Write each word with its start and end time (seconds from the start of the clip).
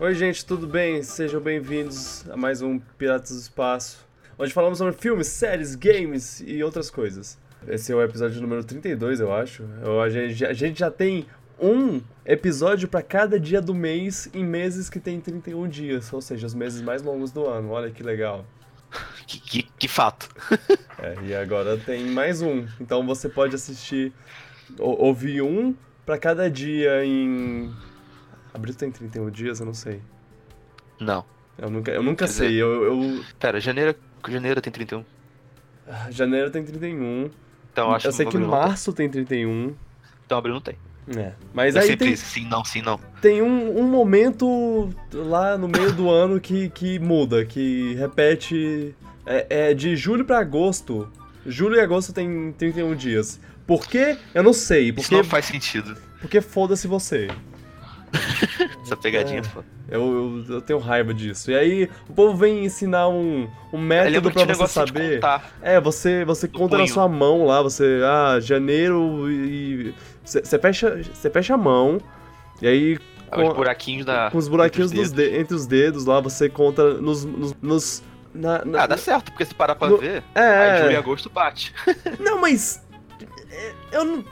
Oi, 0.00 0.14
gente, 0.14 0.44
tudo 0.44 0.66
bem? 0.66 1.02
Sejam 1.02 1.40
bem-vindos 1.40 2.24
a 2.30 2.36
mais 2.36 2.60
um 2.62 2.78
Piratas 2.78 3.30
do 3.30 3.38
Espaço, 3.40 3.98
onde 4.38 4.52
falamos 4.52 4.78
sobre 4.78 4.94
filmes, 4.94 5.28
séries, 5.28 5.74
games 5.74 6.42
e 6.44 6.62
outras 6.62 6.90
coisas. 6.90 7.38
Esse 7.68 7.92
é 7.92 7.94
o 7.94 8.02
episódio 8.02 8.40
número 8.40 8.64
32, 8.64 9.20
eu 9.20 9.32
acho. 9.32 9.64
Eu- 9.82 10.00
A 10.00 10.08
gente, 10.10 10.44
a 10.44 10.52
gente 10.52 10.80
já 10.80 10.90
tem 10.90 11.26
um 11.60 12.00
episódio 12.26 12.88
para 12.88 13.02
cada 13.02 13.38
dia 13.38 13.60
do 13.60 13.72
mês 13.74 14.28
em 14.34 14.44
meses 14.44 14.90
que 14.90 14.98
tem 14.98 15.20
31 15.20 15.68
dias, 15.68 16.12
ou 16.12 16.20
seja, 16.20 16.46
os 16.46 16.54
meses 16.54 16.82
mais 16.82 17.02
longos 17.02 17.30
do 17.30 17.46
ano. 17.46 17.70
Olha 17.70 17.90
que 17.90 18.02
legal. 18.02 18.44
Que, 19.26 19.38
que- 19.40 19.62
que 19.78 19.88
fato. 19.88 20.28
É, 20.98 21.16
e 21.24 21.34
agora 21.34 21.76
tem 21.78 22.04
mais 22.10 22.42
um. 22.42 22.64
Então 22.80 23.04
você 23.04 23.28
pode 23.28 23.56
assistir, 23.56 24.12
ou- 24.78 25.00
ouvir 25.02 25.42
um 25.42 25.74
para 26.06 26.16
cada 26.16 26.48
dia 26.48 27.04
em. 27.04 27.72
Abril 28.54 28.74
tem 28.74 28.90
31 28.90 29.30
dias? 29.30 29.60
Eu 29.60 29.66
não 29.66 29.74
sei. 29.74 30.00
Não. 31.00 31.24
Eu 31.58 31.70
nunca, 31.70 31.90
eu 31.90 32.02
nunca 32.02 32.24
Quer 32.24 32.30
dizer- 32.32 32.48
sei. 32.48 32.62
Eu, 32.62 32.84
eu- 32.84 33.24
Pera, 33.38 33.60
janeiro, 33.60 33.94
janeiro 34.28 34.60
tem 34.60 34.72
31. 34.72 35.04
ah, 35.88 36.10
Janeiro 36.10 36.50
tem 36.50 36.64
31. 36.64 37.30
Então 37.72 37.88
eu 37.88 37.94
acho 37.94 38.06
eu 38.08 38.12
sei 38.12 38.26
que 38.26 38.34
não 38.38 38.48
tem. 38.50 38.50
março 38.50 38.92
tem 38.92 39.08
31. 39.08 39.74
Então 40.26 40.38
abril 40.38 40.54
não 40.54 40.60
tem. 40.60 40.76
É. 41.16 41.32
Mas 41.52 41.74
é 41.74 41.80
aí 41.80 41.96
tem, 41.96 42.12
isso. 42.12 42.24
Sim, 42.26 42.46
não, 42.48 42.64
sim, 42.64 42.80
não. 42.80 42.98
tem 43.20 43.42
um, 43.42 43.80
um 43.80 43.82
momento 43.82 44.88
lá 45.12 45.58
no 45.58 45.66
meio 45.66 45.92
do 45.92 46.08
ano 46.10 46.38
que, 46.40 46.68
que 46.70 46.98
muda, 46.98 47.44
que 47.44 47.94
repete. 47.94 48.94
É, 49.26 49.70
é 49.70 49.74
de 49.74 49.96
julho 49.96 50.24
pra 50.24 50.38
agosto. 50.38 51.08
Julho 51.44 51.76
e 51.76 51.80
agosto 51.80 52.12
tem 52.12 52.52
31 52.52 52.94
dias. 52.94 53.40
Por 53.66 53.86
quê? 53.86 54.16
Eu 54.34 54.42
não 54.42 54.52
sei. 54.52 54.86
Isso 54.90 54.94
Porque, 54.94 55.14
não 55.16 55.24
faz 55.24 55.44
sentido. 55.46 55.96
porque 56.20 56.40
foda-se 56.40 56.86
você. 56.86 57.28
Essa 58.82 58.96
pegadinha, 58.96 59.40
É. 59.40 59.42
pô. 59.42 59.62
Eu, 59.88 60.44
eu, 60.48 60.54
eu 60.54 60.60
tenho 60.62 60.78
raiva 60.78 61.12
disso. 61.12 61.50
E 61.50 61.54
aí, 61.54 61.88
o 62.08 62.12
povo 62.12 62.36
vem 62.36 62.64
ensinar 62.64 63.08
um, 63.08 63.48
um 63.72 63.78
método 63.78 64.28
que 64.30 64.34
pra 64.34 64.44
tinha 64.44 64.54
você 64.54 64.72
saber. 64.72 65.20
É, 65.60 65.80
você, 65.80 66.24
você 66.24 66.48
conta 66.48 66.76
na 66.76 66.84
punho. 66.84 66.92
sua 66.94 67.08
mão 67.08 67.44
lá, 67.46 67.60
você. 67.62 68.00
Ah, 68.04 68.38
janeiro 68.40 69.30
e. 69.30 69.94
Você 70.24 70.58
fecha, 70.58 71.02
você 71.12 71.28
fecha 71.30 71.54
a 71.54 71.58
mão, 71.58 71.98
e 72.60 72.66
aí. 72.68 72.94
Os 72.94 73.36
Com, 73.48 73.54
buraquinhos 73.54 74.04
da. 74.04 74.30
com 74.30 74.36
os 74.38 74.46
buraquinhos 74.48 74.92
entre 74.92 75.02
os 75.04 75.10
dos 75.10 75.16
de- 75.24 75.36
entre 75.38 75.54
os 75.54 75.66
dedos 75.66 76.04
lá, 76.04 76.20
você 76.20 76.48
conta 76.50 76.94
nos. 76.94 77.24
nos, 77.24 77.54
nos- 77.62 78.02
na, 78.34 78.64
na- 78.64 78.82
Ah, 78.82 78.86
dá 78.86 78.96
certo, 78.96 79.30
porque 79.30 79.44
se 79.44 79.54
parar 79.54 79.74
pra 79.74 79.88
No- 79.88 79.98
ver, 79.98 80.22
é, 80.34 80.40
aí 80.40 80.78
julho 80.80 80.92
e 80.92 80.94
é. 80.94 80.98
agosto 80.98 81.28
bate. 81.30 81.74
Não, 82.18 82.40
mas. 82.40 82.81
É, 83.52 83.74
Eu 83.92 84.04
não, 84.04 84.24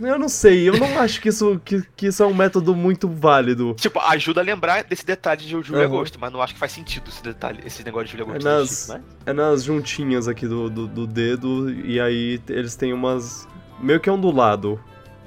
eu 0.00 0.18
não 0.18 0.28
sei, 0.28 0.68
eu 0.68 0.76
não 0.78 0.98
acho 0.98 1.20
que 1.20 1.28
isso, 1.28 1.60
que, 1.64 1.82
que 1.96 2.06
isso 2.06 2.22
é 2.22 2.26
um 2.26 2.34
método 2.34 2.74
muito 2.74 3.06
válido. 3.08 3.74
tipo, 3.74 3.98
ajuda 4.00 4.40
a 4.40 4.44
lembrar 4.44 4.82
desse 4.84 5.04
detalhe 5.04 5.42
de 5.42 5.48
julho 5.50 5.74
e 5.74 5.76
Aham. 5.76 5.84
agosto, 5.84 6.18
mas 6.18 6.32
não 6.32 6.40
acho 6.40 6.54
que 6.54 6.58
faz 6.60 6.72
sentido 6.72 7.08
esse 7.08 7.22
detalhe, 7.22 7.60
esse 7.66 7.84
negócio 7.84 8.06
de 8.06 8.12
julho 8.12 8.22
e 8.22 8.30
agosto. 8.30 8.46
É 8.46 8.50
nas- 8.58 8.88
né? 8.88 9.02
É 9.26 9.32
nas 9.32 9.62
juntinhas 9.64 10.26
aqui 10.28 10.46
do, 10.48 10.70
do, 10.70 10.86
do 10.86 11.06
dedo, 11.06 11.70
e 11.70 12.00
aí 12.00 12.40
eles 12.48 12.74
têm 12.74 12.92
umas. 12.92 13.46
meio 13.80 14.00
que 14.00 14.08
ondulado. 14.10 14.80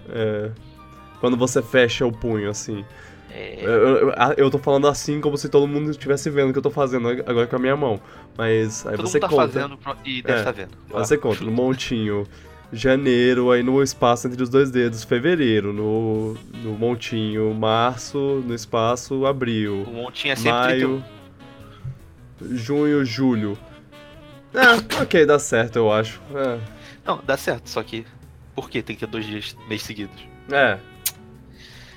É, 0.10 0.52
quando 1.20 1.38
você 1.38 1.62
fecha 1.62 2.06
o 2.06 2.12
punho, 2.12 2.50
assim. 2.50 2.84
É, 3.32 3.60
Eu, 3.66 3.72
eu, 3.72 4.14
eu 4.38 4.50
tô 4.52 4.58
falando 4.58 4.88
assim 4.88 5.20
como 5.20 5.38
se 5.38 5.50
todo 5.50 5.68
mundo 5.68 5.92
estivesse 5.92 6.30
vendo 6.30 6.50
o 6.50 6.54
que 6.54 6.60
eu 6.60 6.64
tô 6.64 6.70
fazendo 6.72 7.10
agora 7.10 7.46
com 7.48 7.56
a 7.56 7.60
minha 7.60 7.76
mão. 7.76 8.00
Mas 8.38 8.86
aí 8.86 8.96
todo 8.96 9.08
você 9.08 9.18
mundo 9.18 9.22
tá 9.22 9.28
conta. 9.30 9.42
fazendo 9.42 9.80
e 10.06 10.22
deve 10.22 10.34
É, 10.36 10.40
estar 10.40 10.52
vendo. 10.52 10.72
Você 10.90 11.18
conta 11.18 11.44
no 11.44 11.52
montinho. 11.52 12.26
Janeiro, 12.74 13.52
aí 13.52 13.64
no 13.64 13.82
espaço 13.82 14.28
entre 14.28 14.42
os 14.44 14.50
dois 14.50 14.70
dedos, 14.72 15.04
fevereiro, 15.04 15.72
no, 15.72 16.34
no 16.64 16.72
montinho, 16.74 17.54
março, 17.54 18.18
no 18.46 18.54
espaço, 18.54 19.26
abril, 19.26 19.84
O 19.88 19.92
montinho 19.94 20.34
é 20.34 20.36
sempre 20.36 20.68
31. 20.70 20.90
maio, 21.00 21.04
junho, 22.58 23.06
julho. 23.06 23.58
É, 24.54 25.02
ok, 25.02 25.26
dá 25.26 25.38
certo, 25.40 25.76
eu 25.78 25.92
acho. 25.92 26.22
É, 26.34 26.60
Não, 27.06 27.22
dá 27.26 27.38
certo, 27.38 27.70
só 27.70 27.82
que. 27.84 28.06
Por 28.56 28.70
que 28.70 28.82
tem 28.82 28.96
que 28.96 29.02
ter 29.06 29.12
dois 29.12 29.26
dias, 29.26 29.56
mês 29.68 29.84
seguidos? 29.84 30.16
é, 30.50 30.78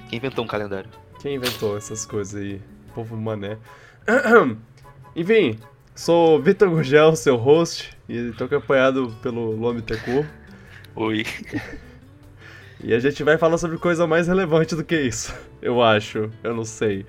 Quem 0.09 0.17
inventou 0.19 0.45
um 0.45 0.49
calendário? 0.49 0.91
quem 1.21 1.35
inventou 1.35 1.77
essas 1.77 2.05
coisas 2.07 2.41
aí? 2.41 2.61
Povo 2.95 3.17
mané. 3.17 3.59
Enfim, 5.15 5.59
sou 5.95 6.41
Vitor 6.41 6.69
Gurgel, 6.71 7.15
seu 7.17 7.37
host, 7.37 7.97
e 8.09 8.33
tô 8.33 8.45
acompanhado 8.45 9.15
pelo 9.23 9.53
Lome 9.57 9.83
Tecu. 9.83 10.25
Oi. 10.99 11.25
E 12.81 12.95
a 12.95 13.01
gente 13.01 13.25
vai 13.25 13.37
falar 13.37 13.59
sobre 13.59 13.77
coisa 13.77 14.07
mais 14.07 14.29
relevante 14.29 14.77
do 14.77 14.85
que 14.85 14.95
isso. 14.95 15.35
Eu 15.61 15.83
acho, 15.83 16.31
eu 16.45 16.55
não 16.55 16.65
sei. 16.65 17.05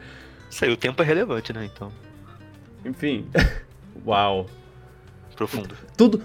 Isso 0.50 0.66
aí, 0.66 0.72
o 0.72 0.76
tempo 0.76 1.00
é 1.04 1.06
relevante, 1.06 1.54
né? 1.54 1.70
Então, 1.72 1.92
Enfim. 2.84 3.28
Uau. 4.04 4.48
profundo. 5.36 5.76
Tudo. 5.96 6.24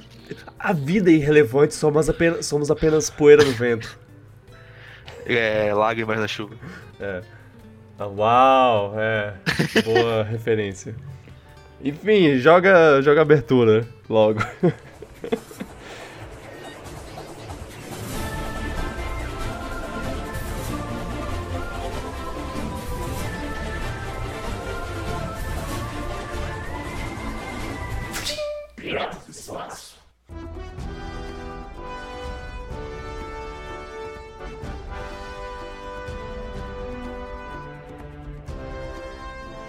A 0.58 0.72
vida 0.72 1.10
é 1.10 1.12
irrelevante, 1.12 1.74
somos 1.74 2.08
apenas, 2.08 2.46
somos 2.46 2.70
apenas 2.70 3.10
poeira 3.10 3.44
no 3.44 3.52
vento. 3.52 3.98
É, 5.26 5.74
lágrimas 5.74 6.18
na 6.18 6.26
chuva. 6.26 6.54
É. 6.98 7.20
Ah, 7.98 8.06
uau, 8.06 8.94
é. 8.98 9.34
Boa 9.84 10.22
referência. 10.22 10.96
Enfim, 11.82 12.38
joga, 12.38 13.02
joga 13.02 13.20
abertura 13.20 13.86
logo. 14.08 14.40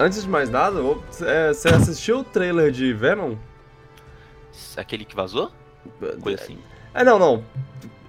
Antes 0.06 0.22
de 0.22 0.30
mais 0.30 0.52
nada, 0.52 0.80
é, 1.26 1.52
você 1.52 1.68
assistiu 1.70 2.20
o 2.20 2.24
trailer 2.24 2.70
de 2.70 2.94
Venom? 2.94 3.34
Aquele 4.78 5.04
que 5.04 5.16
vazou? 5.16 5.52
Coisa 6.22 6.44
assim. 6.44 6.60
É, 6.94 7.04
não, 7.04 7.18
não. 7.18 7.44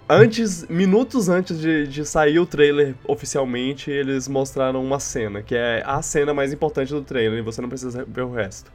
Antes, 0.07 0.69
minutos 0.69 1.31
antes 1.31 1.59
de, 1.59 1.87
de 1.87 2.05
sair 2.05 2.39
o 2.39 2.45
trailer 2.45 2.95
oficialmente, 3.09 3.91
eles 3.91 4.29
mostraram 4.29 4.85
uma 4.85 5.01
cena, 5.01 5.41
que 5.43 5.55
é 5.55 5.83
a 5.87 6.03
cena 6.03 6.35
mais 6.35 6.53
importante 6.53 6.93
do 6.93 7.01
trailer, 7.01 7.39
e 7.39 7.43
você 7.43 7.63
não 7.63 7.69
precisa 7.71 8.05
ver 8.07 8.25
o 8.25 8.31
resto. 8.31 8.71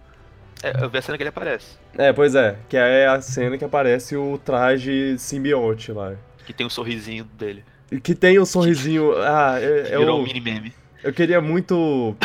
É, 0.64 0.84
eu 0.84 0.90
vi 0.90 0.98
a 0.98 1.02
cena 1.04 1.16
que 1.16 1.22
ele 1.22 1.30
aparece. 1.30 1.78
É, 2.00 2.12
pois 2.12 2.34
é, 2.34 2.58
que 2.68 2.76
é 2.76 3.06
a 3.06 3.22
cena 3.22 3.56
que 3.56 3.64
aparece 3.64 4.18
o 4.18 4.40
traje 4.40 5.16
simbionte 5.20 5.92
lá. 5.92 6.16
Que 6.44 6.54
tem 6.54 6.66
o 6.66 6.72
sorrisinho 6.72 7.26
dele. 7.26 7.64
Que 8.02 8.16
tem 8.16 8.40
o 8.40 8.48
sorrisinho. 8.48 9.16
Ah, 9.20 9.60
é- 9.62 9.94
eu, 9.94 10.00
virou 10.00 10.22
um 10.22 10.24
mini 10.24 10.42
meme. 10.42 10.74
eu 11.04 11.14
queria 11.14 11.40
muito 11.40 12.16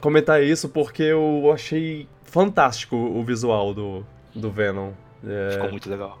comentar 0.00 0.42
isso 0.42 0.68
porque 0.68 1.02
eu 1.02 1.50
achei 1.52 2.08
fantástico 2.24 2.96
o 2.96 3.22
visual 3.24 3.72
do, 3.74 4.04
do 4.34 4.50
Venom. 4.50 4.90
É, 5.26 5.50
Ficou 5.52 5.70
muito 5.70 5.90
legal. 5.90 6.18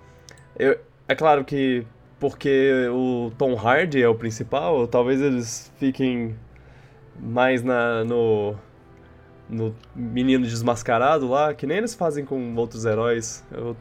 Eu- 0.58 0.78
é 1.06 1.14
claro 1.14 1.44
que 1.44 1.86
porque 2.20 2.72
o 2.92 3.30
Tom 3.38 3.54
Hardy 3.56 4.02
é 4.02 4.08
o 4.08 4.14
principal, 4.14 4.86
talvez 4.88 5.20
eles 5.20 5.72
fiquem 5.78 6.34
mais 7.20 7.62
na, 7.62 8.04
no, 8.04 8.56
no 9.48 9.74
menino 9.94 10.44
desmascarado 10.44 11.28
lá, 11.28 11.54
que 11.54 11.66
nem 11.66 11.78
eles 11.78 11.94
fazem 11.94 12.24
com 12.24 12.54
outros 12.56 12.84
heróis. 12.84 13.44
Eu 13.52 13.76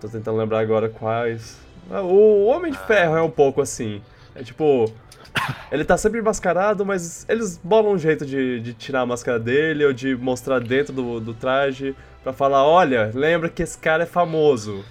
tô 0.00 0.08
tentando 0.08 0.36
lembrar 0.36 0.58
agora 0.60 0.88
quais. 0.88 1.58
Ah, 1.90 2.02
O 2.02 2.46
Homem 2.46 2.72
de 2.72 2.78
Ferro 2.78 3.16
é 3.16 3.22
um 3.22 3.30
pouco 3.30 3.60
assim. 3.62 4.02
É 4.34 4.42
tipo. 4.42 4.86
Ele 5.70 5.84
tá 5.84 5.96
sempre 5.96 6.20
mascarado, 6.20 6.84
mas 6.84 7.24
eles 7.28 7.58
bolam 7.62 7.92
um 7.92 7.98
jeito 7.98 8.26
de, 8.26 8.60
de 8.60 8.74
tirar 8.74 9.00
a 9.00 9.06
máscara 9.06 9.38
dele 9.38 9.84
ou 9.84 9.92
de 9.92 10.14
mostrar 10.14 10.60
dentro 10.60 10.92
do, 10.92 11.20
do 11.20 11.34
traje 11.34 11.94
pra 12.22 12.32
falar: 12.32 12.64
olha, 12.64 13.10
lembra 13.14 13.48
que 13.48 13.62
esse 13.62 13.78
cara 13.78 14.02
é 14.02 14.06
famoso. 14.06 14.84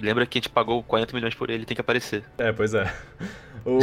Lembra 0.00 0.24
que 0.24 0.38
a 0.38 0.40
gente 0.40 0.48
pagou 0.48 0.82
40 0.82 1.14
milhões 1.14 1.34
por 1.34 1.50
ele, 1.50 1.66
tem 1.66 1.74
que 1.74 1.80
aparecer. 1.80 2.24
É, 2.38 2.50
pois 2.52 2.72
é. 2.72 2.90
O, 3.66 3.78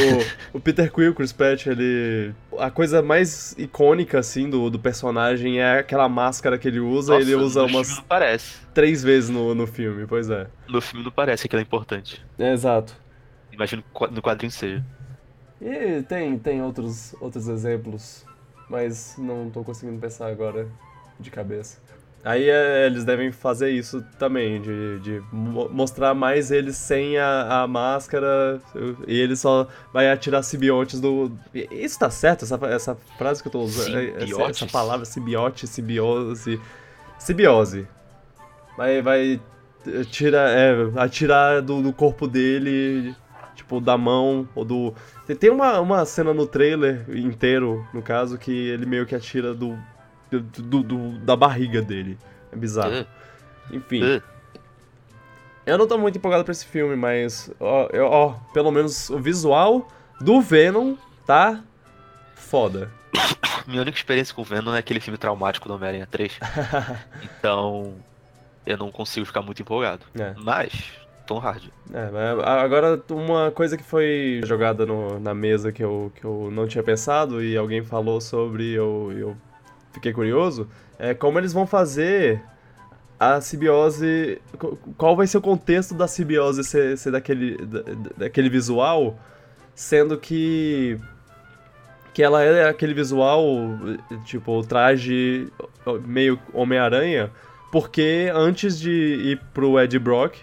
o 0.53 0.59
Peter 0.59 0.91
Quill, 0.91 1.13
Chris 1.13 1.31
Pratt, 1.31 1.67
ele... 1.67 2.33
A 2.57 2.71
coisa 2.71 3.03
mais 3.03 3.53
icônica, 3.55 4.17
assim, 4.17 4.49
do, 4.49 4.71
do 4.71 4.79
personagem 4.79 5.59
é 5.59 5.77
aquela 5.77 6.09
máscara 6.09 6.57
que 6.57 6.67
ele 6.67 6.79
usa. 6.79 7.13
Nossa, 7.13 7.23
ele 7.23 7.35
usa 7.35 7.61
no 7.61 7.67
umas 7.67 7.87
filme 7.87 8.01
não 8.01 8.07
parece. 8.07 8.57
três 8.73 9.03
vezes 9.03 9.29
no, 9.29 9.53
no 9.53 9.67
filme, 9.67 10.07
pois 10.07 10.27
é. 10.31 10.47
No 10.67 10.81
filme 10.81 11.05
não 11.05 11.11
parece 11.11 11.47
que 11.47 11.55
ele 11.55 11.61
é 11.61 11.65
importante. 11.65 12.25
É, 12.39 12.51
exato. 12.51 12.95
Imagino 13.51 13.83
no 14.11 14.21
quadrinho 14.21 14.51
seja. 14.51 14.83
E 15.61 16.03
tem, 16.03 16.37
tem 16.37 16.61
outros, 16.61 17.15
outros 17.19 17.47
exemplos, 17.47 18.25
mas 18.69 19.15
não 19.17 19.49
tô 19.49 19.63
conseguindo 19.63 19.99
pensar 19.99 20.27
agora 20.27 20.67
de 21.19 21.31
cabeça. 21.31 21.79
Aí 22.23 22.49
é, 22.49 22.85
eles 22.85 23.05
devem 23.05 23.31
fazer 23.31 23.69
isso 23.69 24.03
também, 24.19 24.61
de, 24.61 24.99
de 24.99 25.23
mo- 25.31 25.69
mostrar 25.69 26.13
mais 26.13 26.51
eles 26.51 26.75
sem 26.75 27.17
a, 27.17 27.61
a 27.63 27.67
máscara 27.67 28.59
e 29.07 29.17
ele 29.17 29.35
só 29.35 29.67
vai 29.93 30.11
atirar 30.11 30.43
simbiontes 30.43 30.99
do. 30.99 31.31
Isso 31.71 31.97
tá 31.97 32.09
certo? 32.09 32.43
Essa, 32.43 32.59
essa 32.65 32.95
frase 33.17 33.41
que 33.41 33.47
eu 33.47 33.51
tô 33.51 33.61
usando? 33.61 33.97
Essa, 33.97 34.19
Simbiotes? 34.25 34.61
essa 34.61 34.71
palavra 34.71 35.05
simbiote, 35.05 35.67
simbiose. 35.67 36.59
Simbiose. 37.17 37.87
Vai, 38.75 39.01
vai 39.01 39.39
tirar, 40.11 40.49
é, 40.49 40.73
atirar 40.97 41.61
do, 41.61 41.81
do 41.81 41.93
corpo 41.93 42.27
dele, 42.27 43.15
tipo, 43.57 43.81
da 43.81 43.97
mão 43.97 44.47
ou 44.55 44.63
do. 44.63 44.93
Tem, 45.39 45.49
uma, 45.49 45.79
uma 45.81 46.05
cena 46.05 46.33
no 46.33 46.47
trailer 46.47 47.05
inteiro, 47.09 47.85
no 47.93 48.01
caso, 48.01 48.37
que 48.37 48.51
ele 48.51 48.85
meio 48.85 49.05
que 49.05 49.13
atira 49.15 49.53
do. 49.53 49.77
do, 50.31 50.83
do- 50.83 51.17
da 51.19 51.35
barriga 51.35 51.81
dele. 51.81 52.17
É 52.51 52.55
bizarro. 52.55 53.05
Enfim. 53.71 54.21
Eu 55.65 55.77
não 55.77 55.85
tô 55.85 55.97
muito 55.97 56.17
empolgado 56.17 56.45
pra 56.45 56.51
esse 56.53 56.65
filme, 56.65 56.95
mas, 56.95 57.51
ó, 57.59 57.89
eu- 57.91 58.05
ó, 58.05 58.35
pelo 58.53 58.71
menos 58.71 59.09
o 59.09 59.19
visual 59.19 59.85
do 60.21 60.39
Venom 60.39 60.95
tá 61.25 61.61
foda. 62.35 62.89
Minha 63.67 63.81
única 63.81 63.97
experiência 63.97 64.33
com 64.33 64.43
o 64.43 64.45
Venom 64.45 64.73
é 64.73 64.79
aquele 64.79 65.01
filme 65.01 65.17
traumático 65.17 65.67
do 65.67 65.73
Homem-Aranha 65.75 66.07
3. 66.09 66.39
então, 67.23 67.95
eu 68.65 68.77
não 68.77 68.89
consigo 68.91 69.25
ficar 69.25 69.41
muito 69.41 69.61
empolgado. 69.61 70.05
É. 70.17 70.33
Mas, 70.37 70.71
Tom 71.27 71.37
Hardy. 71.39 71.71
É, 71.93 72.09
agora 72.43 72.99
uma 73.11 73.51
coisa 73.51 73.77
que 73.77 73.83
foi 73.83 74.41
jogada 74.45 74.85
no- 74.85 75.19
na 75.19 75.33
mesa 75.33 75.71
que 75.71 75.83
eu, 75.83 76.11
que 76.15 76.23
eu 76.23 76.49
não 76.51 76.65
tinha 76.67 76.83
pensado 76.83 77.43
e 77.43 77.55
alguém 77.57 77.83
falou 77.83 78.19
sobre 78.21 78.71
eu, 78.73 79.11
eu 79.15 79.37
fiquei 79.91 80.13
curioso, 80.13 80.67
é 80.97 81.13
como 81.13 81.37
eles 81.37 81.53
vão 81.53 81.67
fazer 81.67 82.41
a 83.19 83.41
simbiose. 83.41 84.39
qu- 84.57 84.77
Qual 84.97 85.15
vai 85.15 85.27
ser 85.27 85.37
o 85.37 85.41
contexto 85.41 85.93
da 85.93 86.07
simbiose 86.07 86.63
ser, 86.63 86.97
ser 86.97 87.11
daquele, 87.11 87.57
da- 87.57 87.81
da- 87.81 87.93
daquele 88.17 88.49
visual, 88.49 89.19
sendo 89.75 90.17
que. 90.17 90.97
Que 92.13 92.23
ela 92.23 92.41
é 92.43 92.67
aquele 92.67 92.95
visual, 92.95 93.45
tipo, 94.25 94.51
o 94.57 94.63
traje 94.63 95.49
meio 96.03 96.39
Homem-Aranha, 96.51 97.29
porque 97.71 98.31
antes 98.33 98.79
de 98.79 98.89
ir 98.91 99.41
pro 99.53 99.79
Ed 99.79 99.99
Brock, 99.99 100.35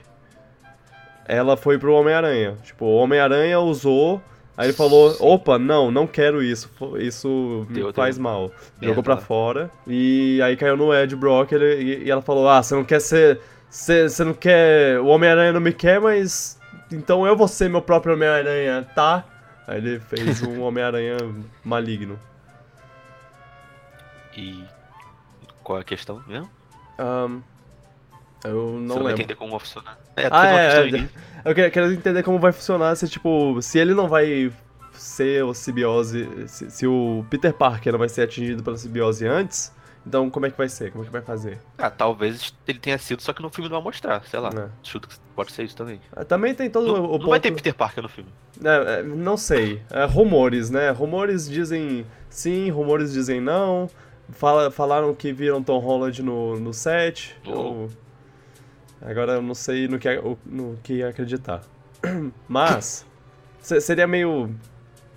ela 1.27 1.57
foi 1.57 1.79
pro 1.79 1.95
Homem-Aranha. 1.95 2.57
Tipo, 2.65 2.85
o 2.87 2.97
Homem-Aranha 2.97 3.59
usou, 3.61 4.21
aí 4.57 4.67
ele 4.67 4.73
falou, 4.73 5.17
opa, 5.21 5.59
não, 5.59 5.91
não 5.91 6.07
quero 6.07 6.43
isso, 6.43 6.71
isso 6.99 7.67
me 7.69 7.75
Deu- 7.77 7.93
faz 7.93 8.17
deu 8.17 8.23
mal. 8.25 8.41
merda 8.81 8.87
Jogou 8.89 9.03
pra 9.03 9.15
lá. 9.15 9.21
fora, 9.21 9.71
e 9.87 10.41
aí 10.43 10.57
caiu 10.57 10.77
no 10.77 10.95
Ed 10.95 11.15
Brock 11.17 11.53
ele- 11.53 12.05
e, 12.05 12.11
ela 12.11 12.23
falou, 12.23 12.49
ah, 12.49 12.63
você 12.63 12.75
não 12.75 12.85
quer 12.85 13.01
ser, 13.01 13.41
você 13.71 14.09
você 14.09 14.25
não 14.25 14.35
quer, 14.35 15.01
o 15.01 15.07
Homem-Aranha 15.07 15.53
não 15.53 15.61
me 15.61 15.73
quer, 15.73 16.01
mas 16.01 16.59
então 16.93 17.27
eu 17.27 17.37
vou 17.37 17.49
ser 17.49 17.69
meu 17.71 17.83
próprio 17.83 18.15
Homem-Aranha, 18.15 18.87
tá? 18.95 19.25
Aí 19.67 19.79
ele 19.79 19.99
fez 20.01 20.43
um 20.43 20.61
Homem-Aranha 20.63 21.17
maligno. 21.65 22.19
E. 24.37 24.65
Qual 25.63 25.79
é 25.79 25.81
a 25.81 25.85
questão 25.85 26.23
mesmo? 26.27 26.51
Ahn, 26.99 27.41
eu 28.45 28.73
não 28.73 28.81
Você 28.81 28.87
não 28.87 28.95
vai 28.97 28.97
lembro. 29.05 29.13
entender 29.23 29.35
como 29.37 29.51
vai 29.53 29.61
funcionar. 29.61 29.99
É, 30.17 30.29
Ah, 30.31 30.49
é, 30.51 30.89
é. 30.91 31.09
Eu 31.45 31.55
quero, 31.55 31.71
quero 31.71 31.93
entender 31.93 32.23
como 32.23 32.39
vai 32.39 32.53
funcionar 32.53 32.95
se, 32.97 33.09
tipo, 33.09 33.61
se 33.61 33.79
ele 33.79 33.93
não 33.95 34.09
vai 34.09 34.53
ser 34.93 35.45
o 35.45 35.53
simbiose. 35.53 36.29
Se, 36.49 36.71
se 36.71 36.87
o 36.87 37.25
Peter 37.29 37.53
Parker 37.53 37.93
não 37.93 37.99
vai 37.99 38.09
ser 38.09 38.23
atingido 38.23 38.63
pela 38.63 38.77
simbiose 38.77 39.27
antes, 39.27 39.73
então 40.07 40.31
como 40.31 40.47
é 40.47 40.51
que 40.51 40.57
vai 40.57 40.69
ser? 40.69 40.91
Como 40.93 41.03
é 41.05 41.07
que 41.07 41.13
vai 41.13 41.21
fazer? 41.23 41.59
Ah, 41.77 41.91
talvez 41.91 42.55
ele 42.67 42.79
tenha 42.79 42.97
sido, 42.99 43.21
só 43.21 43.33
que 43.33 43.43
no 43.43 43.51
filme 43.51 43.69
não 43.69 43.77
vai 43.77 43.85
mostrar, 43.85 44.23
sei 44.27 44.39
lá. 44.41 44.51
É. 44.51 44.69
Que 44.83 45.01
pode 45.35 45.53
ser 45.53 45.65
isso 45.65 45.77
também. 45.77 46.01
Ah, 46.15 46.25
Também 46.25 46.55
tem 46.55 46.71
todo 46.71 46.87
Não, 46.87 46.95
o 46.95 47.03
não 47.03 47.09
ponto. 47.19 47.29
vai 47.31 47.41
ter 47.41 47.51
Peter 47.53 47.75
Parker 47.75 48.03
no 48.03 48.09
filme. 48.09 48.31
É, 48.65 49.01
é, 49.01 49.03
não 49.03 49.37
sei. 49.37 49.83
É, 49.91 50.05
rumores, 50.05 50.71
né? 50.71 50.91
Rumores 50.91 51.49
dizem 51.49 52.07
sim, 52.31 52.71
rumores 52.71 53.13
dizem 53.13 53.41
não. 53.41 53.91
Fala, 54.31 54.71
falaram 54.71 55.15
que 55.15 55.33
viram 55.33 55.63
Tom 55.63 55.79
Holland 55.79 56.23
no, 56.23 56.59
no 56.59 56.73
set. 56.73 57.37
Oh. 57.47 57.89
Agora 59.05 59.33
eu 59.35 59.43
não 59.43 59.55
sei 59.55 59.87
no 59.89 59.99
que, 59.99 60.09
no 60.47 60.77
que 60.83 61.03
acreditar. 61.03 61.63
Mas 62.49 63.05
se- 63.61 63.81
seria 63.81 64.07
meio 64.07 64.55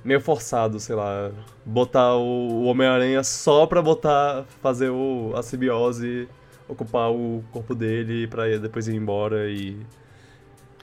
meio 0.03 0.21
forçado, 0.21 0.79
sei 0.79 0.95
lá, 0.95 1.31
botar 1.65 2.15
o, 2.15 2.63
Homem-Aranha 2.65 3.23
só 3.23 3.65
pra 3.67 3.81
botar 3.81 4.45
fazer 4.61 4.89
o, 4.89 5.33
a 5.35 5.43
simbiose, 5.43 6.29
ocupar 6.67 7.11
o 7.11 7.43
corpo 7.51 7.75
dele 7.75 8.25
pra 8.27 8.45
depois 8.57 8.87
ir 8.87 8.95
embora 8.95 9.49
e 9.49 9.77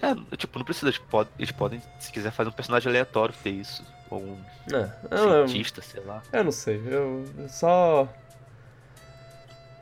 É, 0.03 0.37
tipo, 0.37 0.59
não 0.59 0.65
precisa, 0.65 0.93
tipo, 0.93 1.07
pode- 1.09 1.31
eles 1.39 1.53
podem, 1.53 1.81
se 1.99 2.13
quiser 2.13 2.33
fazer 2.33 2.51
um 2.51 2.53
personagem 2.53 2.91
aleatório, 2.91 3.35
ter 3.43 3.51
isso. 3.51 3.83
Ou 4.11 4.21
um 4.21 4.39
é, 4.75 5.47
cientista, 5.47 5.81
sei 5.81 6.03
lá. 6.05 6.23
Eu 6.31 6.45
não 6.45 6.53
sei, 6.53 6.83
eu 6.87 7.25
só. 7.49 8.07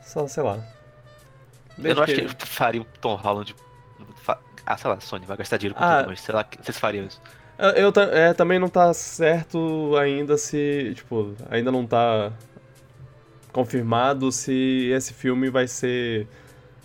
Só, 0.03 0.27
sei 0.29 0.43
lá. 0.45 0.65
Eu 1.79 1.95
não 1.95 2.03
acho 2.03 2.15
que 2.15 2.21
eles 2.21 2.35
fariam 2.45 2.87
Tom 3.01 3.15
Holland. 3.15 3.55
Ah, 4.65 4.77
sei 4.77 4.91
lá, 4.91 5.01
Sony 5.01 5.27
vai 5.27 5.37
gastar 5.37 5.57
dinheiro 5.57 5.75
com 5.75 5.83
Ah. 5.85 5.99
tudo, 5.99 6.11
mas 6.11 6.21
sei 6.21 6.35
lá, 6.35 6.47
vocês 6.61 6.79
fariam 6.79 7.07
isso. 7.07 7.21
Eu, 7.77 7.93
é, 8.13 8.33
também 8.33 8.59
não 8.59 8.69
tá 8.69 8.93
certo 8.95 9.95
ainda 9.97 10.37
se. 10.37 10.93
Tipo, 10.97 11.35
ainda 11.51 11.71
não 11.71 11.87
tá 11.87 12.33
confirmado 13.53 14.33
se 14.33 14.89
esse 14.93 15.13
filme 15.13 15.51
vai 15.51 15.67
ser. 15.69 16.27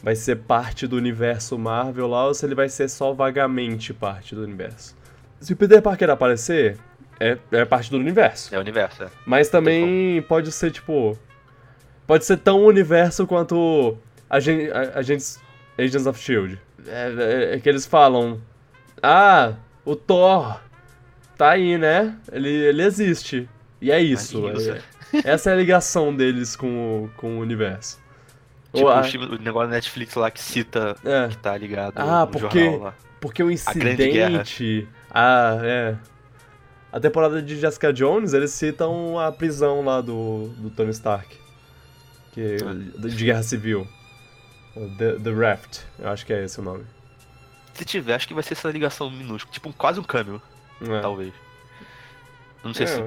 Vai 0.04 0.16
ser 0.16 0.36
parte 0.38 0.86
do 0.86 0.96
universo 0.96 1.58
Marvel 1.58 2.08
lá 2.08 2.28
ou 2.28 2.34
se 2.34 2.46
ele 2.46 2.54
vai 2.54 2.70
ser 2.70 2.88
só 2.88 3.14
vagamente 3.14 3.94
parte 3.94 4.36
do 4.36 4.44
universo. 4.44 4.96
Se 5.42 5.54
o 5.54 5.56
Peter 5.56 5.82
Parker 5.82 6.10
aparecer, 6.12 6.78
é, 7.20 7.38
é 7.52 7.66
parte 7.66 7.90
do 7.90 7.98
universo. 7.98 8.54
É 8.54 8.58
o 8.58 8.62
universo, 8.62 9.04
é. 9.04 9.08
Mas 9.26 9.50
também 9.50 10.22
pode 10.24 10.52
ser, 10.52 10.72
tipo. 10.72 11.18
Pode 12.06 12.26
ser 12.26 12.38
tão 12.38 12.64
universo 12.64 13.26
quanto 13.26 13.98
Agen- 14.30 14.70
a- 14.72 15.00
Agents, 15.00 15.40
Agents 15.78 16.06
of 16.06 16.20
Shield. 16.20 16.60
É, 16.88 17.14
é- 17.52 17.56
é 17.56 17.60
que 17.60 17.68
eles 17.70 17.86
falam. 17.86 18.42
Ah, 19.02 19.54
o 19.86 19.96
Thor 19.96 20.60
tá 21.38 21.52
aí, 21.52 21.78
né? 21.78 22.16
Ele, 22.32 22.50
ele 22.50 22.84
existe. 22.84 23.48
E 23.82 23.92
é 23.92 24.00
isso. 24.02 24.44
É- 24.48 24.82
essa 25.24 25.50
é 25.52 25.54
a 25.54 25.56
ligação 25.56 26.14
deles 26.16 26.56
com 26.56 27.06
o, 27.06 27.10
com 27.18 27.38
o 27.38 27.40
universo. 27.40 28.00
Tipo, 28.74 28.90
a- 28.90 29.02
o, 29.02 29.38
negócio 29.42 29.70
da 29.70 29.76
Netflix 29.76 30.14
lá 30.16 30.30
que 30.30 30.42
cita 30.42 30.96
é, 31.06 31.30
que 31.30 31.38
tá 31.38 31.58
ligado 31.58 31.94
Ah, 31.98 32.28
porque- 32.28 32.70
porque 33.22 33.42
o 33.44 33.50
incidente. 33.52 34.88
Ah, 35.10 35.58
é. 35.64 35.96
A 36.92 37.00
temporada 37.00 37.42
de 37.42 37.58
Jessica 37.60 37.92
Jones, 37.94 38.34
eles 38.34 38.52
citam 38.52 39.18
a 39.20 39.32
prisão 39.32 39.84
lá 39.84 40.02
do, 40.02 40.48
do 40.58 40.70
Tony 40.70 40.92
Stark. 40.92 41.36
Que, 42.34 42.58
de 43.00 43.26
Guerra 43.26 43.44
Civil. 43.44 43.88
The, 44.98 45.14
The 45.20 45.32
Raft, 45.32 45.80
eu 46.00 46.10
acho 46.10 46.26
que 46.26 46.34
é 46.34 46.44
esse 46.44 46.60
o 46.60 46.64
nome. 46.64 46.84
Se 47.74 47.86
tiver, 47.86 48.16
acho 48.16 48.28
que 48.28 48.34
vai 48.34 48.44
ser 48.44 48.54
essa 48.54 48.70
ligação 48.70 49.10
minúscula. 49.10 49.54
Tipo, 49.54 49.72
quase 49.74 50.00
um 50.00 50.04
câmbio, 50.04 50.42
É. 50.82 51.00
talvez. 51.02 51.34
Eu 52.64 52.68
não 52.70 52.74
sei 52.74 52.86
É, 52.86 52.88
se 52.90 53.04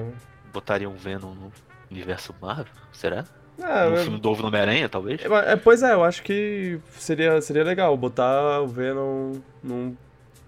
botariam 0.53 0.93
Venom 0.93 1.33
no 1.33 1.51
universo 1.89 2.33
Marvel. 2.41 2.73
Será? 2.93 3.25
é, 3.61 3.89
no 3.89 3.97
filme 3.97 4.17
do 4.19 4.29
Novo 4.29 4.47
Homem-Aranha, 4.47 4.87
talvez? 4.89 5.21
é, 5.23 5.55
pois 5.55 5.83
é, 5.83 5.93
eu 5.93 6.03
acho 6.03 6.23
que 6.23 6.79
seria, 6.97 7.39
seria 7.41 7.63
legal 7.63 7.95
botar 7.97 8.59
o 8.61 8.67
Venom 8.67 9.35
num 9.61 9.95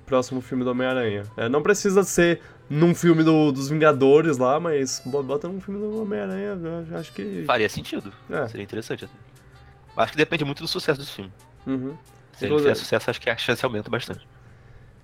próximo 0.05 0.41
filme 0.41 0.63
do 0.63 0.71
Homem-Aranha. 0.71 1.23
É, 1.37 1.47
não 1.49 1.61
precisa 1.61 2.03
ser 2.03 2.41
num 2.69 2.95
filme 2.95 3.23
do- 3.23 3.51
dos 3.51 3.69
Vingadores 3.69 4.37
lá, 4.37 4.59
mas 4.59 5.01
bo- 5.05 5.21
bota 5.21 5.47
num 5.47 5.59
filme 5.61 5.79
do 5.79 6.01
Homem-Aranha, 6.01 6.57
acho 6.97 7.11
que. 7.13 7.43
Faria 7.45 7.69
sentido. 7.69 8.11
É. 8.29 8.47
Seria 8.47 8.63
interessante 8.63 9.05
até. 9.05 9.13
Acho 9.95 10.11
que 10.11 10.17
depende 10.17 10.43
muito 10.45 10.61
do 10.63 10.67
sucesso 10.67 10.99
do 10.99 11.05
filme. 11.05 11.31
Uhum. 11.67 11.95
Se 12.33 12.45
ele 12.45 12.57
fizer 12.57 12.75
sucesso, 12.75 13.09
acho 13.09 13.21
que 13.21 13.29
a 13.29 13.37
chance 13.37 13.63
aumenta 13.63 13.89
bastante. 13.89 14.27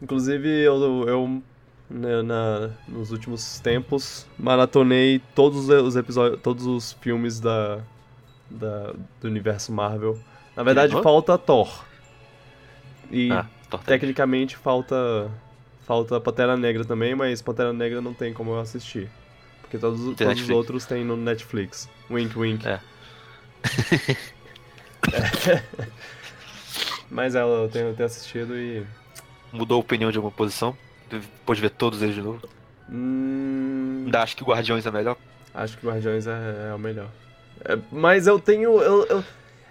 Inclusive, 0.01 0.47
eu, 0.47 1.05
eu 1.07 1.43
né, 1.89 2.21
na- 2.21 2.69
nos 2.87 3.11
últimos 3.11 3.59
tempos 3.59 4.25
maratonei 4.37 5.21
todos 5.35 5.69
os 5.69 5.95
episódios, 5.95 6.41
todos 6.41 6.65
os 6.65 6.93
filmes 6.93 7.39
da, 7.39 7.79
da- 8.49 8.93
do 9.21 9.27
universo 9.27 9.71
Marvel. 9.71 10.19
Na 10.55 10.63
verdade, 10.63 10.91
novo? 10.93 11.03
falta 11.03 11.37
Thor. 11.37 11.85
E 13.11 13.31
Ah, 13.31 13.45
Thor 13.69 13.81
tecnicamente 13.83 14.55
falta 14.57 15.29
falta 15.85 16.19
Pantera 16.21 16.55
Negra 16.55 16.85
também, 16.85 17.15
mas 17.15 17.41
Pantera 17.41 17.73
Negra 17.73 17.99
não 18.01 18.13
tem 18.13 18.31
como 18.33 18.51
eu 18.51 18.59
assistir. 18.59 19.09
Porque 19.61 19.77
todos, 19.77 20.15
todos 20.15 20.41
os 20.41 20.49
outros 20.49 20.85
tem 20.85 21.03
no 21.03 21.15
Netflix. 21.17 21.89
Wink, 22.09 22.37
wink. 22.37 22.67
É. 22.67 22.79
Mas 27.09 27.35
ela 27.35 27.63
eu 27.63 27.69
tenho, 27.69 27.87
eu 27.87 27.93
tenho 27.95 28.05
assistido 28.07 28.55
e. 28.57 28.83
Mudou 29.51 29.77
a 29.77 29.79
opinião 29.79 30.11
de 30.11 30.17
alguma 30.17 30.31
posição? 30.31 30.77
Depois 31.09 31.57
de 31.57 31.61
ver 31.63 31.71
todos 31.71 32.01
eles 32.01 32.13
de 32.15 32.21
novo? 32.21 32.39
Hum, 32.91 34.03
Ainda 34.05 34.21
acho 34.21 34.35
que 34.37 34.43
Guardiões 34.43 34.85
é 34.85 34.91
melhor? 34.91 35.17
Acho 35.53 35.77
que 35.77 35.87
Guardiões 35.87 36.27
é, 36.27 36.69
é 36.69 36.73
o 36.73 36.79
melhor. 36.79 37.07
É, 37.65 37.77
mas 37.91 38.27
eu 38.27 38.39
tenho. 38.39 38.79
Eu, 38.81 39.05
eu, 39.07 39.23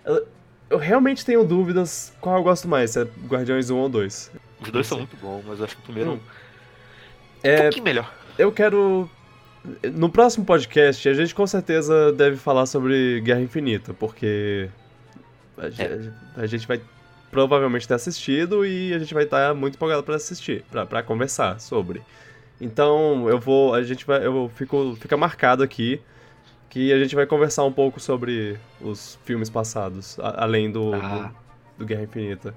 eu, 0.04 0.26
eu 0.70 0.78
realmente 0.78 1.25
tenho 1.25 1.44
dúvidas 1.44 2.12
qual 2.20 2.37
eu 2.38 2.42
gosto 2.42 2.66
mais, 2.66 2.90
se 2.90 3.00
é 3.02 3.06
Guardiões 3.28 3.70
1 3.70 3.76
ou 3.76 3.88
2. 3.88 4.32
Os 4.61 4.70
dois 4.70 4.87
são 4.87 4.99
muito 4.99 5.16
bons, 5.16 5.44
mas 5.47 5.61
eu 5.61 5.64
acho 5.64 5.76
que 5.76 5.82
o 5.82 5.85
primeiro 5.85 6.12
Hum. 6.14 6.20
é 7.44 7.50
um 7.50 7.52
É, 7.54 7.62
pouquinho 7.62 7.85
melhor. 7.85 8.12
eu 8.37 8.50
quero. 8.50 9.08
No 9.94 10.08
próximo 10.08 10.44
podcast, 10.44 11.08
a 11.08 11.14
gente 11.14 11.35
com 11.35 11.47
certeza 11.47 12.12
deve 12.12 12.37
falar 12.37 12.66
sobre 12.66 13.20
Guerra 13.20 13.40
Infinita, 13.40 13.92
porque 13.94 14.68
a, 15.60 15.70
ge- 15.70 16.12
a 16.36 16.46
gente 16.46 16.66
vai 16.66 16.80
provavelmente 17.30 17.86
ter 17.86 17.94
assistido 17.94 18.64
e 18.64 18.94
a 18.94 18.98
gente 18.98 19.12
vai 19.12 19.24
estar 19.24 19.54
muito 19.54 19.74
empolgado 19.74 20.02
pra 20.02 20.16
assistir, 20.16 20.64
pra, 20.70 20.86
pra 20.86 21.02
conversar 21.02 21.60
sobre. 21.60 22.02
Então, 22.60 23.28
eu 23.28 23.38
vou, 23.38 23.74
a 23.74 23.82
gente 23.82 24.04
vai, 24.06 24.24
eu 24.26 24.50
fico, 24.54 24.96
fica 25.00 25.16
marcado 25.16 25.62
aqui 25.62 26.00
que 26.70 26.92
a 26.92 26.98
gente 26.98 27.14
vai 27.14 27.26
conversar 27.26 27.64
um 27.64 27.72
pouco 27.72 28.00
sobre 28.00 28.58
os 28.80 29.18
filmes 29.24 29.48
passados, 29.48 30.18
a- 30.20 30.42
além 30.44 30.70
do, 30.70 30.92
Ah. 30.94 31.32
do, 31.76 31.78
do 31.80 31.86
Guerra 31.86 32.02
Infinita. 32.02 32.54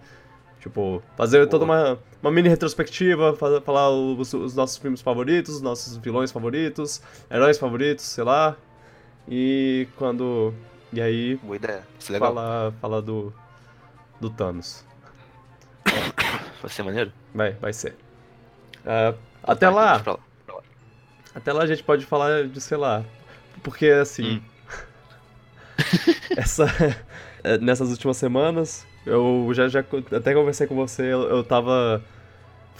Tipo, 0.60 1.02
fazer 1.18 1.48
toda 1.48 1.66
uma, 1.66 1.98
uma 2.22 2.32
mini 2.32 2.48
retrospectiva, 2.48 3.36
fa- 3.36 3.62
falar 3.62 3.90
os, 3.90 4.32
os 4.34 4.56
nossos 4.56 4.78
filmes 4.78 5.02
favoritos, 5.02 5.56
os 5.56 5.62
nossos 5.62 5.98
vilões 5.98 6.32
favoritos, 6.32 7.02
heróis 7.32 7.58
favoritos, 7.58 8.06
sei 8.06 8.24
lá. 8.24 8.56
E 9.28 9.88
quando. 9.98 10.54
E 10.94 11.02
aí, 11.02 11.36
Boa 11.38 11.56
ideia. 11.56 11.84
Isso 12.00 12.12
é 12.12 12.14
legal. 12.14 12.34
falar, 12.34 12.72
falar 12.74 13.02
do. 13.02 13.34
do 14.20 14.30
Thanos. 14.30 14.86
Vai 16.62 16.70
ser 16.70 16.84
maneiro? 16.84 17.12
Vai, 17.34 17.54
vai 17.54 17.74
ser. 17.74 17.96
Ah, 18.86 19.14
até 19.44 19.68
Vai, 19.70 19.76
lá, 19.76 20.00
pra 20.00 20.12
lá. 20.14 20.20
pra 20.46 20.56
lá. 20.56 20.62
até 21.34 21.54
lá 21.54 21.64
a 21.64 21.68
gente 21.68 21.84
pode 21.84 22.06
falar 22.06 22.48
de, 22.48 22.60
sei 22.62 22.78
lá. 22.78 23.04
Porque 23.64 23.88
assim. 23.88 24.38
Hum. 24.38 24.42
essa, 26.38 26.66
é, 27.44 27.58
nessas 27.58 27.90
últimas 27.90 28.18
semanas, 28.18 28.86
eu 29.06 29.50
já, 29.54 29.68
já 29.68 29.80
até 30.16 30.34
conversei 30.34 30.68
com 30.68 30.76
você, 30.76 31.04
eu, 31.04 31.22
eu 31.24 31.44
tava 31.44 32.04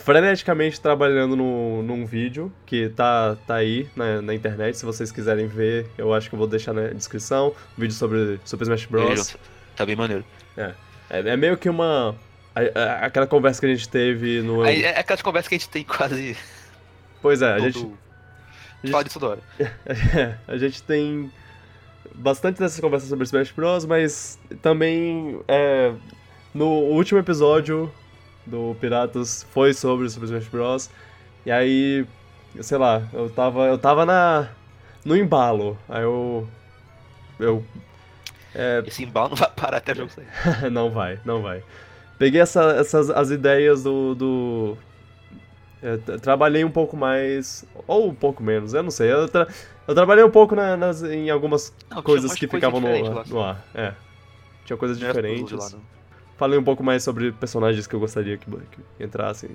freneticamente 0.04 0.80
trabalhando 0.82 1.36
no, 1.36 1.82
num 1.84 2.06
vídeo 2.06 2.52
que 2.66 2.90
tá, 2.90 3.38
tá 3.48 3.56
aí 3.56 3.88
na, 3.96 4.22
na 4.22 4.34
internet, 4.34 4.78
se 4.78 4.86
vocês 4.86 5.12
quiserem 5.12 5.48
ver, 5.48 5.88
eu 5.98 6.14
acho 6.14 6.30
que 6.30 6.36
eu 6.36 6.40
vou 6.40 6.48
deixar 6.48 6.74
na 6.74 6.88
descrição, 6.88 7.54
um 7.78 7.82
vídeo 7.82 7.94
sobre 7.96 8.40
Super 8.44 8.64
Smash 8.64 8.86
Bros. 8.86 9.38
Tá 9.76 9.86
bem 9.86 9.96
maneiro. 9.96 10.24
É, 10.58 10.74
é 11.10 11.38
meio 11.38 11.58
que 11.58 11.70
uma... 11.70 12.16
a- 12.56 12.80
a- 12.80 13.06
aquela 13.06 13.28
conversa 13.28 13.60
que 13.60 13.66
a 13.66 13.70
gente 13.70 13.88
teve 13.88 14.42
no... 14.42 14.62
Aí, 14.64 14.84
é 14.84 15.00
aquelas 15.00 15.22
conversas 15.22 15.48
que 15.48 15.56
a 15.56 15.58
gente 15.58 15.70
tem 15.70 15.84
quase 15.84 16.36
Pois 17.22 17.42
é, 17.42 17.54
a 17.54 17.58
todo... 17.58 17.64
gente, 17.72 17.80
A 17.80 18.86
gente 18.86 18.92
fala 18.92 19.04
disso 19.04 19.26
hora. 19.26 19.40
a 20.48 20.58
gente 20.58 20.82
tem 20.84 21.32
bastante 22.16 22.60
dessas 22.60 22.80
conversas 22.80 23.08
sobre 23.10 23.24
Smash 23.26 23.52
Bros, 23.52 23.86
mas 23.86 24.40
também 24.62 25.40
é, 25.48 25.94
no 26.54 26.68
último 26.68 27.20
episódio 27.20 27.92
do 28.46 28.76
Piratas 28.80 29.46
foi 29.52 29.74
sobre 29.74 30.06
o 30.06 30.10
Super 30.10 30.26
Smash 30.26 30.48
Bros. 30.48 30.90
E 31.46 31.52
aí, 31.52 32.06
sei 32.62 32.78
lá, 32.78 33.02
eu 33.14 33.30
tava, 33.30 33.66
eu 33.68 33.78
tava 33.78 34.06
na 34.06 34.50
no 35.06 35.16
embalo. 35.16 35.78
Aí 35.90 36.04
eu 36.04 36.48
eu 37.40 37.64
é, 38.54 38.84
Esse 38.86 39.04
embalo 39.04 39.30
não 39.30 39.36
vai 39.38 39.50
parar 39.50 39.78
até 39.78 39.94
o 39.94 39.96
jogo 39.96 40.12
sair. 40.12 40.28
não 40.72 40.92
vai, 40.92 41.20
não 41.26 41.42
vai. 41.42 41.64
Peguei 42.18 42.42
essa- 42.42 42.76
essas 42.80 43.10
as 43.10 43.32
ideias 43.32 43.84
do. 43.84 44.14
do 44.16 44.78
é, 45.82 45.98
tra- 45.98 46.20
trabalhei 46.20 46.64
um 46.64 46.70
pouco 46.70 46.96
mais. 46.96 47.66
Ou 47.88 48.10
um 48.10 48.14
pouco 48.14 48.44
menos, 48.44 48.74
eu 48.76 48.84
não 48.84 48.92
sei. 48.92 49.12
Eu, 49.12 49.28
tra- 49.28 49.48
eu 49.88 49.96
trabalhei 49.96 50.24
um 50.24 50.30
pouco 50.30 50.54
na- 50.56 50.78
nas, 50.78 51.02
em 51.02 51.30
algumas 51.32 51.74
Não, 51.90 52.04
coisas 52.04 52.34
que 52.36 52.48
ficavam 52.48 52.80
no, 52.80 53.24
no 53.26 53.42
ar. 53.42 53.66
É. 53.74 53.94
Tinha 54.66 54.78
coisas 54.78 55.00
Não 55.00 55.08
diferentes. 55.08 55.52
lá. 55.74 55.80
Falei 56.38 56.58
um 56.58 56.64
pouco 56.64 56.84
mais 56.84 57.04
sobre 57.04 57.32
personagens 57.32 57.86
que 57.86 57.94
eu 57.96 58.00
gostaria 58.00 58.38
que, 58.38 58.46
que 58.50 59.04
entrassem. 59.04 59.52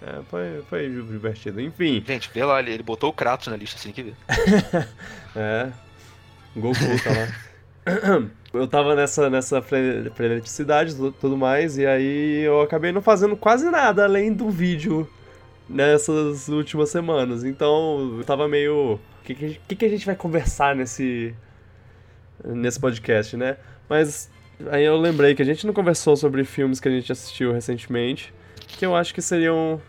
É, 0.00 0.20
foi, 0.28 0.62
foi 0.68 0.88
divertido. 0.88 1.60
Enfim, 1.60 2.02
Gente, 2.06 2.30
vê 2.34 2.44
lá, 2.44 2.58
ele, 2.60 2.72
ele 2.72 2.82
botou 2.82 3.10
o 3.10 3.12
Kratos 3.12 3.46
na 3.48 3.56
lista, 3.56 3.76
assim 3.76 3.92
que 3.92 4.02
ver. 4.02 4.14
É. 5.36 5.70
Goku 6.56 6.74
tá 7.02 7.10
lá. 7.10 8.28
Eu 8.52 8.66
tava 8.68 8.94
nessa, 8.94 9.30
nessa 9.30 9.62
fre- 9.62 10.10
freneticidade 10.14 10.92
e 10.92 10.94
tu- 10.96 11.12
tudo 11.12 11.36
mais, 11.36 11.78
e 11.78 11.86
aí 11.86 12.40
eu 12.42 12.60
acabei 12.60 12.92
não 12.92 13.00
fazendo 13.00 13.36
quase 13.36 13.70
nada 13.70 14.04
além 14.04 14.32
do 14.32 14.50
vídeo 14.50 15.08
nessas 15.68 16.48
últimas 16.48 16.90
semanas. 16.90 17.44
Então 17.44 18.16
eu 18.18 18.24
tava 18.24 18.46
meio. 18.48 18.94
O 18.94 19.24
que, 19.24 19.34
que, 19.34 19.60
que 19.68 19.76
que 19.76 19.84
a 19.84 19.88
gente 19.88 20.04
vai 20.04 20.14
conversar 20.16 20.74
nesse. 20.76 21.34
nesse 22.44 22.78
podcast, 22.78 23.36
né? 23.36 23.56
Mas 23.88 24.30
aí 24.70 24.84
eu 24.84 24.96
lembrei 24.96 25.34
que 25.34 25.42
a 25.42 25.44
gente 25.44 25.66
não 25.66 25.72
conversou 25.74 26.16
sobre 26.16 26.44
filmes 26.44 26.80
que 26.80 26.88
a 26.88 26.90
gente 26.90 27.10
assistiu 27.10 27.52
recentemente, 27.52 28.32
que 28.68 28.84
eu 28.84 28.94
acho 28.96 29.14
que 29.14 29.20
seriam 29.22 29.80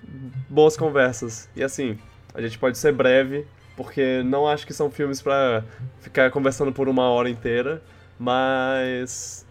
boas 0.50 0.76
conversas. 0.78 1.50
E 1.56 1.64
assim, 1.64 1.98
a 2.34 2.42
gente 2.42 2.58
pode 2.58 2.78
ser 2.78 2.92
breve, 2.92 3.46
porque 3.76 4.22
não 4.24 4.48
acho 4.48 4.66
que 4.68 4.74
são 4.74 4.90
filmes 4.92 5.22
pra 5.22 5.64
ficar 6.02 6.30
conversando 6.32 6.72
por 6.72 6.88
uma 6.90 7.10
hora 7.10 7.30
inteira, 7.30 7.82
mas. 8.20 9.46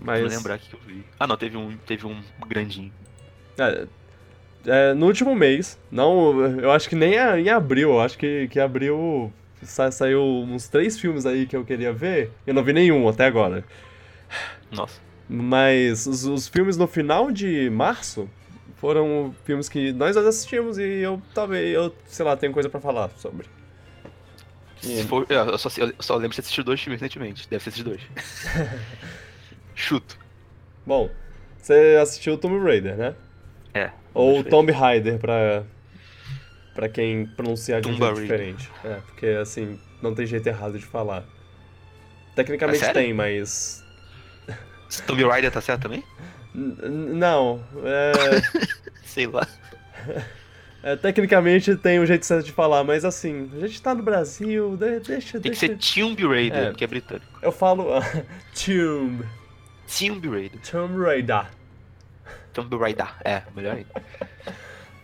Mas. 0.00 0.20
Vou 0.20 0.30
lembrar 0.30 0.58
que 0.58 0.74
eu 0.74 0.80
vi. 0.86 1.04
Ah, 1.18 1.26
não, 1.26 1.36
teve 1.36 1.56
um, 1.56 1.76
teve 1.86 2.06
um 2.06 2.20
grandinho. 2.46 2.92
É, 3.58 3.86
é, 4.66 4.94
no 4.94 5.06
último 5.06 5.34
mês, 5.34 5.78
não, 5.90 6.40
eu 6.58 6.70
acho 6.70 6.88
que 6.88 6.96
nem 6.96 7.14
em 7.14 7.48
abril, 7.48 7.90
eu 7.90 8.00
acho 8.00 8.18
que, 8.18 8.48
que 8.48 8.58
abril 8.58 9.32
sa- 9.62 9.90
saiu 9.90 10.22
uns 10.22 10.68
três 10.68 10.98
filmes 10.98 11.24
aí 11.26 11.46
que 11.46 11.54
eu 11.56 11.64
queria 11.64 11.92
ver, 11.92 12.32
eu 12.46 12.52
não 12.54 12.64
vi 12.64 12.72
nenhum 12.72 13.08
até 13.08 13.26
agora. 13.26 13.64
Nossa. 14.70 15.00
Mas 15.28 16.06
os, 16.06 16.24
os 16.24 16.48
filmes 16.48 16.76
no 16.76 16.86
final 16.86 17.30
de 17.30 17.70
março 17.70 18.28
foram 18.76 19.34
filmes 19.44 19.68
que 19.68 19.92
nós 19.92 20.16
assistimos 20.16 20.76
e 20.78 20.82
eu 20.82 21.20
talvez, 21.34 21.74
eu, 21.74 21.94
sei 22.06 22.24
lá, 22.24 22.36
tenho 22.36 22.52
coisa 22.52 22.68
pra 22.68 22.80
falar 22.80 23.10
sobre. 23.16 23.46
Se 24.80 25.02
for, 25.04 25.26
é, 25.30 25.36
eu, 25.36 25.56
só, 25.56 25.70
eu 25.78 25.94
só 26.00 26.14
lembro 26.16 26.30
de 26.30 26.36
ter 26.36 26.40
assistido 26.42 26.66
dois 26.66 26.80
filmes 26.80 27.00
recentemente. 27.00 27.48
Deve 27.48 27.64
ter 27.64 27.70
assistido 27.70 27.90
dois. 27.90 28.02
Chuto. 29.74 30.18
Bom, 30.86 31.08
você 31.56 31.98
assistiu 32.00 32.36
Tomb 32.36 32.58
Raider, 32.62 32.96
né? 32.96 33.14
É. 33.72 33.90
Ou 34.12 34.36
Tomb 34.44 34.50
Tomb 34.50 34.72
Raider 34.72 35.18
pra, 35.18 35.64
pra 36.74 36.88
quem 36.88 37.26
pronunciar 37.26 37.80
de 37.80 37.88
um 37.88 37.92
jeito 37.92 38.04
Raider. 38.04 38.22
diferente. 38.22 38.70
É, 38.84 38.96
porque 39.06 39.26
assim, 39.26 39.80
não 40.02 40.14
tem 40.14 40.26
jeito 40.26 40.46
errado 40.46 40.78
de 40.78 40.84
falar. 40.84 41.24
Tecnicamente 42.36 42.84
É 42.84 42.92
tem, 42.92 43.14
mas. 43.14 43.83
Tomb 45.02 45.24
Raider 45.24 45.50
tá 45.50 45.60
certo 45.60 45.82
também? 45.82 46.04
N- 46.54 46.76
Não, 47.14 47.62
é, 47.84 48.12
Sei 49.04 49.26
lá. 49.26 49.46
é, 50.82 50.96
Tecnicamente 50.96 51.74
tem 51.76 51.98
um 52.00 52.06
jeito 52.06 52.24
certo 52.26 52.44
de 52.46 52.52
falar, 52.52 52.84
mas 52.84 53.04
assim, 53.04 53.50
a 53.56 53.66
gente 53.66 53.80
tá 53.82 53.94
no 53.94 54.02
Brasil, 54.02 54.76
de- 54.76 55.00
deixa. 55.00 55.40
Tem 55.40 55.52
que 55.52 55.58
deixa... 55.66 55.66
ser 55.78 56.00
Tomb 56.00 56.26
Raider, 56.26 56.68
É. 56.68 56.72
que 56.72 56.84
é 56.84 56.86
britânico. 56.86 57.26
Eu 57.42 57.52
falo. 57.52 57.86
Tomb. 58.54 59.24
Tomb 59.98 60.28
Raider. 60.28 60.60
Tomb 60.60 61.02
Raider. 61.04 61.46
Tomb 62.52 62.76
Raider. 62.76 63.08
É, 63.24 63.42
melhor 63.54 63.76
ainda. 63.76 63.90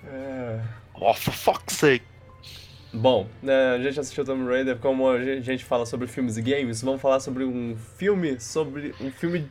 É. 0.06 0.60
Oh, 0.94 1.14
for 1.14 1.32
fuck's 1.32 1.76
sake. 1.76 2.04
Bom, 2.92 3.28
né, 3.40 3.74
a 3.76 3.78
gente 3.78 4.00
assistiu 4.00 4.24
Tomb 4.24 4.44
Raider, 4.48 4.76
como 4.78 5.08
a 5.08 5.22
gen- 5.22 5.40
gente 5.42 5.64
fala 5.64 5.86
sobre 5.86 6.08
filmes 6.08 6.36
e 6.36 6.42
games, 6.42 6.82
vamos 6.82 7.00
falar 7.00 7.20
sobre 7.20 7.44
um 7.44 7.76
filme, 7.96 8.40
sobre 8.40 8.92
um 9.00 9.12
filme 9.12 9.48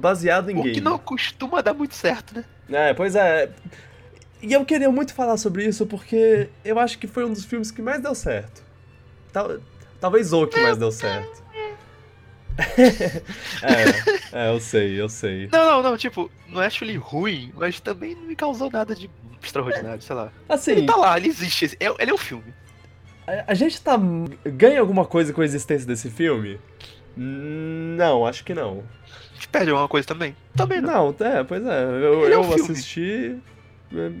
baseado 0.00 0.50
em 0.50 0.54
O 0.58 0.62
game. 0.62 0.74
que 0.74 0.80
não 0.80 0.98
costuma 0.98 1.60
dar 1.60 1.74
muito 1.74 1.94
certo, 1.94 2.34
né? 2.34 2.44
É, 2.70 2.94
pois 2.94 3.14
é. 3.16 3.50
E 4.40 4.52
eu 4.52 4.64
queria 4.64 4.90
muito 4.90 5.14
falar 5.14 5.36
sobre 5.36 5.64
isso 5.64 5.86
porque 5.86 6.48
eu 6.64 6.78
acho 6.78 6.98
que 6.98 7.06
foi 7.06 7.24
um 7.24 7.32
dos 7.32 7.44
filmes 7.44 7.70
que 7.70 7.80
mais 7.82 8.00
deu 8.02 8.14
certo. 8.14 8.62
Tal- 9.32 9.58
talvez 10.00 10.32
o 10.32 10.46
que 10.46 10.60
mais 10.60 10.76
deu 10.76 10.90
certo. 10.90 11.42
é, 14.32 14.46
é, 14.46 14.54
eu 14.54 14.60
sei, 14.60 15.00
eu 15.00 15.08
sei. 15.08 15.48
Não, 15.50 15.64
não, 15.64 15.82
não, 15.90 15.96
tipo, 15.96 16.30
não 16.48 16.60
acho 16.60 16.84
ele 16.84 16.96
ruim, 16.96 17.52
mas 17.56 17.80
também 17.80 18.14
não 18.14 18.22
me 18.24 18.36
causou 18.36 18.70
nada 18.70 18.94
de 18.94 19.10
extraordinário, 19.42 20.02
sei 20.02 20.14
lá. 20.16 20.30
Assim, 20.48 20.72
Ele 20.72 20.86
tá 20.86 20.96
lá, 20.96 21.16
ele 21.16 21.28
existe, 21.28 21.64
esse- 21.64 21.76
é- 21.80 21.94
ele 22.02 22.10
é 22.10 22.14
um 22.14 22.18
filme. 22.18 22.52
a, 23.26 23.52
a 23.52 23.54
gente 23.54 23.80
tá. 23.80 23.98
ganha 24.44 24.80
alguma 24.80 25.04
coisa 25.04 25.32
com 25.32 25.40
a 25.40 25.44
existência 25.44 25.86
desse 25.86 26.10
filme? 26.10 26.60
Não, 27.16 28.26
acho 28.26 28.44
que 28.44 28.54
não. 28.54 28.82
Gente 29.42 29.48
perde 29.48 29.70
alguma 29.70 29.88
coisa 29.88 30.06
também? 30.06 30.36
Também 30.56 30.80
não. 30.80 31.12
Não, 31.18 31.26
é, 31.26 31.42
pois 31.42 31.66
é. 31.66 31.82
Eu, 31.82 32.24
Ele 32.26 32.34
é 32.34 32.38
um 32.38 32.42
eu 32.44 32.52
filme. 32.52 32.72
assisti 32.72 33.40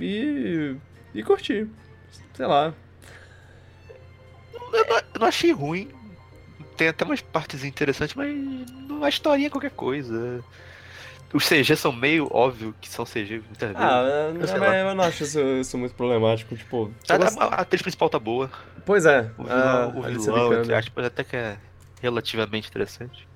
e. 0.00 0.76
e 1.14 1.22
curti. 1.22 1.68
Sei 2.34 2.44
lá. 2.44 2.74
Eu, 4.52 4.84
não, 4.86 4.96
eu 4.96 5.20
não 5.20 5.26
achei 5.28 5.52
ruim. 5.52 5.88
Tem 6.76 6.88
até 6.88 7.04
umas 7.04 7.20
partes 7.20 7.62
interessantes, 7.62 8.16
mas 8.16 8.36
não- 8.88 9.04
a 9.04 9.08
historinha 9.08 9.46
é 9.46 9.50
qualquer 9.50 9.70
coisa. 9.70 10.42
Os 11.32 11.48
CG 11.48 11.76
são 11.76 11.92
meio 11.92 12.28
óbvio 12.32 12.74
que 12.80 12.88
são 12.88 13.04
CG 13.04 13.42
muitas 13.46 13.68
vezes. 13.70 13.76
Ah, 13.76 14.02
eu 14.34 14.34
mas 14.40 14.50
eu 14.52 14.94
não 14.96 15.04
acho 15.04 15.22
isso, 15.22 15.38
isso 15.40 15.78
muito 15.78 15.94
problemático. 15.94 16.56
Tipo, 16.56 16.92
a, 17.08 17.16
gosto- 17.16 17.40
a- 17.40 17.44
a 17.44 17.60
atriz 17.60 17.80
principal 17.80 18.10
tá 18.10 18.18
boa. 18.18 18.50
pois 18.84 19.06
é. 19.06 19.30
O 19.38 19.44
vilão, 19.44 19.94
o 19.96 20.02
a 20.02 20.06
Alicia 20.06 20.32
vilão 20.32 21.06
até 21.06 21.22
que 21.22 21.36
é 21.36 21.56
relativamente 22.02 22.68
interessante. 22.68 23.28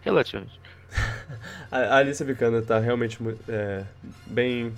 Relativamente. 0.00 0.58
a 1.70 1.78
a 1.78 1.96
Alicia 1.96 2.24
Vikander 2.26 2.62
tá 2.62 2.78
realmente 2.78 3.18
é, 3.48 3.82
bem 4.26 4.72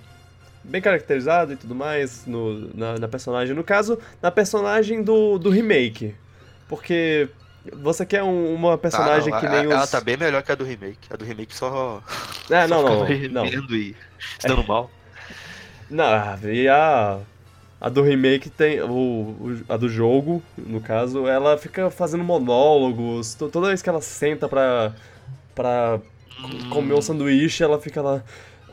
bem 0.64 0.82
caracterizada 0.82 1.52
e 1.54 1.56
tudo 1.56 1.74
mais 1.74 2.26
no, 2.26 2.74
na, 2.76 2.98
na 2.98 3.08
personagem. 3.08 3.54
No 3.54 3.64
caso, 3.64 3.98
na 4.20 4.30
personagem 4.30 5.02
do, 5.02 5.38
do 5.38 5.48
remake. 5.50 6.14
Porque 6.68 7.28
você 7.72 8.04
quer 8.04 8.22
um- 8.22 8.54
uma 8.54 8.76
personagem 8.76 9.32
Ah, 9.32 9.36
não, 9.36 9.40
que 9.40 9.46
a- 9.46 9.50
nem 9.50 9.66
os... 9.66 9.72
Ela 9.72 9.86
tá 9.86 10.00
bem 10.00 10.16
melhor 10.18 10.42
que 10.42 10.52
a 10.52 10.54
do 10.54 10.64
remake. 10.64 10.98
A 11.10 11.16
do 11.16 11.24
remake 11.24 11.54
só. 11.54 12.02
É, 12.50 12.68
só 12.68 12.82
não, 12.82 13.06
não, 13.06 13.28
não. 13.30 13.46
e 13.46 13.96
se 14.38 14.46
dando 14.46 14.66
mal. 14.66 14.90
Não, 15.90 16.04
e 16.50 16.68
a, 16.68 17.18
a 17.80 17.88
do 17.88 18.02
remake 18.02 18.50
tem. 18.50 18.82
O, 18.82 18.90
o- 18.90 19.64
a 19.68 19.76
do 19.78 19.88
jogo, 19.88 20.42
no 20.58 20.80
caso, 20.82 21.26
ela 21.26 21.56
fica 21.56 21.90
fazendo 21.90 22.22
monólogos. 22.24 23.34
to- 23.34 23.48
Toda 23.48 23.68
vez 23.68 23.80
que 23.80 23.88
ela 23.88 24.02
senta 24.02 24.46
pra, 24.48 24.92
pra 25.58 26.00
Hum. 26.40 26.70
comer 26.70 26.94
um 26.94 27.02
sanduíche, 27.02 27.64
ela 27.64 27.80
fica 27.80 28.00
lá. 28.00 28.22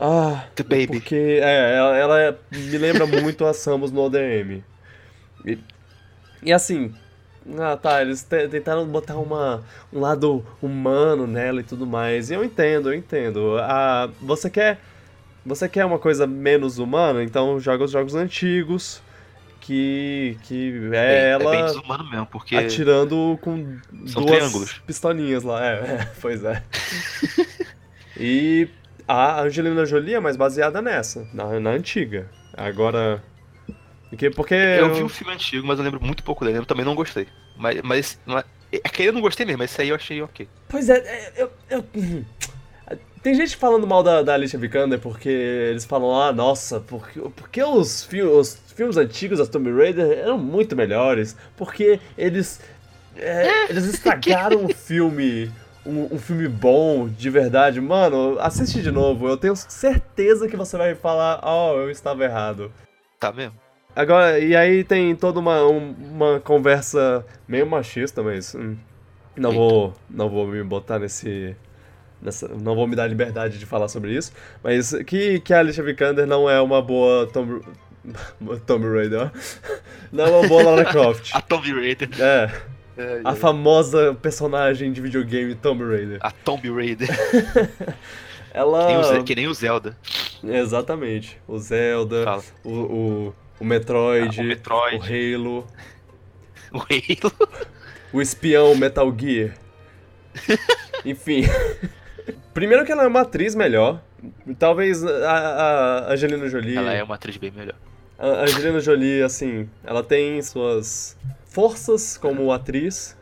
Ah. 0.00 0.44
The 0.54 0.62
baby. 0.62 0.86
Porque 1.00 1.40
é, 1.42 1.74
ela, 1.76 1.96
ela 1.96 2.38
me 2.52 2.78
lembra 2.78 3.06
muito 3.06 3.44
a 3.44 3.52
Samus 3.52 3.90
no 3.90 4.02
ODM. 4.02 4.62
E, 5.44 5.58
e 6.44 6.52
assim. 6.52 6.94
Ah, 7.58 7.76
tá, 7.76 8.02
eles 8.02 8.22
te- 8.22 8.48
tentaram 8.48 8.86
botar 8.86 9.16
uma, 9.16 9.62
um 9.92 10.00
lado 10.00 10.44
humano 10.62 11.26
nela 11.26 11.60
e 11.60 11.64
tudo 11.64 11.86
mais. 11.86 12.30
E 12.30 12.34
eu 12.34 12.44
entendo, 12.44 12.90
eu 12.90 12.94
entendo. 12.94 13.56
Ah, 13.60 14.08
você 14.20 14.48
quer. 14.48 14.78
Você 15.44 15.68
quer 15.68 15.84
uma 15.84 15.98
coisa 15.98 16.26
menos 16.26 16.78
humana? 16.78 17.22
Então 17.22 17.58
joga 17.58 17.84
os 17.84 17.90
jogos 17.90 18.14
antigos. 18.14 19.00
Que. 19.66 20.36
Que 20.44 20.90
é, 20.92 20.96
É, 20.96 21.28
ela 21.30 21.52
é 21.54 21.56
bem 21.56 21.64
desumano 21.66 22.08
mesmo, 22.08 22.26
porque. 22.26 22.54
atirando 22.56 23.36
com 23.42 23.78
São 24.06 24.22
duas 24.24 24.36
triângulos. 24.38 24.72
pistolinhas 24.86 25.42
lá. 25.42 25.64
É, 25.66 25.72
é, 25.72 26.08
pois 26.20 26.44
é. 26.44 26.62
e 28.16 28.68
a 29.08 29.42
Angelina 29.42 29.84
Jolie 29.84 30.14
é 30.14 30.20
mais 30.20 30.36
baseada 30.36 30.80
nessa, 30.80 31.26
na, 31.32 31.58
na 31.58 31.70
antiga. 31.70 32.30
Agora. 32.56 33.22
Porque, 34.08 34.30
porque 34.30 34.54
Eu 34.54 34.94
vi 34.94 35.02
o 35.02 35.08
filme 35.08 35.32
antigo, 35.34 35.66
mas 35.66 35.78
eu 35.78 35.84
lembro 35.84 36.00
muito 36.02 36.22
pouco 36.22 36.44
dele. 36.44 36.58
Eu 36.58 36.66
também 36.66 36.84
não 36.84 36.94
gostei. 36.94 37.26
Mas. 37.56 37.80
mas, 37.82 38.20
mas 38.24 38.44
é 38.72 38.88
que 38.88 39.02
eu 39.02 39.12
não 39.12 39.20
gostei 39.20 39.44
mesmo, 39.44 39.58
mas 39.58 39.70
esse 39.72 39.82
aí 39.82 39.88
eu 39.88 39.96
achei 39.96 40.22
ok. 40.22 40.48
Pois 40.68 40.88
é, 40.88 40.96
é, 40.98 41.32
eu, 41.36 41.50
eu- 41.70 41.84
Tem 43.26 43.34
gente 43.34 43.56
falando 43.56 43.88
mal 43.88 44.04
da, 44.04 44.22
da 44.22 44.34
Alicia 44.34 44.56
Vikander 44.56 45.00
porque 45.00 45.28
eles 45.28 45.84
falam, 45.84 46.14
ah, 46.14 46.32
nossa, 46.32 46.78
porque, 46.78 47.18
porque 47.34 47.60
os, 47.60 48.04
fi 48.04 48.22
os 48.22 48.56
filmes 48.72 48.96
antigos 48.96 49.40
da 49.40 49.46
Tomb 49.46 49.68
Raider 49.72 50.16
eram 50.16 50.38
muito 50.38 50.76
melhores, 50.76 51.36
porque 51.56 51.98
eles. 52.16 52.60
é, 53.16 53.66
eles 53.68 53.84
estragaram 53.84 54.66
o 54.66 54.72
filme. 54.72 55.50
Um, 55.84 56.14
um 56.14 56.18
filme 56.20 56.46
bom, 56.46 57.08
de 57.08 57.28
verdade. 57.28 57.80
Mano, 57.80 58.36
assiste 58.38 58.80
de 58.80 58.92
novo. 58.92 59.26
Eu 59.28 59.36
tenho 59.36 59.56
certeza 59.56 60.46
que 60.46 60.56
você 60.56 60.76
vai 60.76 60.94
falar, 60.94 61.40
oh, 61.42 61.80
eu 61.80 61.90
estava 61.90 62.22
errado. 62.22 62.70
Tá 63.18 63.32
mesmo? 63.32 63.58
Agora, 63.96 64.38
e 64.38 64.54
aí 64.54 64.84
tem 64.84 65.16
toda 65.16 65.40
uma, 65.40 65.66
um- 65.66 65.96
uma 66.12 66.38
conversa 66.38 67.26
meio 67.48 67.66
machista, 67.66 68.22
mas 68.22 68.54
hum, 68.54 68.76
não 69.36 69.50
Eita. 69.50 69.60
vou 69.60 69.94
não 70.08 70.28
vou 70.28 70.46
me 70.46 70.62
botar 70.62 71.00
nesse 71.00 71.56
nessa, 72.26 72.48
não 72.48 72.74
vou 72.74 72.86
me 72.86 72.94
dar 72.94 73.06
liberdade 73.06 73.58
de 73.58 73.64
falar 73.64 73.88
sobre 73.88 74.12
isso, 74.14 74.32
mas 74.62 74.92
que 75.06 75.40
que 75.40 75.54
a 75.54 75.60
Alicia 75.60 75.82
Vikander 75.82 76.26
não 76.26 76.50
é 76.50 76.60
uma 76.60 76.82
boa 76.82 77.26
Tomb 77.28 77.62
Tomb 78.66 78.86
Raider, 78.86 79.30
não 80.12 80.24
é 80.26 80.30
uma 80.30 80.48
boa 80.48 80.62
Lara 80.62 80.84
Croft. 80.90 81.30
A 81.32 81.40
Tomb 81.40 81.72
Raider. 81.72 82.08
É, 82.20 82.50
É, 82.98 83.20
a 83.24 83.34
famosa 83.34 84.14
personagem 84.20 84.92
de 84.92 85.00
videogame 85.00 85.54
Tomb 85.54 85.82
Raider. 85.84 86.18
a 86.20 86.30
Tomb 86.30 86.68
Raider. 86.70 87.08
Ela 88.52 88.86
Que 88.86 88.92
nem 89.12 89.20
o 89.20 89.24
que 89.24 89.34
nem 89.34 89.46
o 89.48 89.54
Zelda. 89.54 89.96
exatamente, 90.42 91.38
o 91.46 91.58
Zelda, 91.58 92.24
o, 92.64 92.70
o, 92.70 93.34
o 93.60 93.64
Metroid, 93.64 94.40
Ah, 94.40 94.42
o 94.42 94.46
Metroid. 94.46 94.96
o 94.96 95.02
Halo, 95.02 95.66
O 96.72 96.78
Halo. 96.78 97.32
O 98.14 98.22
espião 98.22 98.74
Metal 98.76 99.14
Gear. 99.18 99.54
Enfim. 101.04 101.42
Primeiro 102.56 102.86
que 102.86 102.92
ela 102.92 103.04
é 103.04 103.06
uma 103.06 103.20
atriz 103.20 103.54
melhor. 103.54 104.00
Talvez 104.58 105.04
a, 105.04 106.08
a 106.08 106.12
Angelina 106.14 106.48
Jolie. 106.48 106.78
Ela 106.78 106.94
é 106.94 107.04
uma 107.04 107.16
atriz 107.16 107.36
bem 107.36 107.50
melhor. 107.50 107.74
A 108.18 108.44
Angelina 108.44 108.80
Jolie, 108.80 109.22
assim, 109.22 109.68
ela 109.84 110.02
tem 110.02 110.40
suas 110.40 111.18
forças 111.44 112.16
como 112.16 112.50
atriz, 112.50 113.14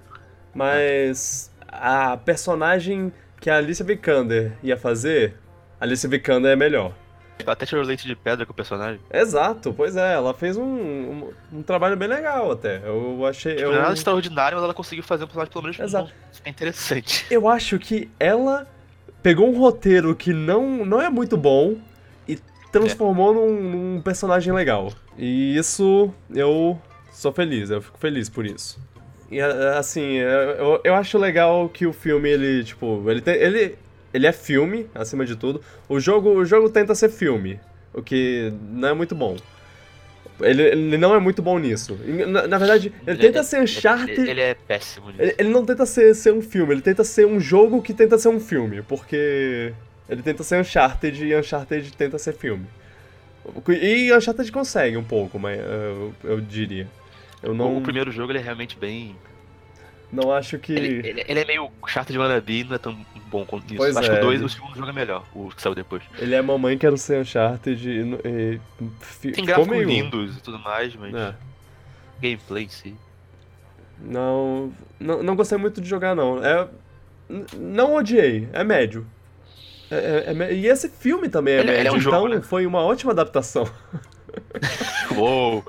mas 0.54 1.50
a 1.66 2.16
personagem 2.16 3.12
que 3.40 3.50
a 3.50 3.56
Alicia 3.56 3.84
Vikander 3.84 4.52
ia 4.62 4.76
fazer, 4.76 5.34
a 5.80 5.84
Alicia 5.84 6.08
Vikander 6.08 6.52
é 6.52 6.56
melhor. 6.56 6.94
Ela 7.40 7.54
até 7.54 7.66
tirou 7.66 7.82
leite 7.82 8.06
de 8.06 8.14
pedra 8.14 8.46
com 8.46 8.52
o 8.52 8.54
personagem. 8.54 9.00
Exato, 9.12 9.74
pois 9.74 9.96
é, 9.96 10.14
ela 10.14 10.32
fez 10.32 10.56
um, 10.56 10.62
um, 10.64 11.32
um 11.54 11.62
trabalho 11.64 11.96
bem 11.96 12.06
legal 12.06 12.52
até. 12.52 12.80
Eu 12.84 13.26
achei. 13.26 13.56
Tipo, 13.56 13.66
eu... 13.66 13.72
não 13.72 13.78
é 13.78 13.82
nada 13.82 13.94
extraordinário, 13.94 14.56
mas 14.56 14.62
ela 14.62 14.74
conseguiu 14.74 15.02
fazer 15.02 15.24
um 15.24 15.26
personagem 15.26 15.52
pelo 15.52 15.64
menos 15.64 15.80
Exato. 15.80 16.06
bom. 16.06 16.38
É 16.44 16.50
interessante. 16.50 17.26
Eu 17.28 17.48
acho 17.48 17.80
que 17.80 18.08
ela 18.20 18.72
pegou 19.24 19.48
um 19.48 19.58
roteiro 19.58 20.14
que 20.14 20.34
não, 20.34 20.84
não 20.84 21.00
é 21.00 21.08
muito 21.08 21.34
bom 21.34 21.78
e 22.28 22.38
transformou 22.70 23.32
num, 23.32 23.94
num 23.94 24.02
personagem 24.02 24.52
legal. 24.52 24.92
E 25.16 25.56
isso 25.56 26.12
eu 26.30 26.78
sou 27.10 27.32
feliz, 27.32 27.70
eu 27.70 27.80
fico 27.80 27.98
feliz 27.98 28.28
por 28.28 28.44
isso. 28.44 28.78
E 29.30 29.40
assim, 29.40 30.16
eu, 30.18 30.78
eu 30.84 30.94
acho 30.94 31.16
legal 31.16 31.70
que 31.70 31.86
o 31.86 31.92
filme, 31.92 32.28
ele, 32.28 32.64
tipo, 32.64 33.02
ele, 33.10 33.22
tem, 33.22 33.34
ele, 33.36 33.78
ele 34.12 34.26
é 34.26 34.32
filme, 34.32 34.86
acima 34.94 35.24
de 35.24 35.34
tudo. 35.36 35.62
O 35.88 35.98
jogo, 35.98 36.28
o 36.28 36.44
jogo 36.44 36.68
tenta 36.68 36.94
ser 36.94 37.08
filme, 37.08 37.58
o 37.94 38.02
que 38.02 38.52
não 38.70 38.88
é 38.88 38.92
muito 38.92 39.14
bom. 39.14 39.38
Ele, 40.40 40.62
ele 40.62 40.98
não 40.98 41.14
é 41.14 41.20
muito 41.20 41.40
bom 41.40 41.58
nisso. 41.58 41.96
Na, 42.28 42.46
na 42.48 42.58
verdade, 42.58 42.92
ele 43.06 43.18
tenta 43.18 43.42
ser 43.44 43.60
Uncharted... 43.62 44.20
Ele, 44.20 44.30
ele 44.32 44.40
é 44.40 44.54
péssimo 44.54 45.06
nisso. 45.10 45.22
Ele, 45.22 45.34
ele 45.38 45.48
não 45.48 45.64
tenta 45.64 45.86
ser, 45.86 46.12
ser 46.14 46.32
um 46.32 46.42
filme, 46.42 46.74
ele 46.74 46.80
tenta 46.82 47.04
ser 47.04 47.24
um 47.26 47.38
jogo 47.38 47.80
que 47.80 47.94
tenta 47.94 48.18
ser 48.18 48.28
um 48.28 48.40
filme, 48.40 48.82
porque 48.82 49.72
ele 50.08 50.22
tenta 50.22 50.42
ser 50.42 50.60
Uncharted 50.60 51.24
e 51.24 51.36
Uncharted 51.36 51.92
tenta 51.96 52.18
ser 52.18 52.34
filme. 52.34 52.66
E 53.68 54.12
Uncharted 54.12 54.50
consegue 54.50 54.96
um 54.96 55.04
pouco, 55.04 55.38
mas 55.38 55.60
eu, 55.60 56.14
eu 56.24 56.40
diria. 56.40 56.88
Eu 57.42 57.54
não, 57.54 57.76
O 57.76 57.80
primeiro 57.82 58.10
jogo 58.10 58.32
ele 58.32 58.38
é 58.38 58.42
realmente 58.42 58.76
bem. 58.76 59.14
não 60.10 60.32
acho 60.32 60.58
que. 60.58 60.72
Ele, 60.72 61.08
ele- 61.08 61.24
ele 61.28 61.40
é 61.40 61.44
meio 61.44 61.70
chato 61.86 62.10
de 62.12 62.18
wannabe, 62.18 62.64
não 62.64 62.74
é 62.74 62.78
tão 62.78 62.96
bom. 63.44 63.60
Pois 63.76 63.96
Acho 63.96 64.10
é, 64.10 64.14
que 64.14 64.20
o, 64.20 64.22
dois, 64.22 64.36
ele- 64.36 64.44
o 64.44 64.48
segundo 64.48 64.74
jogo 64.76 64.88
é 64.88 64.92
melhor, 64.92 65.24
o 65.34 65.48
que 65.50 65.60
saiu 65.60 65.74
depois. 65.74 66.02
Ele 66.18 66.34
é 66.34 66.40
mamãe 66.42 66.78
quero 66.78 66.96
ser 66.96 67.20
Uncharted 67.20 67.88
e. 67.88 68.58
e 69.28 69.32
Tem 69.32 69.44
gráficos 69.44 69.68
meio- 69.70 69.88
lindos 69.88 70.36
e 70.36 70.40
tudo 70.40 70.58
mais, 70.58 70.94
mas 70.96 71.14
É. 71.14 71.34
gameplay 72.20 72.64
em 72.64 72.68
si. 72.68 72.94
Não, 74.00 74.72
não. 75.00 75.22
Não 75.22 75.36
gostei 75.36 75.56
muito 75.58 75.80
de 75.80 75.88
jogar, 75.88 76.14
não. 76.14 76.44
É, 76.44 76.68
não 77.58 77.94
odiei, 77.96 78.48
é 78.52 78.62
médio. 78.64 79.06
É- 79.90 80.32
é- 80.32 80.42
é 80.44 80.54
e 80.54 80.66
esse 80.66 80.88
filme 80.88 81.28
também 81.28 81.54
é 81.54 81.58
Ele- 81.60 81.70
ele 81.70 81.76
médio, 81.78 81.92
é 81.94 81.96
um 81.96 82.00
jogo, 82.00 82.16
então 82.26 82.36
né? 82.36 82.42
foi 82.42 82.66
uma 82.66 82.80
ótima 82.82 83.12
adaptação. 83.12 83.68
Uou! 85.16 85.64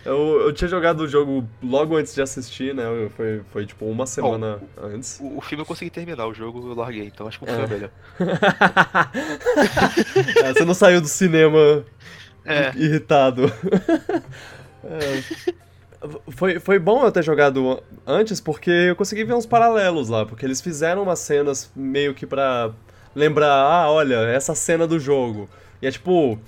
Eu, 0.10 0.42
eu 0.42 0.54
tinha 0.54 0.68
jogado 0.68 1.02
o 1.02 1.08
jogo 1.08 1.48
logo 1.62 1.96
antes 1.96 2.16
de 2.16 2.22
assistir, 2.22 2.74
né? 2.74 2.84
Foi, 3.16 3.42
foi 3.52 3.66
tipo 3.66 3.86
uma 3.86 4.06
semana 4.08 4.60
antes. 4.82 5.20
O, 5.22 5.38
o 5.38 5.42
filme 5.42 5.62
eu 5.62 5.66
consegui 5.68 5.92
terminar, 5.92 6.26
o 6.28 6.34
jogo 6.34 6.68
eu 6.70 6.76
larguei, 6.76 7.06
então 7.06 7.28
acho 7.28 7.38
que 7.40 7.46
o 7.46 7.50
É. 7.50 7.52
filme 7.52 7.66
é 7.66 7.68
melhor. 7.76 7.92
É, 10.44 10.54
você 10.54 10.66
não 10.66 10.74
saiu 10.74 11.02
do 11.02 11.08
cinema 11.08 11.84
É. 12.46 12.70
irritado. 12.76 13.44
É, 14.82 15.22
foi, 16.32 16.58
foi 16.58 16.80
bom 16.80 17.04
eu 17.04 17.12
ter 17.12 17.22
jogado 17.22 17.84
antes, 18.08 18.40
porque 18.40 18.72
eu 18.72 18.96
consegui 18.96 19.26
ver 19.26 19.34
uns 19.34 19.46
paralelos 19.46 20.08
lá, 20.08 20.26
porque 20.26 20.46
eles 20.46 20.62
fizeram 20.62 21.04
umas 21.04 21.20
cenas 21.20 21.70
meio 21.76 22.14
que 22.14 22.26
pra 22.26 22.72
lembrar, 23.14 23.52
ah, 23.54 23.92
olha, 23.92 24.16
essa 24.22 24.56
cena 24.56 24.88
do 24.88 24.98
jogo. 24.98 25.50
E 25.82 25.88
é 25.88 25.92
tipo. 25.92 26.40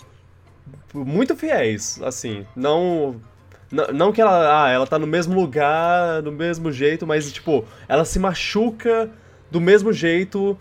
Muito 0.94 1.36
fiéis, 1.36 2.02
assim. 2.02 2.46
Não. 2.56 3.20
Não, 3.72 3.88
não 3.88 4.12
que 4.12 4.20
ela. 4.22 4.66
Ah, 4.66 4.70
ela 4.70 4.86
tá 4.86 5.00
no 5.00 5.08
mesmo 5.08 5.34
lugar, 5.34 6.22
do 6.22 6.32
mesmo 6.32 6.72
jeito, 6.72 7.08
mas 7.08 7.32
tipo, 7.32 7.66
ela 7.88 8.04
se 8.06 8.20
machuca 8.20 9.10
do 9.50 9.62
mesmo 9.62 9.92
jeito. 9.94 10.58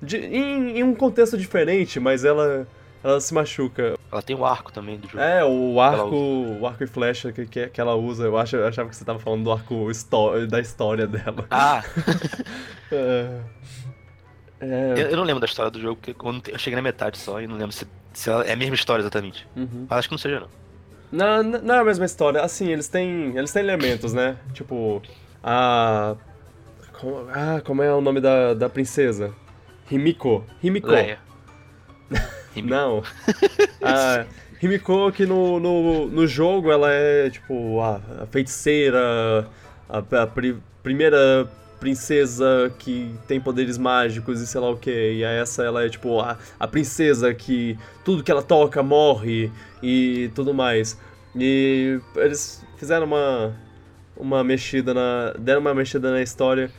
de- 0.00 0.16
em, 0.18 0.78
em 0.78 0.82
um 0.82 0.94
contexto 0.94 1.36
diferente, 1.36 1.98
mas 2.00 2.24
ela. 2.24 2.66
Ela 3.04 3.20
se 3.20 3.34
machuca. 3.34 3.94
Ela 4.12 4.22
tem 4.22 4.36
o 4.36 4.44
arco 4.46 4.72
também 4.72 4.96
do 4.96 5.08
jogo. 5.08 5.18
É, 5.20 5.44
o 5.44 5.80
arco, 5.80 6.14
o 6.60 6.64
arco 6.66 6.84
e 6.84 6.86
flecha 6.86 7.32
que, 7.32 7.46
que, 7.46 7.66
que 7.66 7.80
ela 7.80 7.96
usa, 7.96 8.24
eu, 8.26 8.38
acho, 8.38 8.54
eu 8.54 8.64
achava 8.68 8.88
que 8.88 8.94
você 8.94 9.04
tava 9.04 9.18
falando 9.18 9.42
do 9.42 9.50
arco 9.50 9.88
da 10.48 10.60
história 10.60 11.04
dela. 11.06 11.44
Ah, 11.50 11.82
É, 12.92 13.40
é, 14.60 14.92
eu, 14.96 15.08
eu 15.10 15.16
não 15.16 15.24
lembro 15.24 15.40
da 15.40 15.46
história 15.46 15.70
do 15.70 15.80
jogo, 15.80 15.96
porque 15.96 16.14
quando 16.14 16.48
eu 16.48 16.58
cheguei 16.58 16.76
na 16.76 16.82
metade 16.82 17.18
só 17.18 17.40
e 17.40 17.46
não 17.48 17.56
lembro 17.56 17.72
se, 17.72 17.86
se 18.12 18.30
ela 18.30 18.44
é 18.44 18.52
a 18.52 18.56
mesma 18.56 18.74
história 18.76 19.02
exatamente. 19.02 19.46
uhum. 19.56 19.86
Mas 19.88 19.98
acho 20.00 20.08
que 20.08 20.14
não 20.14 20.18
seja, 20.18 20.40
não. 20.40 20.48
Não, 21.12 21.42
não 21.42 21.60
não 21.60 21.74
é 21.74 21.78
a 21.80 21.84
mesma 21.84 22.04
história. 22.06 22.40
Assim, 22.40 22.68
eles 22.70 22.88
têm, 22.88 23.36
eles 23.36 23.52
têm 23.52 23.62
elementos, 23.62 24.12
né? 24.14 24.36
Tipo, 24.54 25.02
a... 25.44 26.16
como- 26.98 27.28
ah, 27.30 27.60
como 27.64 27.82
é 27.82 27.92
o 27.94 28.00
nome 28.00 28.20
da, 28.20 28.54
da 28.54 28.68
princesa? 28.68 29.32
Himiko. 29.90 30.44
Himiko. 30.62 30.90
Leia. 30.90 31.18
Himiko. 32.56 32.74
Não. 32.74 33.02
A 33.82 34.24
Himiko, 34.62 35.10
que 35.12 35.26
no, 35.26 35.58
no, 35.60 36.06
no 36.06 36.26
jogo 36.26 36.70
ela 36.72 36.88
é, 36.90 37.28
tipo, 37.28 37.80
a, 37.80 38.00
a 38.22 38.26
feiticeira, 38.26 39.46
a, 39.88 39.98
a 40.22 40.26
pri- 40.26 40.56
primeira 40.82 41.46
princesa 41.82 42.72
que 42.78 43.12
tem 43.26 43.40
poderes 43.40 43.76
mágicos 43.76 44.40
e 44.40 44.46
sei 44.46 44.60
lá 44.60 44.70
o 44.70 44.76
que. 44.76 44.90
E 45.14 45.24
a 45.24 45.30
essa 45.30 45.64
ela 45.64 45.84
é, 45.84 45.88
tipo, 45.88 46.20
a, 46.20 46.38
a 46.60 46.68
princesa 46.68 47.34
que 47.34 47.76
tudo 48.04 48.22
que 48.22 48.30
ela 48.30 48.40
toca 48.42 48.84
morre 48.84 49.50
e 49.82 50.30
tudo 50.32 50.54
mais. 50.54 50.96
E 51.34 51.98
eles 52.14 52.64
fizeram 52.76 53.04
uma, 53.06 53.52
uma 54.16 54.44
mexida 54.44 54.94
na. 54.94 55.34
deram 55.36 55.60
uma 55.60 55.74
mexida 55.74 56.12
na 56.12 56.22
história. 56.22 56.70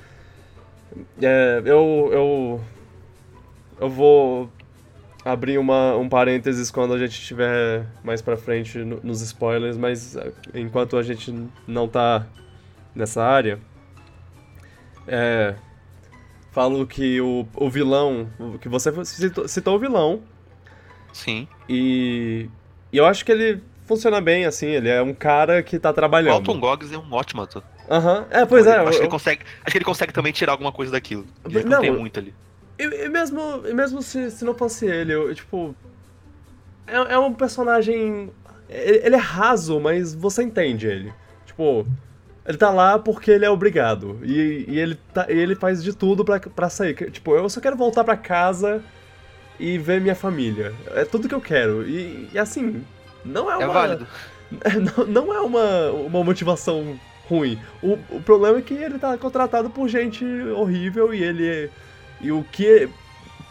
É, 1.21 1.61
eu, 1.65 2.09
eu. 2.13 2.61
Eu 3.81 3.89
vou 3.89 4.49
abrir 5.25 5.57
uma, 5.57 5.97
um 5.97 6.07
parênteses 6.07 6.71
quando 6.71 6.93
a 6.93 6.97
gente 6.97 7.11
estiver 7.19 7.85
mais 8.05 8.21
pra 8.21 8.37
frente 8.37 8.77
no- 8.77 9.01
nos 9.03 9.21
spoilers, 9.21 9.75
mas 9.75 10.15
eh, 10.15 10.31
enquanto 10.55 10.95
a 10.95 11.03
gente 11.03 11.33
não 11.67 11.87
tá 11.89 12.25
nessa 12.95 13.21
área, 13.23 13.57
é, 15.07 15.55
falo 16.51 16.85
que 16.87 17.19
o, 17.21 17.47
o 17.55 17.69
vilão, 17.69 18.27
o- 18.39 18.57
que 18.57 18.69
você 18.69 18.91
citou, 19.05 19.47
citou 19.47 19.75
o 19.75 19.79
vilão, 19.79 20.21
Sim. 21.11 21.47
e, 21.69 22.49
e 22.91 22.97
eu 22.97 23.05
acho 23.05 23.23
que 23.25 23.31
ele 23.31 23.61
funciona 23.85 24.21
bem, 24.21 24.45
assim, 24.45 24.67
ele 24.67 24.89
é 24.89 25.01
um 25.01 25.13
cara 25.13 25.61
que 25.61 25.77
tá 25.77 25.89
O 25.89 25.93
trabalhando. 25.93 26.33
Alton 26.33 26.59
Goggins 26.59 26.91
é 26.91 26.97
um 26.97 27.11
ótimo 27.13 27.41
ator. 27.41 27.63
Aham, 27.89 28.25
é, 28.31 28.45
pois 28.45 28.65
é. 28.65 28.77
acho, 28.77 28.89
que 28.91 28.95
eu- 28.97 29.01
ele 29.01 29.09
consegue, 29.09 29.43
acho 29.63 29.71
que 29.71 29.77
ele 29.77 29.85
consegue 29.85 30.13
também 30.13 30.31
tirar 30.31 30.53
alguma 30.53 30.71
coisa 30.71 30.91
daquilo. 30.91 31.25
Ele 31.45 31.63
Não, 31.63 31.81
tem 31.81 31.89
eu- 31.89 31.99
muito 31.99 32.19
ali. 32.19 32.33
E, 32.79 33.07
mesmo, 33.09 33.41
e 33.67 33.73
mesmo 33.73 34.01
se, 34.01 34.31
se 34.31 34.43
não 34.43 34.55
fosse 34.55 34.85
ele, 34.87 35.13
eu, 35.13 35.33
tipo. 35.35 35.75
É, 36.87 37.13
é 37.13 37.19
um 37.19 37.33
personagem. 37.33 38.31
Ele, 38.69 38.97
ele 39.05 39.15
é 39.15 39.19
raso, 39.19 39.79
mas 39.79 40.15
você 40.15 40.41
entende 40.43 40.87
ele. 40.87 41.13
Tipo, 41.45 41.85
ele 42.45 42.57
tá 42.57 42.69
lá 42.69 42.99
porque 42.99 43.31
ele 43.31 43.45
é 43.45 43.49
obrigado. 43.49 44.19
E, 44.23 44.65
e 44.67 44.79
ele, 44.79 44.97
tá, 45.13 45.25
ele 45.29 45.55
faz 45.55 45.83
de 45.83 45.93
tudo 45.93 46.25
pra, 46.25 46.39
pra 46.39 46.69
sair. 46.69 46.93
Tipo, 47.11 47.35
eu 47.35 47.49
só 47.49 47.61
quero 47.61 47.77
voltar 47.77 48.03
pra 48.03 48.17
casa 48.17 48.83
e 49.59 49.77
ver 49.77 50.01
minha 50.01 50.15
família. 50.15 50.73
É 50.91 51.05
tudo 51.05 51.29
que 51.29 51.35
eu 51.35 51.41
quero. 51.41 51.87
E, 51.87 52.29
e 52.33 52.37
assim, 52.37 52.83
não 53.23 53.49
é 53.49 53.55
uma. 53.55 53.63
É 53.63 53.67
válido. 53.67 54.07
Não, 54.53 55.07
não 55.07 55.33
é 55.33 55.41
uma, 55.41 55.89
uma 55.89 56.23
motivação 56.23 56.99
ruim. 57.27 57.59
O, 57.81 57.97
o 58.11 58.21
problema 58.21 58.59
é 58.59 58.61
que 58.61 58.75
ele 58.75 58.99
tá 58.99 59.17
contratado 59.17 59.67
por 59.67 59.89
gente 59.89 60.23
horrível 60.55 61.11
e 61.11 61.23
ele. 61.23 61.71
E 62.21 62.31
o 62.31 62.43
que. 62.51 62.87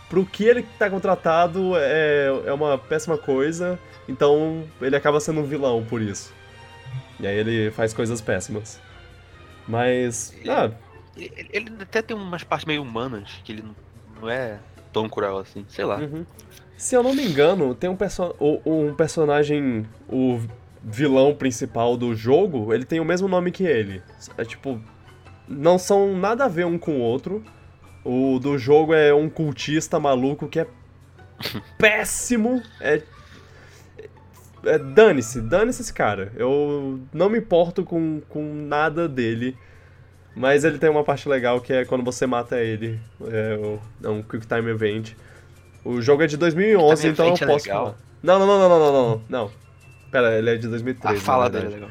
Pro 0.08 0.24
que 0.24 0.44
ele 0.44 0.64
tá 0.78 0.88
contratado 0.88 1.72
é, 1.74 2.28
é 2.46 2.52
uma 2.52 2.78
péssima 2.78 3.18
coisa, 3.18 3.78
então 4.06 4.62
ele 4.80 4.94
acaba 4.94 5.18
sendo 5.18 5.40
um 5.40 5.44
vilão 5.44 5.84
por 5.84 6.00
isso. 6.00 6.32
E 7.22 7.26
aí 7.26 7.36
ele 7.36 7.70
faz 7.70 7.94
coisas 7.94 8.20
péssimas. 8.20 8.80
Mas. 9.66 10.34
Ah, 10.48 10.70
Ele, 11.16 11.48
ele 11.52 11.72
até 11.80 12.02
tem 12.02 12.16
umas 12.16 12.42
partes 12.42 12.66
meio 12.66 12.82
humanas, 12.82 13.30
que 13.44 13.52
ele 13.52 13.64
não, 14.20 14.28
é 14.28 14.58
tão 14.92 15.08
cruel 15.08 15.38
assim. 15.38 15.64
Sei 15.68 15.84
lá. 15.84 15.98
Uhum. 15.98 16.26
Se 16.76 16.96
eu 16.96 17.02
não 17.02 17.14
me 17.14 17.24
engano, 17.24 17.76
tem 17.76 17.88
um, 17.88 17.94
perso 17.94 18.34
um 18.66 18.92
personagem, 18.92 19.86
o 20.08 20.40
vilão 20.82 21.32
principal 21.32 21.96
do 21.96 22.12
jogo, 22.12 22.74
ele 22.74 22.84
tem 22.84 22.98
o 22.98 23.04
mesmo 23.04 23.28
nome 23.28 23.52
que 23.52 23.62
ele. 23.62 24.02
É 24.36 24.44
tipo, 24.44 24.82
não 25.46 25.78
são 25.78 26.16
nada 26.16 26.46
a 26.46 26.48
ver 26.48 26.66
um 26.66 26.76
com 26.76 26.96
o 26.96 27.00
outro. 27.00 27.44
O 28.04 28.40
do 28.40 28.58
jogo 28.58 28.92
é 28.92 29.14
um 29.14 29.28
cultista 29.30 30.00
maluco 30.00 30.48
que 30.48 30.58
é 30.58 30.66
péssimo. 31.78 32.60
É. 32.80 33.00
é 34.64 34.78
dane-se, 34.78 35.40
dane-se 35.40 35.82
esse 35.82 35.92
cara. 35.92 36.32
Eu 36.36 37.00
não 37.12 37.28
me 37.28 37.38
importo 37.38 37.84
com, 37.84 38.20
com 38.28 38.42
nada 38.54 39.08
dele. 39.08 39.56
Mas 40.34 40.64
ele 40.64 40.78
tem 40.78 40.88
uma 40.88 41.04
parte 41.04 41.28
legal 41.28 41.60
que 41.60 41.72
é 41.72 41.84
quando 41.84 42.02
você 42.02 42.26
mata 42.26 42.58
ele. 42.58 42.98
É, 43.26 43.76
é 44.04 44.08
um 44.08 44.22
Quick 44.22 44.46
Time 44.46 44.70
Event. 44.70 45.12
O 45.84 46.00
jogo 46.00 46.22
é 46.22 46.26
de 46.26 46.36
2011, 46.38 47.00
Time 47.02 47.12
então 47.12 47.26
eu 47.26 47.34
é 47.34 47.38
posso 47.38 47.66
legal. 47.66 47.84
falar. 47.86 47.96
Não, 48.22 48.38
não, 48.38 48.46
não, 48.46 48.58
não, 48.58 48.68
não, 48.68 48.78
não, 48.78 48.92
não, 48.92 49.22
não. 49.28 49.50
Pera, 50.10 50.38
ele 50.38 50.48
é 50.50 50.56
de 50.56 50.68
2013. 50.68 51.18
A 51.18 51.20
fala 51.20 51.50
dele 51.50 51.66
é 51.66 51.68
legal. 51.70 51.90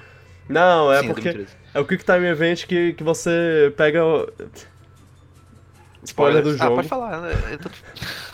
Não, 0.50 0.92
é 0.92 1.02
Sim, 1.02 1.08
porque 1.08 1.22
2013. 1.34 1.58
é 1.74 1.80
o 1.80 1.86
Quick 1.86 2.04
Time 2.04 2.26
Event 2.26 2.66
que, 2.66 2.94
que 2.94 3.04
você 3.04 3.72
pega. 3.78 4.04
o- 4.04 4.28
Spoiler 6.04 6.42
do 6.42 6.50
Ah, 6.52 6.58
jogo. 6.58 6.76
pode 6.78 6.88
falar. 6.88 7.22
né? 7.22 7.32
Eu 7.52 7.60
tô- 7.60 7.70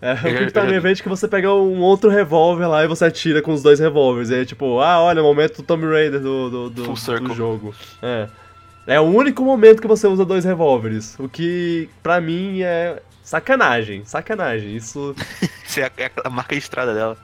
É 0.00 0.12
o 0.12 0.16
já 0.16 0.50
Time. 0.50 0.74
Event 0.74 1.02
que 1.02 1.08
você 1.08 1.26
pega 1.26 1.52
um 1.52 1.80
outro 1.80 2.10
revólver 2.10 2.66
lá 2.66 2.84
e 2.84 2.88
você 2.88 3.06
atira 3.06 3.40
com 3.40 3.52
os 3.52 3.62
dois 3.62 3.80
revólveres. 3.80 4.30
E 4.30 4.34
é 4.40 4.44
tipo, 4.44 4.78
ah, 4.80 5.00
olha, 5.00 5.22
momento 5.22 5.56
do 5.58 5.62
Tomb 5.62 5.86
Raider 5.86 6.20
do, 6.20 6.50
do, 6.50 6.70
do, 6.70 6.94
do 6.94 7.34
jogo. 7.34 7.74
É. 8.02 8.28
É 8.86 9.00
o 9.00 9.04
único 9.04 9.42
momento 9.42 9.80
que 9.80 9.88
você 9.88 10.06
usa 10.06 10.24
dois 10.24 10.44
revólveres. 10.44 11.18
O 11.18 11.28
que, 11.28 11.88
pra 12.02 12.20
mim, 12.20 12.62
é 12.62 13.02
sacanagem. 13.22 14.04
Sacanagem. 14.04 14.76
Isso. 14.76 15.14
Isso 15.66 15.80
é 15.80 15.84
a, 15.84 15.90
é 15.96 16.10
a 16.24 16.30
marca 16.30 16.54
de 16.54 16.60
estrada 16.60 16.94
dela. 16.94 17.16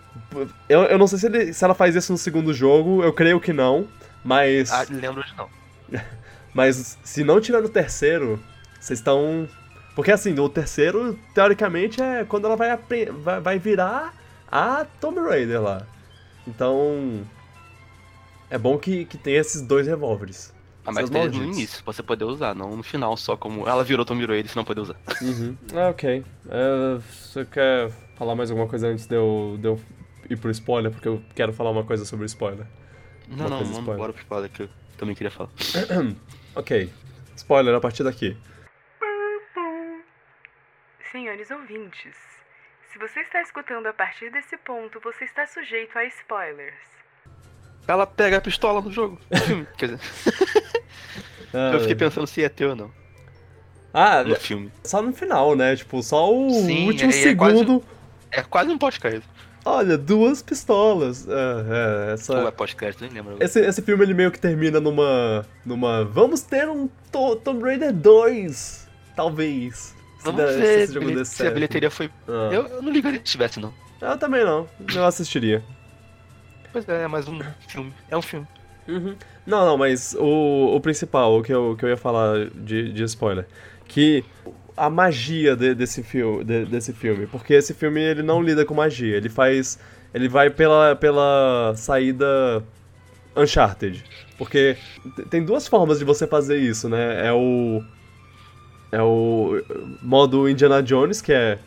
Eu, 0.68 0.82
eu 0.84 0.98
não 0.98 1.06
sei 1.06 1.18
se, 1.18 1.26
ele- 1.26 1.52
se 1.52 1.64
ela 1.64 1.74
faz 1.74 1.94
isso 1.94 2.10
no 2.12 2.18
segundo 2.18 2.52
jogo, 2.52 3.02
eu 3.04 3.12
creio 3.12 3.38
que 3.38 3.52
não. 3.52 3.86
Mas. 4.24 4.72
Ah, 4.72 4.84
lembro 4.90 5.22
de 5.24 5.32
não. 5.36 5.48
Mas 6.54 6.98
se 7.02 7.22
não 7.24 7.40
tirar 7.40 7.60
no 7.62 7.68
terceiro, 7.68 8.42
vocês 8.80 8.98
estão. 8.98 9.48
Porque 9.94 10.10
assim, 10.10 10.38
o 10.38 10.48
terceiro, 10.48 11.18
teoricamente, 11.34 12.00
é 12.00 12.24
quando 12.24 12.46
ela 12.46 12.56
vai, 12.56 12.76
vai, 12.76 13.40
vai 13.40 13.58
virar 13.58 14.14
a 14.50 14.86
Tomb 15.00 15.20
Raider 15.20 15.60
lá. 15.60 15.86
Então. 16.46 17.22
É 18.50 18.58
bom 18.58 18.76
que, 18.78 19.04
que 19.06 19.16
tem 19.16 19.34
esses 19.34 19.62
dois 19.62 19.86
revólveres. 19.86 20.52
Ah, 20.84 20.90
mas 20.90 21.08
tem 21.08 21.28
no 21.28 21.44
início, 21.44 21.82
pra 21.84 21.92
você 21.92 22.02
poder 22.02 22.24
usar, 22.24 22.54
não 22.54 22.76
no 22.76 22.82
final, 22.82 23.16
só 23.16 23.36
como 23.36 23.68
ela 23.68 23.84
virou 23.84 24.04
Tomb 24.04 24.26
Raider, 24.26 24.50
você 24.50 24.58
não 24.58 24.64
poder 24.64 24.80
usar. 24.80 24.96
Uhum. 25.22 25.56
Ah, 25.74 25.88
ok. 25.90 26.24
É, 26.48 26.98
você 27.00 27.44
quer 27.44 27.90
falar 28.16 28.34
mais 28.34 28.50
alguma 28.50 28.68
coisa 28.68 28.88
antes 28.88 29.06
de 29.06 29.14
eu, 29.14 29.56
de 29.60 29.68
eu 29.68 29.80
ir 30.28 30.36
pro 30.36 30.50
spoiler? 30.50 30.90
Porque 30.90 31.06
eu 31.06 31.22
quero 31.34 31.52
falar 31.52 31.70
uma 31.70 31.84
coisa 31.84 32.04
sobre 32.04 32.26
spoiler. 32.26 32.66
Não, 33.28 33.46
Uma 33.46 33.48
não, 33.50 33.58
vamos 33.58 33.78
spoiler. 33.78 33.96
bora 33.98 34.12
pro 34.12 34.22
spoiler 34.22 34.50
que 34.50 34.62
eu 34.64 34.68
também 34.98 35.14
queria 35.14 35.30
falar. 35.30 35.50
Ok. 36.54 36.90
Spoiler 37.36 37.74
a 37.74 37.80
partir 37.80 38.02
daqui. 38.02 38.36
Senhores 41.12 41.50
ouvintes, 41.50 42.14
se 42.90 42.98
você 42.98 43.20
está 43.20 43.42
escutando 43.42 43.86
a 43.86 43.92
partir 43.92 44.30
desse 44.30 44.56
ponto, 44.56 44.98
você 45.00 45.24
está 45.24 45.46
sujeito 45.46 45.96
a 45.98 46.04
spoilers. 46.06 46.74
Ela 47.86 48.06
pega 48.06 48.38
a 48.38 48.40
pistola 48.40 48.80
no 48.80 48.90
jogo. 48.90 49.18
Quer 49.76 49.90
dizer, 49.96 50.00
eu 51.74 51.80
fiquei 51.80 51.94
pensando 51.96 52.26
se 52.26 52.40
ia 52.40 52.48
ter 52.48 52.66
ou 52.66 52.76
não 52.76 52.90
Ah, 53.92 54.22
no 54.24 54.34
filme. 54.36 54.72
Só 54.84 55.02
no 55.02 55.12
final, 55.12 55.54
né? 55.54 55.76
Tipo, 55.76 56.02
só 56.02 56.32
o 56.32 56.48
Sim, 56.50 56.86
último 56.86 57.12
é- 57.12 57.14
é 57.28 57.34
quase- 57.34 57.58
segundo. 57.58 57.84
É 58.30 58.42
quase 58.42 58.70
um 58.70 58.78
podcast. 58.78 59.28
Olha, 59.64 59.98
duas 59.98 60.42
pistolas. 60.42 61.28
É, 61.28 61.32
é, 62.10 62.12
essa... 62.14 62.32
Ou 62.40 62.48
é 62.48 62.50
podcast, 62.50 63.00
nem 63.02 63.12
lembro. 63.12 63.32
agora. 63.32 63.44
esse, 63.44 63.60
esse 63.60 63.82
filme 63.82 64.02
ele 64.04 64.14
meio 64.14 64.32
que 64.32 64.38
termina 64.40 64.80
numa. 64.80 65.46
numa. 65.64 66.04
Vamos 66.04 66.40
ter 66.42 66.68
um 66.68 66.88
To- 67.12 67.36
Tomb 67.36 67.62
Raider 67.62 67.92
2. 67.92 68.88
Talvez. 69.14 69.94
Se 70.22 70.30
Vamos 70.30 70.50
se 70.52 70.58
ver 70.58 70.86
jogo 70.92 71.06
bilhe- 71.06 71.24
se 71.24 71.46
a 71.46 71.50
bilheteria 71.50 71.90
foi. 71.90 72.10
Ah. 72.28 72.48
Eu, 72.52 72.66
eu 72.68 72.82
não 72.82 72.92
ligaria 72.92 73.18
se 73.18 73.24
tivesse, 73.32 73.58
não. 73.58 73.72
Eu 74.00 74.16
também 74.16 74.44
não. 74.44 74.68
Eu 74.94 75.04
assistiria. 75.04 75.62
Pois 76.72 76.88
é, 76.88 77.02
é 77.02 77.08
mais 77.08 77.26
um 77.28 77.40
filme. 77.68 77.92
É 78.10 78.16
um 78.16 78.22
filme. 78.22 78.46
Não, 79.46 79.64
não, 79.66 79.76
mas 79.78 80.14
o, 80.18 80.74
o 80.76 80.80
principal, 80.80 81.38
o 81.38 81.42
que 81.42 81.52
eu, 81.52 81.76
que 81.78 81.84
eu 81.84 81.88
ia 81.88 81.96
falar 81.96 82.46
de, 82.54 82.92
de 82.92 83.02
spoiler, 83.04 83.46
que 83.86 84.24
a 84.76 84.88
magia 84.90 85.54
de- 85.56 85.74
desse, 85.74 86.02
filme, 86.02 86.42
de- 86.44 86.64
desse 86.66 86.92
filme, 86.92 87.26
porque 87.26 87.54
esse 87.54 87.74
filme 87.74 88.00
ele 88.00 88.22
não 88.22 88.42
lida 88.42 88.64
com 88.64 88.74
magia, 88.74 89.16
ele 89.16 89.28
faz, 89.28 89.78
ele 90.12 90.28
vai 90.28 90.50
pela, 90.50 90.96
pela 90.96 91.74
saída 91.76 92.62
Uncharted, 93.36 94.02
porque 94.36 94.76
tem 95.30 95.44
duas 95.44 95.68
formas 95.68 95.98
de 95.98 96.04
você 96.04 96.26
fazer 96.26 96.58
isso, 96.58 96.88
né, 96.88 97.26
é 97.26 97.32
o 97.32 97.82
é 98.92 99.02
o 99.02 99.60
modo 100.02 100.48
Indiana 100.48 100.82
Jones, 100.82 101.20
que 101.20 101.32
é 101.32 101.58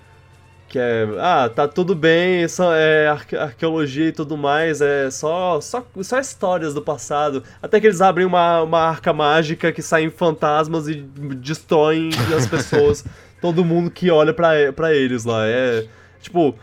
que 0.68 0.80
é, 0.80 1.08
ah, 1.20 1.48
tá 1.48 1.68
tudo 1.68 1.94
bem, 1.94 2.48
só 2.48 2.74
é 2.74 3.08
arque- 3.08 3.36
arqueologia 3.38 4.08
e 4.08 4.12
tudo 4.12 4.36
mais, 4.36 4.82
é 4.82 5.12
só, 5.12 5.62
só, 5.62 5.86
só 6.02 6.20
histórias 6.20 6.74
do 6.74 6.82
passado. 6.82 7.44
Até 7.62 7.80
que 7.80 7.86
eles 7.88 8.02
abrem 8.02 8.26
uma, 8.26 8.62
uma 8.64 8.80
arca 8.80 9.14
mágica 9.14 9.72
que 9.72 9.82
saem 9.82 10.10
fantasmas 10.10 10.88
e 10.88 10.96
destroem 10.96 12.10
as 12.36 12.48
pessoas, 12.50 13.06
todo 13.40 13.64
mundo 13.64 13.92
que 13.92 14.10
olha 14.10 14.34
pra, 14.34 14.74
pra 14.76 14.94
eles 14.94 15.24
lá. 15.24 15.46
É, 15.48 15.86
tipo, 16.20 16.56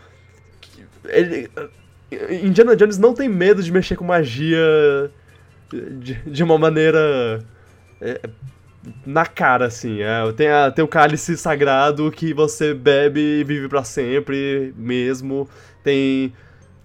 ele, 1.05 1.49
Indiana 2.43 2.75
Jones 2.75 2.97
não 2.97 3.13
tem 3.13 3.29
medo 3.29 3.63
de 3.63 3.71
mexer 3.71 3.95
com 3.95 4.03
magia 4.03 5.09
de, 5.71 6.15
de 6.29 6.43
uma 6.43 6.57
maneira 6.57 7.39
é, 8.01 8.19
na 9.05 9.25
cara, 9.25 9.65
assim. 9.67 10.01
É, 10.01 10.31
tem, 10.33 10.47
a, 10.47 10.71
tem 10.71 10.83
o 10.83 10.87
cálice 10.87 11.37
sagrado 11.37 12.11
que 12.11 12.33
você 12.33 12.73
bebe 12.73 13.19
e 13.19 13.43
vive 13.43 13.67
para 13.67 13.83
sempre 13.83 14.73
mesmo. 14.77 15.47
Tem, 15.83 16.33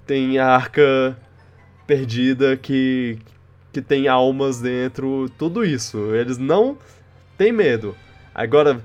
tem 0.06 0.38
a 0.38 0.46
arca 0.46 1.16
perdida 1.86 2.56
que, 2.56 3.18
que 3.72 3.80
tem 3.82 4.08
almas 4.08 4.60
dentro. 4.60 5.28
Tudo 5.38 5.64
isso. 5.64 6.14
Eles 6.14 6.38
não 6.38 6.78
têm 7.36 7.52
medo. 7.52 7.96
Agora, 8.34 8.80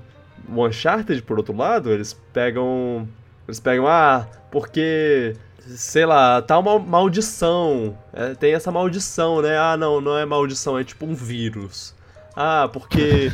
o 0.48 0.66
Uncharted, 0.66 1.22
por 1.22 1.38
outro 1.38 1.56
lado, 1.56 1.90
eles 1.92 2.12
pegam. 2.32 3.08
Eles 3.46 3.60
pegam, 3.60 3.86
ah, 3.86 4.26
porque 4.50 5.36
sei 5.60 6.06
lá, 6.06 6.42
tá 6.42 6.58
uma 6.58 6.78
maldição. 6.78 7.96
É, 8.12 8.34
tem 8.34 8.54
essa 8.54 8.70
maldição, 8.70 9.42
né? 9.42 9.58
Ah, 9.58 9.76
não, 9.76 10.00
não 10.00 10.16
é 10.16 10.24
maldição, 10.24 10.78
é 10.78 10.84
tipo 10.84 11.06
um 11.06 11.14
vírus. 11.14 11.94
Ah, 12.36 12.68
porque. 12.72 13.32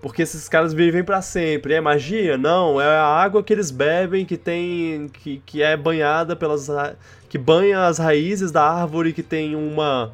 Porque 0.00 0.22
esses 0.22 0.48
caras 0.48 0.74
vivem 0.74 1.04
para 1.04 1.22
sempre. 1.22 1.74
É 1.74 1.80
magia? 1.80 2.36
Não, 2.36 2.80
é 2.80 2.86
a 2.86 3.06
água 3.06 3.42
que 3.42 3.52
eles 3.52 3.70
bebem 3.70 4.24
que 4.26 4.36
tem. 4.36 5.08
que, 5.08 5.40
que 5.46 5.62
é 5.62 5.76
banhada 5.76 6.34
pelas. 6.34 6.68
que 7.28 7.38
banha 7.38 7.86
as 7.86 7.98
raízes 7.98 8.50
da 8.50 8.62
árvore 8.62 9.12
que 9.12 9.22
tem 9.22 9.54
uma. 9.54 10.12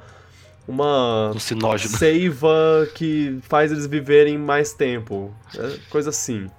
Uma 0.66 1.30
um 1.30 1.38
sinógeno. 1.38 1.96
seiva 1.96 2.86
que 2.94 3.38
faz 3.44 3.72
eles 3.72 3.86
viverem 3.86 4.36
mais 4.36 4.74
tempo. 4.74 5.34
É 5.56 5.78
coisa 5.88 6.10
assim. 6.10 6.50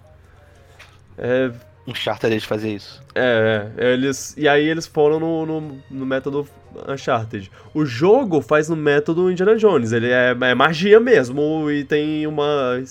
É, 1.16 1.52
um 1.90 1.92
Uncharted 1.92 2.40
de 2.40 2.46
fazer 2.46 2.74
isso. 2.74 3.02
É, 3.16 3.68
é, 3.78 3.94
eles. 3.94 4.36
E 4.38 4.48
aí 4.48 4.68
eles 4.68 4.86
foram 4.86 5.20
no, 5.20 5.46
no, 5.46 5.84
no, 5.90 6.06
método 6.06 6.48
Uncharted. 6.88 7.52
O 7.74 7.86
jogo 7.86 8.42
faz 8.42 8.70
no 8.70 8.76
método 8.76 9.32
Indiana 9.32 9.56
Jones. 9.56 9.92
Ele 9.92 10.10
é, 10.10 10.36
é 10.40 10.56
magia 10.56 11.00
mesmo 11.00 11.70
e 11.70 11.84
tem 11.84 12.26
uma. 12.28 12.82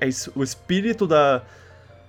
É, 0.00 0.08
o 0.34 0.42
espírito 0.42 1.06
da, 1.06 1.42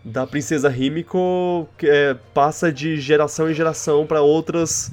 da 0.03 0.27
princesa 0.27 0.69
Himiko 0.69 1.67
que 1.77 1.87
é, 1.87 2.15
passa 2.33 2.71
de 2.71 2.97
geração 2.99 3.49
em 3.49 3.53
geração 3.53 4.05
para 4.05 4.21
outras. 4.21 4.91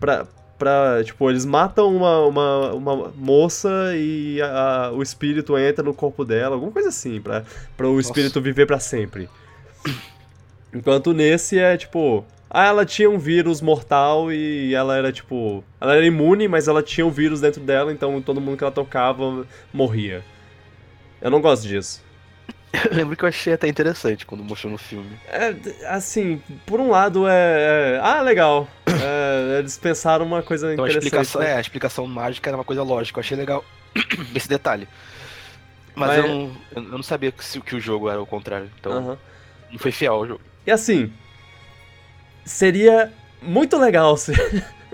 Pra, 0.00 0.26
pra, 0.58 1.02
tipo, 1.04 1.30
eles 1.30 1.44
matam 1.44 1.94
uma, 1.94 2.20
uma, 2.26 2.72
uma 2.72 3.12
moça 3.16 3.68
e 3.94 4.40
a, 4.42 4.86
a, 4.86 4.92
o 4.92 5.02
espírito 5.02 5.56
entra 5.56 5.84
no 5.84 5.94
corpo 5.94 6.24
dela, 6.24 6.56
alguma 6.56 6.72
coisa 6.72 6.88
assim, 6.88 7.20
pra, 7.20 7.44
pra 7.76 7.88
o 7.88 8.00
espírito 8.00 8.36
Nossa. 8.36 8.44
viver 8.44 8.66
para 8.66 8.80
sempre. 8.80 9.28
Enquanto 10.74 11.12
nesse 11.12 11.58
é 11.58 11.76
tipo. 11.76 12.24
Ah, 12.50 12.66
ela 12.66 12.86
tinha 12.86 13.10
um 13.10 13.18
vírus 13.18 13.60
mortal 13.60 14.32
e 14.32 14.74
ela 14.74 14.96
era 14.96 15.12
tipo. 15.12 15.62
Ela 15.80 15.96
era 15.96 16.06
imune, 16.06 16.48
mas 16.48 16.66
ela 16.66 16.82
tinha 16.82 17.06
um 17.06 17.10
vírus 17.10 17.40
dentro 17.40 17.60
dela, 17.60 17.92
então 17.92 18.20
todo 18.22 18.40
mundo 18.40 18.56
que 18.56 18.64
ela 18.64 18.72
tocava 18.72 19.46
morria. 19.72 20.24
Eu 21.20 21.30
não 21.30 21.40
gosto 21.40 21.68
disso. 21.68 22.02
Eu 22.72 22.96
lembro 22.96 23.16
que 23.16 23.24
eu 23.24 23.28
achei 23.28 23.54
até 23.54 23.66
interessante 23.66 24.26
quando 24.26 24.44
mostrou 24.44 24.70
no 24.70 24.76
filme. 24.76 25.18
É, 25.26 25.54
assim, 25.86 26.40
por 26.66 26.78
um 26.78 26.90
lado 26.90 27.26
é. 27.26 27.96
é 27.96 28.00
ah, 28.02 28.20
legal. 28.20 28.68
É, 29.00 29.58
eles 29.60 29.78
pensaram 29.78 30.24
uma 30.24 30.42
coisa 30.42 30.72
então, 30.72 30.84
interessante. 30.84 31.14
A 31.14 31.20
explicação, 31.20 31.42
é, 31.42 31.54
a 31.54 31.60
explicação 31.60 32.06
mágica 32.06 32.50
era 32.50 32.56
uma 32.56 32.64
coisa 32.64 32.82
lógica. 32.82 33.18
Eu 33.18 33.20
achei 33.20 33.36
legal 33.36 33.64
esse 34.34 34.48
detalhe. 34.48 34.88
Mas, 35.94 36.08
Mas... 36.08 36.18
Eu, 36.18 36.28
não, 36.28 36.56
eu 36.74 36.82
não 36.82 37.02
sabia 37.02 37.30
que, 37.30 37.60
que 37.60 37.76
o 37.76 37.80
jogo 37.80 38.08
era 38.08 38.20
o 38.20 38.26
contrário. 38.26 38.68
Então. 38.78 38.92
Uh 38.92 39.12
-huh. 39.12 39.18
Não 39.70 39.78
foi 39.78 39.92
fiel 39.92 40.14
ao 40.14 40.26
jogo. 40.26 40.40
E 40.66 40.70
assim, 40.70 41.12
seria 42.48 43.12
muito 43.42 43.76
legal 43.76 44.16
se, 44.16 44.32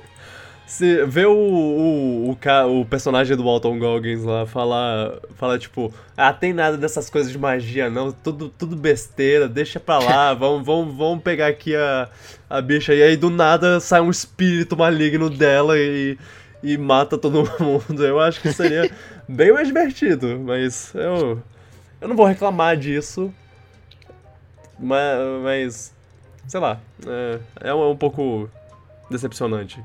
se 0.66 1.04
ver 1.06 1.26
o, 1.26 1.32
o, 1.32 2.30
o, 2.30 2.80
o, 2.80 2.84
personagem 2.84 3.36
do 3.36 3.44
Walton 3.44 3.78
Goggins 3.78 4.24
lá 4.24 4.44
falar, 4.44 5.14
falar 5.36 5.58
tipo, 5.58 5.94
ah, 6.16 6.32
tem 6.32 6.52
nada 6.52 6.76
dessas 6.76 7.08
coisas 7.08 7.30
de 7.30 7.38
magia 7.38 7.88
não, 7.88 8.10
tudo, 8.12 8.48
tudo 8.48 8.76
besteira, 8.76 9.48
deixa 9.48 9.78
pra 9.78 9.98
lá, 9.98 10.34
vamos, 10.34 10.66
vamos, 10.66 10.94
vamos 10.94 11.22
pegar 11.22 11.46
aqui 11.46 11.74
a, 11.76 12.08
a 12.50 12.60
bicha. 12.60 12.92
E 12.92 13.02
aí 13.02 13.16
do 13.16 13.30
nada 13.30 13.78
sai 13.80 14.00
um 14.00 14.10
espírito 14.10 14.76
maligno 14.76 15.30
dela 15.30 15.78
e, 15.78 16.18
e 16.62 16.76
mata 16.76 17.16
todo 17.16 17.48
mundo. 17.60 18.04
Eu 18.04 18.20
acho 18.20 18.42
que 18.42 18.52
seria 18.52 18.90
bem 19.28 19.52
mais 19.52 19.68
divertido, 19.68 20.40
mas 20.40 20.92
eu, 20.94 21.40
eu 22.00 22.08
não 22.08 22.16
vou 22.16 22.26
reclamar 22.26 22.76
disso. 22.76 23.32
Mas, 24.76 25.18
mas 25.44 25.93
sei 26.46 26.60
lá, 26.60 26.80
é, 27.06 27.40
é 27.68 27.74
um, 27.74 27.82
é 27.82 27.88
um 27.88 27.96
pouco 27.96 28.48
decepcionante. 29.10 29.82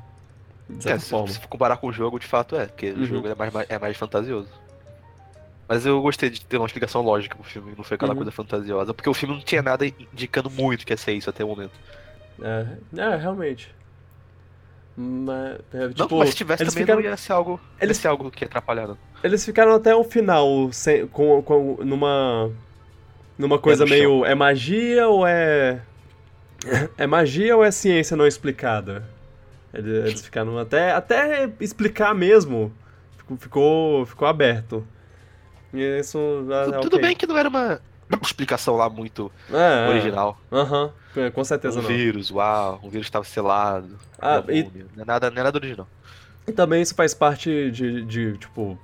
De 0.70 0.90
é, 0.90 1.00
se, 1.00 1.10
se 1.28 1.40
comparar 1.48 1.78
com 1.78 1.88
o 1.88 1.92
jogo, 1.92 2.20
de 2.20 2.28
fato 2.28 2.56
é, 2.56 2.68
porque 2.68 2.92
uhum. 2.92 3.02
o 3.02 3.06
jogo 3.06 3.28
é 3.28 3.36
mais, 3.36 3.54
é 3.70 3.80
mais 3.80 3.98
fantasioso. 3.98 4.50
Mas 5.68 5.86
eu 5.86 6.02
gostei 6.02 6.30
de 6.30 6.44
ter 6.44 6.58
uma 6.58 6.66
explicação 6.66 7.02
lógica 7.02 7.36
pro 7.36 7.44
filme, 7.44 7.74
não 7.78 7.84
foi 7.84 7.96
aquela 7.96 8.12
uhum. 8.12 8.18
coisa 8.18 8.32
fantasiosa, 8.32 8.94
porque 8.94 9.10
o 9.10 9.14
filme 9.14 9.36
não 9.36 9.42
tinha 9.42 9.62
nada 9.62 9.86
indicando 9.86 10.50
muito 10.50 10.86
que 10.86 10.94
ia 10.94 10.98
ser 10.98 11.14
isso 11.14 11.30
até 11.30 11.44
o 11.44 11.48
momento. 11.48 11.74
É, 12.42 12.66
é 12.98 13.16
realmente. 13.16 13.74
Mas, 14.98 15.60
é, 15.74 15.88
tipo, 15.90 16.10
não, 16.10 16.20
mas 16.20 16.30
se 16.30 16.36
tivesse 16.36 16.66
também 16.66 16.84
ficaram... 16.84 17.02
não 17.02 17.10
ia 17.10 17.18
ser 17.18 17.32
algo, 17.32 17.60
eles... 17.80 17.98
ia 17.98 18.02
ser 18.02 18.08
algo 18.10 18.30
que 18.30 18.44
atrapalhado. 18.44 18.98
Eles 19.24 19.46
ficaram 19.46 19.74
até 19.74 19.96
o 19.96 20.04
final 20.04 20.70
sem, 20.72 21.08
com, 21.08 21.42
com, 21.42 21.78
numa 21.84 22.52
numa 23.38 23.58
coisa 23.58 23.86
meio. 23.86 24.26
É 24.26 24.36
magia 24.36 25.08
ou 25.08 25.26
é. 25.26 25.82
É 26.98 27.08
magia 27.08 27.56
ou 27.56 27.64
é 27.64 27.72
ciência 27.72 28.18
não 28.18 28.28
explicada? 28.28 29.04
Eles 29.74 30.22
ficaram 30.22 30.58
até. 30.58 30.92
Até 30.92 31.50
explicar 31.60 32.14
mesmo. 32.14 32.74
Ficou, 33.38 34.06
ficou 34.06 34.28
aberto. 34.28 34.86
E 35.74 36.00
isso. 36.00 36.18
Ah, 36.52 36.80
Tudo 36.82 36.96
okay. 36.96 37.08
bem 37.08 37.16
que 37.16 37.28
não 37.28 37.38
era 37.38 37.48
uma 37.48 37.80
explicação 38.24 38.76
lá 38.76 38.90
muito 38.90 39.32
é, 39.52 39.86
é. 39.86 39.90
original. 39.90 40.40
Aham, 40.52 40.92
é. 41.16 41.30
com 41.30 41.44
certeza 41.44 41.80
um 41.80 41.84
não. 41.84 41.90
vírus, 41.90 42.32
uau, 42.32 42.80
um 42.84 42.90
vírus 42.90 43.06
estava 43.08 43.24
selado. 43.24 43.98
Ah, 44.20 44.44
e... 44.50 44.64
não, 44.96 45.04
é 45.04 45.06
nada, 45.06 45.30
não 45.30 45.40
é 45.40 45.44
nada 45.44 45.58
original. 45.58 45.88
E 46.48 46.52
também 46.52 46.82
isso 46.82 46.96
faz 46.96 47.14
parte 47.14 47.70
de, 47.70 48.04
de 48.04 48.38
tipo, 48.38 48.78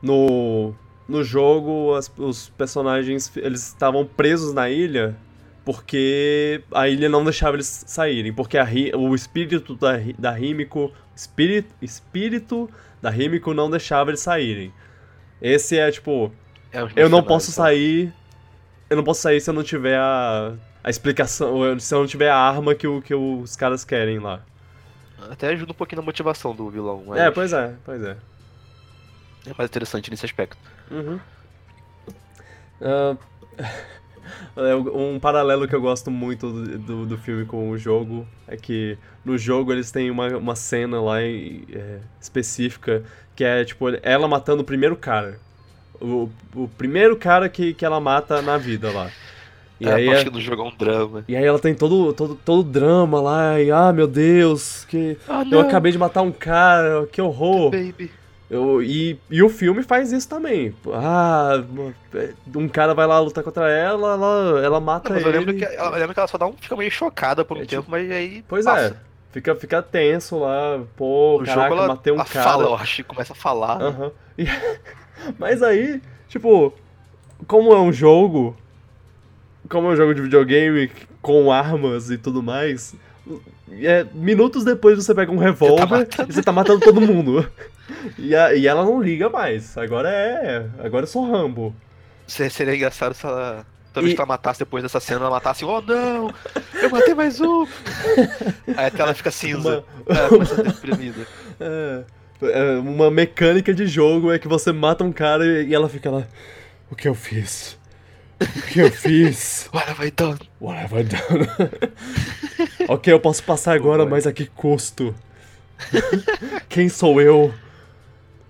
no 0.00 0.72
no 1.08 1.24
jogo 1.24 1.94
as, 1.94 2.12
os 2.18 2.50
personagens 2.50 3.32
eles 3.34 3.66
estavam 3.66 4.04
presos 4.04 4.52
na 4.52 4.68
ilha 4.68 5.16
porque 5.68 6.62
a 6.72 6.88
ilha 6.88 7.10
não 7.10 7.22
deixava 7.22 7.54
eles 7.54 7.84
saírem, 7.86 8.32
porque 8.32 8.56
a, 8.56 8.66
o 8.96 9.14
espírito 9.14 9.74
da, 9.74 9.98
da 10.18 10.30
Rímico, 10.30 10.90
espírito, 11.14 11.74
espírito 11.82 12.70
da 13.02 13.10
Rímico 13.10 13.52
não 13.52 13.68
deixava 13.68 14.08
eles 14.08 14.20
saírem. 14.20 14.72
Esse 15.42 15.76
é 15.78 15.90
tipo, 15.90 16.32
é 16.72 16.80
eu 16.96 17.10
não 17.10 17.22
posso 17.22 17.52
sair, 17.52 18.10
eu 18.88 18.96
não 18.96 19.04
posso 19.04 19.20
sair 19.20 19.42
se 19.42 19.50
eu 19.50 19.52
não 19.52 19.62
tiver 19.62 19.98
a, 19.98 20.54
a 20.82 20.88
explicação, 20.88 21.78
se 21.78 21.94
eu 21.94 21.98
não 21.98 22.06
tiver 22.06 22.30
a 22.30 22.38
arma 22.38 22.74
que, 22.74 22.86
o, 22.86 23.02
que 23.02 23.14
os 23.14 23.54
caras 23.54 23.84
querem 23.84 24.18
lá. 24.18 24.40
Até 25.30 25.48
ajuda 25.48 25.72
um 25.72 25.74
pouquinho 25.74 26.00
na 26.00 26.06
motivação 26.06 26.56
do 26.56 26.70
vilão. 26.70 27.04
Mas... 27.08 27.20
É, 27.20 27.30
pois 27.30 27.52
é, 27.52 27.74
pois 27.84 28.02
é. 28.02 28.16
É 29.46 29.52
mais 29.58 29.68
interessante 29.68 30.10
nesse 30.10 30.24
aspecto. 30.24 30.56
Uhum. 30.90 31.20
Uh, 32.80 33.18
um 34.94 35.18
paralelo 35.18 35.66
que 35.66 35.74
eu 35.74 35.80
gosto 35.80 36.10
muito 36.10 36.50
do, 36.50 36.78
do, 36.78 37.06
do, 37.06 37.18
filme 37.18 37.44
com 37.44 37.70
o 37.70 37.78
jogo 37.78 38.26
é 38.46 38.56
que 38.56 38.96
no 39.24 39.36
jogo 39.36 39.72
eles 39.72 39.90
têm 39.90 40.10
uma, 40.10 40.28
uma 40.36 40.56
cena 40.56 41.00
lá 41.00 41.22
em, 41.22 41.64
é, 41.72 41.98
específica 42.20 43.02
que 43.34 43.44
é 43.44 43.64
tipo 43.64 43.86
ela 44.02 44.26
matando 44.26 44.62
o 44.62 44.64
primeiro 44.64 44.96
cara. 44.96 45.38
O, 46.00 46.28
o 46.54 46.68
primeiro 46.68 47.16
cara 47.16 47.48
que, 47.48 47.74
que 47.74 47.84
ela 47.84 48.00
mata 48.00 48.40
na 48.42 48.56
vida 48.56 48.90
lá. 48.90 49.10
E 49.80 49.88
é, 49.88 49.92
aí, 49.92 50.08
acho 50.08 50.24
que 50.24 50.30
no 50.30 50.40
jogo 50.40 50.62
é 50.62 50.64
um 50.66 50.76
drama. 50.76 51.24
E 51.28 51.36
aí 51.36 51.44
ela 51.44 51.58
tem 51.58 51.74
todo, 51.74 52.12
todo, 52.12 52.34
todo 52.34 52.68
drama 52.68 53.20
lá, 53.20 53.60
e 53.60 53.70
ah, 53.70 53.92
meu 53.92 54.08
Deus, 54.08 54.84
que 54.84 55.16
ah, 55.28 55.44
eu 55.48 55.60
acabei 55.60 55.92
de 55.92 55.98
matar 55.98 56.22
um 56.22 56.32
cara, 56.32 57.06
que 57.06 57.22
horror. 57.22 57.70
Baby. 57.70 58.10
Eu, 58.50 58.82
e, 58.82 59.18
e 59.30 59.42
o 59.42 59.48
filme 59.50 59.82
faz 59.82 60.10
isso 60.10 60.26
também. 60.26 60.74
Ah, 60.94 61.62
um 62.56 62.66
cara 62.66 62.94
vai 62.94 63.06
lá 63.06 63.20
lutar 63.20 63.44
contra 63.44 63.68
ela, 63.70 64.14
ela, 64.14 64.60
ela 64.64 64.80
mata 64.80 65.10
não, 65.10 65.18
ele. 65.18 65.28
Eu 65.28 65.32
lembro, 65.32 65.54
que, 65.54 65.64
eu 65.64 65.90
lembro 65.90 66.14
que 66.14 66.20
ela 66.20 66.28
só 66.28 66.38
dá 66.38 66.46
um, 66.46 66.54
fica 66.54 66.74
meio 66.74 66.90
chocada 66.90 67.44
por 67.44 67.58
um 67.58 67.60
é, 67.60 67.66
tempo, 67.66 67.82
tipo, 67.82 67.90
mas 67.90 68.10
aí. 68.10 68.42
Pois 68.48 68.64
passa. 68.64 68.96
é. 69.04 69.08
Fica, 69.30 69.54
fica 69.54 69.82
tenso 69.82 70.38
lá, 70.38 70.80
pô, 70.96 71.38
no 71.40 71.44
caraca, 71.44 71.68
jogo 71.68 71.80
ela, 71.80 71.88
matei 71.88 72.12
um 72.12 72.16
ela 72.16 72.24
cara. 72.24 72.44
Fala, 72.44 72.64
eu 72.64 72.74
acho, 72.74 73.04
começa 73.04 73.34
a 73.34 73.36
falar. 73.36 73.82
Uhum. 73.82 74.10
E, 74.38 74.46
mas 75.36 75.64
aí, 75.64 76.00
tipo, 76.28 76.72
como 77.48 77.72
é 77.72 77.80
um 77.80 77.92
jogo. 77.92 78.56
Como 79.68 79.88
é 79.88 79.90
um 79.90 79.96
jogo 79.96 80.14
de 80.14 80.22
videogame 80.22 80.90
com 81.20 81.50
armas 81.50 82.08
e 82.08 82.16
tudo 82.16 82.40
mais. 82.40 82.94
É, 83.70 84.06
minutos 84.14 84.64
depois 84.64 84.96
você 84.96 85.14
pega 85.14 85.30
um 85.30 85.36
revólver 85.36 86.06
tá 86.06 86.24
e 86.28 86.32
você 86.32 86.42
tá 86.42 86.52
matando 86.52 86.80
todo 86.80 87.00
mundo. 87.00 87.48
E, 88.18 88.34
a, 88.34 88.54
e 88.54 88.66
ela 88.66 88.84
não 88.84 89.00
liga 89.00 89.30
mais. 89.30 89.76
Agora 89.78 90.10
é. 90.10 90.66
Agora 90.78 91.04
eu 91.04 91.06
sou 91.08 91.28
Rambo. 91.28 91.74
Seria 92.26 92.76
engraçado 92.76 93.14
se 93.14 93.24
ela. 93.24 93.66
Toda 93.92 94.04
vez 94.04 94.14
que 94.14 94.20
ela 94.20 94.28
matasse 94.28 94.58
depois 94.60 94.82
dessa 94.82 95.00
cena, 95.00 95.20
ela 95.20 95.30
matasse, 95.30 95.64
oh 95.64 95.80
não! 95.80 96.32
Eu 96.74 96.90
matei 96.90 97.14
mais 97.14 97.40
um! 97.40 97.66
Aí 98.76 98.86
a 98.86 98.90
tela 98.90 99.14
fica 99.14 99.30
cinza. 99.30 99.82
Uma... 100.06 100.18
É, 100.18 100.28
começa 100.28 100.60
a 100.60 100.64
deprimida. 100.64 101.26
É, 101.60 102.04
é, 102.40 102.78
uma 102.78 103.10
mecânica 103.10 103.74
de 103.74 103.84
jogo 103.88 104.30
é 104.30 104.38
que 104.38 104.46
você 104.46 104.70
mata 104.70 105.02
um 105.02 105.10
cara 105.10 105.44
e 105.44 105.74
ela 105.74 105.88
fica 105.88 106.08
lá. 106.08 106.24
O 106.88 106.94
que 106.94 107.08
eu 107.08 107.14
fiz? 107.14 107.77
O 108.40 108.62
que 108.72 108.80
eu 108.80 108.90
fiz? 108.90 109.68
What 109.74 109.90
have 109.90 110.06
I 110.06 110.10
done? 110.10 110.38
What 110.60 110.78
have 110.78 110.94
I 111.00 111.04
done? 111.04 111.48
ok, 112.88 113.12
eu 113.12 113.20
posso 113.20 113.42
passar 113.42 113.74
agora, 113.74 114.06
mas 114.06 114.26
a 114.26 114.32
que 114.32 114.46
custo? 114.46 115.14
Quem 116.68 116.88
sou 116.88 117.20
eu? 117.20 117.52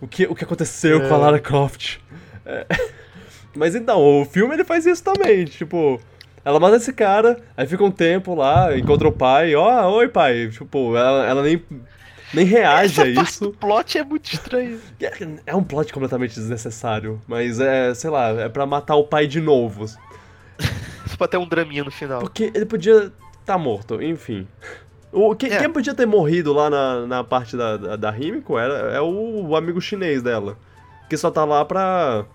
O 0.01 0.07
que, 0.07 0.27
o 0.27 0.35
que 0.35 0.45
aconteceu 0.45 1.01
com 1.01 1.15
a 1.15 1.19
É. 1.19 1.21
Lara 1.21 1.39
Croft? 1.41 1.99
É. 2.45 2.67
Mas 3.57 3.75
então, 3.75 4.01
o 4.01 4.25
filme 4.25 4.55
ele 4.55 4.65
faz 4.65 4.87
isso 4.87 5.03
também, 5.03 5.45
tipo... 5.45 6.01
Ela 6.45 6.61
mata 6.61 6.77
esse 6.77 6.93
cara, 6.93 7.39
aí 7.57 7.67
fica 7.67 7.85
um 7.85 7.91
tempo 7.91 8.35
lá, 8.35 8.75
encontra 8.79 9.07
o 9.09 9.13
pai, 9.13 9.55
ó, 9.55 9.91
oi 9.91 10.09
pai, 10.09 10.49
tipo, 10.49 10.97
ela, 10.97 11.27
ela 11.27 11.43
nem, 11.43 11.63
nem 12.35 12.45
reage 12.45 13.01
a 13.01 13.07
isso. 13.07 13.45
do 13.45 13.51
plot 13.53 13.99
é 13.99 14.05
muito 14.05 14.33
estranho. 14.33 14.81
É- 15.01 15.13
É 15.47 15.55
um 15.55 15.63
plot 15.65 15.93
completamente 15.93 16.35
desnecessário, 16.35 17.21
mas 17.27 17.59
é, 17.61 17.95
sei 17.95 18.11
lá, 18.11 18.29
é 18.31 18.49
pra 18.49 18.67
matar 18.67 18.97
o 18.97 19.05
pai 19.05 19.27
de 19.27 19.41
novo. 19.41 19.87
Só 19.89 19.97
pra 21.19 21.29
ter 21.29 21.37
um 21.39 21.49
draminha 21.49 21.85
no 21.85 21.91
final. 21.91 22.21
Porque 22.21 22.51
ele 22.55 22.67
podia 22.67 23.05
estar 23.05 23.13
tá 23.45 23.59
morto, 23.59 24.03
enfim. 24.03 24.47
O, 25.11 25.35
quem, 25.35 25.51
É. 25.51 25.59
quem 25.59 25.71
podia 25.71 25.95
ter 25.95 26.05
morrido 26.07 26.53
lá 26.53 26.69
na, 26.69 27.07
na 27.07 27.25
parte 27.25 27.57
da, 27.57 27.77
da, 27.79 27.97
da 27.97 28.17
Himiko 28.17 28.59
era, 28.59 28.75
é 28.93 29.01
o, 29.01 29.47
o 29.47 29.57
amigo 29.57 29.81
chinês 29.81 30.23
dela. 30.23 30.59
Que 31.09 31.17
só 31.17 31.31
tá 31.31 31.45
lá 31.47 31.65
pra. 31.65 32.27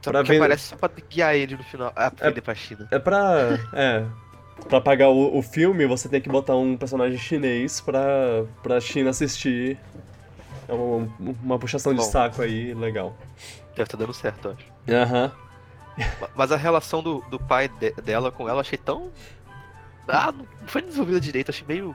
Só 0.00 0.10
pra 0.12 0.22
ver- 0.22 0.36
aparece 0.36 0.68
só 0.68 0.76
pra 0.76 0.88
guiar 1.10 1.34
ele 1.34 1.56
no 1.56 1.64
final. 1.64 1.92
Ah, 1.96 2.12
É- 2.20 2.28
vender 2.28 2.40
pra 2.40 2.54
China. 2.54 2.86
É 2.92 2.98
pra. 3.00 3.58
É. 3.72 4.04
Pra 4.68 4.80
pagar 4.80 5.08
o, 5.08 5.36
o 5.36 5.42
filme, 5.42 5.86
você 5.86 6.08
tem 6.08 6.20
que 6.20 6.28
botar 6.28 6.56
um 6.56 6.76
personagem 6.76 7.18
chinês 7.18 7.80
pra, 7.80 8.44
pra 8.62 8.80
China 8.80 9.10
assistir. 9.10 9.78
É 10.68 10.72
uma, 10.72 11.08
uma 11.42 11.58
puxação 11.58 11.92
de 11.92 12.00
Bom. 12.00 12.04
saco 12.06 12.40
aí, 12.42 12.72
legal. 12.74 13.14
Deve 13.76 13.90
tá 13.90 13.96
dando 13.98 14.14
certo, 14.14 14.48
eu 14.48 14.52
acho. 14.52 15.02
Aham. 15.02 15.32
Ma- 16.20 16.28
Mas 16.34 16.52
a 16.52 16.56
relação 16.56 17.02
do, 17.02 17.20
do 17.30 17.38
pai 17.38 17.68
de- 17.68 17.92
dela 18.02 18.30
com 18.30 18.44
ela 18.48 18.58
eu 18.58 18.60
achei 18.60 18.78
tão. 18.78 19.10
Ah, 20.08 20.32
não 20.32 20.46
foi 20.66 20.82
desenvolvida 20.82 21.20
direito, 21.20 21.50
achei 21.50 21.66
meio. 21.66 21.94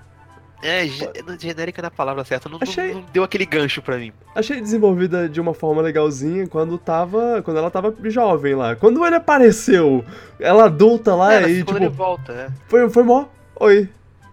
É, 0.61 0.87
ge- 0.87 1.11
genérica 1.39 1.81
na 1.83 1.91
palavra 1.91 2.23
certa. 2.23 2.49
Não, 2.49 2.57
Achei- 2.61 2.93
não 2.93 3.05
deu 3.13 3.23
aquele 3.23 3.45
gancho 3.45 3.81
pra 3.81 3.97
mim. 3.97 4.11
Achei 4.35 4.59
desenvolvida 4.59 5.29
de 5.29 5.39
uma 5.39 5.53
forma 5.53 5.81
legalzinha 5.81 6.47
quando 6.47 6.77
tava. 6.79 7.41
Quando 7.43 7.57
ela 7.57 7.69
tava 7.69 7.93
jovem 8.05 8.55
lá. 8.55 8.75
Quando 8.75 9.05
ele 9.05 9.15
apareceu, 9.15 10.03
ela 10.39 10.65
adulta 10.65 11.13
lá 11.13 11.35
é, 11.35 11.49
e 11.49 11.63
quando 11.63 11.75
tipo. 11.75 11.77
ele 11.77 11.89
volta, 11.89 12.31
é. 12.33 12.47
Foi, 12.67 12.89
foi 12.89 13.03
mó. 13.03 13.25
Oi. 13.59 13.87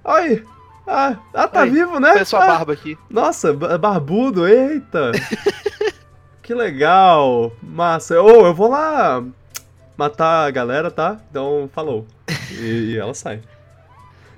Oi. 0.04 0.44
Ah, 0.86 1.16
ah 1.32 1.48
tá 1.48 1.60
Oi. 1.62 1.70
vivo, 1.70 1.98
né? 2.00 2.10
Olha 2.12 2.24
só 2.24 2.38
a 2.38 2.44
Ah, 2.44 2.46
barba 2.46 2.72
aqui. 2.72 2.96
Nossa, 3.10 3.52
ba- 3.52 3.76
barbudo, 3.78 4.46
eita. 4.48 5.12
que 6.42 6.54
legal. 6.54 7.52
Massa. 7.62 8.20
Ô, 8.22 8.46
eu 8.46 8.54
vou 8.54 8.68
lá 8.68 9.22
matar 9.96 10.46
a 10.46 10.50
galera, 10.50 10.90
tá? 10.90 11.18
Então, 11.30 11.68
falou. 11.72 12.06
E, 12.50 12.92
e 12.94 12.98
ela 12.98 13.14
sai. 13.14 13.40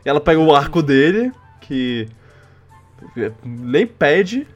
E 0.05 0.09
ela 0.09 0.20
pega 0.20 0.38
o 0.40 0.55
arco 0.55 0.83
dele, 0.83 1.33
que 1.66 2.09
nem 3.44 3.87
pede. 3.87 4.46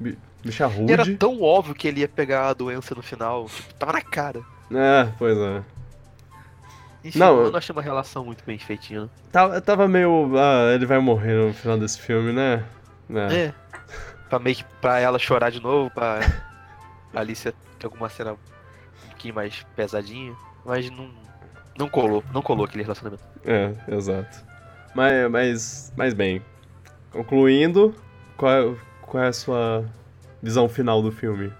Bi- 0.00 0.18
Bicha 0.44 0.64
E 0.68 0.90
era 0.92 1.02
rude. 1.04 1.16
tão 1.16 1.40
óbvio 1.40 1.74
que 1.74 1.86
ele 1.86 2.00
ia 2.00 2.08
pegar 2.08 2.48
a 2.48 2.52
doença 2.54 2.94
no 2.94 3.02
final. 3.02 3.46
Tipo, 3.48 3.74
tava 3.74 3.92
na 3.92 4.00
cara. 4.00 4.40
É, 4.72 5.08
pois 5.18 5.36
é. 5.38 5.62
Enfim, 7.04 7.18
Não, 7.18 7.36
eu 7.38 7.44
eu- 7.46 7.50
não 7.50 7.58
achei 7.58 7.72
uma 7.72 7.82
relação 7.82 8.24
muito 8.24 8.44
bem 8.44 8.58
feitinha. 8.58 9.08
Tava, 9.30 9.60
tava 9.60 9.86
meio. 9.88 10.32
Ah, 10.36 10.72
ele 10.74 10.86
vai 10.86 10.98
morrer 10.98 11.34
no 11.34 11.52
final 11.54 11.78
desse 11.78 12.00
filme, 12.00 12.32
né? 12.32 12.64
É. 13.10 13.34
É. 13.46 13.54
Pra 14.28 14.38
meio 14.38 14.56
que 14.56 14.64
pra 14.80 14.98
ela 14.98 15.18
chorar 15.18 15.50
de 15.50 15.60
novo, 15.60 15.90
pra 15.90 16.20
Alicia 17.14 17.52
ter 17.78 17.86
alguma 17.86 18.08
cena 18.08 18.32
um 18.32 19.08
pouquinho 19.08 19.34
mais 19.34 19.64
pesadinha. 19.76 20.34
Mas 20.64 20.88
não. 20.90 21.10
Não 21.78 21.88
colou, 21.88 22.22
não 22.34 22.42
colou 22.42 22.66
aquele 22.66 22.82
relacionamento. 22.82 23.22
É, 23.44 23.72
exato. 23.88 24.44
Mas, 24.94 25.30
mas, 25.30 25.92
mas 25.96 26.14
bem, 26.14 26.42
concluindo, 27.10 27.94
qual 28.36 28.50
é, 28.52 28.74
qual 29.02 29.24
é 29.24 29.28
a 29.28 29.32
sua 29.32 29.84
visão 30.42 30.68
final 30.68 31.00
do 31.02 31.10
filme? 31.10 31.52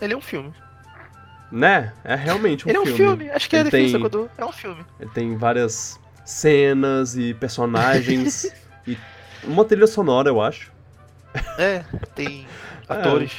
Ele 0.00 0.14
é 0.14 0.16
um 0.16 0.20
filme. 0.20 0.52
Né? 1.50 1.92
É 2.02 2.14
realmente 2.14 2.66
um 2.66 2.70
ele 2.70 2.78
filme. 2.78 2.90
é 2.90 2.94
um 2.94 2.96
filme. 2.96 3.30
Acho 3.30 3.48
que 3.50 3.56
é 3.56 3.58
a 3.58 3.62
Ele 3.62 3.70
definição 3.70 4.08
tem- 4.08 4.20
eu. 4.20 4.30
É 4.38 4.44
um 4.44 4.52
filme. 4.52 4.84
Ele 4.98 5.10
tem 5.10 5.36
várias 5.36 6.00
cenas 6.24 7.16
e 7.16 7.34
personagens 7.34 8.50
e 8.86 8.96
uma 9.44 9.64
trilha 9.64 9.86
sonora, 9.86 10.28
eu 10.30 10.40
acho. 10.40 10.72
É, 11.58 11.84
tem 12.14 12.46
atores. 12.88 13.32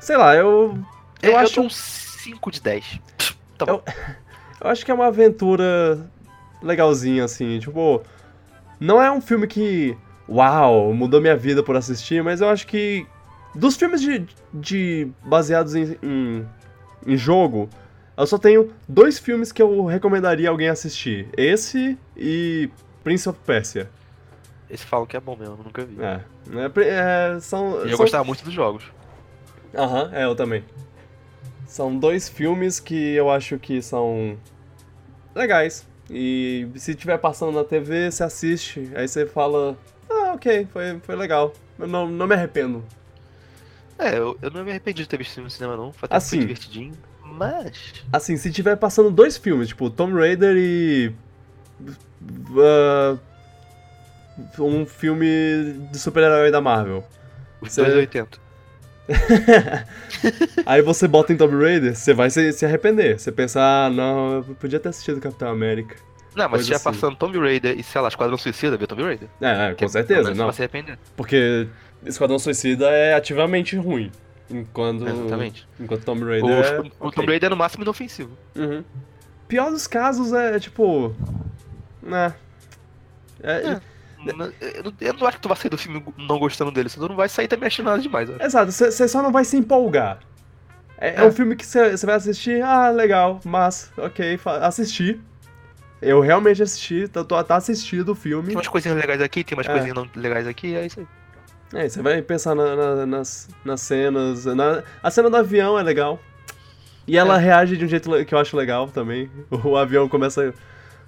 Sei 0.00 0.16
lá, 0.16 0.34
eu 0.34 0.78
É, 1.22 1.28
eu 1.28 1.36
acho 1.36 1.56
dou 1.56 1.64
um 1.66 1.70
5 1.70 2.50
de 2.50 2.60
10. 2.62 3.00
Tá 3.58 3.66
bom. 3.66 3.82
Eu 4.60 4.68
acho 4.70 4.84
que 4.84 4.90
é 4.90 4.94
uma 4.94 5.06
aventura 5.06 6.10
legalzinha, 6.62 7.24
assim. 7.24 7.58
Tipo, 7.58 8.02
não 8.80 9.02
é 9.02 9.10
um 9.10 9.20
filme 9.20 9.46
que, 9.46 9.96
uau, 10.28 10.92
mudou 10.92 11.20
minha 11.20 11.36
vida 11.36 11.62
por 11.62 11.76
assistir, 11.76 12.22
mas 12.22 12.40
eu 12.40 12.48
acho 12.48 12.66
que 12.66 13.06
dos 13.54 13.76
filmes 13.76 14.00
de, 14.00 14.26
de 14.52 15.08
baseados 15.24 15.74
em, 15.74 15.96
em, 16.02 16.46
em 17.06 17.16
jogo, 17.16 17.68
eu 18.16 18.26
só 18.26 18.36
tenho 18.38 18.72
dois 18.88 19.18
filmes 19.18 19.50
que 19.52 19.62
eu 19.62 19.84
recomendaria 19.86 20.48
alguém 20.50 20.68
assistir. 20.68 21.28
Esse 21.36 21.96
e 22.16 22.68
Prince 23.02 23.28
of 23.28 23.38
Persia. 23.46 23.88
Esse 24.70 24.84
falam 24.84 25.06
que 25.06 25.16
é 25.16 25.20
bom 25.20 25.34
mesmo, 25.34 25.54
eu 25.58 25.64
nunca 25.64 25.84
vi. 25.84 25.96
É, 26.02 26.20
é, 26.64 26.68
pri- 26.68 26.84
é, 26.88 27.38
são... 27.40 27.80
E 27.86 27.90
eu 27.90 27.96
são- 27.96 27.98
gostava 27.98 28.24
muito 28.24 28.44
dos 28.44 28.52
jogos. 28.52 28.84
Aham, 29.74 30.10
é, 30.12 30.24
eu 30.24 30.34
também. 30.36 30.62
São 31.66 31.96
dois 31.98 32.28
filmes 32.28 32.78
que 32.80 33.14
eu 33.14 33.30
acho 33.30 33.58
que 33.58 33.80
são 33.80 34.36
legais. 35.34 35.86
E 36.10 36.66
se 36.76 36.92
estiver 36.92 37.18
passando 37.18 37.52
na 37.52 37.64
TV, 37.64 38.10
você 38.10 38.22
assiste, 38.24 38.90
aí 38.94 39.06
você 39.06 39.26
fala, 39.26 39.76
ah, 40.08 40.32
ok, 40.34 40.66
foi, 40.72 40.98
foi 41.00 41.16
legal. 41.16 41.52
Eu 41.78 41.86
não, 41.86 42.08
não 42.08 42.26
me 42.26 42.34
arrependo. 42.34 42.82
É, 43.98 44.16
eu, 44.16 44.38
eu 44.40 44.50
não 44.50 44.64
me 44.64 44.70
arrependi 44.70 45.02
de 45.02 45.08
ter 45.08 45.16
visto 45.18 45.34
filme 45.34 45.46
no 45.46 45.50
cinema, 45.50 45.76
não. 45.76 45.92
Foi 45.92 46.06
até 46.06 46.16
Assim. 46.16 46.40
divertidinho. 46.40 46.92
Mas. 47.24 47.92
Assim, 48.12 48.36
se 48.36 48.48
estiver 48.48 48.76
passando 48.76 49.10
dois 49.10 49.36
filmes, 49.36 49.68
tipo 49.68 49.90
Tomb 49.90 50.14
Raider 50.14 50.56
e. 50.56 51.12
ah, 52.58 53.18
um 54.58 54.86
filme 54.86 55.26
de 55.90 55.98
super-herói 55.98 56.50
da 56.50 56.60
Marvel. 56.60 57.04
Os 57.60 57.72
Cê- 57.72 57.82
dois 57.82 57.94
80. 57.94 58.38
Aí 60.66 60.82
você 60.82 61.08
bota 61.08 61.32
em 61.32 61.36
Tomb 61.36 61.56
Raider, 61.56 61.94
você 61.94 62.12
vai 62.12 62.30
se, 62.30 62.52
se 62.52 62.66
arrepender. 62.66 63.18
Você 63.18 63.32
pensa, 63.32 63.60
ah, 63.60 63.90
não, 63.90 64.34
eu 64.34 64.42
podia 64.56 64.78
ter 64.78 64.90
assistido 64.90 65.20
Capitão 65.20 65.50
América. 65.50 65.96
Não, 66.34 66.48
mas 66.48 66.60
estiver 66.60 66.76
assim. 66.76 66.84
passando 66.84 67.16
Tomb 67.16 67.38
Raider 67.38 67.78
e, 67.78 67.82
sei 67.82 68.00
lá, 68.00 68.08
Esquadrão 68.08 68.36
Suicida, 68.36 68.76
vê 68.76 68.86
Tomb 68.86 69.02
Raider. 69.02 69.28
É, 69.40 69.70
é 69.70 69.74
com 69.74 69.88
certeza, 69.88 70.34
não. 70.34 70.46
Vai 70.46 70.54
se 70.54 70.62
arrepender. 70.62 70.98
Porque 71.16 71.66
Esquadrão 72.04 72.38
Suicida 72.38 72.90
é 72.90 73.14
ativamente 73.14 73.76
ruim. 73.76 74.12
Enquanto, 74.50 75.06
Exatamente. 75.06 75.68
enquanto 75.78 76.04
Tomb 76.04 76.22
O, 76.22 76.26
Raider 76.26 76.50
é. 76.50 76.80
o 76.80 76.90
ok. 77.00 77.12
Tomb 77.12 77.26
Raider 77.26 77.48
é 77.48 77.50
no 77.50 77.56
máximo 77.56 77.82
inofensivo. 77.82 78.30
Uhum. 78.56 78.82
Pior 79.46 79.70
dos 79.70 79.86
casos 79.86 80.32
é, 80.32 80.58
tipo. 80.58 81.14
Né. 82.02 82.34
É, 83.42 83.52
É. 83.72 83.80
Eu 84.26 84.36
não- 84.36 84.52
Eu 85.00 85.12
não 85.14 85.26
acho 85.26 85.36
que 85.36 85.42
tu 85.42 85.48
vai 85.48 85.56
sair 85.56 85.70
do 85.70 85.78
filme 85.78 86.04
não 86.18 86.38
gostando 86.38 86.70
dele, 86.70 86.88
senão 86.88 87.06
tu 87.06 87.10
não 87.10 87.16
vai 87.16 87.28
sair 87.28 87.48
também 87.48 87.66
achando 87.68 87.86
nada 87.86 88.00
demais. 88.02 88.28
ó. 88.30 88.34
Exato, 88.44 88.72
você 88.72 89.08
só 89.08 89.22
não 89.22 89.30
vai 89.32 89.44
se 89.44 89.56
empolgar. 89.56 90.18
É, 90.98 91.10
é 91.10 91.14
É. 91.20 91.24
um 91.24 91.30
filme 91.32 91.54
que 91.54 91.64
você 91.64 92.04
vai 92.04 92.16
assistir, 92.16 92.60
ah, 92.62 92.90
legal, 92.90 93.40
mas, 93.44 93.92
ok, 93.96 94.38
assisti. 94.62 95.20
Eu 96.02 96.20
realmente 96.20 96.62
assisti, 96.62 97.06
tô, 97.08 97.24
tô, 97.24 97.42
tá 97.44 97.56
assistido 97.56 98.10
o 98.10 98.14
filme. 98.14 98.48
Tem 98.48 98.56
umas 98.56 98.68
coisinhas 98.68 98.96
legais 98.96 99.20
aqui, 99.20 99.42
tem 99.44 99.56
umas 99.56 99.66
É. 99.66 99.70
coisinhas 99.72 99.96
não 99.96 100.08
legais 100.16 100.46
aqui, 100.46 100.74
é 100.74 100.86
isso 100.86 101.00
aí. 101.00 101.06
É, 101.74 101.88
você 101.88 102.00
vai 102.00 102.22
pensar 102.22 102.54
na- 102.54 102.74
na- 102.74 103.06
nas, 103.06 103.48
nas 103.64 103.80
cenas. 103.80 104.44
na- 104.46 104.82
a 105.02 105.10
cena 105.10 105.28
do 105.28 105.36
avião 105.36 105.78
é 105.78 105.82
legal. 105.82 106.18
E 107.06 107.16
ela 107.16 107.36
É. 107.36 107.40
reage 107.44 107.76
de 107.76 107.84
um 107.84 107.88
jeito 107.88 108.10
que 108.24 108.34
eu 108.34 108.38
acho 108.38 108.56
legal 108.56 108.88
também. 108.88 109.30
O 109.64 109.76
avião 109.76 110.08
começa, 110.08 110.52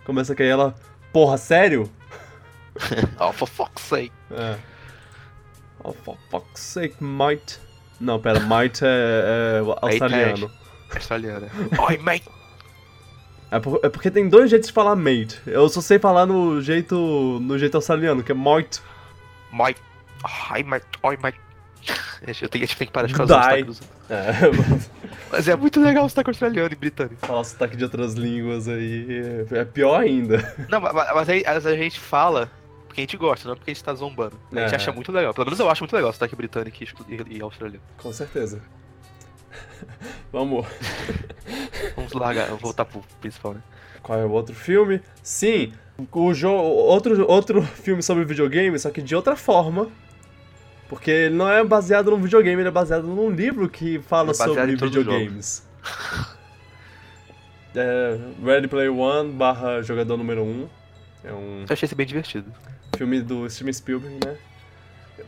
começa 0.04 0.32
a 0.32 0.36
cair 0.36 0.48
ela. 0.50 0.74
Porra, 1.12 1.36
sério? 1.38 1.90
Oh, 3.20 3.32
for 3.32 3.46
fuck's 3.48 3.82
sake. 3.82 4.12
É. 4.30 4.56
Oh, 5.82 5.92
for 5.92 6.16
fuck's 6.30 6.60
sake, 6.62 6.96
mate. 7.02 7.58
Não, 8.00 8.18
pera, 8.20 8.40
mate 8.40 8.84
é, 8.84 9.58
é 9.58 9.60
australiano. 9.82 10.50
Australiana. 10.94 11.48
Oi, 11.88 11.98
mate. 11.98 12.24
É, 13.50 13.58
por- 13.58 13.80
é 13.82 13.88
porque 13.88 14.10
tem 14.10 14.28
dois 14.28 14.48
jeitos 14.50 14.68
de 14.68 14.72
falar 14.74 14.94
mate. 14.96 15.40
Eu 15.46 15.68
só 15.68 15.80
sei 15.80 15.98
falar 15.98 16.24
no 16.26 16.60
jeito 16.62 17.38
no 17.42 17.58
jeito 17.58 17.74
australiano, 17.76 18.22
que 18.22 18.32
é 18.32 18.34
mate. 18.34 18.80
Mate. 19.52 19.80
Ai, 20.50 20.62
mate. 20.62 20.86
Oi, 21.02 21.18
mate. 21.22 21.38
Eu 22.40 22.48
tenho, 22.48 22.64
a 22.64 22.66
gente 22.66 22.76
tem 22.76 22.86
que 22.86 22.92
parar 22.92 23.06
de 23.06 23.12
Die. 23.14 23.18
causar 23.18 23.42
sotaque 23.42 23.78
É, 24.10 24.32
Mas 25.32 25.48
é 25.48 25.56
muito 25.56 25.80
legal 25.80 26.04
o 26.04 26.08
sotaque 26.08 26.28
australiano 26.30 26.70
e 26.72 26.76
britânico. 26.76 27.26
falar 27.26 27.42
sotaque 27.44 27.76
de 27.76 27.84
outras 27.84 28.14
línguas 28.14 28.68
aí 28.68 29.06
é 29.50 29.58
é 29.60 29.64
pior 29.64 29.98
ainda. 29.98 30.54
Não, 30.68 30.80
mas, 30.80 30.92
mas 30.92 31.28
aí 31.28 31.42
mas 31.46 31.64
a 31.66 31.74
gente 31.74 31.98
fala 31.98 32.50
porque 33.00 33.16
a 33.16 33.16
gente 33.16 33.16
gosta, 33.16 33.48
não 33.48 33.56
porque 33.56 33.70
a 33.70 33.74
gente 33.74 33.84
tá 33.84 33.94
zombando. 33.94 34.36
A 34.52 34.60
gente 34.60 34.72
É. 34.72 34.76
acha 34.76 34.92
muito 34.92 35.10
legal. 35.12 35.32
Pelo 35.32 35.46
menos 35.46 35.58
eu 35.58 35.68
acho 35.70 35.82
muito 35.82 35.94
legal 35.94 36.10
o 36.10 36.12
sotaque 36.12 36.36
britânico 36.36 36.76
e, 37.28 37.40
australiano. 37.40 37.82
Com 37.98 38.12
certeza. 38.12 38.60
Vamos. 40.32 40.66
Vamos 41.96 42.12
largar, 42.12 42.46
vamos 42.46 42.62
voltar 42.62 42.84
pro 42.84 43.02
principal, 43.20 43.54
né? 43.54 43.62
Qual 44.02 44.18
é 44.18 44.24
o 44.24 44.30
outro 44.30 44.54
filme? 44.54 45.00
Sim, 45.22 45.72
o 45.98 46.18
outro, 46.18 47.26
outro 47.26 47.62
filme 47.62 48.02
sobre 48.02 48.24
videogame, 48.24 48.78
só 48.78 48.90
que 48.90 49.02
de 49.02 49.14
outra 49.14 49.34
forma. 49.36 49.88
Porque 50.88 51.10
ele 51.10 51.34
não 51.34 51.48
é 51.50 51.62
baseado 51.64 52.10
num 52.10 52.20
videogame, 52.20 52.62
ele 52.62 52.68
é 52.68 52.72
baseado 52.72 53.06
num 53.06 53.30
livro 53.30 53.68
que 53.68 53.98
fala 54.00 54.30
É 54.30 54.34
sobre 54.34 54.76
videogames. 54.76 55.66
É, 57.72 58.18
Ready 58.44 58.66
Player 58.66 58.92
One 58.92 59.30
barra 59.32 59.80
jogador 59.82 60.16
número 60.16 60.42
1. 60.42 60.44
Um. 60.44 60.68
É 61.22 61.32
um 61.32 61.60
Eu 61.60 61.72
achei 61.72 61.86
esse 61.86 61.94
bem 61.94 62.04
divertido. 62.06 62.52
Filme 63.00 63.22
do 63.22 63.48
Steven 63.48 63.72
Spielberg, 63.72 64.18
né? 64.26 64.36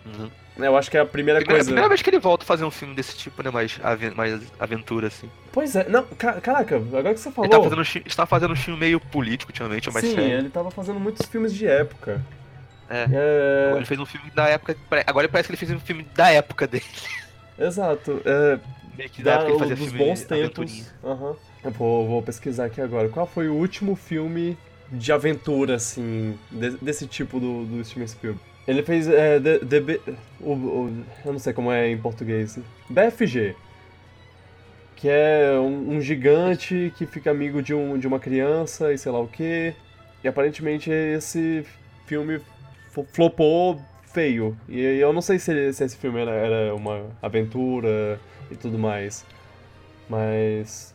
Uhum. 0.04 0.30
Eu 0.58 0.76
acho 0.76 0.90
que 0.90 0.98
é 0.98 1.00
a 1.00 1.06
primeira 1.06 1.38
Primeira, 1.40 1.60
coisa. 1.60 1.70
primeira 1.70 1.88
vez 1.88 2.02
que 2.02 2.10
ele 2.10 2.18
volta 2.18 2.44
a 2.44 2.46
fazer 2.46 2.64
um 2.66 2.70
filme 2.70 2.94
desse 2.94 3.16
tipo, 3.16 3.42
né? 3.42 3.50
Mais, 3.50 3.78
mais 4.14 4.42
aventura, 4.60 5.06
assim. 5.06 5.30
Pois 5.50 5.74
é, 5.74 5.88
não, 5.88 6.04
ca- 6.04 6.38
caraca, 6.42 6.76
agora 6.76 7.14
que 7.14 7.20
você 7.20 7.30
falou. 7.32 7.46
Ele 7.46 7.50
tava 7.56 7.70
fazendo, 7.84 8.06
estava 8.06 8.26
fazendo 8.28 8.52
um 8.52 8.56
filme 8.56 8.78
meio 8.78 9.00
político 9.00 9.50
ultimamente, 9.50 9.88
ou 9.88 9.94
mais 9.94 10.04
Sim, 10.04 10.14
sério. 10.14 10.38
ele 10.38 10.50
tava 10.50 10.70
fazendo 10.70 11.00
muitos 11.00 11.26
filmes 11.26 11.54
de 11.54 11.66
época. 11.66 12.20
É. 12.90 13.06
É, 13.10 13.72
ele 13.76 13.86
fez 13.86 13.98
um 13.98 14.04
filme 14.04 14.30
da 14.32 14.46
época. 14.48 14.76
Agora 15.06 15.26
parece 15.30 15.46
que 15.48 15.52
ele 15.54 15.58
fez 15.58 15.70
um 15.70 15.80
filme 15.80 16.02
da 16.14 16.28
época 16.30 16.66
dele. 16.66 16.84
exato. 17.58 18.20
É, 18.26 18.58
Meio 18.98 19.08
que 19.08 19.22
da 19.22 19.30
da, 19.30 19.36
época 19.36 19.46
que 19.46 19.52
ele 19.52 19.58
fazia 19.58 19.76
dos 19.76 19.88
filme 19.88 20.04
bons 20.06 20.24
tempos. 20.24 20.92
Aham. 21.02 21.34
Eu 21.64 21.70
vou, 21.70 22.06
vou 22.06 22.22
pesquisar 22.22 22.66
aqui 22.66 22.80
agora. 22.82 23.08
Qual 23.08 23.26
foi 23.26 23.48
o 23.48 23.54
último 23.54 23.96
filme 23.96 24.58
de 24.92 25.10
aventura, 25.12 25.76
assim, 25.76 26.38
de- 26.50 26.76
desse 26.78 27.06
tipo 27.06 27.40
do, 27.40 27.64
do 27.64 27.84
Steven 27.84 28.06
Spielberg? 28.06 28.40
Ele 28.68 28.82
fez 28.82 29.08
é, 29.08 29.40
The- 29.40 29.58
The 29.60 29.80
Bi- 29.80 30.00
o, 30.40 30.52
o- 30.52 31.04
eu 31.24 31.32
não 31.32 31.38
sei 31.38 31.52
como 31.52 31.72
é 31.72 31.88
em 31.90 31.98
português. 31.98 32.58
BFG. 32.88 33.56
Que 34.94 35.08
é 35.08 35.58
um, 35.58 35.96
um 35.96 36.00
gigante 36.00 36.92
que 36.96 37.06
fica 37.06 37.30
amigo 37.30 37.60
de, 37.60 37.74
um, 37.74 37.98
de 37.98 38.06
uma 38.06 38.20
criança 38.20 38.92
e 38.92 38.98
sei 38.98 39.10
lá 39.10 39.18
o 39.20 39.26
que. 39.26 39.74
E 40.22 40.28
aparentemente 40.28 40.90
esse 40.90 41.66
filme 42.06 42.40
flopou 43.12 43.80
feio. 44.12 44.56
E 44.68 44.78
eu 44.80 45.12
não 45.12 45.20
sei 45.20 45.38
se, 45.40 45.72
se 45.72 45.82
esse 45.84 45.96
filme 45.96 46.20
era, 46.20 46.30
era 46.30 46.74
uma 46.74 47.06
aventura 47.20 48.20
e 48.50 48.54
tudo 48.54 48.78
mais. 48.78 49.26
Mas. 50.08 50.94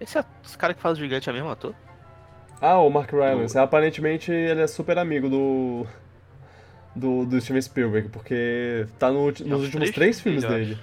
Esse, 0.00 0.18
at- 0.18 0.26
esse 0.44 0.58
cara 0.58 0.74
que 0.74 0.80
faz 0.80 0.98
o 0.98 1.00
gigante 1.00 1.28
é 1.30 1.32
mesmo 1.32 1.48
ator? 1.50 1.74
Ah, 2.60 2.78
o 2.78 2.90
Mark 2.90 3.10
Rylance. 3.10 3.58
Aparentemente 3.58 4.30
ele 4.30 4.60
é 4.60 4.66
super 4.66 4.98
amigo 4.98 5.28
do. 5.28 5.86
Do, 6.94 7.24
do 7.24 7.40
Steven 7.40 7.62
Spielberg, 7.62 8.08
porque 8.08 8.84
tá 8.98 9.10
no 9.12 9.28
É 9.28 9.32
nos 9.44 9.60
os 9.60 9.64
últimos 9.66 9.90
três 9.92 10.20
filmes 10.20 10.42
dele. 10.44 10.76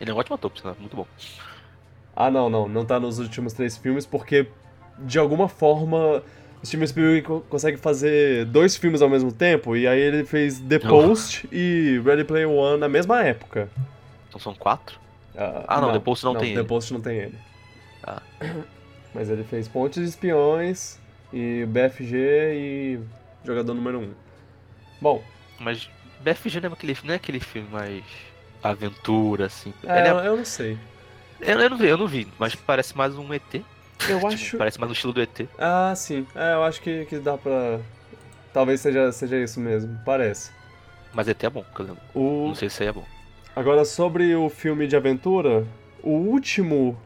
Ele 0.00 0.10
é 0.10 0.14
um 0.14 0.16
ótimo 0.16 0.36
ator, 0.36 0.52
muito 0.78 0.96
bom. 0.96 1.06
Ah, 2.14 2.30
não, 2.30 2.48
não. 2.48 2.68
Não 2.68 2.84
tá 2.84 3.00
nos 3.00 3.18
últimos 3.18 3.52
três 3.52 3.76
filmes, 3.76 4.06
porque 4.06 4.46
de 5.00 5.18
alguma 5.18 5.48
forma 5.48 6.22
o 6.62 6.66
Steven 6.66 6.86
Spielberg 6.86 7.22
co- 7.22 7.40
consegue 7.48 7.76
fazer 7.76 8.44
dois 8.46 8.76
filmes 8.76 9.02
ao 9.02 9.08
mesmo 9.08 9.32
tempo, 9.32 9.76
e 9.76 9.86
aí 9.88 9.98
ele 10.00 10.24
fez 10.24 10.60
The 10.60 10.76
Oh. 10.84 10.88
Post 10.88 11.48
e 11.52 12.00
Ready 12.04 12.22
Player 12.24 12.48
One 12.48 12.78
na 12.78 12.88
mesma 12.88 13.22
época. 13.24 13.68
Então 14.28 14.40
são 14.40 14.54
quatro? 14.54 14.98
Ah, 15.36 15.64
Ah, 15.66 15.80
não, 15.80 15.92
The 15.92 15.98
Post 15.98 16.24
não 16.24 16.34
tem 16.36 16.52
The 16.54 16.60
ele. 16.60 16.68
Post 16.68 16.92
não 16.92 17.00
tem 17.00 17.16
ele. 17.18 17.38
Ah. 18.04 18.22
Mas 19.14 19.28
ele 19.30 19.44
fez 19.44 19.66
Pontes 19.68 20.02
de 20.02 20.08
Espiões 20.08 20.98
e 21.32 21.64
BFG 21.66 22.16
e 22.54 23.00
Jogador 23.44 23.74
Número 23.74 23.98
1. 24.00 24.02
Um. 24.02 24.10
Bom, 25.00 25.22
Mas 25.58 25.88
BFG 26.20 26.60
não 26.60 26.70
é 26.70 26.72
aquele, 26.72 26.96
não 27.04 27.12
é 27.12 27.16
aquele 27.16 27.40
filme 27.40 27.68
mais 27.70 28.04
aventura, 28.62 29.46
assim. 29.46 29.72
é, 29.84 30.00
é- 30.08 30.10
eu, 30.10 30.36
não 30.36 30.44
sei. 30.44 30.76
eu, 31.40 31.60
eu 31.60 31.70
não 31.70 31.76
vi, 31.76 31.86
eu 31.86 31.96
não 31.98 32.06
vi, 32.06 32.28
mas 32.38 32.54
parece 32.54 32.96
mais 32.96 33.16
um 33.16 33.32
ET. 33.32 33.64
Eu 34.08 34.16
Tipo, 34.18 34.26
acho. 34.28 34.56
Parece 34.58 34.78
mais 34.78 34.88
no 34.88 34.94
estilo 34.94 35.12
do 35.12 35.20
ET. 35.22 35.48
Ah, 35.58 35.92
sim. 35.96 36.26
É, 36.34 36.54
eu 36.54 36.62
acho 36.64 36.80
que, 36.80 37.04
que 37.06 37.18
dá 37.18 37.36
pra. 37.36 37.80
Talvez 38.52 38.80
seja, 38.80 39.10
seja 39.12 39.36
isso 39.36 39.58
mesmo. 39.60 39.98
Parece. 40.04 40.50
Mas 41.12 41.26
ET 41.28 41.42
é 41.44 41.50
bom, 41.50 41.64
que 41.74 41.80
eu 41.80 41.86
lembro. 41.86 42.02
O... 42.14 42.48
Não 42.48 42.54
sei 42.54 42.68
se 42.70 42.82
aí 42.82 42.88
é 42.88 42.92
bom. 42.92 43.04
Agora, 43.56 43.84
sobre 43.84 44.34
o 44.36 44.48
filme 44.48 44.86
de 44.86 44.94
aventura, 44.96 45.66
o 46.02 46.10
último 46.10 46.96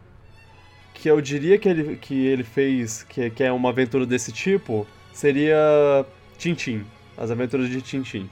que 1.02 1.10
eu 1.10 1.20
diria 1.20 1.58
que 1.58 1.68
ele, 1.68 1.96
que 1.96 2.26
ele 2.26 2.44
fez, 2.44 3.02
que, 3.02 3.28
que 3.30 3.42
é 3.42 3.50
uma 3.50 3.70
aventura 3.70 4.06
desse 4.06 4.30
tipo, 4.30 4.86
seria 5.12 6.06
Tintin. 6.38 6.84
As 7.18 7.28
aventuras 7.28 7.68
de 7.68 7.82
Tintin. 7.82 8.30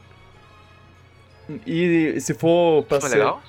E 1.66 2.14
se 2.20 2.32
for 2.32 2.84
pra 2.84 2.98
Filme 3.00 3.10
ser. 3.10 3.18
legal? 3.18 3.42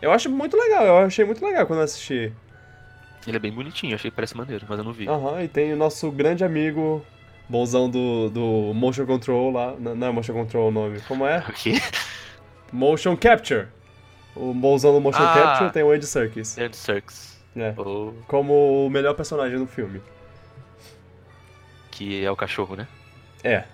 Eu 0.00 0.10
acho 0.10 0.30
muito 0.30 0.56
legal, 0.56 0.86
eu 0.86 0.96
achei 0.98 1.22
muito 1.22 1.44
legal 1.44 1.66
quando 1.66 1.80
eu 1.80 1.84
assisti. 1.84 2.32
Ele 3.26 3.36
é 3.36 3.38
bem 3.38 3.52
bonitinho, 3.52 3.94
achei 3.94 4.10
que 4.10 4.14
parece 4.16 4.34
maneiro, 4.34 4.64
mas 4.66 4.78
eu 4.78 4.84
não 4.84 4.92
vi. 4.94 5.06
Aham, 5.06 5.42
e 5.42 5.48
tem 5.48 5.74
o 5.74 5.76
nosso 5.76 6.10
grande 6.10 6.42
amigo, 6.42 7.04
bonzão 7.46 7.90
do, 7.90 8.30
do 8.30 8.72
Motion 8.74 9.04
Control 9.04 9.52
lá. 9.52 9.74
Não 9.78 9.94
não 9.94 10.06
é 10.06 10.10
Motion 10.10 10.32
Control 10.32 10.68
o 10.68 10.70
nome, 10.70 10.98
como 11.06 11.26
é? 11.26 11.40
O 11.46 11.52
quê? 11.52 11.74
Motion 12.72 13.14
Capture. 13.18 13.66
O 14.34 14.54
bonzão 14.54 14.94
do 14.94 15.00
Motion 15.02 15.22
Ah. 15.22 15.34
Capture 15.34 15.70
tem 15.72 15.82
o 15.82 15.90
Andy 15.90 16.06
Serkis. 16.06 16.56
Andy 16.56 16.76
Serkis. 16.76 17.38
É. 17.56 17.74
Como 18.26 18.86
o 18.86 18.90
melhor 18.90 19.14
personagem 19.14 19.58
do 19.58 19.66
filme. 19.66 20.00
Que 21.90 22.24
é 22.24 22.30
o 22.30 22.36
cachorro, 22.36 22.76
né? 22.76 22.86
É. 23.42 23.64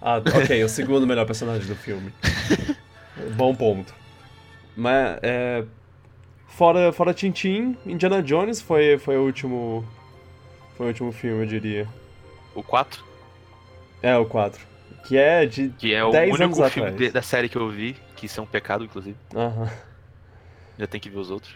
Ah, 0.00 0.16
ok, 0.18 0.62
o 0.62 0.68
segundo 0.68 1.06
melhor 1.06 1.26
personagem 1.26 1.66
do 1.66 1.74
filme. 1.74 2.12
Bom 3.36 3.54
ponto. 3.54 3.94
Mas, 4.76 5.18
é... 5.22 5.64
Fora, 6.48 6.92
fora 6.92 7.12
Tintin, 7.12 7.76
Indiana 7.84 8.22
Jones 8.22 8.60
foi, 8.60 8.98
foi 8.98 9.16
o 9.16 9.22
último... 9.24 9.84
Foi 10.76 10.86
o 10.86 10.88
último 10.88 11.12
filme, 11.12 11.42
eu 11.42 11.46
diria. 11.46 11.88
O 12.54 12.62
4, 12.62 13.02
É, 14.02 14.16
o 14.16 14.26
4. 14.26 14.64
Que 15.06 15.16
é 15.16 15.46
de... 15.46 15.70
que 15.70 15.94
é 15.94 16.04
o 16.04 16.10
10 16.10 16.40
anos 16.40 16.58
único 16.58 16.70
filme 16.70 16.92
de- 16.92 17.10
da 17.10 17.22
série 17.22 17.48
que 17.48 17.56
eu 17.56 17.68
vi, 17.70 17.96
que 18.16 18.26
isso 18.26 18.38
é 18.40 18.42
um 18.42 18.46
pecado, 18.46 18.84
inclusive. 18.84 19.16
Aham. 19.34 19.70
Já 20.78 20.86
tem 20.86 21.00
que 21.00 21.08
ver 21.08 21.18
os 21.18 21.30
outros. 21.30 21.54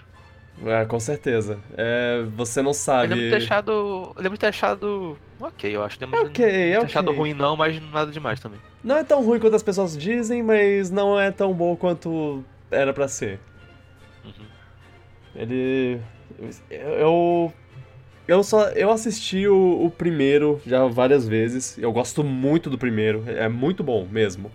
É, 0.64 0.84
com 0.84 1.00
certeza. 1.00 1.58
É, 1.76 2.22
você 2.36 2.60
não 2.60 2.70
Eu 2.70 2.74
sabe... 2.74 3.08
lembro 3.14 3.24
de 3.24 3.30
ter 3.30 3.36
achado. 3.36 3.72
Eu 3.72 4.14
lembro 4.16 4.32
de 4.32 4.40
ter 4.40 4.46
achado. 4.48 5.18
Ok, 5.40 5.74
eu 5.74 5.82
acho. 5.82 5.98
Lembro 6.00 6.18
É 6.18 6.24
de 6.24 6.28
ok, 6.28 6.44
não 6.44 6.50
é 6.52 6.70
ter 6.70 6.76
ok. 6.76 6.84
achado 6.86 7.12
ruim 7.12 7.32
não, 7.34 7.56
mas 7.56 7.80
nada 7.90 8.10
demais 8.12 8.40
também. 8.40 8.60
Não 8.84 8.96
é 8.96 9.04
tão 9.04 9.24
ruim 9.24 9.38
quanto 9.40 9.56
as 9.56 9.62
pessoas 9.62 9.96
dizem, 9.96 10.42
mas 10.42 10.90
não 10.90 11.18
é 11.18 11.30
tão 11.30 11.54
bom 11.54 11.74
quanto 11.76 12.44
era 12.70 12.92
pra 12.92 13.08
ser. 13.08 13.40
Uhum. 14.24 14.32
Ele. 15.34 16.00
Eu. 16.70 17.52
Eu 18.28 18.42
só. 18.44 18.68
Eu 18.70 18.90
assisti 18.90 19.48
o, 19.48 19.84
o 19.86 19.90
primeiro 19.90 20.60
já 20.66 20.86
várias 20.86 21.26
vezes. 21.26 21.78
Eu 21.78 21.92
gosto 21.92 22.22
muito 22.22 22.68
do 22.68 22.76
primeiro. 22.78 23.24
É 23.26 23.48
muito 23.48 23.82
bom 23.82 24.06
mesmo. 24.10 24.50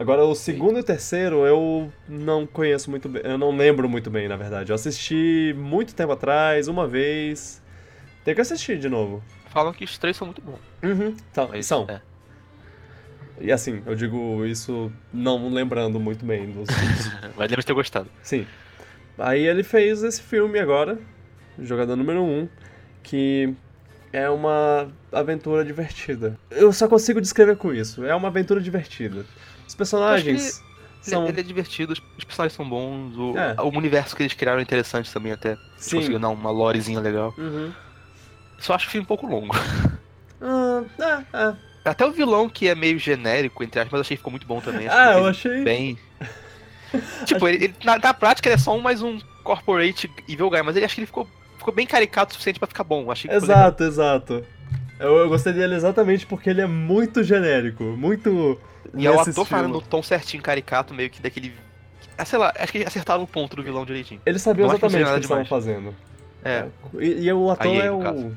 Agora 0.00 0.24
o 0.24 0.32
segundo 0.32 0.76
e 0.76 0.80
o 0.80 0.84
terceiro 0.84 1.44
eu 1.44 1.92
não 2.08 2.46
conheço 2.46 2.88
muito 2.88 3.08
bem. 3.08 3.20
Eu 3.24 3.36
não 3.36 3.50
lembro 3.56 3.88
muito 3.88 4.08
bem, 4.08 4.28
na 4.28 4.36
verdade. 4.36 4.70
Eu 4.70 4.76
assisti 4.76 5.52
muito 5.58 5.92
tempo 5.92 6.12
atrás, 6.12 6.68
uma 6.68 6.86
vez. 6.86 7.60
Tem 8.24 8.32
que 8.32 8.40
assistir 8.40 8.78
de 8.78 8.88
novo. 8.88 9.20
Falam 9.50 9.72
que 9.72 9.82
os 9.82 9.98
três 9.98 10.16
são 10.16 10.28
muito 10.28 10.40
bons. 10.40 10.60
Uhum. 10.84 11.16
Tá, 11.32 11.48
Mas, 11.48 11.66
são. 11.66 11.84
é. 11.88 12.00
E 13.40 13.50
assim, 13.50 13.82
eu 13.86 13.96
digo 13.96 14.46
isso 14.46 14.92
não 15.12 15.48
lembrando 15.52 15.98
muito 15.98 16.24
bem 16.24 16.48
dos. 16.52 16.68
Mas 17.36 17.50
lembro 17.50 17.60
de 17.60 17.66
ter 17.66 17.72
gostado. 17.74 18.08
Sim. 18.22 18.46
Aí 19.18 19.48
ele 19.48 19.64
fez 19.64 20.04
esse 20.04 20.22
filme 20.22 20.60
agora, 20.60 20.96
Jogador 21.58 21.96
Número 21.96 22.22
1, 22.22 22.24
um, 22.24 22.48
que 23.02 23.52
é 24.12 24.30
uma 24.30 24.92
aventura 25.10 25.64
divertida. 25.64 26.38
Eu 26.52 26.72
só 26.72 26.86
consigo 26.86 27.20
descrever 27.20 27.56
com 27.56 27.74
isso. 27.74 28.04
É 28.04 28.14
uma 28.14 28.28
aventura 28.28 28.60
divertida. 28.60 29.24
Os 29.68 29.74
personagens 29.74 30.60
Ele, 31.06 31.10
são. 31.10 31.26
ele 31.28 31.38
é 31.40 31.42
divertido, 31.44 31.92
os, 31.92 32.24
personagens 32.24 32.54
são 32.56 32.68
bons, 32.68 33.16
o, 33.16 33.36
É. 33.38 33.54
o 33.60 33.68
universo 33.68 34.16
que 34.16 34.22
eles 34.22 34.32
criaram 34.34 34.58
é 34.58 34.62
interessante 34.62 35.12
também 35.12 35.30
até. 35.32 35.56
Sim. 35.76 35.96
conseguiram 35.98 36.20
dar 36.20 36.28
uma 36.30 36.50
lorezinha 36.50 36.98
legal. 36.98 37.32
Uhum. 37.38 37.72
Só 38.58 38.74
acho 38.74 38.88
o 38.88 38.90
filme 38.90 39.04
um 39.04 39.06
pouco 39.06 39.26
longo. 39.26 39.54
Ah, 40.40 41.22
ah. 41.32 41.54
Até 41.84 42.04
o 42.04 42.10
vilão, 42.12 42.48
que 42.48 42.68
é 42.68 42.74
meio 42.74 42.98
genérico, 42.98 43.62
entre 43.62 43.80
aspas, 43.80 43.92
mas 43.92 44.00
achei 44.02 44.16
que 44.16 44.20
ficou 44.20 44.30
muito 44.32 44.46
bom 44.46 44.60
também. 44.60 44.88
Acho 44.88 44.96
Ah, 44.98 45.12
que 45.14 45.18
eu 45.20 45.26
achei. 45.26 45.64
Bem. 45.64 45.98
tipo, 47.24 47.46
ele, 47.48 47.64
ele- 47.64 47.74
na, 47.84 47.98
na 47.98 48.14
prática 48.14 48.48
ele 48.48 48.54
é 48.54 48.58
só 48.58 48.74
um, 48.76 48.80
mais 48.80 49.02
um 49.02 49.18
corporate 49.44 50.10
evil 50.28 50.50
guy, 50.50 50.62
mas 50.62 50.76
ele 50.76 50.84
acho 50.84 50.94
que 50.94 51.00
ele 51.00 51.06
ficou, 51.06 51.26
ficou 51.56 51.72
bem 51.72 51.86
caricato 51.86 52.30
o 52.30 52.32
suficiente 52.34 52.58
pra 52.58 52.68
ficar 52.68 52.84
bom. 52.84 53.10
Achei 53.10 53.30
que. 53.30 53.36
Exato, 53.36 53.84
exato. 53.84 54.44
Eu, 54.98 55.16
eu 55.16 55.28
gostei 55.28 55.52
dele 55.52 55.74
exatamente 55.74 56.26
porque 56.26 56.50
ele 56.50 56.60
é 56.60 56.66
muito 56.66 57.22
genérico, 57.22 57.84
muito. 57.84 58.60
E 58.96 59.06
é 59.06 59.10
o 59.10 59.20
ator 59.20 59.44
falando 59.44 59.80
tom 59.80 60.02
certinho, 60.02 60.42
caricato, 60.42 60.92
meio 60.94 61.10
que 61.10 61.20
daquele. 61.20 61.52
Ah, 62.16 62.24
sei 62.24 62.38
lá, 62.38 62.52
acho 62.58 62.72
que 62.72 62.82
acertaram 62.82 63.22
o 63.22 63.26
ponto 63.26 63.54
do 63.54 63.62
vilão 63.62 63.84
direitinho. 63.84 64.20
Ele 64.26 64.38
sabia 64.38 64.66
Não 64.66 64.72
exatamente 64.72 65.02
o 65.02 65.06
que 65.06 65.12
eles 65.12 65.24
estavam 65.24 65.44
fazendo. 65.44 65.94
É. 66.44 66.66
E, 66.98 67.26
e 67.26 67.32
o 67.32 67.50
ator 67.50 67.66
Aí, 67.72 67.78
é 67.80 67.90
o. 67.92 68.00
caso. 68.00 68.36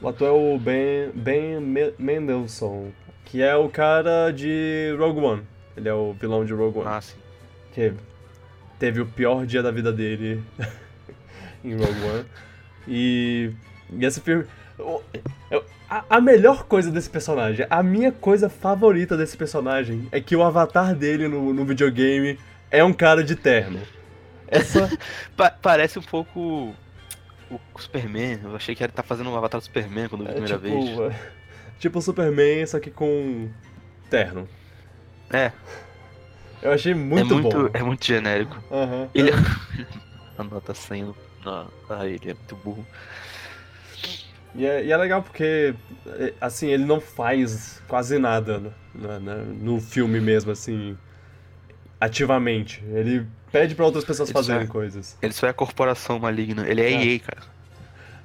O 0.00 0.08
ator 0.08 0.28
é 0.28 0.30
o 0.30 0.58
Ben, 0.58 1.10
ben 1.14 1.60
Me- 1.60 1.92
Mendelsohn, 1.98 2.90
que 3.24 3.42
é 3.42 3.54
o 3.56 3.68
cara 3.68 4.30
de 4.30 4.94
Rogue 4.98 5.20
One. 5.20 5.42
Ele 5.76 5.88
é 5.88 5.94
o 5.94 6.12
vilão 6.12 6.44
de 6.44 6.52
Rogue 6.52 6.78
One. 6.78 6.88
Ah, 6.88 7.00
sim. 7.00 7.16
Que 7.72 7.92
teve 8.78 9.00
o 9.00 9.06
pior 9.06 9.44
dia 9.44 9.62
da 9.62 9.70
vida 9.70 9.92
dele 9.92 10.42
em 11.64 11.72
Rogue 11.74 12.00
One. 12.14 12.24
E, 12.86 13.50
e 13.92 14.04
esse 14.04 14.20
filme. 14.20 14.44
A, 16.08 16.20
melhor 16.20 16.64
coisa 16.64 16.88
desse 16.90 17.10
personagem, 17.10 17.66
a 17.68 17.82
minha 17.82 18.12
coisa 18.12 18.48
favorita 18.48 19.16
desse 19.16 19.36
personagem 19.36 20.06
é 20.12 20.20
que 20.20 20.36
o 20.36 20.42
avatar 20.42 20.94
dele 20.94 21.26
no, 21.26 21.52
no 21.52 21.64
videogame 21.64 22.38
é 22.70 22.84
um 22.84 22.92
cara 22.92 23.24
de 23.24 23.34
terno. 23.34 23.80
Essa. 24.46 24.88
pa 25.36 25.50
parece 25.50 25.98
um 25.98 26.02
pouco 26.02 26.72
o 27.50 27.60
Superman. 27.76 28.38
Eu 28.44 28.54
achei 28.54 28.74
que 28.74 28.84
ele 28.84 28.92
tá 28.92 29.02
fazendo 29.02 29.30
um 29.30 29.36
avatar 29.36 29.60
do 29.60 29.64
Superman 29.64 30.08
quando 30.08 30.22
vi 30.22 30.28
a 30.28 30.30
é 30.30 30.34
primeira 30.34 30.58
tipo, 30.58 30.96
vez. 30.96 31.16
Tipo 31.80 31.98
o 31.98 32.02
Superman, 32.02 32.66
só 32.66 32.78
que 32.78 32.90
com 32.90 33.48
terno. 34.10 34.46
É. 35.32 35.50
Eu 36.62 36.72
achei 36.72 36.92
muito, 36.92 37.32
é 37.32 37.40
muito 37.40 37.58
bom. 37.58 37.70
É 37.72 37.82
muito 37.82 38.04
genérico. 38.04 38.62
Uhum. 38.70 39.08
Ele. 39.14 39.30
a 40.36 40.44
nota 40.44 40.74
saindo. 40.74 41.16
Ah, 41.44 42.06
ele 42.06 42.30
é 42.30 42.34
muito 42.34 42.56
burro. 42.56 42.86
E 44.54 44.66
é, 44.66 44.84
e 44.84 44.92
é, 44.92 44.96
legal 44.96 45.22
porque, 45.22 45.74
é, 46.06 46.32
assim, 46.40 46.68
ele 46.68 46.84
não 46.84 47.00
faz 47.00 47.80
quase 47.86 48.18
nada 48.18 48.58
no, 48.58 49.20
no, 49.20 49.44
no 49.44 49.80
filme 49.80 50.20
mesmo, 50.20 50.50
assim, 50.50 50.96
ativamente. 52.00 52.82
Ele 52.92 53.26
pede 53.52 53.74
para 53.74 53.84
outras 53.84 54.04
pessoas 54.04 54.28
ele 54.28 54.34
fazerem 54.34 54.62
é, 54.62 54.66
coisas. 54.66 55.16
Ele 55.22 55.32
só 55.32 55.46
é 55.46 55.50
a 55.50 55.54
corporação 55.54 56.18
maligna, 56.18 56.68
ele 56.68 56.80
é, 56.80 56.92
é. 56.92 57.04
EA, 57.04 57.20
cara. 57.20 57.42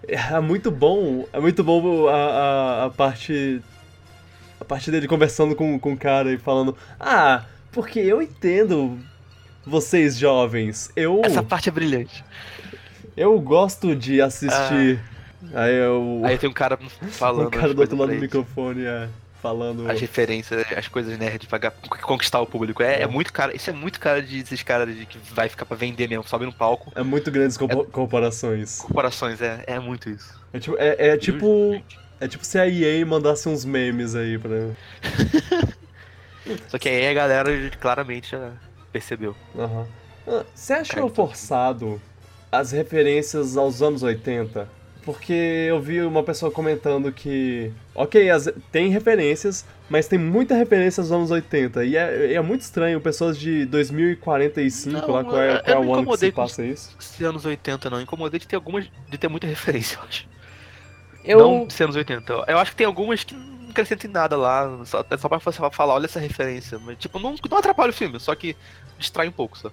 É 0.08 0.40
muito 0.40 0.70
bom, 0.70 1.28
é 1.34 1.40
muito 1.40 1.64
bom 1.64 2.08
a, 2.08 2.14
a, 2.14 2.86
a 2.86 2.90
parte. 2.90 3.62
A 4.60 4.64
parte 4.64 4.90
dele 4.90 5.08
conversando 5.08 5.56
com, 5.56 5.78
com 5.80 5.94
o 5.94 5.98
cara 5.98 6.32
e 6.32 6.38
falando: 6.38 6.78
Ah, 7.00 7.44
porque 7.72 8.00
eu 8.00 8.22
entendo 8.22 8.98
vocês 9.66 10.18
jovens. 10.18 10.92
Eu. 10.96 11.22
Essa 11.24 11.44
parte 11.44 11.70
é 11.70 11.72
brilhante. 11.72 12.24
Eu 13.18 13.40
gosto 13.40 13.96
de 13.96 14.22
assistir. 14.22 15.00
Ah. 15.12 15.15
Aí 15.54 15.76
eu. 15.76 16.22
Aí 16.24 16.38
tem 16.38 16.50
um 16.50 16.54
cara 16.54 16.78
falando. 17.12 17.48
O 17.48 17.52
cara 17.52 17.74
do 17.74 17.82
outro 17.82 17.98
lado 17.98 18.14
do 18.14 18.20
microfone, 18.20 18.86
é 18.86 19.08
falando. 19.46 19.88
As 19.90 20.02
referências, 20.02 20.66
as 20.76 20.88
coisas 20.88 21.18
nerd 21.20 21.46
pra 21.48 21.72
conquistar 22.02 22.42
o 22.42 22.48
público. 22.48 22.82
É, 22.82 22.96
é, 22.96 23.02
é 23.04 23.08
muito 23.08 23.32
cara. 23.32 23.56
Isso 23.56 23.70
é 23.70 23.74
muito 23.74 24.00
cara 24.00 24.22
de 24.22 24.40
esses 24.40 24.64
caras 24.64 24.96
de 24.96 25.06
que 25.06 25.20
vai 25.32 25.48
ficar 25.48 25.66
pra 25.66 25.78
vender 25.78 26.10
mesmo, 26.10 26.28
sobe 26.28 26.46
no 26.46 26.54
palco. 26.54 26.92
É 26.96 27.04
muito 27.04 27.30
grandes 27.30 27.56
é, 27.56 27.86
corporações. 27.92 28.80
Corporações, 28.80 29.40
é, 29.42 29.64
é 29.68 29.80
muito 29.80 30.10
isso. 30.10 30.34
É 30.52 30.60
tipo. 30.60 30.78
É, 30.80 30.96
é 31.10 31.18
tipo, 31.18 31.80
é 32.20 32.28
tipo 32.28 32.44
se 32.44 32.58
a 32.58 32.68
EA 32.68 33.06
mandasse 33.06 33.48
uns 33.48 33.64
memes 33.64 34.16
aí 34.16 34.40
pra. 34.40 34.72
Só 36.70 36.80
que 36.80 36.90
aí 36.90 37.08
a 37.08 37.14
galera 37.14 37.50
claramente 37.80 38.32
já 38.32 38.52
percebeu. 38.92 39.36
Aham. 39.56 39.88
Uhum. 40.26 40.44
Você 40.56 40.74
achou 40.74 41.08
forçado 41.08 42.02
as 42.52 42.72
referências 42.72 43.58
aos 43.58 43.82
anos 43.82 44.02
80? 44.02 44.68
Porque 45.06 45.68
eu 45.70 45.80
vi 45.80 46.02
uma 46.02 46.24
pessoa 46.24 46.52
comentando 46.52 47.12
que, 47.12 47.72
ok, 47.94 48.28
as, 48.32 48.52
tem 48.72 48.90
referências, 48.90 49.64
mas 49.88 50.08
tem 50.08 50.18
muita 50.18 50.56
referência 50.56 51.00
aos 51.00 51.12
anos 51.12 51.30
80. 51.30 51.86
E 51.86 51.96
é, 51.96 52.34
é 52.34 52.42
muito 52.42 52.62
estranho, 52.62 53.00
pessoas 53.00 53.38
de 53.38 53.66
2045, 53.66 54.92
não, 54.92 55.14
lá 55.14 55.24
qual 55.24 55.40
é, 55.40 55.60
qual 55.60 55.84
é 55.84 55.86
o 55.86 55.94
ano 55.94 56.12
que 56.12 56.18
se 56.18 56.32
passa 56.32 56.66
isso. 56.66 56.98
De 57.18 57.24
anos 57.24 57.46
80, 57.46 57.88
não. 57.92 58.02
Incomodei 58.02 58.40
de 58.40 58.48
ter 58.48 58.56
algumas. 58.56 58.90
de 59.08 59.18
ter 59.18 59.28
muita 59.28 59.46
referência, 59.48 59.98
eu 59.98 60.04
acho. 60.04 60.28
Eu... 61.24 61.40
Não 61.40 61.68
de 61.68 61.84
anos 61.84 61.96
80. 61.96 62.46
Eu 62.48 62.58
acho 62.58 62.72
que 62.72 62.78
tem 62.78 62.88
algumas 62.88 63.24
que 63.24 63.36
não 63.36 63.70
acrescentem 63.70 64.10
nada 64.10 64.36
lá. 64.36 64.84
Só, 64.86 65.06
é 65.08 65.18
só 65.18 65.30
pra 65.30 65.38
você 65.38 65.60
falar, 65.72 65.94
olha 65.94 66.06
essa 66.06 66.20
referência. 66.20 66.80
Mas, 66.80 66.98
tipo, 66.98 67.20
não, 67.20 67.36
não 67.48 67.58
atrapalha 67.60 67.92
o 67.92 67.94
filme, 67.94 68.20
só 68.20 68.34
que 68.34 68.56
distrai 68.98 69.28
um 69.28 69.32
pouco, 69.32 69.56
só. 69.56 69.72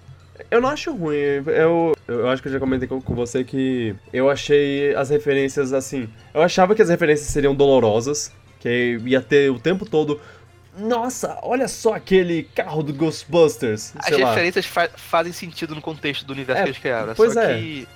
Eu 0.49 0.61
não 0.61 0.69
acho 0.69 0.93
ruim. 0.93 1.17
Eu, 1.17 1.93
eu 2.07 2.29
acho 2.29 2.41
que 2.41 2.47
eu 2.47 2.51
já 2.53 2.59
comentei 2.59 2.87
com, 2.87 3.01
com 3.01 3.15
você 3.15 3.43
que 3.43 3.95
eu 4.11 4.29
achei 4.29 4.95
as 4.95 5.09
referências 5.09 5.73
assim. 5.73 6.09
Eu 6.33 6.41
achava 6.41 6.75
que 6.75 6.81
as 6.81 6.89
referências 6.89 7.27
seriam 7.29 7.55
dolorosas, 7.55 8.31
que 8.59 8.97
ia 9.05 9.21
ter 9.21 9.51
o 9.51 9.59
tempo 9.59 9.85
todo. 9.85 10.19
Nossa, 10.77 11.37
olha 11.43 11.67
só 11.67 11.93
aquele 11.93 12.43
carro 12.43 12.81
do 12.81 12.93
Ghostbusters. 12.93 13.93
As 13.97 14.15
referências 14.15 14.65
fa 14.65 14.89
fazem 14.95 15.31
sentido 15.31 15.75
no 15.75 15.81
contexto 15.81 16.25
do 16.25 16.33
universo 16.33 16.61
é, 16.61 16.63
que 16.63 16.69
eles 16.69 16.79
criaram. 16.79 17.13
Pois 17.15 17.33
só 17.33 17.41
é. 17.41 17.59
que. 17.59 17.87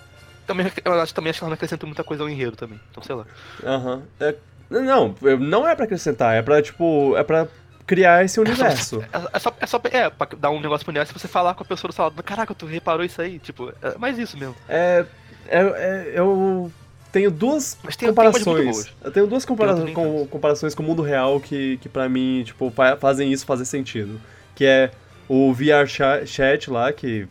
Também, 0.45 0.72
eu 0.86 0.93
acho, 0.93 1.14
também 1.14 1.30
acho 1.30 1.39
que 1.39 1.43
ela 1.43 1.50
não 1.50 1.56
acrescenta 1.56 1.86
muita 1.86 2.04
coisa 2.04 2.24
ao 2.24 2.30
enredo 2.30 2.56
também. 2.56 2.80
Então, 2.91 3.04
sei 3.04 3.16
lá. 3.16 3.26
Aham. 3.66 3.95
Uhum. 3.95 4.04
É, 4.20 4.36
não, 4.70 5.16
não 5.39 5.68
é 5.68 5.76
pra 5.76 5.86
acrescentar, 5.86 6.36
é 6.36 6.41
pra, 6.41 6.62
tipo. 6.62 7.18
É 7.18 7.24
pra 7.24 7.48
criar 7.88 8.23
esse 8.23 8.39
universo. 8.39 9.01
É 9.11 9.19
só, 9.19 9.29
é 9.33 9.39
só, 9.39 9.53
é 9.61 9.65
só 9.65 9.81
é, 9.85 10.09
pra 10.09 10.27
dar 10.38 10.51
um 10.51 10.59
negócio 10.59 10.83
pro 10.83 10.91
universo 10.91 11.17
você 11.17 11.27
falar 11.27 11.55
com 11.55 11.63
a 11.63 11.65
pessoa 11.65 11.89
do 11.89 11.95
salão, 11.95 12.13
caraca, 12.23 12.53
tu 12.53 12.65
reparou 12.65 13.05
isso 13.05 13.21
aí? 13.21 13.39
Tipo, 13.39 13.73
é 13.81 13.97
mais 13.97 14.19
isso 14.19 14.38
mesmo. 14.38 14.55
É. 14.67 15.05
é, 15.47 15.59
é 15.59 16.11
eu 16.13 16.69
tenho 17.13 17.31
duas 17.31 17.77
tem, 17.97 18.09
comparações. 18.09 18.93
eu 19.01 19.11
tenho 19.11 19.25
duas 19.25 19.45
compara 19.45 19.73
com, 19.91 20.27
comparações 20.27 20.75
com 20.75 20.83
o 20.83 20.85
mundo 20.85 21.01
real 21.01 21.39
que, 21.39 21.77
que 21.77 21.88
pra 21.88 22.09
mim, 22.09 22.43
tipo, 22.45 22.71
fazem 22.99 23.31
isso 23.31 23.45
fazer 23.45 23.63
sentido. 23.63 24.19
Que 24.53 24.65
é 24.65 24.91
o 25.29 25.53
VR 25.53 25.88
chat 25.88 26.69
lá, 26.69 26.91
que. 26.91 27.27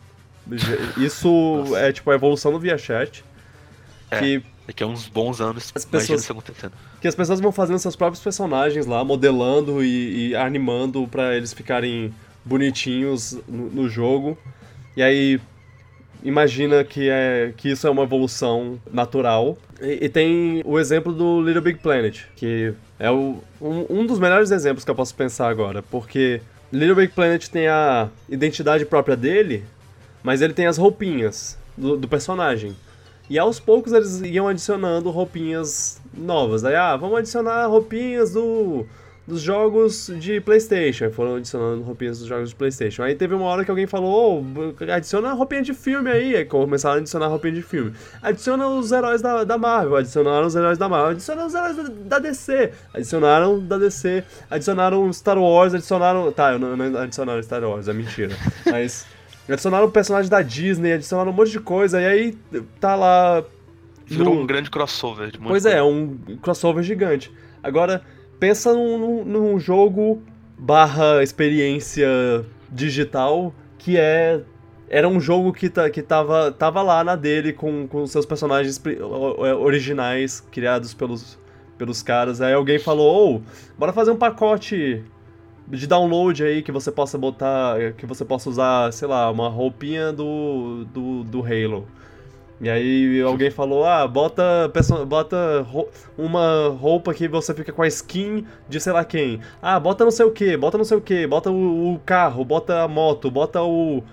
Isso 0.97 1.63
é 1.75 1.91
tipo 1.91 2.09
a 2.09 2.15
evolução 2.15 2.51
do 2.51 2.59
VR 2.59 2.77
chat. 2.77 3.23
É. 4.09 4.19
Que 4.19 4.43
Daqui 4.67 4.83
a 4.83 4.87
uns 4.87 5.07
bons 5.07 5.39
anos, 5.39 5.71
as 5.73 5.85
pessoas, 5.85 6.21
isso 6.21 6.31
acontecendo. 6.33 6.73
Que 6.99 7.07
as 7.07 7.15
pessoas 7.15 7.39
vão 7.39 7.53
fazendo 7.53 7.79
seus 7.79 7.95
próprios 7.95 8.21
personagens 8.21 8.85
lá, 8.85 9.01
modelando 9.01 9.81
e, 9.81 10.31
e 10.31 10.35
animando 10.35 11.07
para 11.07 11.37
eles 11.37 11.53
ficarem 11.53 12.13
bonitinhos 12.43 13.39
no, 13.47 13.69
no, 13.69 13.89
jogo. 13.89 14.37
E 14.95 15.01
aí, 15.01 15.39
imagina 16.21 16.83
que, 16.83 17.09
é, 17.09 17.53
que 17.55 17.69
isso 17.69 17.87
é 17.87 17.89
uma 17.89 18.03
evolução 18.03 18.77
natural. 18.91 19.57
E, 19.81 20.05
e 20.05 20.09
tem 20.09 20.61
o 20.65 20.77
exemplo 20.77 21.13
do 21.13 21.41
Little 21.41 21.61
Big 21.61 21.79
Planet, 21.79 22.25
que 22.35 22.73
é 22.99 23.09
o, 23.09 23.41
um, 23.61 24.01
um 24.01 24.05
dos 24.05 24.19
melhores 24.19 24.51
exemplos 24.51 24.83
que 24.83 24.91
eu 24.91 24.95
posso 24.95 25.15
pensar 25.15 25.47
agora, 25.47 25.81
porque 25.81 26.41
Little 26.73 26.95
Big 26.95 27.13
Planet 27.13 27.47
tem 27.47 27.69
a 27.69 28.09
identidade 28.27 28.85
própria 28.85 29.15
dele, 29.15 29.63
mas 30.21 30.41
ele 30.41 30.53
tem 30.53 30.65
as 30.65 30.77
roupinhas 30.77 31.57
do, 31.77 31.95
do 31.95 32.07
personagem. 32.07 32.75
E 33.29 33.37
aos 33.37 33.59
poucos 33.59 33.91
eles 33.91 34.21
iam 34.21 34.47
adicionando 34.47 35.09
roupinhas 35.09 36.01
novas. 36.13 36.63
Aí, 36.63 36.75
ah, 36.75 36.95
vamos 36.95 37.19
adicionar 37.19 37.67
roupinhas 37.67 38.31
do, 38.31 38.85
dos 39.27 39.41
jogos 39.41 40.09
de 40.17 40.39
PlayStation. 40.39 41.11
Foram 41.11 41.35
adicionando 41.35 41.83
roupinhas 41.83 42.19
dos 42.19 42.27
jogos 42.27 42.49
de 42.49 42.55
PlayStation. 42.55 43.03
Aí 43.03 43.13
teve 43.13 43.35
uma 43.35 43.45
hora 43.45 43.65
que 43.65 43.69
alguém 43.69 43.85
falou: 43.85 44.41
oh, 44.41 44.91
adiciona 44.91 45.33
roupinha 45.33 45.61
de 45.61 45.73
filme 45.73 46.09
aí. 46.09 46.37
Aí 46.37 46.45
começaram 46.45 46.95
a 46.95 46.99
adicionar 46.99 47.27
roupinha 47.27 47.53
de 47.53 47.61
filme. 47.61 47.93
Adiciona 48.21 48.65
os 48.67 48.91
heróis 48.93 49.21
da, 49.21 49.43
da 49.43 49.57
Marvel. 49.57 49.97
Adicionaram 49.97 50.47
os 50.47 50.55
heróis 50.55 50.77
da 50.77 50.87
Marvel. 50.87 51.11
Adicionaram 51.11 51.47
os 51.47 51.53
heróis 51.53 51.75
da, 51.75 51.83
da 51.83 52.19
DC. 52.19 52.71
Adicionaram 52.93 53.59
da 53.59 53.77
DC. 53.77 54.23
Adicionaram 54.49 55.11
Star 55.11 55.37
Wars. 55.37 55.73
Adicionaram. 55.73 56.31
Tá, 56.31 56.53
eu 56.53 56.59
não, 56.59 56.77
não 56.77 56.99
adicionaram 57.01 57.43
Star 57.43 57.63
Wars, 57.63 57.89
é 57.89 57.93
mentira. 57.93 58.35
Mas. 58.65 59.16
Adicionaram 59.49 59.85
o 59.85 59.91
personagem 59.91 60.29
da 60.29 60.41
Disney, 60.41 60.93
adicionaram 60.93 61.31
um 61.31 61.33
monte 61.33 61.51
de 61.51 61.59
coisa, 61.59 62.01
e 62.01 62.05
aí 62.05 62.37
tá 62.79 62.95
lá. 62.95 63.43
Virou 64.05 64.35
no... 64.35 64.41
um 64.41 64.45
grande 64.45 64.69
crossover 64.69 65.31
de 65.31 65.39
Pois 65.39 65.65
é, 65.65 65.81
um 65.81 66.17
crossover 66.41 66.83
gigante. 66.83 67.31
Agora, 67.63 68.01
pensa 68.39 68.73
num, 68.73 69.23
num 69.23 69.59
jogo 69.59 70.21
barra 70.57 71.23
experiência 71.23 72.07
digital 72.71 73.53
que 73.77 73.97
é. 73.97 74.41
Era 74.89 75.05
um 75.05 75.19
jogo 75.19 75.51
que, 75.51 75.69
tá, 75.69 75.89
que 75.89 76.01
tava, 76.01 76.49
tava 76.49 76.81
lá 76.81 77.03
na 77.03 77.17
dele 77.17 77.51
com, 77.51 77.85
com 77.87 78.07
seus 78.07 78.25
personagens 78.25 78.81
originais 79.59 80.39
criados 80.49 80.93
pelos, 80.93 81.37
pelos 81.77 82.01
caras. 82.01 82.39
Aí 82.39 82.53
alguém 82.53 82.79
falou: 82.79 83.35
oh, 83.35 83.41
bora 83.77 83.91
fazer 83.91 84.11
um 84.11 84.15
pacote 84.15 85.03
de 85.67 85.85
download 85.85 86.43
aí 86.43 86.61
que 86.61 86.71
você 86.71 86.91
possa 86.91 87.17
botar, 87.17 87.75
que 87.97 88.05
você 88.05 88.23
possa 88.23 88.49
usar, 88.49 88.91
sei 88.93 89.07
lá, 89.07 89.29
uma 89.29 89.49
roupinha 89.49 90.13
do, 90.13 90.85
do, 90.93 91.23
do 91.23 91.41
Halo. 91.41 91.87
E 92.59 92.69
aí 92.69 93.21
alguém 93.21 93.51
falou, 93.51 93.85
ah, 93.85 94.07
bota, 94.07 94.71
bota 95.07 95.65
uma 96.17 96.69
roupa 96.69 97.13
que 97.13 97.27
você 97.27 97.53
fica 97.53 97.71
com 97.71 97.83
a 97.83 97.87
skin 97.87 98.45
de 98.67 98.79
sei 98.79 98.93
lá 98.93 99.05
quem. 99.05 99.39
Ah, 99.61 99.79
bota 99.79 100.03
não 100.03 100.11
sei 100.11 100.25
o 100.25 100.31
que, 100.31 100.57
bota 100.57 100.77
não 100.77 100.85
sei 100.85 100.97
o 100.97 101.01
que, 101.01 101.27
bota 101.27 101.51
o, 101.51 101.93
o, 101.93 101.99
carro, 101.99 102.43
bota 102.43 102.81
a 102.81 102.87
moto, 102.87 103.29
bota 103.29 103.61
o, 103.61 104.03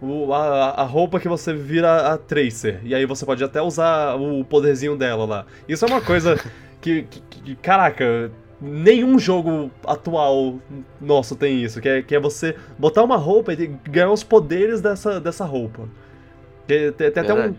o 0.00 0.34
a, 0.34 0.70
a, 0.70 0.82
roupa 0.82 1.20
que 1.20 1.28
você 1.28 1.54
vira 1.54 2.12
a 2.12 2.18
Tracer. 2.18 2.80
E 2.82 2.92
aí 2.92 3.06
você 3.06 3.24
pode 3.24 3.44
até 3.44 3.62
usar 3.62 4.16
o 4.16 4.44
poderzinho 4.44 4.96
dela 4.96 5.24
lá. 5.24 5.46
Isso 5.68 5.84
é 5.84 5.88
uma 5.88 6.00
coisa 6.00 6.36
que, 6.82 7.02
que, 7.02 7.20
que 7.20 7.54
caraca, 7.54 8.32
nenhum 8.62 9.18
jogo 9.18 9.70
atual 9.84 10.58
nosso 11.00 11.34
tem 11.34 11.62
isso, 11.62 11.80
que 11.80 11.88
é, 11.88 12.02
que 12.02 12.14
é 12.14 12.20
você 12.20 12.56
botar 12.78 13.02
uma 13.02 13.16
roupa 13.16 13.52
e 13.52 13.66
ganhar 13.66 14.10
os 14.10 14.22
poderes 14.22 14.80
dessa, 14.80 15.20
dessa 15.20 15.44
roupa. 15.44 15.88
Tem, 16.66 16.92
tem, 16.92 17.10
tem 17.10 17.22
até 17.22 17.34
um. 17.34 17.54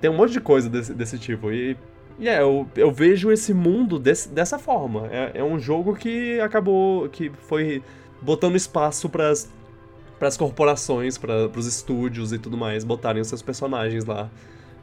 Tem 0.00 0.10
um 0.10 0.16
monte 0.16 0.32
de 0.32 0.40
coisa 0.40 0.68
desse, 0.68 0.92
desse 0.92 1.18
tipo. 1.18 1.52
E, 1.52 1.76
e 2.18 2.28
é, 2.28 2.40
eu, 2.40 2.66
eu 2.74 2.90
vejo 2.90 3.30
esse 3.30 3.54
mundo 3.54 3.98
desse, 3.98 4.28
dessa 4.28 4.58
forma. 4.58 5.06
É, 5.12 5.32
é 5.34 5.44
um 5.44 5.58
jogo 5.58 5.94
que 5.94 6.40
acabou. 6.40 7.08
que 7.08 7.30
foi 7.30 7.82
botando 8.20 8.56
espaço 8.56 9.08
para 9.08 9.32
pras 10.18 10.36
corporações, 10.36 11.16
para 11.16 11.48
pros 11.48 11.66
estúdios 11.66 12.30
e 12.32 12.38
tudo 12.38 12.56
mais, 12.56 12.84
botarem 12.84 13.22
os 13.22 13.28
seus 13.28 13.40
personagens 13.40 14.04
lá. 14.04 14.28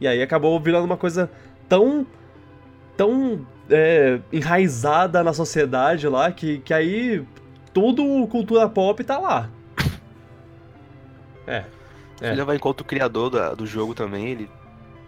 E 0.02 0.08
aí 0.08 0.22
acabou 0.22 0.60
virando 0.60 0.86
uma 0.86 0.98
coisa 0.98 1.30
tão. 1.70 2.06
Tão 2.98 3.46
é, 3.70 4.20
enraizada 4.34 5.24
na 5.24 5.32
sociedade 5.34 6.08
lá 6.08 6.32
que, 6.32 6.60
que 6.60 6.74
aí 6.74 7.24
tudo 7.74 8.26
cultura 8.28 8.68
pop 8.68 9.02
tá 9.04 9.18
lá. 9.20 9.50
É. 11.46 11.64
Se 12.20 12.34
levar 12.34 12.56
em 12.56 12.60
conta 12.60 12.82
o 12.82 12.86
criador 12.86 13.30
da- 13.30 13.54
do 13.54 13.66
jogo 13.66 13.94
também, 13.94 14.28
ele 14.30 14.50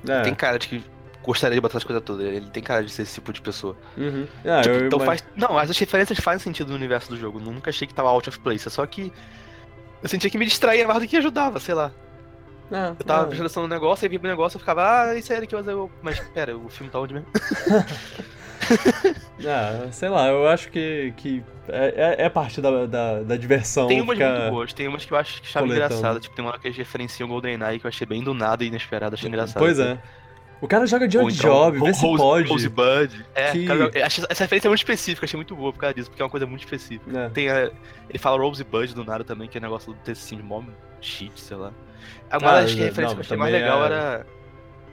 É. 0.07 0.21
tem 0.21 0.33
cara 0.35 0.59
de 0.59 0.67
que 0.67 0.83
gostaria 1.23 1.55
de 1.55 1.61
botar 1.61 1.77
as 1.79 1.83
coisas 1.83 2.03
todas. 2.03 2.25
Ele 2.25 2.45
tem 2.47 2.61
cara 2.61 2.83
de 2.83 2.91
ser 2.91 3.01
esse 3.01 3.15
tipo 3.15 3.33
de 3.33 3.41
pessoa. 3.41 3.75
Uhum. 3.97 4.27
Ah, 4.45 4.61
Tipo, 4.61 4.75
eu 4.75 4.85
então 4.87 4.99
ima- 4.99 5.05
faz. 5.05 5.23
Não, 5.35 5.57
as 5.57 5.75
referências 5.77 6.19
fazem 6.19 6.39
sentido 6.39 6.69
no 6.69 6.75
universo 6.75 7.09
do 7.09 7.17
jogo. 7.17 7.39
Nunca 7.39 7.71
achei 7.71 7.87
que 7.87 7.93
tava 7.93 8.09
out 8.09 8.29
of 8.29 8.39
place. 8.39 8.67
É 8.67 8.71
só 8.71 8.85
que. 8.85 9.11
Eu 10.01 10.07
sentia 10.07 10.29
que 10.29 10.37
me 10.37 10.45
distraía 10.45 10.87
mais 10.87 11.01
do 11.01 11.07
que 11.07 11.17
ajudava, 11.17 11.59
sei 11.59 11.75
lá. 11.75 11.91
Ah, 12.71 12.93
Eu 12.99 13.05
tava 13.05 13.23
ah. 13.23 13.27
prestando 13.27 13.67
no 13.67 13.73
negócio, 13.73 14.05
aí 14.05 14.09
via 14.09 14.19
pro 14.19 14.29
negócio, 14.29 14.55
eu 14.57 14.59
ficava, 14.59 14.83
ah, 15.09 15.15
isso 15.15 15.33
é 15.33 15.37
ele 15.37 15.47
que 15.47 15.55
eu. 15.55 15.89
Mas 16.03 16.19
pera, 16.19 16.55
o 16.55 16.69
filme 16.69 16.91
tá 16.91 16.99
onde 16.99 17.13
mesmo? 17.15 17.27
Ah, 19.47 19.87
sei 19.91 20.09
lá, 20.09 20.27
eu 20.27 20.47
acho 20.47 20.69
que, 20.69 21.13
que 21.17 21.43
é, 21.69 22.15
é- 22.19 22.25
é 22.25 22.29
parte 22.29 22.59
da, 22.61 22.85
da, 22.85 23.23
da 23.23 23.35
diversão. 23.37 23.87
Tem 23.87 24.01
umas 24.01 24.17
ficar- 24.17 24.37
muito 24.39 24.51
boas, 24.51 24.73
tem 24.73 24.87
umas 24.87 25.05
que 25.05 25.11
eu 25.13 25.17
acho 25.17 25.41
que 25.41 25.47
achava 25.47 25.65
coletando. 25.65 25.93
engraçada. 25.95 26.19
Tipo, 26.19 26.35
tem 26.35 26.45
uma 26.45 26.51
hora 26.51 26.59
que 26.59 26.67
eles 26.67 26.77
referenciam 26.77 27.27
o 27.27 27.31
GoldenEye 27.31 27.79
que 27.79 27.85
eu 27.85 27.89
achei 27.89 28.05
bem 28.05 28.21
do 28.23 28.33
nada 28.33 28.63
e 28.63 28.67
inesperado, 28.67 29.15
achei 29.15 29.27
engraçado. 29.29 29.59
Pois 29.59 29.79
é. 29.79 29.97
O 30.61 30.67
cara 30.67 30.85
joga 30.85 31.07
de 31.07 31.17
então, 31.17 31.29
job, 31.29 31.79
vê 31.79 31.93
se 31.93 32.01
Rose- 32.01 32.17
pode. 32.21 32.49
Rosebud. 32.49 33.25
É, 33.33 33.51
Que- 33.53 33.65
cara, 33.65 33.79
eu 33.79 33.91
essa 33.95 34.43
referência 34.43 34.67
é 34.67 34.69
muito 34.69 34.79
específica, 34.81 35.25
achei 35.25 35.37
muito 35.37 35.55
boa 35.55 35.71
por 35.71 35.79
causa 35.79 35.93
disso, 35.95 36.09
porque 36.09 36.21
é 36.21 36.25
uma 36.25 36.29
coisa 36.29 36.45
muito 36.45 36.65
específica. 36.65 37.17
É. 37.17 37.29
Tem 37.29 37.49
a- 37.49 37.71
ele 38.09 38.19
fala 38.19 38.37
Rosebud 38.43 38.93
do 38.93 39.05
nada 39.05 39.23
também, 39.23 39.47
que 39.47 39.57
é 39.57 39.61
negócio 39.61 39.93
do 39.93 39.99
textinho 40.01 40.41
de 40.41 40.47
mó 40.47 40.61
cheat, 40.99 41.39
sei 41.39 41.55
lá. 41.55 41.71
Uma 42.31 42.37
Ah, 42.51 42.61
das 42.61 42.75
não, 42.75 42.83
referências 42.83 43.13
que 43.13 43.17
eu 43.17 43.19
achei 43.21 43.37
mais 43.37 43.51
legal 43.53 43.83
é- 43.83 43.85
era. 43.85 44.25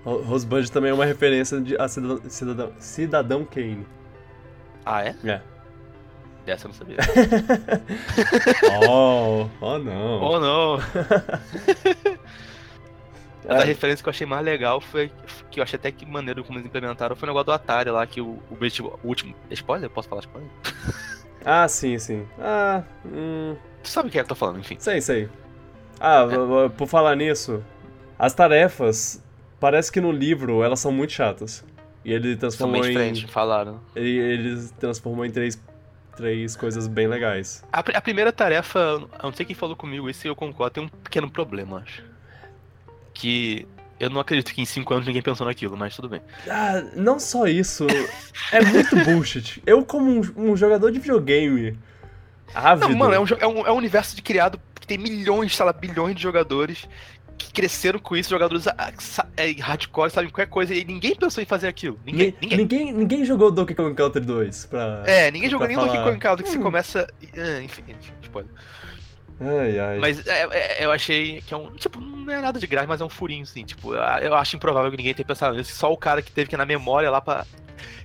Ro- 0.04 0.22
Rosebud 0.22 0.70
também 0.70 0.90
é 0.90 0.94
uma 0.94 1.04
referência 1.04 1.60
de 1.60 1.76
a 1.80 1.88
Cidadão, 1.88 2.20
Cidadão, 2.30 2.72
Cidadão 2.78 3.44
Kane. 3.44 3.86
Ah, 4.84 5.04
é? 5.04 5.14
É. 5.24 5.40
Dessa 6.44 6.66
eu 6.66 6.68
não 6.68 6.74
sabia. 6.76 6.96
oh, 8.88 9.48
oh 9.60 9.78
não. 9.78 10.22
oh 10.22 10.40
não! 10.40 10.78
É. 13.48 13.58
A 13.58 13.64
referência 13.64 14.02
que 14.02 14.08
eu 14.08 14.10
achei 14.10 14.26
mais 14.26 14.44
legal 14.44 14.80
foi 14.80 15.08
que 15.52 15.60
eu 15.60 15.62
achei 15.62 15.76
até 15.76 15.92
que 15.92 16.04
maneiro 16.04 16.42
como 16.42 16.58
eles 16.58 16.66
implementaram 16.66 17.14
foi 17.14 17.28
o 17.28 17.30
negócio 17.30 17.44
do 17.46 17.52
Atari 17.52 17.90
lá, 17.90 18.04
que 18.04 18.20
o, 18.20 18.26
o, 18.50 18.54
objetivo- 18.54 18.98
o 19.04 19.06
último. 19.06 19.36
Spoiler? 19.52 19.88
Posso 19.88 20.08
falar 20.08 20.22
spoiler? 20.22 20.50
Ah, 21.44 21.68
sim, 21.68 21.96
sim. 21.96 22.26
Ah, 22.40 22.82
hum, 23.04 23.54
Tu 23.84 23.88
sabe 23.88 24.08
o 24.08 24.10
que 24.10 24.18
é 24.18 24.22
que 24.22 24.24
eu 24.24 24.28
tô 24.30 24.34
falando, 24.34 24.58
enfim. 24.58 24.76
sei, 24.80 25.00
sei. 25.00 25.28
Ah, 26.00 26.26
por 26.76 26.86
falar 26.86 27.16
nisso, 27.16 27.62
as 28.18 28.34
tarefas, 28.34 29.22
parece 29.60 29.90
que 29.90 30.00
no 30.00 30.12
livro 30.12 30.62
elas 30.62 30.80
são 30.80 30.92
muito 30.92 31.12
chatas. 31.12 31.64
E 32.04 32.12
ele 32.12 32.36
transformou 32.36 32.86
em. 32.86 33.26
falaram. 33.26 33.80
Ele, 33.94 34.16
ele 34.16 34.68
transformou 34.78 35.24
em 35.24 35.30
três, 35.30 35.60
três 36.16 36.54
coisas 36.54 36.86
bem 36.86 37.08
legais. 37.08 37.64
A, 37.72 37.80
a 37.80 38.00
primeira 38.00 38.32
tarefa, 38.32 38.78
eu 38.78 39.10
não 39.24 39.32
sei 39.32 39.44
quem 39.44 39.56
falou 39.56 39.74
comigo 39.74 40.08
isso 40.08 40.24
e 40.26 40.30
eu 40.30 40.36
concordo, 40.36 40.74
tem 40.74 40.84
um 40.84 40.88
pequeno 40.88 41.28
problema, 41.28 41.82
acho. 41.84 42.04
Que 43.12 43.66
eu 43.98 44.08
não 44.08 44.20
acredito 44.20 44.54
que 44.54 44.60
em 44.60 44.64
5 44.64 44.94
anos 44.94 45.06
ninguém 45.06 45.22
pensou 45.22 45.46
naquilo, 45.46 45.76
mas 45.76 45.96
tudo 45.96 46.08
bem. 46.08 46.20
Ah, 46.48 46.80
não 46.94 47.18
só 47.18 47.46
isso. 47.46 47.86
é 48.52 48.60
muito 48.64 48.94
bullshit. 49.04 49.60
Eu, 49.66 49.84
como 49.84 50.08
um, 50.08 50.50
um 50.52 50.56
jogador 50.56 50.92
de 50.92 51.00
videogame 51.00 51.76
ávido... 52.54 52.90
Não, 52.90 52.96
mano, 52.98 53.14
é 53.14 53.18
um, 53.18 53.24
é, 53.40 53.46
um, 53.46 53.66
é 53.66 53.72
um 53.72 53.76
universo 53.76 54.14
de 54.14 54.22
criado 54.22 54.60
que 54.86 54.94
tem 54.94 54.98
milhões, 54.98 55.54
sei 55.56 55.66
lá, 55.66 55.72
bilhões 55.72 56.14
de 56.14 56.22
jogadores 56.22 56.88
que 57.36 57.52
cresceram 57.52 57.98
com 57.98 58.16
isso, 58.16 58.30
jogadores 58.30 58.66
ah, 58.66 58.92
é, 59.36 59.50
hardcore, 59.60 60.10
sabem 60.10 60.30
qualquer 60.30 60.46
coisa, 60.48 60.74
e 60.74 60.82
ninguém 60.84 61.14
pensou 61.14 61.42
em 61.42 61.46
fazer 61.46 61.68
aquilo. 61.68 61.98
Ninguém. 62.06 62.28
Ni- 62.28 62.36
ninguém. 62.40 62.58
ninguém, 62.58 62.92
niném 62.92 63.24
jogou 63.26 63.50
Donkey 63.50 63.74
Kong 63.74 63.94
Country 63.94 64.22
2 64.22 64.66
pra... 64.66 65.02
É, 65.06 65.30
ninguém 65.30 65.50
jogou 65.50 65.66
nem 65.66 65.76
Donkey 65.76 65.96
falar. 65.96 66.04
Kong 66.12 66.18
Country, 66.18 66.44
que 66.44 66.50
você 66.50 66.58
Hum. 66.58 66.62
começa. 66.62 67.06
ah, 67.36 67.62
enfim, 67.62 67.84
spoiler. 68.22 68.50
Ai, 69.38 69.78
ai. 69.78 69.98
Mas 69.98 70.26
é, 70.26 70.48
é, 70.50 70.84
eu 70.86 70.90
achei 70.90 71.42
que 71.42 71.52
é 71.52 71.56
um. 71.58 71.70
Tipo, 71.72 72.00
não 72.00 72.32
é 72.32 72.40
nada 72.40 72.58
de 72.58 72.66
graça, 72.66 72.86
mas 72.86 73.02
é 73.02 73.04
um 73.04 73.08
furinho, 73.10 73.42
assim. 73.42 73.64
Tipo, 73.66 73.94
eu 73.94 74.34
acho 74.34 74.56
improvável 74.56 74.90
que 74.90 74.96
ninguém 74.96 75.12
tenha 75.12 75.26
pensado 75.26 75.54
nisso. 75.54 75.74
Só 75.76 75.92
o 75.92 75.96
cara 75.96 76.22
que 76.22 76.32
teve 76.32 76.48
que 76.48 76.56
ir 76.56 76.58
na 76.58 76.64
memória 76.64 77.10
lá 77.10 77.20
pra. 77.20 77.44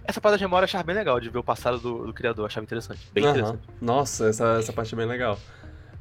Essa 0.04 0.20
parte 0.20 0.38
da 0.40 0.46
memória 0.46 0.66
eu 0.66 0.68
achava 0.68 0.84
bem 0.84 0.96
legal 0.96 1.22
de 1.22 1.30
ver 1.30 1.38
o 1.38 1.44
passado 1.44 1.80
do, 1.80 2.06
do 2.08 2.14
criador, 2.14 2.48
achava 2.48 2.66
interessante. 2.66 3.00
Bem 3.14 3.24
Aham. 3.24 3.32
interessante. 3.32 3.62
Nossa, 3.80 4.28
essa, 4.28 4.58
essa 4.60 4.74
parte 4.74 4.94
é 4.94 4.98
bem 4.98 5.06
legal. 5.06 5.40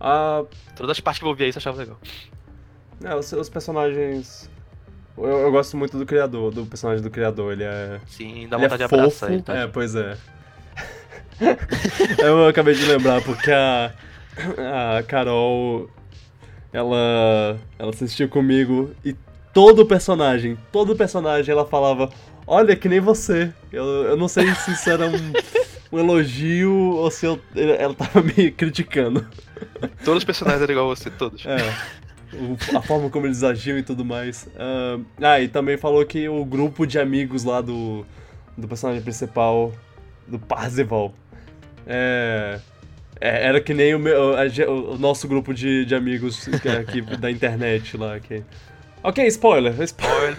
Ah, 0.01 0.44
Todas 0.74 0.92
as 0.92 1.01
partes 1.01 1.18
que 1.20 1.24
eu 1.24 1.28
ouvia 1.28 1.46
isso 1.46 1.59
eu 1.59 1.61
achava 1.61 1.78
legal. 1.78 1.98
é, 3.05 3.14
os, 3.14 3.32
os 3.32 3.48
personagens... 3.48 4.48
Eu, 5.18 5.26
eu 5.26 5.53
gosto 5.53 5.76
muito 5.76 5.98
do 5.98 6.07
criador, 6.07 6.51
do 6.51 6.64
personagem 6.64 7.03
do 7.03 7.11
criador. 7.11 7.53
Ele 7.53 7.64
é... 7.64 8.01
Sim, 8.07 8.48
dá 8.48 8.57
ele 8.57 8.68
vontade 8.68 8.74
é 8.74 8.76
de 8.88 8.94
abraçar 8.94 9.11
fofo. 9.11 9.32
ele, 9.32 9.42
tá? 9.42 9.55
É, 9.55 9.66
pois 9.66 9.94
é. 9.94 10.16
eu 12.18 12.46
acabei 12.46 12.74
de 12.74 12.84
lembrar 12.84 13.22
porque 13.22 13.51
a, 13.51 13.92
a 14.98 15.03
Carol, 15.03 15.90
ela, 16.72 17.59
ela 17.78 17.90
assistiu 17.90 18.28
comigo 18.28 18.90
e 19.05 19.14
todo 19.53 19.84
personagem, 19.86 20.57
todo 20.70 20.94
personagem 20.96 21.53
ela 21.53 21.66
falava, 21.66 22.11
olha, 22.46 22.76
que 22.76 22.88
nem 22.88 23.01
você. 23.01 23.53
Eu, 23.72 23.84
eu 23.84 24.16
não 24.16 24.28
sei 24.28 24.55
se 24.55 24.72
isso 24.72 24.88
era 24.90 25.07
um, 25.07 25.32
um 25.93 25.99
elogio 25.99 26.72
ou 26.72 27.11
se 27.11 27.26
eu, 27.26 27.41
ela 27.57 27.95
tava 27.95 28.22
me 28.36 28.51
criticando. 28.51 29.26
Todos 30.05 30.18
os 30.18 30.24
personagens 30.24 30.62
eram 30.62 30.72
igual 30.72 30.91
a 30.91 30.95
você, 30.95 31.11
todos. 31.11 31.45
É. 31.47 31.57
O- 32.36 32.76
a 32.76 32.80
forma 32.82 33.11
como 33.11 33.26
eles 33.26 33.43
agiam 33.43 33.76
e 33.76 33.82
tudo 33.82 34.05
mais. 34.05 34.49
Ah, 34.57 34.99
Ah, 35.20 35.41
e 35.41 35.49
também 35.49 35.76
falou 35.76 36.05
que 36.07 36.28
o 36.28 36.45
grupo 36.45 36.86
de 36.86 36.99
amigos 36.99 37.43
lá 37.45 37.61
do, 37.61 38.07
do 38.57 38.68
personagem 38.68 39.03
principal, 39.03 39.72
do 40.28 40.38
Parzival, 40.38 41.12
é, 41.86 42.61
é- 43.20 43.47
era 43.49 43.61
que 43.61 43.74
nem 43.74 43.95
o, 43.95 43.99
meu, 43.99 44.34
a 44.36 44.43
o 44.70 44.97
nosso 44.97 45.26
grupo 45.26 45.53
de, 45.53 45.84
de 45.84 45.95
amigos 45.95 46.45
que- 46.62 46.68
aqui 46.68 47.01
da 47.03 47.30
internet 47.30 47.97
lá. 47.97 48.18
Que... 48.20 48.43
Ok, 49.03 49.26
spoiler. 49.28 49.74
spoiler. 49.82 50.36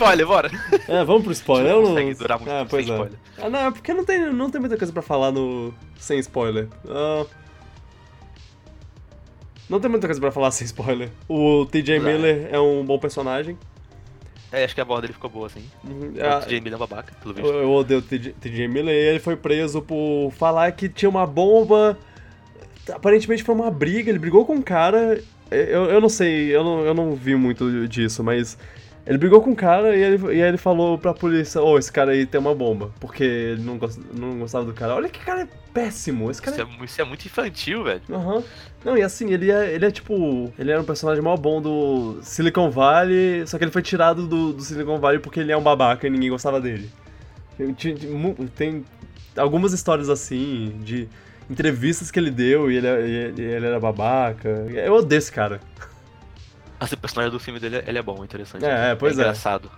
Olha, 0.00 0.26
bora! 0.26 0.50
É, 0.88 1.04
vamos 1.04 1.22
pro 1.22 1.32
spoiler. 1.32 1.72
Eu 1.72 1.82
Não 1.82 1.88
consegue 1.90 2.14
durar 2.14 2.38
muito 2.38 2.52
ah, 2.52 2.66
pois 2.68 2.88
é. 2.88 2.92
spoiler. 2.92 3.18
Ah, 3.38 3.48
não, 3.48 3.58
é 3.60 3.70
porque 3.70 3.94
não 3.94 4.04
tem, 4.04 4.32
não 4.32 4.50
tem 4.50 4.60
muita 4.60 4.76
coisa 4.76 4.92
pra 4.92 5.02
falar 5.02 5.32
no 5.32 5.72
sem 5.98 6.18
spoiler. 6.18 6.68
Ah, 6.88 7.24
não 9.68 9.80
tem 9.80 9.90
muita 9.90 10.06
coisa 10.06 10.20
pra 10.20 10.30
falar 10.30 10.50
sem 10.52 10.66
spoiler. 10.66 11.10
O 11.28 11.66
TJ. 11.66 11.98
Miller 11.98 12.48
é 12.50 12.60
um 12.60 12.84
bom 12.84 12.98
personagem. 12.98 13.56
É, 14.52 14.64
acho 14.64 14.74
que 14.74 14.80
a 14.80 14.84
voz 14.84 15.00
dele 15.00 15.12
ficou 15.12 15.28
boa, 15.28 15.46
assim. 15.46 15.64
Uhum, 15.82 16.12
O 16.14 16.24
ah, 16.24 16.40
TJ 16.40 16.60
Miller 16.60 16.74
é 16.74 16.78
babaca, 16.78 17.12
pelo 17.20 17.32
eu, 17.32 17.42
visto. 17.42 17.54
eu 17.54 17.72
odeio 17.72 18.00
o 18.00 18.02
TJ, 18.02 18.32
TJ 18.34 18.68
Miller 18.68 18.94
e 18.94 19.08
ele 19.08 19.18
foi 19.18 19.34
preso 19.34 19.82
por 19.82 20.30
falar 20.32 20.70
que 20.72 20.88
tinha 20.88 21.08
uma 21.08 21.26
bomba. 21.26 21.98
Aparentemente 22.92 23.42
foi 23.42 23.54
uma 23.54 23.70
briga, 23.70 24.10
ele 24.10 24.18
brigou 24.18 24.44
com 24.44 24.54
um 24.54 24.62
cara. 24.62 25.20
Eu, 25.54 25.84
eu 25.86 26.00
não 26.00 26.08
sei, 26.08 26.54
eu 26.54 26.64
não, 26.64 26.84
eu 26.84 26.94
não 26.94 27.14
vi 27.14 27.34
muito 27.34 27.88
disso, 27.88 28.22
mas. 28.22 28.58
Ele 29.06 29.18
brigou 29.18 29.42
com 29.42 29.50
um 29.50 29.54
cara 29.54 29.94
e 29.94 30.02
ele, 30.02 30.34
e 30.34 30.40
ele 30.40 30.56
falou 30.56 30.96
pra 30.96 31.12
polícia: 31.12 31.60
Ô, 31.60 31.78
esse 31.78 31.92
cara 31.92 32.12
aí 32.12 32.24
tem 32.24 32.40
uma 32.40 32.54
bomba. 32.54 32.90
Porque 32.98 33.22
ele 33.22 33.62
não, 33.62 33.76
gost, 33.76 34.00
não 34.14 34.38
gostava 34.38 34.64
do 34.64 34.72
cara. 34.72 34.94
Olha 34.94 35.10
que 35.10 35.20
cara 35.22 35.42
é 35.42 35.48
péssimo. 35.74 36.30
Esse 36.30 36.40
cara 36.40 36.56
Isso 36.56 36.66
é, 36.80 36.84
isso 36.84 37.02
é 37.02 37.04
muito 37.04 37.26
infantil, 37.26 37.84
velho. 37.84 38.00
Aham. 38.10 38.42
Não, 38.82 38.96
e 38.96 39.02
assim, 39.02 39.30
ele 39.30 39.50
é, 39.50 39.74
ele 39.74 39.84
é 39.84 39.90
tipo. 39.90 40.50
Ele 40.58 40.70
era 40.70 40.80
um 40.80 40.84
personagem 40.84 41.22
mó 41.22 41.36
bom 41.36 41.60
do 41.60 42.18
Silicon 42.22 42.70
Valley, 42.70 43.46
só 43.46 43.58
que 43.58 43.64
ele 43.64 43.70
foi 43.70 43.82
tirado 43.82 44.26
do, 44.26 44.54
do 44.54 44.62
Silicon 44.62 44.98
Valley 44.98 45.18
porque 45.18 45.40
ele 45.40 45.52
é 45.52 45.56
um 45.56 45.62
babaca 45.62 46.06
e 46.06 46.10
ninguém 46.10 46.30
gostava 46.30 46.58
dele. 46.58 46.90
Tem, 47.58 47.74
tem 48.56 48.84
algumas 49.36 49.72
histórias 49.72 50.08
assim, 50.08 50.80
de 50.82 51.08
entrevistas 51.48 52.10
que 52.10 52.18
ele 52.18 52.30
deu 52.30 52.70
e 52.70 52.76
ele, 52.76 52.86
é- 52.86 53.00
ele, 53.00 53.42
ele 53.42 53.66
era 53.66 53.78
babaca. 53.80 54.48
Eu 54.70 54.94
odeio 54.94 55.18
esse 55.18 55.32
cara. 55.32 55.60
Esse 56.82 56.96
personagem 56.96 57.32
do 57.32 57.40
filme 57.40 57.58
dele 57.60 57.82
ele 57.86 57.98
é 57.98 58.02
bom, 58.02 58.22
interessante. 58.24 58.64
É, 58.64 58.90
é, 58.90 58.94
pois 58.94 59.16
é. 59.18 59.22
engraçado. 59.22 59.70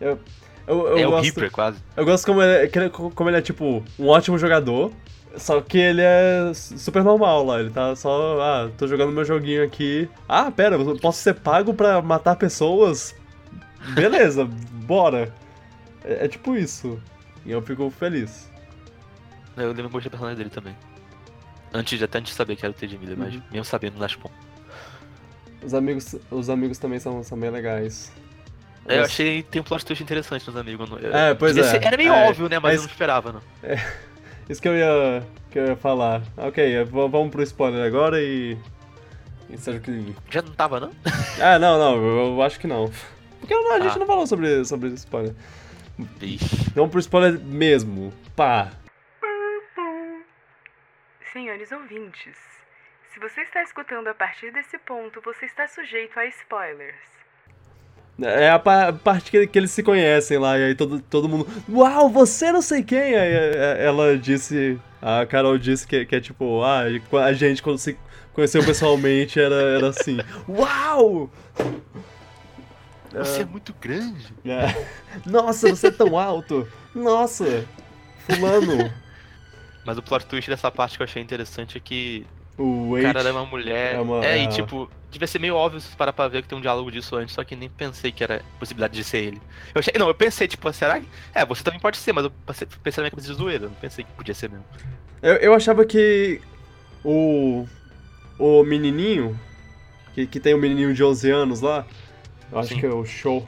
Eu, 0.00 0.18
eu 0.66 0.98
é 0.98 1.06
o 1.06 1.10
gosto, 1.10 1.24
Reaper, 1.24 1.50
quase. 1.50 1.78
Eu 1.96 2.04
gosto 2.04 2.24
como 2.26 2.42
ele, 2.42 2.66
é- 2.66 2.70
ele- 2.74 2.90
como 2.90 3.28
ele 3.30 3.36
é, 3.36 3.42
tipo, 3.42 3.82
um 3.98 4.08
ótimo 4.08 4.38
jogador, 4.38 4.90
só 5.36 5.60
que 5.60 5.78
ele 5.78 6.00
é 6.02 6.52
super 6.54 7.04
normal 7.04 7.44
lá. 7.44 7.60
Ele 7.60 7.70
tá 7.70 7.94
só, 7.94 8.40
ah, 8.40 8.70
tô 8.76 8.86
jogando 8.86 9.12
meu 9.12 9.24
joguinho 9.24 9.62
aqui. 9.62 10.08
Ah, 10.28 10.50
pera, 10.50 10.76
eu 10.76 10.96
posso 10.98 11.20
ser 11.20 11.34
pago 11.34 11.74
pra 11.74 12.00
matar 12.02 12.36
pessoas? 12.36 13.14
Beleza, 13.94 14.44
bora. 14.86 15.32
É, 16.02 16.24
é 16.24 16.28
tipo 16.28 16.56
isso. 16.56 16.98
E 17.44 17.52
eu 17.52 17.60
fico 17.62 17.90
feliz. 17.90 18.50
Eu 19.56 19.68
lembro 19.72 19.90
muito 19.90 20.04
do 20.04 20.10
personagem 20.10 20.36
dele 20.38 20.50
também. 20.50 20.76
Antes 21.72 22.00
até 22.02 22.18
antes 22.18 22.32
de 22.32 22.36
saber 22.36 22.56
que 22.56 22.64
era 22.64 22.70
o 22.72 22.74
TJ 22.74 22.98
Miller, 22.98 23.16
mas 23.18 23.34
Uhum. 23.34 23.42
mesmo 23.50 23.64
sabendo, 23.64 23.98
bom. 24.20 24.30
Os 25.64 25.74
amigos, 25.74 26.14
os 26.30 26.50
amigos 26.50 26.78
também 26.78 26.98
são, 26.98 27.22
são 27.24 27.38
bem 27.38 27.50
legais. 27.50 28.12
É, 28.86 28.98
eu 28.98 29.04
achei 29.04 29.42
tem 29.42 29.60
um 29.62 29.64
plot 29.64 29.84
twist 29.84 30.02
interessante 30.02 30.46
nos 30.46 30.56
amigos. 30.56 30.88
É, 31.12 31.34
pois 31.34 31.54
Devia 31.54 31.70
é. 31.78 31.84
Era 31.86 31.96
meio 31.96 32.12
É, 32.12 32.28
óbvio, 32.28 32.48
né? 32.48 32.58
Mas, 32.58 32.62
mas- 32.62 32.74
eu 32.76 32.82
não 32.82 32.90
esperava, 32.90 33.32
não. 33.32 33.40
Isso 34.48 34.60
que 34.60 34.68
eu 34.68 34.76
ia, 34.76 35.26
que 35.50 35.58
eu 35.58 35.66
ia 35.68 35.76
falar. 35.76 36.20
Ok, 36.36 36.84
v- 36.84 36.90
vamos 37.08 37.30
pro 37.30 37.42
spoiler 37.42 37.86
agora 37.86 38.20
e. 38.20 38.58
Seja 39.56 39.78
o 39.78 39.80
que. 39.80 40.14
Já 40.30 40.42
não 40.42 40.52
tava, 40.52 40.80
não? 40.80 40.90
Ah, 41.40 41.58
não, 41.58 41.78
não, 41.78 41.96
eu, 41.96 42.16
eu 42.34 42.42
acho 42.42 42.60
que 42.60 42.66
não. 42.66 42.90
Porque 43.40 43.54
a 43.54 43.80
gente 43.80 43.96
Ah. 43.96 43.98
não 43.98 44.06
falou 44.06 44.26
sobre, 44.26 44.64
sobre 44.66 44.90
spoiler. 44.90 45.34
Não 46.76 46.88
por 46.88 46.98
spoiler 46.98 47.38
mesmo. 47.40 48.12
Pá. 48.36 48.70
Senhores 51.64 51.72
ouvintes, 51.72 52.36
se 53.12 53.20
você 53.20 53.40
está 53.42 53.62
escutando 53.62 54.08
a 54.08 54.14
partir 54.14 54.52
desse 54.52 54.76
ponto, 54.78 55.20
você 55.22 55.46
está 55.46 55.66
sujeito 55.66 56.18
a 56.18 56.26
spoilers. 56.26 56.94
É 58.20 58.50
a 58.50 58.58
pa- 58.58 58.92
parte 58.92 59.30
que, 59.30 59.46
que 59.46 59.58
eles 59.58 59.70
se 59.70 59.82
conhecem 59.82 60.36
lá, 60.38 60.58
e 60.58 60.64
aí 60.64 60.74
todo, 60.74 61.00
todo 61.00 61.28
mundo. 61.28 61.46
Uau, 61.68 62.08
você 62.10 62.52
não 62.52 62.60
sei 62.60 62.82
quem! 62.82 63.16
Aí 63.16 63.32
é, 63.32 63.84
ela 63.84 64.16
disse. 64.18 64.78
A 65.00 65.24
Carol 65.26 65.56
disse 65.58 65.86
que, 65.86 66.04
que 66.04 66.16
é 66.16 66.20
tipo, 66.20 66.62
ah, 66.62 66.82
a 67.24 67.32
gente 67.32 67.62
quando 67.62 67.78
se 67.78 67.96
conheceu 68.32 68.64
pessoalmente 68.64 69.40
era, 69.40 69.54
era 69.54 69.88
assim. 69.88 70.18
Uau! 70.48 71.30
Você 73.10 73.42
é 73.42 73.46
muito 73.46 73.72
grande. 73.80 74.34
É. 74.44 74.86
Nossa, 75.24 75.68
você 75.68 75.86
é 75.86 75.90
tão 75.90 76.18
alto! 76.18 76.68
Nossa! 76.94 77.66
Fulano! 78.26 79.03
Mas 79.84 79.98
o 79.98 80.02
plot 80.02 80.26
twist 80.26 80.48
dessa 80.50 80.70
parte 80.70 80.96
que 80.96 81.02
eu 81.02 81.04
achei 81.04 81.22
interessante 81.22 81.76
é 81.76 81.80
que 81.80 82.26
O 82.56 82.92
o 82.94 83.02
cara 83.02 83.20
era 83.20 83.32
uma 83.32 83.44
mulher. 83.44 83.94
é 83.96 84.00
uma- 84.00 84.24
É, 84.24 84.38
é. 84.38 84.44
e 84.44 84.48
tipo, 84.48 84.88
devia 85.10 85.26
ser 85.26 85.38
meio 85.38 85.54
óbvio 85.56 85.80
se 85.80 85.94
parar 85.96 86.12
pra 86.12 86.26
ver 86.28 86.42
que 86.42 86.48
tem 86.48 86.56
um 86.56 86.60
diálogo 86.60 86.90
disso 86.90 87.14
antes, 87.16 87.34
só 87.34 87.44
que 87.44 87.54
nem 87.56 87.68
pensei 87.68 88.10
que 88.12 88.22
era 88.24 88.42
possibilidade 88.58 88.94
de 88.94 89.04
ser 89.04 89.18
ele. 89.18 89.42
Eu 89.74 89.80
achei. 89.80 89.92
Não, 89.98 90.08
eu 90.08 90.14
pensei, 90.14 90.46
tipo, 90.48 90.72
será 90.72 91.00
que. 91.00 91.06
É, 91.34 91.44
você 91.44 91.62
também 91.62 91.78
pode 91.80 91.96
ser, 91.98 92.12
mas 92.12 92.24
eu 92.24 92.32
pensei 92.82 93.00
na 93.00 93.02
minha 93.04 93.10
cabeça 93.10 93.28
de 93.28 93.34
zoeira, 93.34 93.66
não 93.66 93.74
pensei 93.74 94.04
que 94.04 94.12
podia 94.12 94.34
ser 94.34 94.48
mesmo. 94.50 94.64
Eu, 95.22 95.34
eu 95.36 95.54
achava 95.54 95.84
que 95.84 96.40
o. 97.04 97.66
O 98.38 98.64
menininho. 98.64 99.38
Que, 100.14 100.26
que 100.26 100.38
tem 100.40 100.54
o 100.54 100.58
menininho 100.58 100.94
de 100.94 101.02
11 101.04 101.30
anos 101.30 101.60
lá. 101.60 101.84
Eu 102.50 102.58
acho 102.58 102.68
Sim. 102.70 102.80
que 102.80 102.86
é 102.86 102.88
o 102.90 103.04
show. 103.04 103.46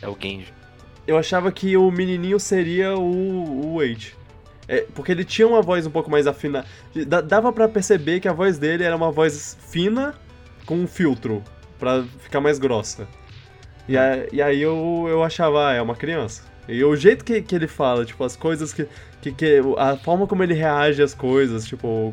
É 0.00 0.08
o 0.08 0.16
Genji. 0.20 0.52
Eu 1.06 1.18
achava 1.18 1.50
que 1.52 1.76
o 1.76 1.90
menininho 1.90 2.38
seria 2.40 2.94
o, 2.96 3.74
o 3.74 3.78
Wade. 3.78 4.14
É, 4.72 4.86
porque 4.94 5.12
ele 5.12 5.22
tinha 5.24 5.46
uma 5.46 5.60
voz 5.60 5.86
um 5.86 5.90
pouco 5.90 6.10
mais 6.10 6.26
afinada. 6.26 6.66
Da- 7.06 7.20
Dava 7.20 7.52
pra 7.52 7.68
perceber 7.68 8.20
que 8.20 8.26
a 8.28 8.32
voz 8.32 8.56
dele 8.58 8.84
era 8.84 8.96
uma 8.96 9.10
voz 9.10 9.58
fina 9.68 10.14
com 10.64 10.76
um 10.76 10.86
filtro, 10.86 11.42
pra 11.78 12.04
ficar 12.20 12.40
mais 12.40 12.58
grossa. 12.58 13.06
E, 13.86 13.98
a- 13.98 14.26
e 14.32 14.40
aí 14.40 14.62
eu, 14.62 15.04
eu 15.08 15.22
achava, 15.22 15.68
ah, 15.68 15.72
é 15.74 15.82
uma 15.82 15.94
criança. 15.94 16.42
E 16.66 16.82
o 16.82 16.96
jeito 16.96 17.22
que, 17.24 17.42
que 17.42 17.54
ele 17.54 17.66
fala, 17.66 18.04
tipo, 18.06 18.24
as 18.24 18.34
coisas 18.36 18.72
que, 18.72 18.86
que, 19.20 19.32
que. 19.32 19.60
A 19.76 19.96
forma 19.96 20.26
como 20.26 20.42
ele 20.42 20.54
reage 20.54 21.02
às 21.02 21.12
coisas, 21.12 21.66
tipo. 21.66 22.10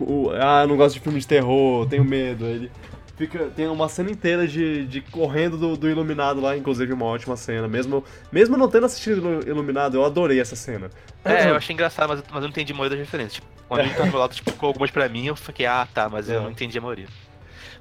o- 0.00 0.30
ah, 0.40 0.64
não 0.66 0.76
gosto 0.78 0.94
de 0.94 1.00
filme 1.00 1.18
de 1.20 1.26
terror, 1.26 1.86
tenho 1.86 2.04
medo. 2.04 2.46
Ele 2.46 2.70
fica. 3.16 3.46
Tem 3.54 3.66
uma 3.68 3.88
cena 3.88 4.10
inteira 4.10 4.46
de, 4.46 4.86
de 4.86 5.00
correndo 5.00 5.56
do, 5.56 5.76
do 5.76 5.88
Iluminado 5.88 6.40
lá, 6.40 6.56
inclusive 6.56 6.92
uma 6.92 7.06
ótima 7.06 7.36
cena. 7.36 7.66
Mesmo, 7.68 8.04
mesmo 8.32 8.56
não 8.56 8.68
tendo 8.68 8.86
assistido 8.86 9.18
Ilu- 9.18 9.42
Iluminado, 9.48 9.96
eu 9.96 10.04
adorei 10.04 10.40
essa 10.40 10.56
cena. 10.56 10.90
É, 11.24 11.50
eu 11.50 11.56
achei 11.56 11.72
engraçado, 11.74 12.08
mas, 12.08 12.18
mas 12.26 12.34
eu 12.36 12.40
não 12.42 12.48
entendi 12.48 12.72
a 12.72 12.76
maioria 12.76 12.98
das 12.98 13.06
referências. 13.06 13.34
Tipo, 13.34 13.46
quando 13.68 13.80
ele 13.80 13.94
tá 13.94 14.04
do 14.04 14.16
lado, 14.16 14.34
tipo, 14.34 14.52
com 14.52 14.66
algumas 14.66 14.90
pra 14.90 15.08
mim, 15.08 15.26
eu 15.26 15.36
fiquei, 15.36 15.66
ah, 15.66 15.86
tá, 15.92 16.08
mas 16.08 16.28
eu 16.28 16.38
É. 16.38 16.42
não 16.42 16.50
entendi 16.50 16.76
a 16.76 16.80
maioria. 16.80 17.06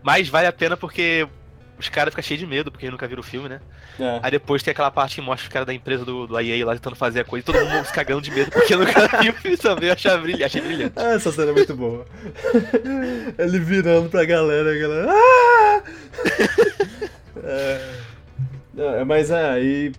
Mas 0.02 0.28
vale 0.30 0.48
a 0.48 0.54
pena 0.54 0.76
porque 0.78 1.28
os 1.84 1.90
caras 1.90 2.12
ficam 2.14 2.24
cheios 2.24 2.40
de 2.40 2.48
medo, 2.48 2.72
porque 2.72 2.90
nunca 2.90 3.08
viram 3.08 3.22
o 3.22 3.24
filme, 3.24 3.48
né? 3.50 3.60
É. 4.00 4.20
Aí 4.24 4.32
depois 4.32 4.64
tem 4.64 4.72
aquela 4.72 4.90
parte 4.92 5.16
que 5.16 5.22
mostra 5.22 5.48
os 5.48 5.52
caras 5.54 5.66
da 5.68 5.74
empresa 5.74 6.04
do, 6.06 6.26
do 6.28 6.40
EA 6.40 6.66
lá 6.66 6.74
tentando 6.74 6.96
fazer 6.96 7.20
a 7.22 7.24
coisa 7.26 7.44
e 7.44 7.46
todo 7.54 7.66
mundo 7.66 7.86
se 7.86 7.94
cagando 7.94 8.22
de 8.22 8.32
medo 8.32 8.52
porque 8.52 8.76
nunca 8.76 9.08
viu 9.22 9.32
o 9.32 9.36
filme 9.36 9.58
também. 9.58 9.88
Eu 9.90 9.94
achei 9.94 10.18
brilhante. 10.18 10.44
Achei 10.44 10.62
brilhante. 10.62 10.94
Ah, 10.96 11.14
essa 11.14 11.32
cena 11.32 11.52
é 11.52 11.54
muito 11.54 11.76
boa. 11.76 12.06
Ele 13.38 13.60
virando 13.60 14.10
pra 14.10 14.24
galera, 14.26 14.72
a 14.72 14.78
galera. 14.78 15.08
Ah! 15.12 15.84
é, 17.44 17.82
é, 18.78 19.04
mas 19.04 19.30
é, 19.32 19.50
aí. 19.52 19.92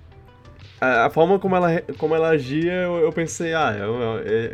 A, 0.80 1.06
a 1.06 1.10
forma 1.10 1.38
como 1.38 1.54
ela, 1.56 1.80
como 1.98 2.14
ela 2.14 2.28
agia, 2.30 2.72
eu, 2.72 2.96
eu 2.96 3.12
pensei, 3.12 3.54
ah, 3.54 3.72
é- 3.74 4.28
é- 4.28 4.44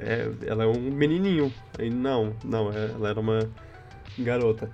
é- 0.45 0.51
ela 0.51 0.65
é 0.65 0.67
um 0.67 0.79
menininho. 0.79 1.53
Aí 1.79 1.91
não, 1.91 2.35
não, 2.45 2.71
é- 2.73 2.91
ela 2.95 3.09
era 3.11 3.21
uma 3.21 3.49
garota. 4.19 4.71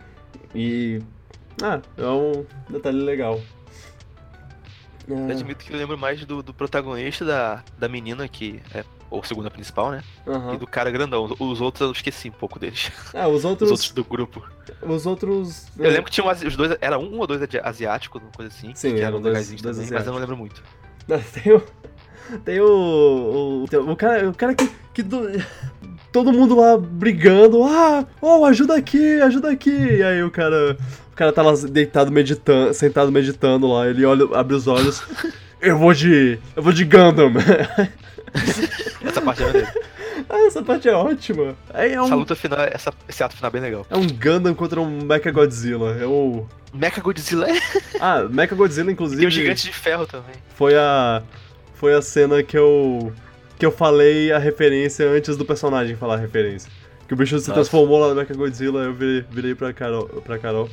E. 0.54 1.00
Ah, 1.62 1.80
é 1.96 2.06
um 2.06 2.44
detalhe 2.68 3.00
legal. 3.02 3.40
Eu 5.08 5.16
É, 5.28 5.32
admito 5.32 5.64
que 5.64 5.72
eu 5.72 5.78
lembro 5.78 5.96
mais 5.96 6.24
do, 6.24 6.42
do 6.42 6.52
protagonista, 6.52 7.24
da, 7.24 7.62
da 7.78 7.88
menina 7.88 8.26
que 8.28 8.60
é 8.74 8.84
ou 9.08 9.22
segunda 9.22 9.48
principal, 9.48 9.92
né? 9.92 10.02
aham. 10.26 10.54
E 10.54 10.58
do 10.58 10.66
cara 10.66 10.90
grandão. 10.90 11.32
Os 11.38 11.60
outros 11.60 11.80
eu 11.86 11.92
esqueci 11.92 12.28
um 12.28 12.32
pouco 12.32 12.58
deles. 12.58 12.90
Ah, 13.14 13.28
os 13.28 13.38
Os 13.38 13.44
outros. 13.44 13.70
outros 13.70 13.92
do 13.92 14.04
grupo. 14.04 14.44
Os 14.82 15.06
outros. 15.06 15.66
Eu 15.78 15.88
lembro 15.90 16.04
que 16.06 16.10
tinha 16.10 16.26
um 16.26 16.30
os 16.30 16.56
dois. 16.56 16.76
Era 16.80 16.98
um 16.98 17.16
ou 17.20 17.26
dois 17.26 17.40
asi- 17.40 17.60
asiáticos, 17.62 18.20
uma 18.20 18.32
coisa 18.32 18.52
assim. 18.52 18.72
Sim, 18.74 18.96
que 18.96 19.00
eram 19.00 19.20
dois- 19.20 19.48
dois 19.48 19.62
também, 19.76 19.90
mas 19.92 20.06
eu 20.06 20.12
não 20.12 20.18
lembro 20.20 20.36
muito. 20.36 20.60
Tem 21.32 21.52
o. 21.52 21.62
Tem 22.44 22.60
o. 22.60 22.66
O, 23.70 23.90
o 23.92 23.96
cara, 23.96 24.28
o 24.28 24.34
cara 24.34 24.54
que. 24.56 24.68
que 24.92 25.04
do- 25.04 25.28
todo 26.10 26.32
mundo 26.32 26.56
lá 26.56 26.76
brigando. 26.76 27.62
Ah, 27.62 28.04
oh, 28.20 28.44
ajuda 28.44 28.74
aqui, 28.76 29.20
ajuda 29.20 29.50
aqui. 29.52 29.70
E 29.70 30.02
aí 30.02 30.20
o 30.24 30.32
cara. 30.32 30.76
O 31.16 31.18
cara 31.18 31.32
tá 31.32 31.40
lá 31.40 31.54
deitado 31.70 32.12
meditando, 32.12 32.74
sentado 32.74 33.10
meditando 33.10 33.66
lá. 33.66 33.88
Ele 33.88 34.04
olha, 34.04 34.28
abre 34.38 34.54
os 34.54 34.66
olhos. 34.66 35.02
Eu 35.62 35.78
vou 35.78 35.94
de. 35.94 36.38
Eu 36.54 36.62
vou 36.62 36.74
de 36.74 36.84
Gundam. 36.84 37.32
Essa 39.02 39.22
parte 39.22 39.42
é 39.42 39.86
ah, 40.28 40.46
essa 40.46 40.62
parte 40.62 40.86
é 40.86 40.92
ótima. 40.92 41.56
É 41.72 41.92
Essa 41.92 42.02
um. 42.02 42.18
luta 42.18 42.36
final, 42.36 42.58
essa, 42.70 42.92
esse 43.08 43.22
ato 43.22 43.34
final 43.34 43.48
é 43.48 43.52
bem 43.52 43.62
legal. 43.62 43.86
É 43.88 43.96
um 43.96 44.06
Gundam 44.06 44.54
contra 44.54 44.78
um 44.78 45.04
Mecha 45.04 45.30
Godzilla. 45.30 45.96
É 45.98 46.04
o. 46.04 46.46
Mecha 46.74 47.00
Godzilla 47.00 47.48
é. 47.48 47.54
Ah, 47.98 48.24
Mecha 48.28 48.54
Godzilla, 48.54 48.92
inclusive. 48.92 49.24
o 49.24 49.30
Gigante 49.30 49.64
de 49.64 49.72
Ferro 49.72 50.04
também. 50.06 50.34
foi 50.54 50.76
a 50.76 51.22
foi 51.76 51.94
a 51.94 52.02
cena 52.02 52.42
que 52.42 52.58
eu 52.58 53.10
que 53.58 53.64
eu 53.64 53.72
falei 53.72 54.32
a 54.32 54.38
referência 54.38 55.08
antes 55.08 55.34
do 55.34 55.46
personagem 55.46 55.96
falar 55.96 56.16
a 56.16 56.18
referência. 56.18 56.70
Que 57.08 57.14
o 57.14 57.16
bicho 57.16 57.38
se 57.38 57.48
Nossa. 57.48 57.54
transformou 57.54 58.00
lá 58.00 58.08
no 58.08 58.16
Mechagodzilla, 58.16 58.82
eu 58.82 58.92
virei, 58.92 59.24
virei 59.30 59.54
pra, 59.54 59.72
Carol, 59.72 60.06
pra 60.22 60.38
Carol. 60.38 60.68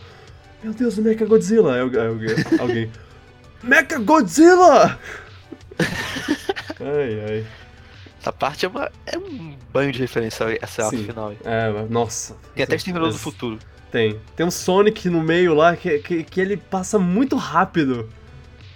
Meu 0.64 0.74
Deus, 0.74 0.98
o 0.98 1.02
Mechagodzilla! 1.02 1.76
Aí 1.76 1.82
alguém, 1.82 2.08
alguém, 2.08 2.36
alguém 2.60 2.92
Mechagodzilla! 3.62 4.98
ai, 6.80 7.22
ai. 7.30 7.48
Essa 8.22 8.32
parte 8.32 8.66
é, 8.66 8.70
uma, 8.70 8.90
é 9.06 9.18
um 9.18 9.58
banho 9.74 9.92
de 9.92 10.00
referência, 10.00 10.58
essa 10.62 10.90
Sim. 10.90 11.04
final. 11.04 11.34
É, 11.44 11.86
nossa. 11.90 12.38
Tem 12.56 12.64
até 12.64 12.76
Exterminador 12.76 13.12
do 13.12 13.20
Futuro. 13.20 13.60
Tem. 13.92 14.18
Tem 14.36 14.46
um 14.46 14.52
Sonic 14.52 15.10
no 15.10 15.22
meio 15.22 15.54
lá 15.54 15.76
que, 15.76 16.00
que, 16.00 16.24
que 16.24 16.40
ele 16.40 16.56
passa 16.56 16.98
muito 16.98 17.36
rápido. 17.36 18.10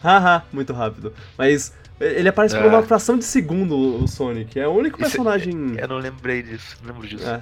Haha, 0.04 0.44
muito 0.52 0.74
rápido. 0.74 1.14
Mas 1.38 1.74
ele 2.00 2.30
aparece 2.30 2.56
por 2.56 2.66
É. 2.66 2.68
uma 2.68 2.84
fração 2.84 3.18
de 3.18 3.26
segundo, 3.26 4.04
o 4.04 4.08
Sonic. 4.08 4.60
É 4.60 4.68
o 4.68 4.72
único 4.72 4.98
Isso- 5.02 5.10
personagem. 5.12 5.76
Eu 5.78 5.88
não 5.88 5.98
lembrei 5.98 6.41
disso, 6.43 6.78
não 6.84 6.93
lembro 6.93 7.08
disso. 7.08 7.28
É. 7.28 7.41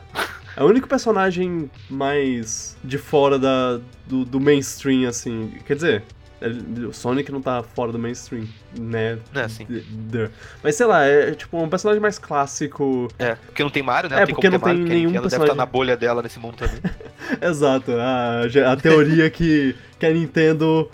É 0.57 0.63
o 0.63 0.67
único 0.67 0.87
personagem 0.87 1.69
mais 1.89 2.77
de 2.83 2.97
fora 2.97 3.37
da, 3.37 3.79
do, 4.07 4.23
do 4.23 4.39
mainstream, 4.39 5.07
assim. 5.09 5.51
Quer 5.65 5.75
dizer, 5.75 6.03
ele- 6.41 6.85
o 6.85 6.93
Sonic 6.93 7.29
não 7.29 7.41
tá 7.41 7.61
fora 7.61 7.91
do 7.91 7.99
mainstream, 7.99 8.47
né? 8.79 9.17
É 9.33 9.41
assim. 9.41 9.65
D- 9.69 10.29
Mas 10.63 10.75
sei 10.75 10.85
lá, 10.85 11.03
é 11.03 11.31
tipo 11.31 11.61
um 11.61 11.67
personagem 11.67 12.01
mais 12.01 12.17
clássico. 12.17 13.09
É, 13.19 13.35
porque 13.35 13.63
não 13.63 13.69
tem 13.69 13.83
Mario, 13.83 14.09
né? 14.09 14.15
É, 14.15 14.19
não 14.19 14.25
tem 14.27 14.35
porque 14.35 14.49
não 14.49 14.59
Mario, 14.59 14.75
tem 14.77 14.85
a 14.85 14.87
nenhum 14.89 15.09
Nintendo 15.09 15.13
deve 15.13 15.21
personagem- 15.23 15.51
estar 15.53 15.55
na 15.61 15.65
bolha 15.65 15.97
dela 15.97 16.21
nesse 16.21 16.39
mundo 16.39 16.55
também. 16.55 16.79
Exato, 17.41 17.91
a, 17.91 18.43
a 18.71 18.75
teoria 18.77 19.29
que, 19.29 19.75
que 19.99 20.05
a 20.05 20.11
Nintendo. 20.13 20.89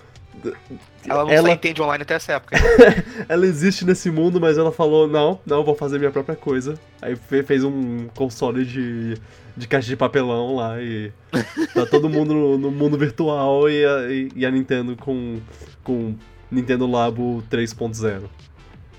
Ela 1.07 1.23
não 1.25 1.31
Ela- 1.31 1.47
só 1.49 1.53
entende 1.53 1.81
online 1.81 2.01
até 2.03 2.15
essa 2.15 2.33
época. 2.33 2.55
Ela 3.29 3.45
existe 3.45 3.85
nesse 3.85 4.09
mundo, 4.11 4.39
mas 4.39 4.57
ela 4.57 4.71
falou: 4.71 5.07
não, 5.07 5.39
não, 5.45 5.63
vou 5.63 5.75
fazer 5.75 5.97
minha 5.99 6.11
própria 6.11 6.35
coisa. 6.35 6.75
Aí 7.01 7.15
fe- 7.15 7.43
fez 7.43 7.63
um 7.63 8.07
console 8.15 8.65
de, 8.65 9.15
de 9.57 9.67
caixa 9.67 9.87
de 9.87 9.95
papelão 9.97 10.55
lá 10.55 10.81
e 10.81 11.11
tá 11.73 11.85
todo 11.85 12.09
mundo 12.09 12.33
no, 12.33 12.57
no 12.57 12.71
mundo 12.71 12.97
virtual 12.97 13.69
e 13.69 13.85
a, 13.85 14.11
e- 14.11 14.31
e 14.35 14.45
a 14.45 14.51
Nintendo 14.51 14.95
com, 14.95 15.39
com 15.83 16.15
Nintendo 16.51 16.85
Labo 16.89 17.43
3.0. 17.49 18.23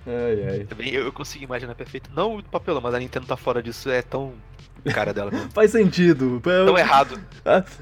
Ai, 0.07 0.47
ai. 0.49 0.59
Também 0.67 0.89
eu, 0.91 1.03
eu 1.05 1.11
consigo 1.13 1.43
imaginar 1.43 1.75
perfeito. 1.75 2.09
Não 2.15 2.37
o 2.37 2.43
papelão, 2.43 2.81
mas 2.81 2.93
a 2.95 2.99
Nintendo 2.99 3.27
tá 3.27 3.37
fora 3.37 3.61
disso, 3.61 3.89
é 3.91 4.01
tão 4.01 4.33
cara 4.93 5.13
dela 5.13 5.29
mesmo. 5.29 5.51
Faz 5.51 5.71
sentido. 5.71 6.39
Tão 6.41 6.75
errado. 6.77 7.19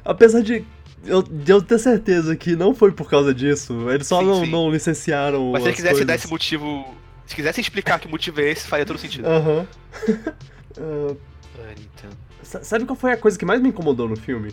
apesar 0.04 0.41
de 0.41 0.66
eu, 1.08 1.22
de 1.24 1.51
eu 1.51 1.62
ter 1.62 1.80
certeza 1.80 2.36
que 2.36 2.55
não 2.55 2.74
foi 2.76 2.91
por 2.91 3.10
causa 3.10 3.34
disso, 3.34 3.89
eles 3.89 4.08
só 4.08 4.20
Sim, 4.20 4.26
não, 4.26 4.45
sim. 4.45 4.51
não 4.51 4.70
licenciaram. 4.72 5.51
Mas 5.51 5.64
se 5.64 5.68
ele 5.68 5.72
as 5.72 5.76
quisesse 5.78 5.99
dar 6.01 6.14
coisas. 6.14 6.24
esse 6.24 6.32
motivo. 6.32 6.95
Se 7.26 7.36
quisesse 7.36 7.60
explicar 7.62 7.99
que 7.99 8.08
motivo 8.08 8.39
é 8.41 8.51
esse, 8.51 8.68
faria 8.68 8.86
todo 8.86 8.99
sentido. 8.99 9.26
Aham. 9.28 9.68
Ah, 10.80 11.16
Ah, 11.60 11.70
Nintendo. 11.70 12.16
Sa- 12.43 12.64
Sabe 12.64 12.86
qual 12.86 12.95
foi 12.95 13.12
a 13.12 13.18
coisa 13.18 13.38
que 13.38 13.43
mais 13.45 13.60
me 13.60 13.70
incomodou 13.70 14.08
no 14.08 14.16
filme? 14.16 14.49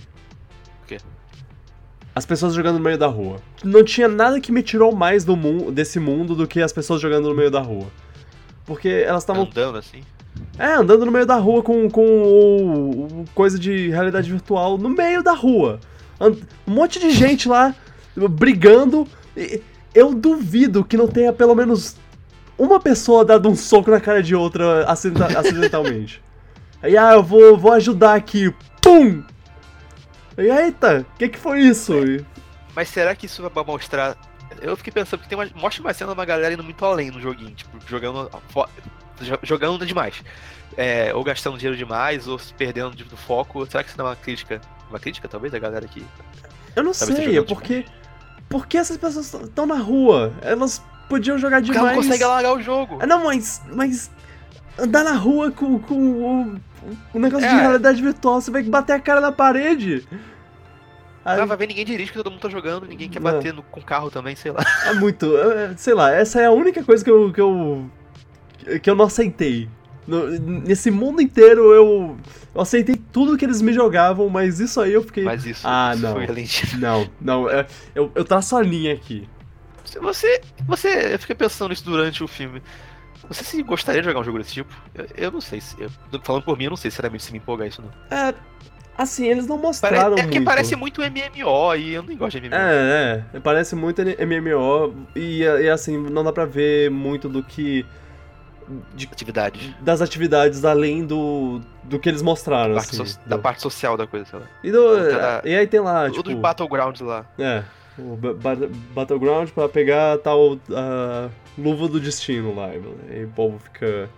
O 0.83 0.87
quê? 0.87 0.97
As 2.15 2.25
pessoas 2.25 2.55
jogando 2.55 2.79
no 2.79 2.83
meio 2.85 2.97
da 2.97 3.07
rua. 3.07 3.37
Não 3.63 3.85
tinha 3.85 4.09
nada 4.09 4.41
que 4.41 4.51
me 4.51 4.63
tirou 4.63 4.95
mais 4.95 5.23
do 5.25 5.37
mundo, 5.37 5.71
desse 5.71 6.01
mundo 6.01 6.35
do 6.35 6.47
que 6.47 6.63
as 6.63 6.73
pessoas 6.73 7.01
jogando 7.03 7.29
no 7.29 7.35
meio 7.35 7.51
da 7.51 7.61
rua. 7.61 7.89
Porque 8.65 8.89
elas 8.89 9.23
estavam. 9.23 9.43
Andando 9.45 9.77
assim. 9.77 10.01
É, 10.59 10.73
andando 10.75 11.05
no 11.05 11.13
meio 11.13 11.27
da 11.27 11.37
rua 11.37 11.63
com, 11.63 11.91
com 11.91 12.07
o, 12.07 13.03
o 13.21 13.25
coisa 13.35 13.59
de 13.59 13.91
realidade 13.91 14.31
virtual 14.31 14.79
no 14.79 14.89
meio 14.89 15.23
da 15.23 15.33
rua. 15.35 15.79
Um 16.29 16.72
monte 16.72 16.99
de 16.99 17.11
gente 17.11 17.49
lá 17.49 17.75
brigando. 18.16 19.07
E 19.37 19.61
Eu 19.95 20.14
duvido 20.14 20.85
que 20.85 20.97
não 20.97 21.07
tenha 21.09 21.33
pelo 21.33 21.55
menos 21.55 21.97
uma 22.59 22.79
pessoa 22.81 23.25
dado 23.25 23.49
um 23.49 23.57
soco 23.57 23.91
na 23.91 24.01
cara 24.01 24.22
de 24.22 24.35
outra 24.35 24.85
acidenta- 24.87 25.39
acidentalmente. 25.39 26.22
Aí, 26.83 26.97
ah, 26.97 27.14
eu 27.14 27.22
vou, 27.22 27.57
vou 27.57 27.72
ajudar 27.72 28.14
aqui. 28.14 28.53
Pum! 28.83 29.22
E 30.37 30.43
eita, 30.51 31.07
o 31.14 31.18
que, 31.18 31.29
que 31.29 31.39
foi 31.39 31.61
isso? 31.61 31.95
E- 32.05 32.25
Mas 32.75 32.89
será 32.89 33.14
que 33.14 33.27
isso 33.27 33.49
vai 33.49 33.64
mostrar. 33.64 34.16
Eu 34.61 34.77
fiquei 34.77 34.93
pensando 34.93 35.20
que 35.20 35.29
tem 35.29 35.39
uma. 35.39 35.49
Mostra 35.55 35.83
uma 35.83 35.95
cena 35.95 36.12
de 36.12 36.18
uma 36.18 36.25
galera 36.25 36.53
indo 36.55 36.62
muito 36.64 36.85
além 36.85 37.11
no 37.11 37.20
joguinho, 37.20 37.51
tipo, 37.55 37.79
jogando. 37.89 38.29
Jogando 39.43 39.87
demais. 39.87 40.22
É, 40.77 41.14
ou 41.14 41.22
gastando 41.22 41.57
dinheiro 41.57 41.77
demais, 41.77 42.27
ou 42.27 42.39
se 42.39 42.53
perdendo 42.53 42.95
de- 42.97 43.05
do 43.05 43.16
foco. 43.16 43.64
Será 43.66 43.83
que 43.83 43.89
isso 43.91 43.99
dá 43.99 44.05
uma 44.05 44.16
crítica? 44.16 44.61
Uma 44.95 45.01
crítica, 45.01 45.27
talvez, 45.27 45.53
da 45.53 45.59
galera 45.59 45.85
aqui? 45.85 46.07
Eu 46.77 46.85
não 46.85 46.93
Talvez 46.93 47.19
sei, 47.19 47.37
é 47.37 47.43
porque. 47.43 47.85
Por 48.49 48.65
que 48.69 48.79
essas 48.79 48.97
pessoas 48.97 49.35
estão 49.35 49.67
na 49.67 49.75
rua? 49.75 50.33
Elas 50.41 50.81
podiam 51.09 51.37
jogar 51.37 51.57
Porque 51.57 51.73
demais. 51.73 51.89
ela 51.89 51.97
não 51.97 52.03
consegue 52.05 52.25
largar 52.25 52.53
o 52.55 52.63
jogo. 52.63 52.99
Ah, 53.03 53.07
não, 53.07 53.25
mas. 53.25 53.61
Mas. 53.75 54.09
Andar 54.79 55.03
na 55.03 55.15
rua 55.15 55.51
com, 55.51 55.81
com 55.81 56.55
o, 57.13 57.19
negócio 57.19 57.49
de 57.49 57.55
É. 57.57 57.61
realidade 57.61 58.01
virtual, 58.01 58.41
você 58.41 58.53
vai 58.53 58.63
bater 58.63 58.93
a 58.93 59.01
cara 59.01 59.21
na 59.21 59.33
parede. 59.33 60.07
Aí, 61.25 61.41
Ah, 61.41 61.45
vai 61.45 61.57
ver 61.57 61.67
ninguém 61.67 61.85
dirige, 61.85 62.13
porque 62.13 62.23
todo 62.23 62.31
mundo 62.31 62.43
tá 62.43 62.49
jogando, 62.49 62.87
ninguém 62.87 63.09
quer 63.09 63.19
bater 63.19 63.53
no, 63.53 63.65
com 63.65 63.83
carro 63.83 64.13
também, 64.13 64.37
sei 64.37 64.53
lá. 64.53 64.65
é 64.87 64.93
muito. 64.95 65.37
é, 65.37 65.77
sei 65.77 65.95
lá, 65.95 66.13
essa 66.13 66.41
é 66.41 66.47
a 66.47 66.53
única 66.53 66.85
coisa 66.85 67.03
que 67.03 67.11
eu. 67.11 67.33
que 67.33 67.41
eu, 67.41 67.91
que 68.81 68.89
eu 68.89 68.95
não 68.95 69.07
aceitei. 69.07 69.69
No- 70.07 70.27
nesse 70.61 70.91
mundo 70.91 71.21
inteiro 71.23 71.73
eu. 71.73 72.17
Eu 72.55 72.61
aceitei 72.61 72.95
tudo 73.13 73.37
que 73.37 73.45
eles 73.45 73.61
me 73.61 73.73
jogavam, 73.73 74.29
mas 74.29 74.61
isso 74.61 74.81
aí 74.81 74.93
eu 74.93 75.03
fiquei. 75.03 75.25
Mas 75.25 75.45
isso, 75.45 75.63
Ah, 75.67 75.93
isso 76.37 76.77
não. 76.79 77.01
Não, 77.01 77.11
não, 77.21 77.51
é, 77.51 77.67
eu, 77.95 78.13
eu 78.15 78.25
traço 78.25 78.57
a 78.57 78.63
linha 78.63 78.93
aqui. 78.95 79.29
Você, 80.01 80.41
você, 80.67 81.15
eu 81.15 81.19
fiquei 81.19 81.35
pensando 81.35 81.71
nisso 81.71 81.85
durante 81.85 82.23
o 82.23 82.29
filme. 82.29 82.63
Você 83.29 83.43
se 83.43 83.63
gostaria 83.63 84.01
de 84.03 84.07
jogar 84.09 84.21
um 84.21 84.25
jogo 84.25 84.39
desse 84.39 84.53
tipo? 84.53 84.73
Eu, 84.95 85.07
eu 85.17 85.31
não 85.33 85.41
sei 85.41 85.61
se. 85.61 85.75
eu- 85.81 85.91
falando 86.23 86.45
por 86.45 86.57
mim, 86.57 86.65
eu 86.65 86.71
não 86.71 86.77
sei 86.77 86.91
sinceramente 86.91 87.25
se 87.25 87.33
me 87.33 87.39
empolgar 87.39 87.67
isso 87.67 87.83
não. 87.83 88.17
É. 88.17 88.35
Assim, 88.97 89.27
eles 89.27 89.47
não 89.49 89.57
Pare- 89.57 89.67
mostraram 89.67 90.13
é 90.17 90.23
porque 90.23 90.37
muito. 90.39 90.45
parece 90.45 90.77
muito 90.77 91.01
MMO 91.03 91.75
e 91.77 91.95
eu 91.95 92.03
não 92.05 92.17
gosto 92.17 92.39
de 92.41 92.47
MMO. 92.49 92.55
É, 92.61 93.25
é, 93.35 93.41
parece 93.41 93.75
muito 93.75 94.01
MMO 94.03 94.95
e, 95.17 95.41
e 95.43 95.69
assim, 95.69 95.99
não 95.99 96.23
dá 96.23 96.33
pra 96.33 96.45
ver 96.45 96.91
muito 96.91 97.29
do 97.29 97.43
que. 97.43 97.85
De- 98.95 99.09
Atividade. 99.11 99.77
das 99.81 100.01
atividades 100.01 100.65
além 100.65 101.05
do, 101.07 101.61
do 101.83 101.99
que 101.99 102.09
eles 102.09 102.23
mostraram, 102.23 102.75
Parte 102.75 103.01
assim. 103.01 103.05
so- 103.07 103.19
Da 103.27 103.39
parte 103.39 103.61
social 103.62 103.97
da 103.97 104.07
coisa, 104.07 104.25
sei 104.27 104.39
lá. 104.39 104.47
e, 104.62 104.71
do- 104.73 104.83
outra 104.83 105.19
da- 105.19 105.43
e 105.45 105.55
aí 105.55 105.67
tem 105.67 105.81
lá, 105.81 106.05
O 106.07 106.11
tipo. 106.11 106.23
dos 106.25 106.35
Battlegrounds 106.35 107.01
lá. 107.01 107.27
É, 107.39 107.62
o 107.99 108.17
ba- 108.17 108.35
ba- 108.35 108.69
Battleground 108.95 109.51
pra 109.51 109.69
pegar 109.69 110.19
tal 110.19 110.59
a 110.73 111.29
luva 111.59 111.89
do 111.89 112.01
destino 112.01 112.55
lá. 112.55 112.71
E 113.11 113.25
o 113.25 113.29
povo 113.29 113.59
fica. 113.59 114.09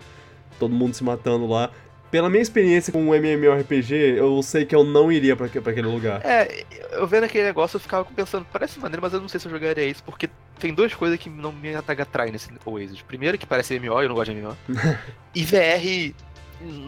Todo 0.59 0.72
mundo 0.74 0.94
se 0.94 1.05
matando 1.05 1.47
lá. 1.47 1.70
Pela 2.11 2.30
minha 2.30 2.40
experiência 2.40 2.92
com 2.92 3.07
o 3.09 3.14
MMORPG, 3.14 4.14
eu 4.16 4.40
sei 4.42 4.64
que 4.64 4.74
eu 4.74 4.84
não 4.84 5.11
iria 5.12 5.36
pra 5.36 5.47
aquele 5.47 5.82
lugar. 5.88 6.24
É, 6.24 6.64
eu 6.92 7.07
vendo 7.07 7.24
aquele 7.24 7.44
negócio 7.44 7.76
eu 7.76 7.80
ficava 7.80 8.05
pensando, 8.14 8.47
parece 8.51 8.78
maneiro, 8.78 9.03
mas 9.03 9.12
eu 9.12 9.20
não 9.20 9.28
sei 9.28 9.38
se 9.40 9.47
eu 9.47 9.51
jogaria 9.51 9.84
isso, 9.84 10.03
porque 10.05 10.30
tem 10.59 10.72
duas 10.74 10.94
coisas 10.94 11.18
que 11.18 11.28
não 11.28 11.52
me 11.52 11.74
atraem 11.74 12.32
nesse 12.32 12.48
Oasis. 12.64 13.02
Primeiro, 13.02 13.36
que 13.38 13.46
parece 13.46 13.78
MMO, 13.78 14.02
eu 14.02 14.09
não 14.09 14.14
gosto 14.14 14.32
de 14.34 14.40
MMO. 14.40 14.57
e 15.34 15.44
VR 15.44 16.14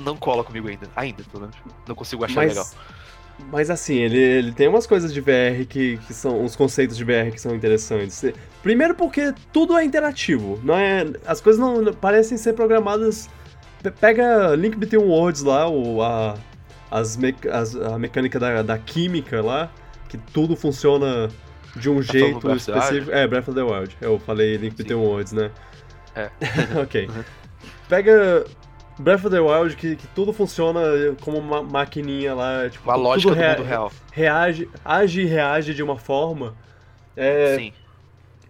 não 0.02 0.16
cola 0.16 0.42
comigo 0.42 0.68
ainda. 0.68 0.86
Ainda, 0.96 1.22
pelo 1.24 1.42
menos. 1.42 1.56
Não 1.86 1.94
consigo 1.94 2.24
achar 2.24 2.36
mas, 2.42 2.48
legal. 2.50 2.66
mas 3.52 3.70
assim, 3.70 3.96
ele, 3.96 4.18
ele 4.18 4.52
tem 4.52 4.68
umas 4.68 4.86
coisas 4.86 5.12
de 5.12 5.20
VR 5.20 5.66
que, 5.68 5.98
que 5.98 6.14
são. 6.14 6.42
uns 6.42 6.56
conceitos 6.56 6.96
de 6.96 7.04
VR 7.04 7.30
que 7.32 7.40
são 7.40 7.54
interessantes. 7.54 8.24
Primeiro 8.62 8.94
porque 8.94 9.32
tudo 9.52 9.76
é 9.76 9.84
interativo. 9.84 10.58
Não 10.62 10.74
é, 10.74 11.06
as 11.26 11.40
coisas 11.40 11.60
não 11.60 11.82
não 11.82 11.92
parecem 11.92 12.36
ser 12.38 12.54
programadas. 12.54 13.28
Pe- 13.82 13.90
Pega 13.90 14.54
Link 14.56 14.76
Between 14.76 15.04
Worlds 15.04 15.42
lá, 15.42 15.68
o, 15.68 16.02
a, 16.02 16.34
as, 16.90 17.18
as- 17.52 17.76
a 17.76 17.98
mecânica 17.98 18.38
da, 18.40 18.62
da 18.62 18.78
química 18.78 19.40
lá, 19.42 19.70
que 20.08 20.16
tudo 20.18 20.56
funciona 20.56 21.28
de 21.78 21.88
um 21.90 21.96
Tá 22.02 22.12
jeito 22.12 22.50
específico. 22.56 23.10
É, 23.12 23.26
Breath 23.26 23.48
of 23.48 23.54
the 23.54 23.62
Wild. 23.62 23.96
Eu 24.00 24.18
falei 24.18 24.56
Link. 24.56 24.76
Between 24.76 24.96
Worlds, 24.98 25.32
né? 25.32 25.50
É. 26.14 26.30
ok. 26.80 27.06
Uhum. 27.08 27.24
Pega 27.88 28.44
Breath 28.98 29.24
of 29.24 29.30
the 29.30 29.40
Wild, 29.40 29.76
que, 29.76 29.96
que 29.96 30.06
tudo 30.08 30.32
funciona 30.32 30.80
como 31.20 31.38
uma 31.38 31.62
maquininha 31.62 32.34
lá, 32.34 32.68
tipo, 32.68 32.84
Uma 32.88 32.94
tudo 32.94 33.02
lógica 33.04 33.30
do 33.34 33.36
rea- 33.38 33.56
mundo 33.56 33.62
real. 33.66 33.92
reage, 34.12 34.68
age 34.84 35.20
e 35.22 35.24
reage 35.24 35.72
de 35.74 35.82
uma 35.82 35.96
forma 35.96 36.54
é, 37.16 37.56
Sim. 37.56 37.72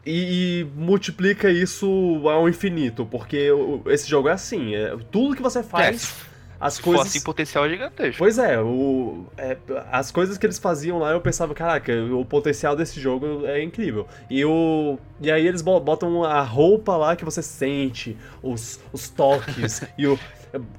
e, 0.06 0.60
e 0.60 0.64
multiplica 0.74 1.50
isso 1.50 1.86
ao 2.28 2.48
infinito, 2.48 3.04
porque 3.06 3.50
esse 3.86 4.08
jogo 4.08 4.28
é 4.28 4.32
assim, 4.32 4.74
é, 4.74 4.96
tudo 5.10 5.36
que 5.36 5.42
você 5.42 5.58
É, 5.58 5.62
faz, 5.62 6.00
se 6.00 6.14
as 6.60 6.78
for 6.78 6.84
coisas... 6.96 7.06
assim, 7.06 7.20
potencial 7.20 7.64
é 7.66 7.68
gigantesco. 7.68 8.18
Pois 8.18 8.38
é, 8.38 8.60
o, 8.60 9.26
é, 9.36 9.56
as 9.92 10.10
coisas 10.10 10.36
que 10.36 10.44
eles 10.46 10.58
faziam 10.58 10.98
lá, 10.98 11.12
eu 11.12 11.20
pensava, 11.20 11.54
caraca, 11.54 11.92
o 12.12 12.24
potencial 12.24 12.74
desse 12.74 13.00
jogo 13.00 13.46
é 13.46 13.62
incrível. 13.62 14.06
E, 14.28 14.44
o, 14.44 14.98
e 15.20 15.30
aí 15.30 15.46
eles 15.46 15.62
bo- 15.62 15.80
botam 15.80 16.24
a 16.24 16.42
roupa 16.42 16.96
lá 16.96 17.14
que 17.14 17.24
você 17.24 17.42
sente, 17.42 18.16
os, 18.42 18.80
os 18.92 19.08
toques, 19.08 19.82
e 19.96 20.06
o, 20.06 20.18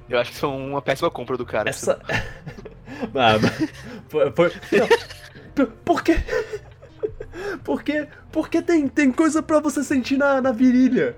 Eu 0.09 0.19
acho 0.19 0.31
que 0.31 0.35
isso 0.35 0.47
foi 0.47 0.49
uma 0.49 0.81
péssima 0.81 1.09
compra 1.09 1.37
do 1.37 1.45
cara. 1.45 1.69
essa. 1.69 1.99
ah, 3.15 3.37
mas 3.41 3.69
foi, 4.09 4.31
foi- 4.31 4.51
não. 4.79 5.67
Por- 5.85 6.03
quê? 6.03 6.17
Porque, 7.63 8.07
porque 8.31 8.61
tem, 8.61 8.87
tem 8.87 9.11
coisa 9.11 9.41
pra 9.41 9.59
você 9.59 9.83
sentir 9.83 10.17
na, 10.17 10.41
na 10.41 10.51
virilha. 10.51 11.15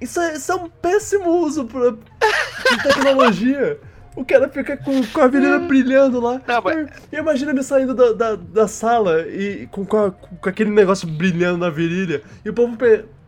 Isso 0.00 0.20
é, 0.20 0.34
isso 0.34 0.52
é 0.52 0.54
um 0.54 0.68
péssimo 0.68 1.30
uso 1.30 1.64
pra, 1.64 1.90
de 1.90 2.82
tecnologia. 2.82 3.78
O 4.20 4.24
cara 4.24 4.48
fica 4.48 4.76
com, 4.76 5.04
com 5.06 5.20
a 5.20 5.28
virilha 5.28 5.58
brilhando 5.60 6.20
lá. 6.20 6.40
Não, 6.46 6.60
mas- 6.62 6.88
E 7.12 7.16
imagina 7.16 7.52
ele 7.52 7.62
saindo 7.62 7.94
da, 7.94 8.12
da, 8.12 8.34
da 8.36 8.66
sala 8.68 9.22
e 9.28 9.68
com, 9.70 9.84
com, 9.84 9.96
a- 9.96 10.10
com 10.10 10.48
aquele 10.48 10.70
negócio 10.70 11.06
brilhando 11.06 11.58
na 11.58 11.70
virilha. 11.70 12.22
E 12.44 12.48
o 12.50 12.52
povo, 12.52 12.76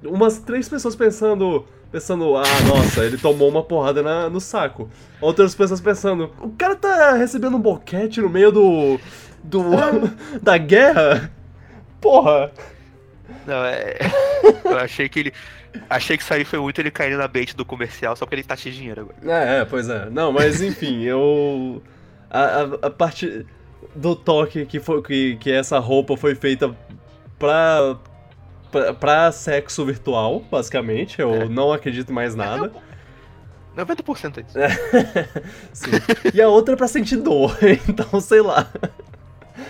umas 0.04 0.38
três 0.38 0.68
pessoas 0.68 0.96
pensando, 0.96 1.64
pensando, 1.92 2.36
ah, 2.36 2.42
nossa, 2.66 3.04
ele 3.04 3.16
tomou 3.18 3.48
uma 3.48 3.62
porrada 3.62 4.02
na- 4.02 4.28
no 4.28 4.40
saco. 4.40 4.90
Outras 5.20 5.54
pessoas 5.54 5.80
pensando, 5.80 6.32
o 6.40 6.50
cara 6.50 6.74
tá 6.74 7.12
recebendo 7.14 7.56
um 7.56 7.60
boquete 7.60 8.20
no 8.20 8.28
meio 8.28 8.50
do. 8.50 8.98
do. 9.44 9.62
da 10.42 10.58
guerra? 10.58 11.30
Porra! 12.00 12.50
Não, 13.46 13.64
é. 13.64 13.96
Eu 14.64 14.78
achei 14.78 15.08
que 15.08 15.20
ele. 15.20 15.32
Achei 15.88 16.16
que 16.16 16.22
isso 16.22 16.32
aí 16.34 16.44
foi 16.44 16.58
muito 16.58 16.80
ele 16.80 16.90
caindo 16.90 17.16
na 17.18 17.28
bait 17.28 17.54
do 17.54 17.64
comercial 17.64 18.16
só 18.16 18.24
porque 18.24 18.36
ele 18.36 18.44
tá 18.44 18.56
cheio 18.56 18.72
de 18.74 18.78
dinheiro 18.80 19.02
agora. 19.02 19.44
É, 19.44 19.60
é, 19.60 19.64
pois 19.64 19.88
é. 19.88 20.08
Não, 20.10 20.32
mas 20.32 20.60
enfim, 20.62 21.02
eu. 21.04 21.82
A, 22.30 22.40
a, 22.40 22.62
a 22.86 22.90
parte 22.90 23.46
do 23.94 24.14
toque 24.14 24.66
que, 24.66 24.78
foi, 24.80 25.02
que, 25.02 25.36
que 25.36 25.50
essa 25.52 25.78
roupa 25.78 26.16
foi 26.16 26.34
feita 26.34 26.74
pra, 27.38 27.96
pra, 28.70 28.92
pra 28.94 29.32
sexo 29.32 29.84
virtual, 29.84 30.40
basicamente. 30.50 31.20
Eu 31.20 31.34
É. 31.34 31.48
não 31.48 31.72
acredito 31.72 32.12
mais 32.12 32.34
nada. 32.34 32.72
90% 33.76 34.38
é 34.38 34.40
isso. 34.40 34.58
Sim. 35.72 35.90
E 36.34 36.42
a 36.42 36.48
outra 36.48 36.74
é 36.74 36.76
pra 36.76 36.88
sentir 36.88 37.16
dor, 37.16 37.56
então 37.88 38.20
sei 38.20 38.40
lá. 38.42 38.68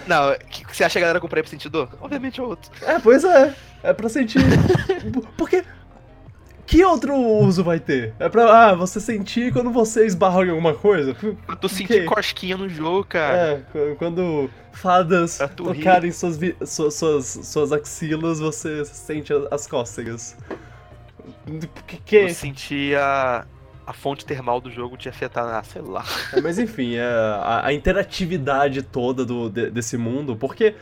Não, 0.07 0.35
você 0.73 0.83
acha 0.85 0.93
que 0.95 0.99
a 0.99 1.01
galera 1.03 1.21
compraria 1.21 1.43
pra 1.43 1.51
sentir 1.51 1.69
dor? 1.69 1.89
Obviamente 2.01 2.41
é 2.41 2.43
outro. 2.43 2.71
É, 2.83 2.99
pois 2.99 3.23
é. 3.25 3.55
É 3.83 3.93
pra 3.93 4.09
sentir. 4.09 4.41
Porque. 5.37 5.63
Que 6.71 6.85
outro 6.85 7.17
uso 7.17 7.65
vai 7.65 7.81
ter? 7.81 8.15
É 8.21 8.29
pra. 8.29 8.69
Ah, 8.71 8.75
você 8.77 9.01
sentir 9.01 9.53
quando 9.53 9.71
você 9.73 10.07
esbarra 10.07 10.45
em 10.45 10.51
alguma 10.51 10.73
coisa? 10.73 11.17
Pra 11.45 11.57
tu 11.57 11.69
sentir 11.69 12.05
cosquinha 12.05 12.57
no 12.57 12.69
jogo, 12.69 13.05
cara. 13.05 13.37
É, 13.37 13.57
qu- 13.73 13.97
quando 13.99 14.49
fadas 14.73 15.39
tocarem 15.57 16.13
suas, 16.13 16.39
vi- 16.39 16.55
su- 16.65 16.89
suas, 16.93 17.27
suas 17.43 17.73
axilas, 17.73 18.39
você 18.39 18.85
sente 18.85 19.33
as 19.51 19.67
cócegas. 19.67 20.37
Que, 21.89 21.97
que... 21.97 22.17
Eu 22.17 22.29
sentir 22.31 22.97
a, 22.97 23.45
a 23.85 23.93
fonte 23.93 24.25
termal 24.25 24.61
do 24.61 24.71
jogo 24.71 24.97
te 24.97 25.09
afetar, 25.09 25.45
ah, 25.53 25.63
sei 25.65 25.83
lá. 25.83 26.05
É, 26.33 26.41
mas 26.41 26.57
enfim, 26.57 26.95
é, 26.95 27.03
a, 27.03 27.63
a 27.67 27.73
interatividade 27.73 28.83
toda 28.83 29.25
do, 29.25 29.51
de- 29.51 29.71
desse 29.71 29.97
mundo, 29.97 30.37
porque 30.37 30.77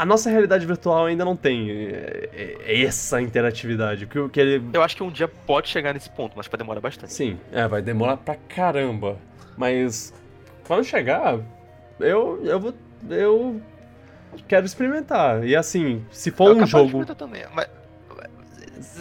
a 0.00 0.06
nossa 0.06 0.30
realidade 0.30 0.64
virtual 0.64 1.06
ainda 1.06 1.24
não 1.24 1.36
tem 1.36 1.70
é, 1.70 2.28
é, 2.64 2.82
essa 2.84 3.20
interatividade. 3.20 4.06
Que, 4.06 4.28
que 4.30 4.40
ele. 4.40 4.64
Eu 4.72 4.82
acho 4.82 4.96
que 4.96 5.02
um 5.02 5.10
dia 5.10 5.28
pode 5.28 5.68
chegar 5.68 5.92
nesse 5.92 6.08
ponto, 6.10 6.32
mas 6.36 6.46
vai 6.46 6.56
demorar 6.58 6.80
bastante. 6.80 7.12
Sim, 7.12 7.38
é, 7.52 7.68
vai 7.68 7.82
demorar 7.82 8.16
pra 8.16 8.34
caramba. 8.34 9.18
Mas 9.56 10.14
quando 10.66 10.84
chegar, 10.84 11.38
eu, 11.98 12.40
eu 12.44 12.58
vou. 12.58 12.74
Eu 13.10 13.60
quero 14.48 14.64
experimentar. 14.64 15.44
E 15.44 15.54
assim, 15.54 16.04
se 16.10 16.30
for 16.30 16.48
Eu 16.48 16.56
um 16.56 16.64
de 16.64 16.70
jogo. 16.70 16.86
experimentar 16.86 17.16
Também, 17.16 17.42
mas, 17.54 17.68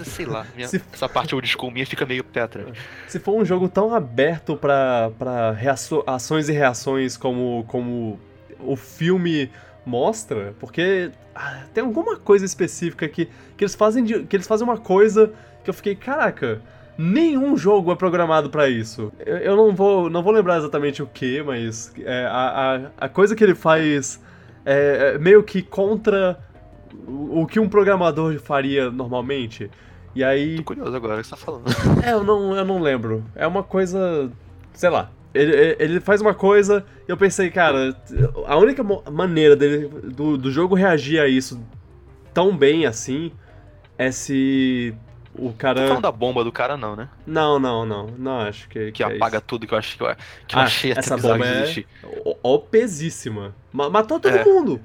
Sei 0.04 0.26
lá, 0.26 0.46
minha- 0.56 0.68
Se- 0.68 0.82
essa 0.94 1.08
parte 1.10 1.34
old 1.34 1.48
school 1.48 1.72
minha 1.72 1.86
fica 1.86 2.06
meio 2.06 2.24
pé 2.24 2.42
atrás. 2.42 2.68
Se 3.08 3.18
for 3.20 3.36
um 3.42 3.46
jogo 3.46 3.68
tão 3.70 3.94
aberto 3.94 4.56
pra, 4.58 5.12
pra 5.18 5.52
reaço- 5.52 6.04
ações 6.06 6.48
e 6.50 6.52
reações 6.54 7.16
como, 7.18 7.64
como 7.68 8.20
o 8.60 8.76
filme 8.76 9.50
mostra, 9.86 10.54
porque 10.60 11.12
ah, 11.34 11.64
tem 11.74 11.84
alguma 11.84 12.18
coisa 12.18 12.46
específica 12.46 13.08
que, 13.08 13.26
que, 13.58 13.64
eles 13.64 13.76
fazem 13.76 14.04
de- 14.04 14.24
que 14.24 14.36
eles 14.36 14.48
fazem 14.48 14.66
uma 14.68 14.78
coisa 14.78 15.32
que 15.64 15.70
eu 15.70 15.74
fiquei, 15.74 15.96
caraca, 15.96 16.62
nenhum 16.98 17.56
jogo 17.58 17.92
é 17.92 17.96
programado 17.96 18.50
pra 18.50 18.68
isso. 18.70 19.12
Eu, 19.26 19.38
eu 19.38 19.56
não, 19.56 19.74
vou, 19.74 20.10
não 20.10 20.22
vou 20.22 20.34
lembrar 20.34 20.58
exatamente 20.58 21.02
o 21.02 21.08
que, 21.08 21.42
mas 21.42 21.94
é, 22.00 22.26
a, 22.26 22.92
a, 23.00 23.06
a 23.06 23.10
coisa 23.10 23.36
que 23.36 23.44
ele 23.44 23.56
faz 23.56 24.22
é, 24.66 25.14
é 25.16 25.18
meio 25.18 25.42
que 25.44 25.62
contra 25.62 26.38
o, 27.08 27.42
o 27.42 27.48
que 27.48 27.60
um 27.60 27.70
programador 27.70 28.38
faria 28.40 28.92
normalmente. 28.92 29.70
E 30.16 30.24
aí. 30.24 30.58
Tô 30.58 30.64
curioso 30.64 30.96
agora 30.96 31.16
o 31.16 31.18
que 31.22 31.24
você 31.24 31.32
tá 31.32 31.38
falando. 31.38 31.66
É, 32.04 32.12
eu 32.14 32.24
não, 32.24 32.56
eu 32.56 32.66
não 32.66 32.82
lembro. 32.82 33.24
É 33.36 33.46
uma 33.48 33.64
coisa. 33.64 34.30
Sei 34.74 34.90
lá. 34.90 35.12
Ele, 35.34 35.76
ele 35.80 36.00
faz 36.00 36.22
uma 36.22 36.34
coisa 36.34 36.84
e 37.08 37.12
eu 37.12 37.16
pensei, 37.18 37.52
cara, 37.52 37.96
a 38.48 38.58
única 38.58 38.84
maneira 39.12 39.56
dele, 39.56 39.88
do, 39.88 40.38
do 40.38 40.52
jogo 40.52 40.74
reagir 40.76 41.20
a 41.20 41.28
isso 41.28 41.64
tão 42.34 42.56
bem 42.58 42.86
assim 42.88 43.32
é 43.98 44.10
se 44.12 44.94
o 45.36 45.54
cara. 45.54 45.82
falando 45.88 46.02
da 46.02 46.12
bomba 46.12 46.44
do 46.44 46.52
cara, 46.52 46.76
não, 46.76 46.96
né? 46.96 47.08
Não, 47.28 47.60
não, 47.60 47.86
não. 47.86 48.08
Não 48.18 48.40
acho 48.40 48.68
que. 48.70 48.92
Que 48.92 49.04
é 49.04 49.06
apaga 49.16 49.38
isso. 49.38 49.46
tudo 49.46 49.68
que 49.68 49.74
eu 49.74 49.78
acho 49.78 49.96
que 49.98 50.04
eu, 50.04 50.08
que 50.48 50.56
eu 50.56 50.60
Ah, 50.60 50.64
achei 50.64 50.92
essa 50.92 51.16
bomba 51.16 51.46
é 51.46 51.66
opesíssima. 52.42 53.56
Ma- 53.72 53.90
Matou 53.90 54.20
todo 54.20 54.36
É. 54.36 54.44
mundo. 54.44 54.82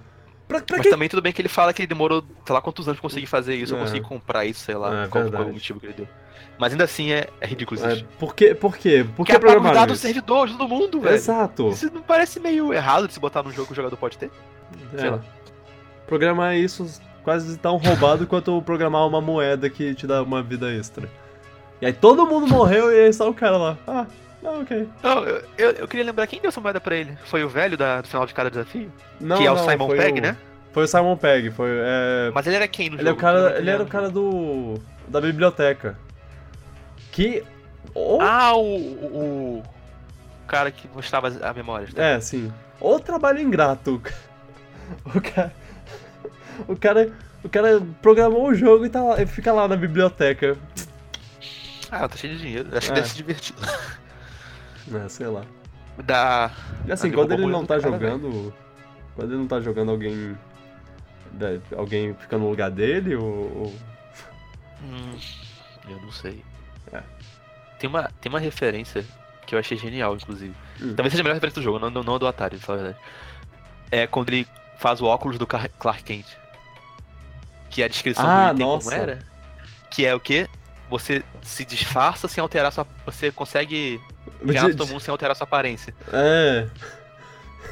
Pra, 0.46 0.60
pra 0.60 0.76
Mas 0.76 0.86
que. 0.86 0.90
também 0.90 1.08
tudo 1.08 1.22
bem 1.22 1.32
que 1.32 1.40
ele 1.40 1.48
fala 1.48 1.72
que 1.72 1.80
ele 1.80 1.86
demorou, 1.86 2.22
sei 2.44 2.54
lá 2.54 2.60
quantos 2.60 2.86
anos 2.86 3.00
pra 3.00 3.08
conseguir 3.08 3.26
fazer 3.26 3.54
isso, 3.54 3.72
É. 3.74 3.76
ou 3.78 3.82
conseguir 3.82 4.02
comprar 4.06 4.44
isso, 4.44 4.60
sei 4.60 4.74
lá, 4.74 4.88
É, 5.04 5.08
qual, 5.08 5.08
qual 5.08 5.22
verdade. 5.24 5.50
o 5.50 5.54
motivo 5.54 5.80
que 5.80 5.86
ele 5.86 5.94
deu. 5.94 6.08
Mas 6.58 6.72
ainda 6.72 6.84
assim 6.84 7.10
é, 7.12 7.28
é 7.40 7.46
ridículo 7.46 7.84
É, 7.84 7.94
isso. 7.94 8.04
por 8.18 8.34
quê? 8.34 8.54
Por 8.54 8.76
quê? 8.76 9.04
Por 9.04 9.14
Porque 9.16 9.32
que 9.32 9.38
programaram 9.38 9.74
dados 9.74 9.98
do 9.98 10.00
servidor 10.00 10.46
de 10.48 10.56
todo 10.56 10.68
mundo, 10.68 11.00
velho. 11.00 11.14
Exato. 11.14 11.68
Isso 11.68 11.90
não 11.92 12.02
parece 12.02 12.38
meio 12.40 12.72
errado 12.72 13.08
de 13.08 13.14
se 13.14 13.20
botar 13.20 13.42
num 13.42 13.50
jogo 13.50 13.66
que 13.66 13.72
o 13.72 13.76
jogador 13.76 13.96
pode 13.96 14.16
ter? 14.18 14.30
sei 14.96 15.08
É. 15.08 15.10
lá. 15.10 15.20
Programar 16.06 16.54
isso 16.56 17.00
quase 17.22 17.56
tão 17.58 17.76
roubado 17.76 18.26
quanto 18.26 18.60
programar 18.62 19.06
uma 19.06 19.20
moeda 19.20 19.70
que 19.70 19.94
te 19.94 20.06
dá 20.06 20.22
uma 20.22 20.42
vida 20.42 20.72
extra. 20.72 21.08
E 21.80 21.86
aí 21.86 21.92
todo 21.92 22.26
mundo 22.26 22.46
morreu 22.46 22.92
e 22.92 23.06
aí 23.06 23.12
só 23.12 23.28
o 23.28 23.34
cara 23.34 23.56
lá. 23.56 23.78
Ah, 23.86 24.06
ah, 24.44 24.50
ok. 24.60 24.88
Não, 25.02 25.24
eu, 25.24 25.42
eu, 25.56 25.70
eu 25.72 25.88
queria 25.88 26.04
lembrar 26.04 26.26
quem 26.26 26.40
deu 26.40 26.50
essa 26.50 26.60
moeda 26.60 26.80
pra 26.80 26.94
ele. 26.94 27.16
Foi 27.24 27.42
o 27.42 27.48
velho 27.48 27.76
da- 27.76 28.00
do 28.02 28.08
final 28.08 28.26
de 28.26 28.34
cada 28.34 28.50
desafio? 28.50 28.92
Não, 29.20 29.38
que 29.38 29.46
é 29.46 29.50
o 29.50 29.54
não, 29.54 29.68
Simon 29.68 29.88
Pegg, 29.88 30.18
o- 30.18 30.22
né? 30.22 30.36
Foi 30.72 30.84
o 30.84 30.88
Simon 30.88 31.16
Pegg, 31.16 31.50
foi. 31.50 31.68
É... 31.70 32.30
Mas 32.34 32.46
ele 32.46 32.56
era 32.56 32.68
quem 32.68 32.90
no 32.90 32.96
Ele, 32.96 33.02
é 33.02 33.06
jogo? 33.06 33.18
o 33.18 33.20
cara, 33.20 33.58
ele 33.58 33.70
era 33.70 33.82
o 33.82 33.86
cara 33.86 34.10
do. 34.10 34.74
da 35.08 35.20
biblioteca. 35.20 35.96
Que. 37.14 37.44
Ou, 37.94 38.20
Ah, 38.20 38.56
o, 38.56 38.60
o, 38.66 39.58
o 39.60 40.46
cara 40.48 40.70
que 40.72 40.88
mostrava 40.88 41.28
as 41.28 41.54
memórias. 41.56 41.92
né? 41.94 42.14
É, 42.14 42.20
sim. 42.20 42.52
Ou 42.80 42.98
trabalho 42.98 43.40
ingrato. 43.40 44.02
O 45.06 45.20
cara. 45.20 45.54
O 46.68 46.76
cara. 46.76 47.12
O 47.42 47.48
cara 47.48 47.80
programou 48.02 48.48
o 48.48 48.54
jogo 48.54 48.84
e 48.84 48.90
tá 48.90 49.02
lá, 49.02 49.16
fica 49.26 49.50
lá 49.52 49.66
na 49.68 49.76
biblioteca. 49.76 50.56
Ah, 51.90 52.06
tá 52.08 52.16
cheio 52.16 52.34
de 52.36 52.40
dinheiro. 52.42 52.68
Acho 52.76 52.86
que 52.88 52.92
É. 52.92 52.94
deve 52.96 53.08
se 53.08 53.16
divertir. 53.16 53.54
É, 54.92 55.08
sei 55.08 55.26
lá. 55.28 55.42
Da. 56.04 56.50
E 56.86 56.92
assim, 56.92 57.10
quando 57.12 57.32
ele 57.32 57.44
a 57.44 57.48
não 57.48 57.64
tá 57.64 57.78
cara, 57.80 57.92
jogando. 57.92 58.52
Quando 59.14 59.30
ele 59.30 59.38
não 59.38 59.46
tá 59.46 59.60
jogando 59.60 59.90
alguém. 59.92 60.36
da- 61.32 61.58
Alguém 61.78 62.12
fica 62.14 62.36
no 62.36 62.50
lugar 62.50 62.70
dele, 62.70 63.14
ou. 63.16 63.24
ou- 63.24 63.74
Hum, 64.82 65.16
eu 65.88 66.00
não 66.02 66.12
sei. 66.12 66.42
É. 67.74 67.78
Tem, 67.78 67.88
uma, 67.90 68.10
tem 68.20 68.30
uma 68.30 68.38
referência 68.40 69.04
que 69.46 69.54
eu 69.54 69.58
achei 69.58 69.76
genial, 69.76 70.14
inclusive. 70.16 70.54
Hum. 70.80 70.94
Talvez 70.94 71.12
seja 71.12 71.22
a 71.22 71.24
melhor 71.24 71.34
referência 71.34 71.60
do 71.60 71.64
jogo, 71.64 71.78
não, 71.78 71.90
não, 72.02 72.18
do 72.18 72.26
Atari, 72.26 72.56
pra 72.56 72.66
falar 72.66 72.78
a 72.78 72.82
verdade. 72.82 73.04
É 73.90 74.06
quando 74.06 74.30
ele 74.30 74.46
faz 74.78 75.00
o 75.00 75.04
óculos 75.06 75.38
do 75.38 75.46
Clark 75.46 76.02
Kent. 76.02 76.26
Que 77.70 77.82
a 77.82 77.88
descrição 77.88 78.24
Ah, 78.26 78.52
do 78.52 78.56
item 78.56 78.66
nossa. 78.66 78.90
como 78.90 79.02
era. 79.02 79.18
Que 79.90 80.06
é 80.06 80.14
o 80.14 80.20
quê? 80.20 80.48
Você 80.90 81.22
se 81.42 81.64
disfarça 81.64 82.28
sem 82.28 82.40
alterar 82.40 82.70
sua. 82.72 82.86
Você 83.06 83.30
consegue 83.32 84.00
ganhar 84.42 84.70
todo 84.74 84.86
mundo 84.88 85.00
sem 85.00 85.10
alterar 85.12 85.34
sua 85.36 85.44
aparência. 85.44 85.94
É. 86.12 86.68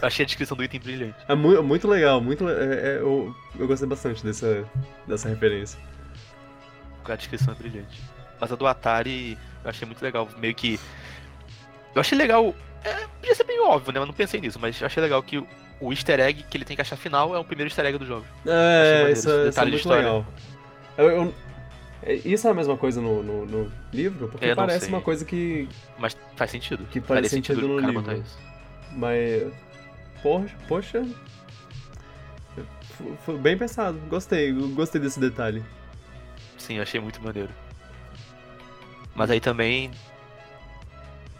Eu 0.01 0.09
achei 0.09 0.25
a 0.25 0.27
descrição 0.27 0.57
do 0.57 0.65
item 0.65 0.81
brilhante. 0.81 1.17
É 1.29 1.35
muito, 1.35 1.63
muito 1.63 1.87
legal, 1.89 2.21
muito. 2.21 2.49
é- 2.49 2.53
é- 2.53 2.99
eu, 3.01 3.35
eu 3.59 3.67
gostei 3.67 3.89
bastante 3.89 4.25
dessa, 4.25 4.65
dessa 5.07 5.29
referência. 5.29 5.79
A 7.05 7.15
descrição 7.17 7.53
é 7.53 7.57
brilhante. 7.57 8.01
Mas 8.41 8.51
a 8.51 8.57
do 8.57 8.67
Atari 8.67 9.37
eu 9.65 9.71
achei 9.71 9.87
muito 9.87 10.03
legal. 10.03 10.29
Meio 10.39 10.55
que. 10.55 10.79
Eu 11.95 12.01
achei 12.01 12.17
legal. 12.17 12.55
É, 12.85 13.07
podia 13.21 13.35
ser 13.35 13.45
bem 13.45 13.61
óbvio, 13.61 13.93
né? 13.93 14.01
Eu 14.01 14.07
não 14.07 14.13
pensei 14.15 14.41
nisso, 14.41 14.59
mas 14.61 14.81
eu 14.81 14.87
achei 14.87 15.03
legal 15.03 15.23
que 15.23 15.39
o- 15.39 15.93
easter 15.93 16.19
egg 16.21 16.43
que 16.45 16.57
ele 16.57 16.65
tem 16.65 16.75
que 16.77 16.83
achar 16.83 16.97
final 16.97 17.35
é 17.35 17.39
o 17.39 17.45
primeiro 17.45 17.69
easter 17.69 17.85
egg 17.87 17.99
do 17.99 18.07
jogo. 18.07 18.25
É, 18.47 19.11
isso, 19.13 19.31
é- 19.31 19.49
isso 19.49 19.61
é 19.61 19.65
muito 19.65 19.89
legal. 19.89 20.27
Eu, 20.99 21.11
eu- 21.11 21.35
é, 22.03 22.15
isso 22.15 22.49
é 22.49 22.51
a 22.51 22.55
mesma 22.55 22.77
coisa 22.77 23.01
no, 23.01 23.23
no, 23.23 23.47
no 23.47 23.73
livro? 23.93 24.29
Porque 24.29 24.47
É, 24.47 24.55
parece 24.55 24.87
sei. 24.87 24.89
uma 24.89 25.01
coisa 25.01 25.25
que. 25.25 25.69
Mas 25.99 26.17
faz 26.37 26.51
sentido. 26.51 26.85
Que 26.91 27.01
faz 27.01 27.29
sentido 27.29 27.69
no 27.69 27.75
o 27.75 27.81
cara 27.81 27.87
livro. 27.93 28.03
botar 28.03 28.15
isso. 28.17 28.39
Mas. 28.93 29.53
Poxa. 30.23 30.55
Poxa. 30.69 31.05
Foi 33.25 33.39
bem 33.39 33.57
pensado. 33.57 33.99
Gostei, 34.09 34.53
gostei 34.53 35.01
desse 35.01 35.19
detalhe. 35.19 35.63
Sim, 36.59 36.77
eu 36.77 36.83
achei 36.83 37.01
muito 37.01 37.21
maneiro. 37.23 37.49
Mas 39.15 39.31
aí 39.31 39.41
também. 39.41 39.91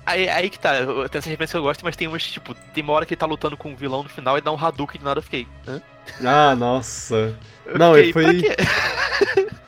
Aí, 0.05 0.29
aí 0.29 0.51
que 0.51 0.59
tá, 0.59 0.77
eu 0.79 1.09
tenho 1.09 1.21
essa 1.21 1.31
referência 1.31 1.53
que 1.53 1.59
eu 1.59 1.63
gosto, 1.63 1.85
mas 1.85 1.95
tem 1.95 2.09
umas, 2.09 2.25
tipo, 2.25 2.55
tem 2.75 2.83
uma 2.83 2.93
hora 2.93 3.07
que 3.07 3.15
ele 3.15 3.19
tá 3.21 3.27
lutando 3.27 3.57
com 3.57 3.71
um 3.71 3.77
vilão 3.77 4.03
no 4.03 4.09
final 4.09 4.37
e 4.37 4.41
dá 4.41 4.51
um 4.51 4.59
Hadouken 4.63 4.99
do 5.01 5.05
nada 5.05 5.19
eu 5.19 5.23
fiquei. 5.23 5.47
Hã? 5.67 5.81
Ah, 6.25 6.57
nossa. 6.57 7.37
Eu 7.65 7.79
Não, 7.79 7.95
fiquei, 7.95 8.11
ele 8.11 8.13
foi-? 8.13 9.53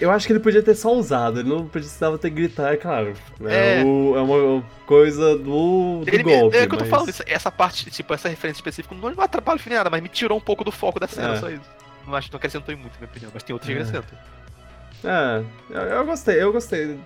Eu 0.00 0.10
acho 0.10 0.26
que 0.26 0.32
ele 0.32 0.40
podia 0.40 0.60
ter 0.62 0.74
só 0.74 0.92
usado, 0.92 1.38
ele 1.38 1.48
não 1.48 1.68
precisava 1.68 2.18
ter 2.18 2.28
gritar, 2.28 2.72
é 2.72 2.76
claro. 2.76 3.14
É, 3.44 3.80
É. 3.80 3.84
o- 3.84 4.16
é 4.16 4.20
uma 4.22 4.62
coisa 4.86 5.38
do, 5.38 6.02
do 6.04 6.04
Ele 6.08 6.22
golpe. 6.24 6.56
é 6.56 6.64
o 6.64 6.68
que 6.68 6.74
eu 6.74 6.78
tô 6.78 6.84
mas- 6.84 6.88
falando, 6.88 7.08
isso- 7.10 7.22
essa 7.26 7.50
parte, 7.50 7.88
tipo, 7.92 8.12
essa 8.12 8.28
referência 8.28 8.58
específica 8.58 8.92
não 8.94 9.08
me 9.10 9.14
atrapalha 9.22 9.60
nem 9.64 9.76
nada, 9.78 9.88
mas 9.90 10.02
me 10.02 10.08
tirou 10.08 10.36
um 10.36 10.40
pouco 10.40 10.64
do 10.64 10.72
foco 10.72 10.98
da 10.98 11.06
cena, 11.06 11.34
É. 11.34 11.36
só 11.36 11.48
isso. 11.48 11.62
Não 12.06 12.14
acho 12.16 12.26
que 12.26 12.32
não 12.32 12.38
acrescentou 12.38 12.74
em 12.74 12.76
muito, 12.76 12.94
na 12.94 12.98
minha 13.00 13.10
opinião, 13.10 13.30
mas 13.32 13.42
tem 13.44 13.54
outros 13.54 13.70
que 13.72 13.78
É. 13.78 13.80
acrescentam. 13.82 14.18
É, 15.04 15.44
eu, 15.70 15.80
eu 15.82 16.04
gostei, 16.06 16.42
eu 16.42 16.52
gostei. 16.52 16.98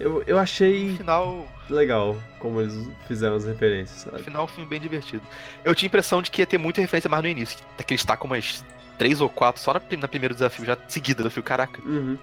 Eu, 0.00 0.24
eu 0.26 0.38
achei 0.38 0.96
final, 0.96 1.46
legal 1.68 2.16
como 2.38 2.60
eles 2.60 2.88
fizeram 3.06 3.36
as 3.36 3.44
referências. 3.44 4.00
sabe? 4.00 4.22
final, 4.22 4.44
um 4.44 4.48
filme 4.48 4.68
bem 4.68 4.80
divertido. 4.80 5.22
Eu 5.62 5.74
tinha 5.74 5.86
a 5.86 5.90
impressão 5.90 6.22
de 6.22 6.30
que 6.30 6.40
ia 6.40 6.46
ter 6.46 6.56
muita 6.56 6.80
referência 6.80 7.08
mais 7.10 7.22
no 7.22 7.28
início, 7.28 7.58
que 7.86 7.92
eles 7.92 8.04
tacam 8.04 8.26
umas 8.26 8.64
três 8.96 9.20
ou 9.20 9.28
quatro 9.28 9.60
só 9.60 9.74
na, 9.74 9.80
na 9.98 10.08
primeiro 10.08 10.34
desafio, 10.34 10.64
já 10.64 10.76
seguida, 10.88 11.22
eu 11.22 11.30
fio, 11.30 11.42
caraca. 11.42 11.80
Uhum. 11.86 12.16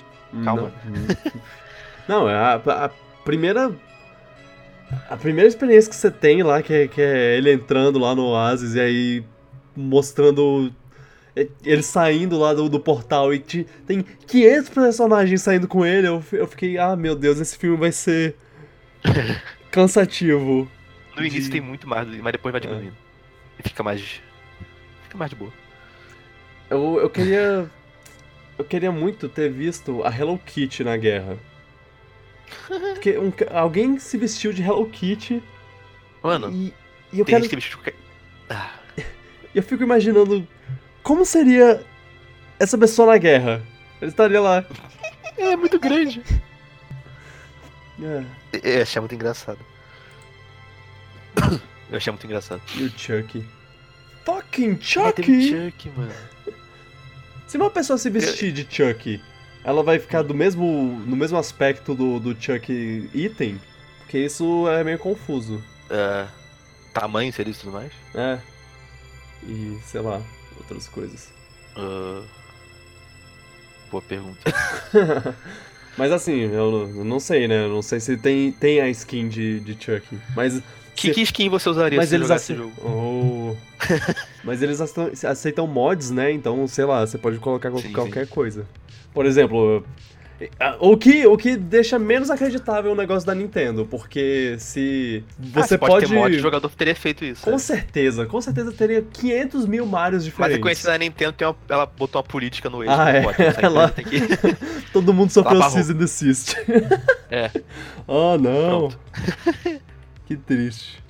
Calma. 0.43 0.73
Não, 2.07 2.21
Não, 2.25 2.29
é 2.29 2.35
a, 2.35 2.55
a 2.85 2.89
primeira. 3.23 3.71
A 5.09 5.17
primeira 5.17 5.47
experiência 5.47 5.89
que 5.89 5.95
você 5.95 6.09
tem 6.09 6.41
lá, 6.43 6.61
que 6.61 6.73
é, 6.73 6.87
que 6.87 7.01
é 7.01 7.37
ele 7.37 7.51
entrando 7.51 7.99
lá 7.99 8.15
no 8.15 8.23
Oasis 8.27 8.73
e 8.75 8.79
aí 8.79 9.25
mostrando. 9.75 10.73
É, 11.41 11.47
Ele 11.63 11.83
saindo 11.83 12.37
lá 12.37 12.53
do, 12.53 12.67
do 12.69 12.79
portal 12.79 13.33
e 13.33 13.39
te- 13.39 13.65
tem 13.85 14.01
500 14.01 14.69
personagens 14.69 15.41
saindo 15.41 15.67
com 15.67 15.85
ele. 15.85 16.07
Eu, 16.07 16.23
eu 16.31 16.47
fiquei, 16.47 16.77
ah 16.77 16.95
meu 16.95 17.15
Deus, 17.15 17.39
esse 17.39 17.57
filme 17.57 17.77
vai 17.77 17.91
ser 17.91 18.35
cansativo. 19.71 20.69
No 21.15 21.21
início 21.21 21.43
De- 21.43 21.49
tem 21.51 21.61
muito 21.61 21.87
mais, 21.87 22.07
mas 22.07 22.31
depois 22.31 22.51
vai 22.51 22.61
É. 22.61 22.65
diminuindo. 22.65 22.95
E 23.59 23.63
fica 23.67 23.83
mais. 23.83 24.21
Fica 25.03 25.17
mais 25.17 25.29
de 25.31 25.35
boa. 25.35 25.51
Eu, 26.69 26.99
eu 26.99 27.09
queria. 27.09 27.69
Eu 28.57 28.65
queria 28.65 28.91
muito 28.91 29.29
ter 29.29 29.51
visto 29.51 30.03
a 30.03 30.09
Hello 30.15 30.37
Kitty 30.43 30.83
na 30.83 30.97
guerra. 30.97 31.37
Porque 32.93 33.17
um 33.17 33.31
alguém 33.53 33.99
se 33.99 34.17
vestiu 34.17 34.53
de 34.53 34.61
Hello 34.63 34.85
Kitty 34.87 35.43
Mano, 36.23 36.49
e, 36.51 36.73
e 37.11 37.19
eu 37.19 37.25
tem 37.25 37.35
quero. 37.35 37.49
que 37.49 37.55
vestiu. 37.55 37.77
Ah, 38.49 38.71
Eu 39.53 39.61
fico 39.63 39.83
imaginando 39.83 40.47
como 41.07 41.25
seria 41.25 41.81
essa 42.59 42.77
pessoa 42.77 43.13
na 43.13 43.17
guerra. 43.17 43.63
Ele 44.01 44.11
estaria 44.11 44.41
lá. 44.41 44.65
é 45.37 45.55
muito 45.55 45.79
grande. 45.79 46.21
É, 48.03 48.23
É, 48.61 48.81
achei 48.81 48.99
muito 48.99 49.15
engraçado. 49.15 49.59
Eu 51.89 51.95
achei 51.95 52.11
muito 52.11 52.25
engraçado. 52.25 52.61
e 52.75 52.83
o 52.83 52.89
Chucky. 52.89 53.45
Fucking 54.25 54.71
É, 54.73 55.11
teve 55.13 55.49
Chucky! 55.49 55.71
Chuck, 55.71 55.89
mano. 55.95 56.11
Se 57.47 57.55
uma 57.55 57.69
pessoa 57.69 57.97
se 57.97 58.09
vestir 58.09 58.51
de 58.51 58.67
Chucky, 58.69 59.23
ela 59.63 59.81
vai 59.81 59.99
ficar 59.99 60.21
do 60.23 60.33
mesmo, 60.33 61.01
no 61.07 61.15
mesmo 61.15 61.37
aspecto 61.37 61.95
do, 61.95 62.19
do 62.19 62.35
Chucky 62.37 63.09
item? 63.13 63.61
Porque 63.99 64.17
isso 64.17 64.67
é 64.67 64.83
meio 64.83 64.99
confuso. 64.99 65.63
É, 65.89 66.27
tamanho, 66.93 67.31
seria 67.31 67.51
isso 67.51 67.61
e 67.61 67.63
tudo 67.63 67.73
mais? 67.73 67.93
É. 68.13 68.39
E 69.43 69.79
sei 69.85 70.01
lá, 70.01 70.21
outras 70.57 70.87
coisas. 70.87 71.29
Ah, 71.75 72.21
Boa 73.89 74.01
pergunta. 74.01 74.37
Mas 75.97 76.11
assim, 76.11 76.41
eu, 76.41 76.87
não 77.03 77.19
sei, 77.19 77.47
né? 77.47 77.65
Eu 77.65 77.69
não 77.69 77.81
sei 77.81 77.99
se 77.99 78.17
tem, 78.17 78.51
tem 78.51 78.79
a 78.81 78.89
skin 78.89 79.29
de, 79.29 79.59
de 79.61 79.73
Chucky. 79.73 80.17
Mas. 80.35 80.61
Que, 80.95 81.07
se- 81.09 81.13
que 81.13 81.21
skin 81.21 81.49
você 81.49 81.69
usaria 81.69 81.97
mas 81.97 82.09
se 82.09 82.15
eles 82.15 82.29
aceitam. 82.29 82.65
jogo? 82.75 82.81
Oh. 82.83 83.55
mas 84.43 84.61
eles 84.61 84.79
aceitam, 85.23 85.65
mods, 85.67 86.11
né? 86.11 86.31
Então, 86.31 86.67
sei 86.67 86.85
lá, 86.85 87.05
você 87.05 87.17
pode 87.17 87.39
colocar 87.39 87.71
Sim, 87.77 87.91
qualquer 87.93 88.27
coisa. 88.27 88.67
Por 89.13 89.25
exemplo. 89.25 89.85
Ah, 90.59 90.75
O 90.79 90.95
que, 90.97 91.25
o 91.25 91.35
que 91.37 91.55
deixa 91.57 91.97
menos 91.97 92.29
acreditável 92.29 92.91
o 92.91 92.95
negócio 92.95 93.25
da 93.25 93.33
Nintendo, 93.33 93.85
porque 93.89 94.55
se 94.59 95.23
Ah, 95.39 95.61
você 95.61 95.77
pode, 95.77 96.07
ter 96.07 96.13
mod, 96.13 96.35
o 96.35 96.39
jogador 96.39 96.69
teria 96.69 96.95
feito 96.95 97.25
isso. 97.25 97.43
Com 97.43 97.53
é. 97.55 97.57
certeza, 97.57 98.25
com 98.25 98.39
certeza 98.41 98.71
teria 98.71 99.01
500 99.01 99.65
mil 99.65 99.85
Marios 99.85 100.23
Mas 100.23 100.25
diferentes. 100.25 100.61
conhecida 100.61 100.93
a 100.93 100.97
Nintendo, 100.97 101.33
tem 101.33 101.47
uma- 101.47 101.55
ela 101.69 101.85
botou 101.85 102.19
uma 102.21 102.27
política 102.27 102.69
no 102.69 102.83
ex. 102.83 102.91
Ah, 102.91 103.09
é. 103.09 103.21
pode, 103.21 103.37
Ela- 103.63 103.89
que... 103.91 104.19
Todo 104.93 105.13
mundo 105.13 105.31
sofreu 105.31 105.61
cease 105.69 105.91
and 105.91 105.97
desist. 105.97 106.55
É, 107.29 107.51
oh, 108.07 108.37
não. 108.37 108.89
Que 110.25 110.37
triste. 110.37 111.03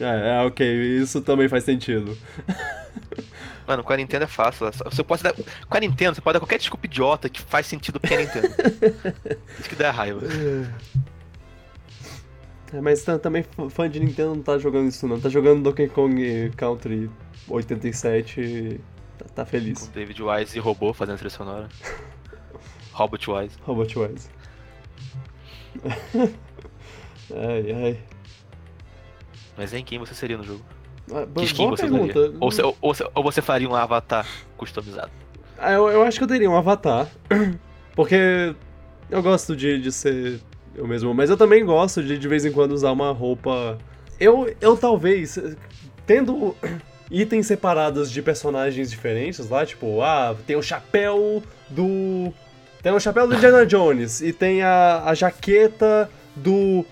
É, 0.00 0.38
é, 0.40 0.46
ok, 0.46 0.66
isso 0.98 1.20
também 1.20 1.46
faz 1.48 1.62
sentido. 1.64 2.16
Mano, 3.66 3.82
com 3.82 3.92
a 3.92 3.96
Nintendo 3.96 4.24
é 4.24 4.28
fácil. 4.28 4.70
Você 4.84 5.02
pode 5.02 5.22
dar... 5.22 5.32
Com 5.34 5.76
a 5.76 5.80
Nintendo, 5.80 6.14
você 6.14 6.20
pode 6.20 6.34
dar 6.34 6.40
qualquer 6.40 6.58
desculpa 6.58 6.86
idiota 6.86 7.28
que 7.28 7.40
faz 7.40 7.66
sentido 7.66 7.98
porque 7.98 8.14
é 8.14 8.18
Nintendo. 8.18 8.48
Isso 9.58 9.68
que 9.68 9.74
dá 9.74 9.90
raiva. 9.90 10.20
É, 12.72 12.80
mas 12.80 13.02
tá- 13.02 13.18
também 13.18 13.44
fã- 13.70 13.88
de 13.88 14.00
Nintendo 14.00 14.34
não 14.36 14.42
tá 14.42 14.58
jogando 14.58 14.88
isso 14.88 15.06
não. 15.06 15.20
Tá 15.20 15.28
jogando 15.28 15.62
Donkey 15.62 15.88
Kong 15.88 16.50
Country 16.56 17.10
87 17.48 18.40
e 18.40 18.80
tá, 19.18 19.24
tá 19.36 19.44
Com 19.44 19.50
feliz. 19.50 19.86
David 19.88 20.20
Wise 20.22 20.56
e 20.56 20.60
robô 20.60 20.92
fazendo 20.92 21.16
trilha 21.16 21.30
sonora. 21.30 21.68
Robot 22.92 23.30
Wise. 23.30 23.56
Robot 23.62 23.98
Wise. 23.98 24.28
ai, 27.34 27.72
ai. 27.84 28.00
Mas 29.56 29.72
em 29.72 29.84
quem 29.84 29.98
você 29.98 30.14
seria 30.14 30.36
no 30.36 30.44
jogo? 30.44 30.64
Ah, 31.12 31.26
Que 31.36 31.44
skin 31.44 31.64
boa 31.64 31.76
você 31.76 31.82
pergunta. 31.82 32.18
usaria? 32.18 32.36
Ou, 32.40 32.50
você, 32.50 32.62
ou, 32.62 32.74
ou 33.14 33.22
você 33.22 33.42
faria 33.42 33.68
um 33.68 33.74
avatar 33.74 34.26
customizado? 34.56 35.10
Ah, 35.58 35.72
eu, 35.72 35.88
eu 35.88 36.02
acho 36.02 36.18
que 36.18 36.24
eu 36.24 36.28
teria 36.28 36.50
um 36.50 36.56
avatar. 36.56 37.08
Porque 37.94 38.54
eu 39.10 39.22
gosto 39.22 39.56
de, 39.56 39.80
de 39.80 39.90
ser 39.92 40.40
eu 40.74 40.86
mesmo. 40.86 41.14
Mas 41.14 41.30
eu 41.30 41.36
também 41.36 41.64
gosto 41.64 42.02
de 42.02 42.18
de 42.18 42.28
vez 42.28 42.44
em 42.44 42.52
quando 42.52 42.72
usar 42.72 42.92
uma 42.92 43.12
roupa. 43.12 43.78
Eu, 44.20 44.54
eu 44.60 44.76
talvez, 44.76 45.38
tendo 46.06 46.54
itens 47.10 47.46
separados 47.46 48.10
de 48.10 48.20
personagens 48.20 48.90
diferentes 48.90 49.48
lá, 49.48 49.64
tipo, 49.64 50.02
ah, 50.02 50.34
tem 50.46 50.56
o 50.56 50.62
chapéu 50.62 51.42
do. 51.68 52.32
Tem 52.82 52.92
o 52.92 53.00
chapéu 53.00 53.26
do 53.26 53.34
Indiana 53.34 53.66
Jones 53.66 54.20
e 54.20 54.32
tem 54.32 54.62
a, 54.62 55.02
a 55.06 55.14
jaqueta 55.14 56.10
do. 56.34 56.84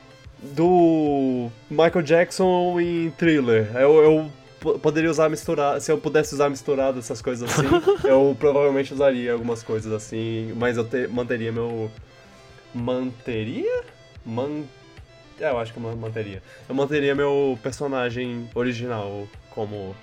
Do 0.54 1.50
Michael 1.70 2.02
Jackson 2.02 2.78
em 2.80 3.10
thriller. 3.12 3.70
Eu, 3.76 4.02
eu 4.02 4.30
po- 4.60 4.78
poderia 4.78 5.10
usar 5.10 5.28
misturado. 5.28 5.80
Se 5.80 5.90
eu 5.90 5.98
pudesse 5.98 6.34
usar 6.34 6.48
misturado 6.50 6.98
essas 6.98 7.20
coisas 7.22 7.50
assim, 7.50 7.66
eu 8.08 8.36
provavelmente 8.38 8.92
usaria 8.92 9.32
algumas 9.32 9.62
coisas 9.62 9.92
assim, 9.92 10.52
mas 10.56 10.76
eu 10.76 10.84
te- 10.84 11.06
manteria 11.08 11.50
meu. 11.52 11.90
Manteria? 12.74 13.82
Man... 14.26 14.64
É, 15.40 15.50
eu 15.50 15.58
acho 15.58 15.72
que 15.72 15.78
eu 15.78 15.82
man- 15.82 15.96
manteria. 15.96 16.42
Eu 16.68 16.74
manteria 16.74 17.14
meu 17.14 17.58
personagem 17.62 18.48
original 18.54 19.26
como. 19.50 19.94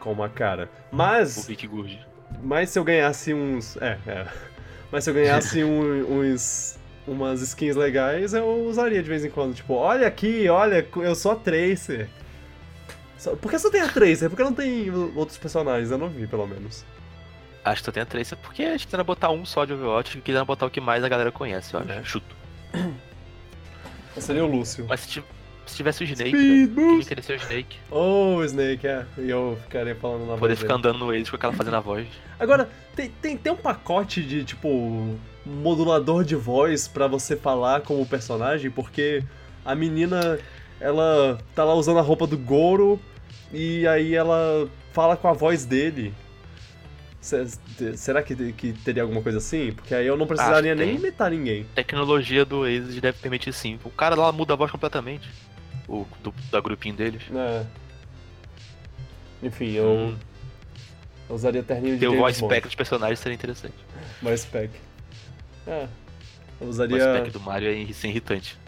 como 0.00 0.22
a 0.22 0.28
cara. 0.28 0.68
O 0.92 0.96
Mas. 0.96 1.46
Vic 1.46 1.66
Gurge. 1.66 2.00
Mas 2.42 2.70
se 2.70 2.78
eu 2.78 2.84
ganhasse 2.84 3.32
uns. 3.34 3.76
É, 3.78 3.98
é. 4.06 4.26
Mas 4.92 5.04
se 5.04 5.10
eu 5.10 5.14
ganhasse 5.14 5.62
um- 5.64 6.20
uns. 6.20 6.77
Umas 7.10 7.40
skins 7.42 7.74
legais, 7.76 8.34
eu 8.34 8.46
usaria 8.66 9.02
de 9.02 9.08
vez 9.08 9.24
em 9.24 9.30
quando. 9.30 9.54
Tipo, 9.54 9.74
olha 9.74 10.06
aqui, 10.06 10.48
olha, 10.48 10.86
eu 10.96 11.14
sou 11.14 11.32
a 11.32 11.36
Tracer. 11.36 12.08
Só- 13.16 13.34
Por 13.34 13.50
que 13.50 13.58
só 13.58 13.70
tem 13.70 13.80
a 13.80 13.88
Tracer? 13.88 14.28
Por 14.30 14.36
que 14.36 14.42
não 14.44 14.52
tem 14.54 14.90
o- 14.90 15.12
outros 15.16 15.38
personagens? 15.38 15.90
Eu 15.90 15.98
não 15.98 16.08
vi, 16.08 16.26
pelo 16.26 16.46
menos. 16.46 16.84
Acho 17.64 17.82
que 17.82 17.86
só 17.86 17.92
tem 17.92 18.02
a 18.02 18.06
Tracer 18.06 18.38
porque 18.38 18.62
a 18.62 18.70
gente 18.72 18.86
tenta 18.86 19.02
botar 19.04 19.30
um 19.30 19.44
só 19.44 19.64
de 19.64 19.72
Overwatch 19.72 20.18
e 20.18 20.20
queria 20.20 20.44
botar 20.44 20.66
o 20.66 20.70
que 20.70 20.80
mais 20.80 21.02
a 21.04 21.08
galera 21.08 21.32
conhece, 21.32 21.74
eu 21.74 21.80
acho. 21.80 21.90
É. 21.90 22.04
Chuto. 22.04 22.36
Seria 24.18 24.44
o 24.44 24.48
Lúcio. 24.50 24.84
Mas 24.88 25.00
se, 25.00 25.22
se 25.66 25.76
tivesse 25.76 26.02
o 26.02 26.04
Snake, 26.04 26.30
Speed 26.30 26.70
velho, 26.74 27.04
queria 27.04 27.22
ser 27.22 27.32
o 27.34 27.36
Snake. 27.36 27.76
Oh, 27.90 28.42
Snake, 28.44 28.86
é. 28.86 29.04
E 29.18 29.30
eu 29.30 29.58
ficaria 29.62 29.94
falando 29.94 30.22
na 30.26 30.36
Poder 30.36 30.54
voz 30.54 30.58
ficar 30.58 30.76
dele. 30.76 30.88
andando 30.88 30.98
no 31.04 31.12
eles 31.14 31.28
com 31.30 31.36
aquela 31.36 31.52
fazendo 31.52 31.76
a 31.76 31.80
voz. 31.80 32.06
Agora, 32.38 32.68
tem, 32.96 33.10
tem, 33.22 33.36
tem 33.36 33.52
um 33.52 33.56
pacote 33.56 34.22
de, 34.22 34.44
tipo, 34.44 35.16
modulador 35.48 36.24
de 36.24 36.36
voz 36.36 36.86
pra 36.86 37.06
você 37.06 37.36
falar 37.36 37.80
como 37.82 38.04
personagem, 38.06 38.70
porque 38.70 39.22
a 39.64 39.74
menina, 39.74 40.38
ela 40.80 41.38
tá 41.54 41.64
lá 41.64 41.74
usando 41.74 41.98
a 41.98 42.02
roupa 42.02 42.26
do 42.26 42.36
Goro 42.38 43.00
e 43.52 43.86
aí 43.86 44.14
ela 44.14 44.68
fala 44.92 45.16
com 45.16 45.26
a 45.28 45.32
voz 45.32 45.64
dele. 45.64 46.12
Se- 47.20 47.46
Será 47.96 48.22
que, 48.22 48.52
que 48.52 48.72
teria 48.72 49.02
alguma 49.02 49.22
coisa 49.22 49.38
assim? 49.38 49.72
Porque 49.72 49.94
aí 49.94 50.06
eu 50.06 50.16
não 50.16 50.26
precisaria 50.26 50.74
nem 50.74 50.94
imitar 50.96 51.30
ninguém. 51.30 51.66
Tecnologia 51.74 52.44
do 52.44 52.64
Aces 52.64 53.00
deve 53.00 53.18
permitir 53.18 53.52
sim. 53.52 53.78
O 53.84 53.90
cara 53.90 54.14
lá 54.14 54.30
muda 54.32 54.52
a 54.54 54.56
voz 54.56 54.70
completamente. 54.70 55.28
O 55.88 56.06
do, 56.22 56.32
da 56.50 56.60
grupinho 56.60 56.94
deles. 56.94 57.22
É. 57.34 57.64
Enfim, 59.42 59.72
eu, 59.72 59.86
Hum, 59.86 60.16
eu 61.28 61.34
usaria 61.36 61.62
terninho 61.62 61.96
de 61.96 62.02
James 62.04 62.18
voice 62.18 62.46
pack 62.46 62.66
dos 62.66 62.74
personagens 62.74 63.18
seria 63.20 63.34
interessante. 63.34 63.74
Voice 64.22 64.46
pack. 64.46 64.70
É. 65.68 65.86
Eu 66.60 66.66
O 66.66 66.70
usaria... 66.70 66.96
voice 66.96 67.18
pack 67.20 67.30
do 67.30 67.40
Mario 67.40 67.70
é 67.70 67.92
ser 67.92 68.08
irritante. 68.08 68.58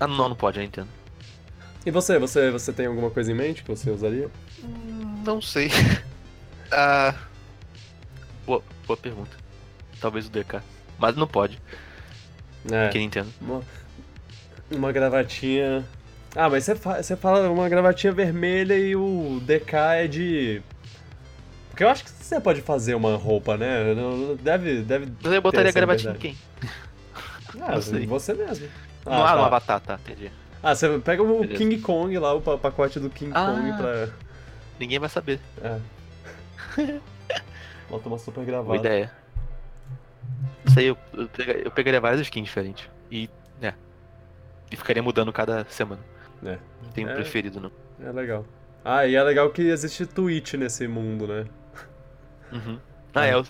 Ah, 0.00 0.06
não, 0.06 0.28
não 0.28 0.36
pode, 0.36 0.58
eu 0.58 0.64
entendo. 0.64 0.88
E 1.86 1.90
você, 1.90 2.18
você, 2.18 2.50
você 2.50 2.72
tem 2.72 2.86
alguma 2.86 3.10
coisa 3.10 3.30
em 3.30 3.34
mente 3.34 3.62
que 3.62 3.68
você 3.70 3.90
usaria? 3.90 4.28
Não 5.24 5.40
sei. 5.40 5.70
ah. 6.72 7.14
Boa, 8.44 8.62
boa 8.86 8.96
pergunta. 8.96 9.36
Talvez 10.00 10.26
o 10.26 10.30
DK. 10.30 10.60
Mas 10.98 11.16
não 11.16 11.26
pode, 11.26 11.58
É. 12.70 12.88
que 12.88 12.98
Nintendo. 12.98 13.32
Uma, 13.40 13.62
uma 14.70 14.92
gravatinha. 14.92 15.84
Ah, 16.34 16.48
mas 16.48 16.64
você, 16.64 16.74
fa 16.74 17.02
você 17.02 17.16
fala 17.16 17.48
uma 17.50 17.68
gravatinha 17.68 18.12
vermelha 18.12 18.76
e 18.76 18.96
o 18.96 19.40
DK 19.44 19.74
é 19.76 20.06
de. 20.08 20.62
Porque 21.82 21.84
eu 21.84 21.88
acho 21.90 22.04
que 22.04 22.10
você 22.10 22.40
pode 22.40 22.62
fazer 22.62 22.94
uma 22.94 23.16
roupa, 23.16 23.56
né? 23.56 23.92
Não- 23.94 24.36
Deve. 24.36 24.82
deve 24.82 25.12
Mas 25.20 25.32
eu 25.32 25.42
botaria 25.42 25.68
essa 25.68 25.78
gravatinha 25.80 26.12
em 26.12 26.16
quem? 26.16 26.36
ah, 27.60 27.72
não 27.72 28.06
você 28.06 28.34
mesmo. 28.34 28.68
não, 29.04 29.12
ah, 29.12 29.26
tá. 29.26 29.36
no 29.36 29.42
Avatar, 29.42 29.80
tá, 29.80 29.94
entendi. 29.94 30.30
Ah, 30.62 30.76
você 30.76 30.96
pega 31.00 31.24
o 31.24 31.40
Beleza. 31.40 31.58
King 31.58 31.78
Kong 31.80 32.16
lá, 32.20 32.34
o 32.34 32.40
pa- 32.40 32.56
pacote 32.56 33.00
do 33.00 33.10
King 33.10 33.32
Ah. 33.34 33.46
Kong 33.46 33.76
pra. 33.76 34.08
Ninguém 34.78 35.00
vai 35.00 35.08
saber. 35.08 35.40
É. 35.60 35.78
Bota 37.90 38.08
uma 38.08 38.16
super 38.18 38.44
Boa 38.44 38.46
gravada. 38.46 38.76
ideia. 38.78 39.10
Isso 40.64 40.78
aí, 40.78 40.86
eu, 40.86 40.96
eu, 41.14 41.28
eu 41.64 41.70
pegaria 41.72 42.00
várias 42.00 42.20
skins 42.20 42.44
diferentes. 42.44 42.88
E, 43.10 43.28
né. 43.60 43.74
E 44.70 44.76
ficaria 44.76 45.02
mudando 45.02 45.32
cada 45.32 45.64
semana. 45.68 46.00
É. 46.44 46.58
Não 46.80 46.90
tenho 46.92 47.08
É. 47.10 47.14
preferido, 47.14 47.60
não. 47.60 47.72
É 48.06 48.12
legal. 48.12 48.44
Ah, 48.84 49.04
e 49.04 49.16
é 49.16 49.22
legal 49.24 49.50
que 49.50 49.62
existe 49.62 50.06
Twitch 50.06 50.54
nesse 50.54 50.86
mundo, 50.86 51.26
né? 51.26 51.44
Uhum. 52.52 52.78
Ah, 53.14 53.26
é. 53.26 53.32
Que 53.42 53.48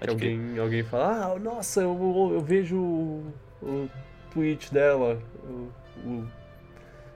crer. 0.00 0.10
alguém, 0.10 0.58
alguém 0.58 0.82
fala, 0.84 1.34
ah, 1.34 1.38
nossa, 1.38 1.80
eu, 1.80 2.30
eu 2.34 2.40
vejo 2.40 2.76
o, 2.76 3.32
o 3.62 3.90
tweet 4.32 4.72
dela, 4.72 5.20
o, 5.42 5.70
o 6.04 6.28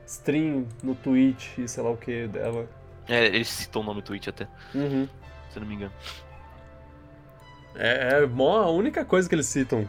stream 0.07 0.67
no 0.83 0.95
Twitch 0.97 1.59
e 1.59 1.69
sei 1.69 1.83
lá 1.83 1.91
o 1.91 1.97
que 1.97 2.27
dela. 2.27 2.69
É, 3.09 3.27
eles 3.27 3.49
citam 3.49 3.83
o 3.83 3.85
nome 3.85 4.03
Twitch 4.03 4.29
até, 4.29 4.49
Uhum. 4.75 5.09
se 5.51 5.57
eu 5.59 5.61
não 5.63 5.69
me 5.69 5.75
engano. 5.77 5.93
É, 7.75 8.21
é 8.21 8.25
a 8.25 8.69
única 8.69 9.05
coisa 9.05 9.29
que 9.29 9.35
eles 9.35 9.47
citam. 9.47 9.89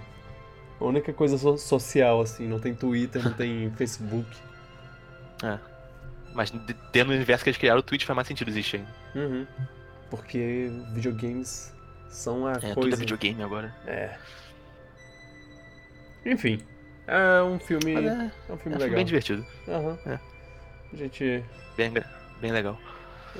A 0.79 0.85
única 0.85 1.11
coisa 1.13 1.37
so- 1.37 1.57
social, 1.57 2.21
assim. 2.21 2.47
Não 2.47 2.59
tem 2.59 2.73
Twitter, 2.73 3.23
não 3.23 3.33
tem 3.33 3.69
Facebook. 3.75 4.29
Mas 6.33 6.49
de- 6.49 6.73
dentro 6.91 7.09
do 7.09 7.15
universo 7.15 7.43
que 7.43 7.49
eles 7.49 7.57
criaram, 7.57 7.79
o 7.79 7.83
Twitch 7.83 8.05
faz 8.05 8.15
mais 8.15 8.27
sentido 8.27 8.49
existir 8.49 8.77
ainda. 8.77 8.89
Uhum. 9.27 9.47
Porque 10.15 10.69
videogames 10.91 11.73
são 12.07 12.45
a 12.45 12.51
É, 12.51 12.55
tudo 12.59 12.67
é 12.67 12.75
coisa... 12.75 12.97
videogame 12.97 13.41
agora. 13.41 13.75
É. 13.87 14.15
Enfim. 16.23 16.61
É 17.07 17.41
um 17.41 17.57
filme... 17.57 17.95
Mas 17.95 18.05
É, 18.05 18.07
é, 18.07 18.11
um 18.11 18.25
é 18.25 18.29
filme 18.29 18.57
filme 18.57 18.77
legal. 18.77 18.95
bem 18.95 19.05
divertido. 19.05 19.43
Aham. 19.67 19.97
É. 20.05 20.19
A 20.93 20.95
gente... 20.95 21.43
Bem, 21.75 21.91
bem 22.39 22.51
legal. 22.51 22.77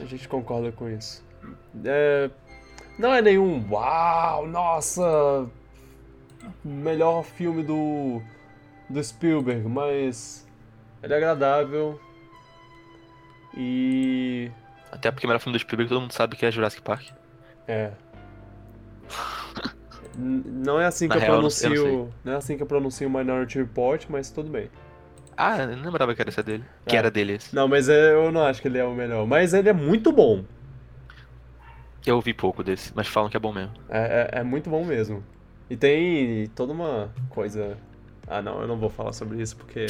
A 0.02 0.06
gente 0.06 0.28
concorda 0.28 0.72
com 0.72 0.90
isso. 0.90 1.24
É, 1.86 2.32
não 2.98 3.14
é 3.14 3.22
nenhum 3.22 3.64
uau, 3.70 4.48
nossa, 4.48 5.48
melhor 6.64 7.24
filme 7.24 7.62
do 7.62 8.20
do 8.90 9.04
Spielberg, 9.04 9.68
mas 9.68 10.48
ele 11.04 11.14
é 11.14 11.18
agradável 11.18 12.00
e 13.56 14.52
Até 14.94 15.11
porque 15.11 15.26
o 15.26 15.30
melhor 15.30 15.40
filme 15.40 15.57
do 15.57 15.61
Spielberg 15.61 15.90
todo 15.90 16.02
mundo 16.02 16.11
sabe 16.14 16.36
que 16.36 16.45
é 16.45 16.52
Jurassic 16.52 16.82
Park. 16.82 17.07
é 17.68 17.91
Não 20.15 20.80
é 20.80 20.86
assim 20.86 21.07
Na 21.07 21.15
que 21.15 21.22
eu 21.22 21.22
real, 21.22 21.36
eu 21.38 21.41
não- 21.41 21.49
eu 21.49 21.70
não 21.70 21.76
pronuncio. 21.84 22.14
Não 22.24 22.34
é 22.34 22.36
assim 22.36 22.56
que 22.56 22.61
eu 22.64 22.68
pronuncio 22.68 23.10
Minority 23.10 23.57
Report, 23.57 24.06
mas 24.10 24.30
tudo 24.30 24.49
bem. 24.49 24.70
Ah, 25.36 25.57
eu 25.57 25.76
não 25.76 25.84
lembrava 25.86 26.14
que 26.14 26.22
era 26.22 26.30
esse 26.30 26.44
dele. 26.44 26.64
Que 26.86 26.95
É. 26.95 26.99
era 26.99 27.10
dele 27.10 27.34
esse. 27.34 27.56
Não, 27.56 27.68
mas 27.68 27.90
é- 27.90 28.14
eu 28.14 28.32
não 28.32 28.44
acho 28.45 28.61
que 28.61 28.68
ele 28.68 28.78
é 28.78 28.84
o 28.86 28.94
melhor. 28.94 29.26
Mas 29.26 29.53
ele 29.56 29.68
é 29.70 29.74
muito 29.74 30.11
bom. 30.11 30.44
Eu 32.06 32.18
ouvi 32.18 32.34
pouco 32.34 32.64
desse, 32.64 32.91
mas 32.95 33.07
falam 33.07 33.28
que 33.30 33.36
é 33.38 33.40
bom 33.40 33.52
mesmo. 33.52 33.72
É, 33.90 34.30
é- 34.36 34.40
é 34.41 34.44
muito 34.44 34.70
bom 34.70 34.86
mesmo. 34.86 35.24
E 35.70 35.76
tem 35.76 36.45
toda 36.49 36.72
uma 36.74 37.10
coisa. 37.30 37.76
Ah, 38.28 38.41
não, 38.41 38.61
eu 38.61 38.68
não 38.68 38.78
vou 38.78 38.90
falar 38.91 39.14
sobre 39.14 39.41
isso 39.41 39.56
porque 39.57 39.88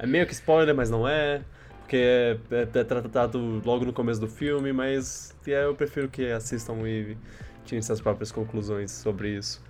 é 0.00 0.06
meio 0.06 0.26
que 0.26 0.32
spoiler, 0.32 0.74
mas 0.74 0.90
não 0.90 1.06
é. 1.06 1.42
Porque 1.90 1.96
é, 1.96 2.38
é- 2.52 2.62
é 2.78 2.84
tratado 2.84 3.60
logo 3.64 3.84
no 3.84 3.92
começo 3.92 4.20
do 4.20 4.28
filme, 4.28 4.72
mas 4.72 5.34
é, 5.44 5.64
eu 5.64 5.74
prefiro 5.74 6.08
que 6.08 6.30
assistam 6.30 6.74
e 6.86 7.16
tirem 7.64 7.82
suas 7.82 8.00
próprias 8.00 8.30
conclusões 8.30 8.92
sobre 8.92 9.30
isso. 9.36 9.60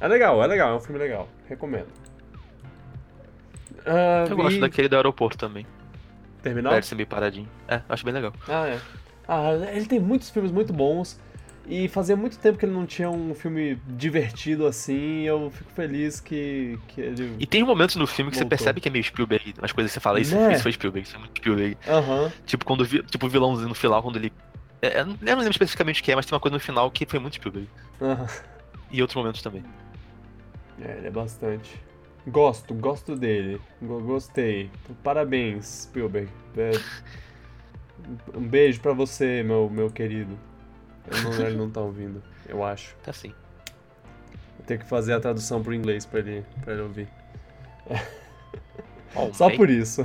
É 0.00 0.08
legal, 0.08 0.42
é 0.42 0.46
legal, 0.46 0.72
é 0.72 0.76
um 0.76 0.80
filme 0.80 0.98
legal. 0.98 1.28
Recomendo. 1.46 1.88
Ah, 3.84 4.24
Eu 4.26 4.34
gosto 4.36 4.56
e- 4.56 4.60
daquele 4.60 4.88
do 4.88 4.96
aeroporto 4.96 5.36
também. 5.36 5.66
Terminal? 6.42 6.72
Apesar 6.72 6.80
de 6.80 6.86
ser 6.86 6.94
meio 6.94 7.08
paradinho. 7.08 7.48
É, 7.68 7.82
acho 7.90 8.06
bem 8.06 8.14
legal. 8.14 8.32
Ah, 8.48 8.66
é. 8.66 8.80
Ah, 9.28 9.50
ele 9.70 9.84
tem 9.84 10.00
muitos 10.00 10.30
filmes 10.30 10.50
muito 10.50 10.72
bons. 10.72 11.20
E 11.66 11.88
fazia 11.88 12.14
muito 12.14 12.38
tempo 12.38 12.58
que 12.58 12.66
ele 12.66 12.72
não 12.74 12.84
tinha 12.84 13.08
um 13.10 13.34
filme 13.34 13.76
divertido 13.88 14.66
assim. 14.66 15.22
e 15.22 15.26
Eu 15.26 15.50
fico 15.50 15.70
feliz 15.72 16.20
que, 16.20 16.78
que 16.88 17.00
ele. 17.00 17.36
E 17.38 17.46
tem 17.46 17.64
momentos 17.64 17.96
no 17.96 18.06
filme 18.06 18.30
que 18.30 18.36
você 18.36 18.42
Voltou. 18.42 18.50
percebe 18.58 18.80
que 18.82 18.88
é 18.88 18.90
meio 18.92 19.02
Spielberg. 19.04 19.54
Umas 19.58 19.72
coisas 19.72 19.90
que 19.90 19.94
você 19.94 20.00
fala, 20.00 20.20
isso, 20.20 20.34
Né? 20.34 20.52
isso 20.52 20.62
foi 20.62 20.72
Spielberg, 20.72 21.06
isso 21.08 21.16
é 21.16 21.18
muito 21.18 21.38
Spielberg. 21.38 21.76
Aham. 21.88 22.30
Tipo, 22.44 22.64
quando 22.66 22.86
tipo, 22.86 23.26
o 23.26 23.28
vilãozinho 23.30 23.68
no 23.68 23.74
final, 23.74 24.02
quando 24.02 24.16
ele. 24.16 24.30
é, 24.82 25.00
eu 25.00 25.06
não 25.06 25.12
eu 25.14 25.26
não 25.26 25.36
lembro 25.38 25.50
especificamente 25.52 26.02
o 26.02 26.04
que 26.04 26.12
é, 26.12 26.16
mas 26.16 26.26
tem 26.26 26.34
uma 26.34 26.40
coisa 26.40 26.54
no 26.54 26.60
final 26.60 26.90
que 26.90 27.06
foi 27.06 27.18
muito 27.18 27.34
Spielberg. 27.36 27.68
aham. 28.00 28.26
E 28.90 29.00
outros 29.00 29.16
momentos 29.16 29.40
também. 29.42 29.64
É, 30.82 30.98
ele 30.98 31.06
é 31.06 31.10
bastante. 31.10 31.80
Gosto, 32.26 32.74
gosto 32.74 33.16
dele. 33.16 33.60
Go- 33.80 34.00
Gostei. 34.00 34.70
Parabéns, 35.02 35.86
Spielberg. 35.88 36.28
É, 36.56 36.72
Um 38.34 38.46
beijo 38.46 38.80
pra 38.80 38.92
você, 38.92 39.42
meu, 39.42 39.68
meu 39.70 39.90
querido. 39.90 40.38
Eu 41.06 41.22
não, 41.22 41.32
ele 41.46 41.56
não 41.56 41.70
tá 41.70 41.80
ouvindo, 41.80 42.22
eu 42.48 42.64
acho. 42.64 42.94
Tá 43.02 43.10
assim. 43.10 43.34
Vou 44.56 44.66
ter 44.66 44.78
que 44.78 44.84
fazer 44.86 45.12
a 45.12 45.20
tradução 45.20 45.62
pro 45.62 45.74
inglês 45.74 46.06
pra 46.06 46.20
ele, 46.20 46.44
pra 46.62 46.72
ele 46.72 46.82
ouvir. 46.82 47.08
Ó, 49.14 49.32
Só 49.32 49.48
bem- 49.48 49.56
por 49.56 49.70
isso. 49.70 50.02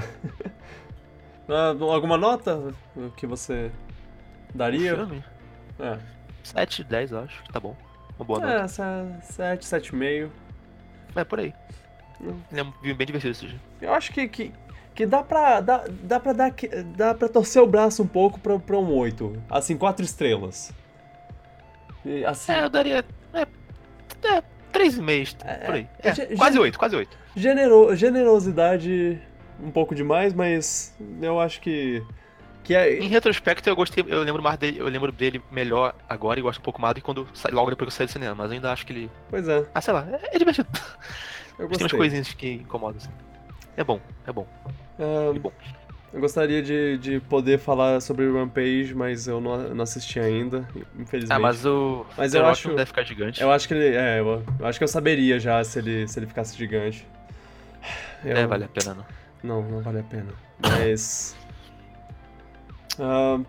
Ah, 1.48 1.70
alguma 1.70 2.18
nota 2.18 2.74
que 3.18 3.26
você 3.26 3.72
daria? 4.54 4.96
filme? 4.96 5.24
É, 5.80 5.98
7, 6.44 6.84
10, 6.84 7.12
eu 7.12 7.20
acho. 7.20 7.44
que 7.44 7.52
Tá 7.54 7.60
bom. 7.60 7.76
Uma 8.18 8.26
boa 8.26 8.40
nota. 8.40 8.54
é 8.84 9.22
sete, 9.22 9.66
sete 9.66 9.88
e 9.88 9.96
meio. 9.96 10.32
É, 11.16 11.24
por 11.24 11.40
aí. 11.40 11.54
É 12.52 12.64
bem 12.94 13.08
divertido 13.08 13.30
esse 13.32 13.48
dia. 13.48 13.60
Eu 13.82 13.94
acho 13.94 14.12
que, 14.12 14.28
que, 14.28 14.52
que 14.94 15.06
dá 15.06 15.24
pra, 15.24 15.62
dá, 15.62 15.86
dá 16.04 16.20
pra 16.20 16.34
dar, 16.34 16.54
dá 16.98 17.16
pra 17.16 17.30
torcer 17.30 17.62
o 17.64 17.66
braço 17.68 18.04
um 18.04 18.08
pouco 18.08 18.40
pra, 18.40 18.60
pra 18.60 18.78
um 18.78 18.94
8. 18.94 19.42
Assim, 19.50 19.78
quatro 19.78 20.04
estrelas. 20.06 20.72
Assim, 22.28 22.52
É, 22.52 22.64
eu 22.64 22.70
daria. 22.70 23.06
É. 23.34 23.42
É, 23.42 24.44
3,5 24.74 25.36
por 25.66 25.76
aí. 25.76 25.88
É, 26.00 26.14
ge- 26.14 26.36
quase 26.38 26.60
8, 26.60 26.78
quase 26.80 26.96
8. 26.96 27.18
genero, 27.36 27.96
generosidade 27.96 29.20
um 29.62 29.72
pouco 29.72 29.94
demais, 29.96 30.34
mas 30.34 30.96
eu 31.22 31.40
acho 31.40 31.60
que... 31.62 32.04
Que 32.64 32.76
é, 32.76 33.00
Em 33.00 33.08
retrospecto, 33.08 33.68
eu 33.68 33.76
gostei. 33.76 34.06
Eu 34.08 34.22
lembro 34.22 34.44
mais 34.44 34.58
dele. 34.60 34.78
Eu 34.80 34.88
lembro 34.88 35.12
dele 35.12 35.42
melhor 35.52 35.96
agora 36.08 36.40
e 36.40 36.44
gosto 36.44 36.60
um 36.60 36.64
pouco 36.64 36.80
mais 36.80 36.94
do 36.94 36.98
que 36.98 37.02
quando 37.02 37.28
logo 37.52 37.70
depois 37.72 37.88
que 37.88 37.94
eu 37.94 37.98
saí 37.98 38.06
do 38.06 38.12
cinema. 38.12 38.36
Mas 38.36 38.48
eu 38.52 38.56
ainda 38.56 38.72
acho 38.72 38.86
que 38.86 38.94
ele. 38.94 39.12
pois 39.30 39.48
é, 39.48 39.66
Ah, 39.74 39.82
sei 39.82 39.94
lá, 39.94 40.06
é, 40.12 40.36
é 40.36 40.38
divertido. 40.38 40.68
eu 40.74 40.80
Tem 41.58 41.66
umas 41.68 41.78
gostei. 41.80 41.98
coisinhas 41.98 42.32
que 42.34 42.52
incomodam, 42.56 42.98
assim. 42.98 43.10
É 43.76 43.84
bom, 43.84 44.00
é 44.28 44.32
bom. 44.32 44.46
Que 45.34 45.40
bom. 45.40 45.52
Eu 46.14 46.20
gostaria 46.20 46.62
de, 46.62 46.98
de 46.98 47.20
poder 47.20 47.60
falar 47.60 48.02
sobre 48.02 48.30
Rampage, 48.32 48.94
mas 48.96 49.28
eu 49.28 49.40
não, 49.40 49.58
não 49.76 49.84
assisti 49.84 50.20
ainda, 50.20 50.68
infelizmente. 50.98 51.36
Ah, 51.36 51.40
mas 51.40 51.66
o. 51.66 52.06
Mas 52.18 52.34
eu 52.34 52.46
acho- 52.46 52.70
deve 52.70 52.86
ficar 52.88 53.04
gigante. 53.04 53.42
Eu 53.42 53.52
acho 53.52 53.68
que 53.68 53.74
ele. 53.74 53.96
É, 53.96 54.20
eu, 54.20 54.44
eu 54.60 54.66
acho 54.66 54.78
que 54.80 54.84
eu 54.84 54.88
saberia 54.88 55.40
já 55.40 55.64
se 55.64 55.80
ele, 55.80 56.08
se 56.08 56.20
ele 56.20 56.28
ficasse 56.28 56.58
gigante. 56.58 57.08
Eu- 58.24 58.38
É, 58.38 58.48
vale 58.48 58.66
a 58.66 58.68
pena 58.68 58.94
não. 58.94 59.06
Não, 59.42 59.70
não 59.70 59.82
vale 59.82 60.00
a 60.00 60.04
pena. 60.04 60.34
Mas. 60.62 61.36
Ah, 63.00 63.40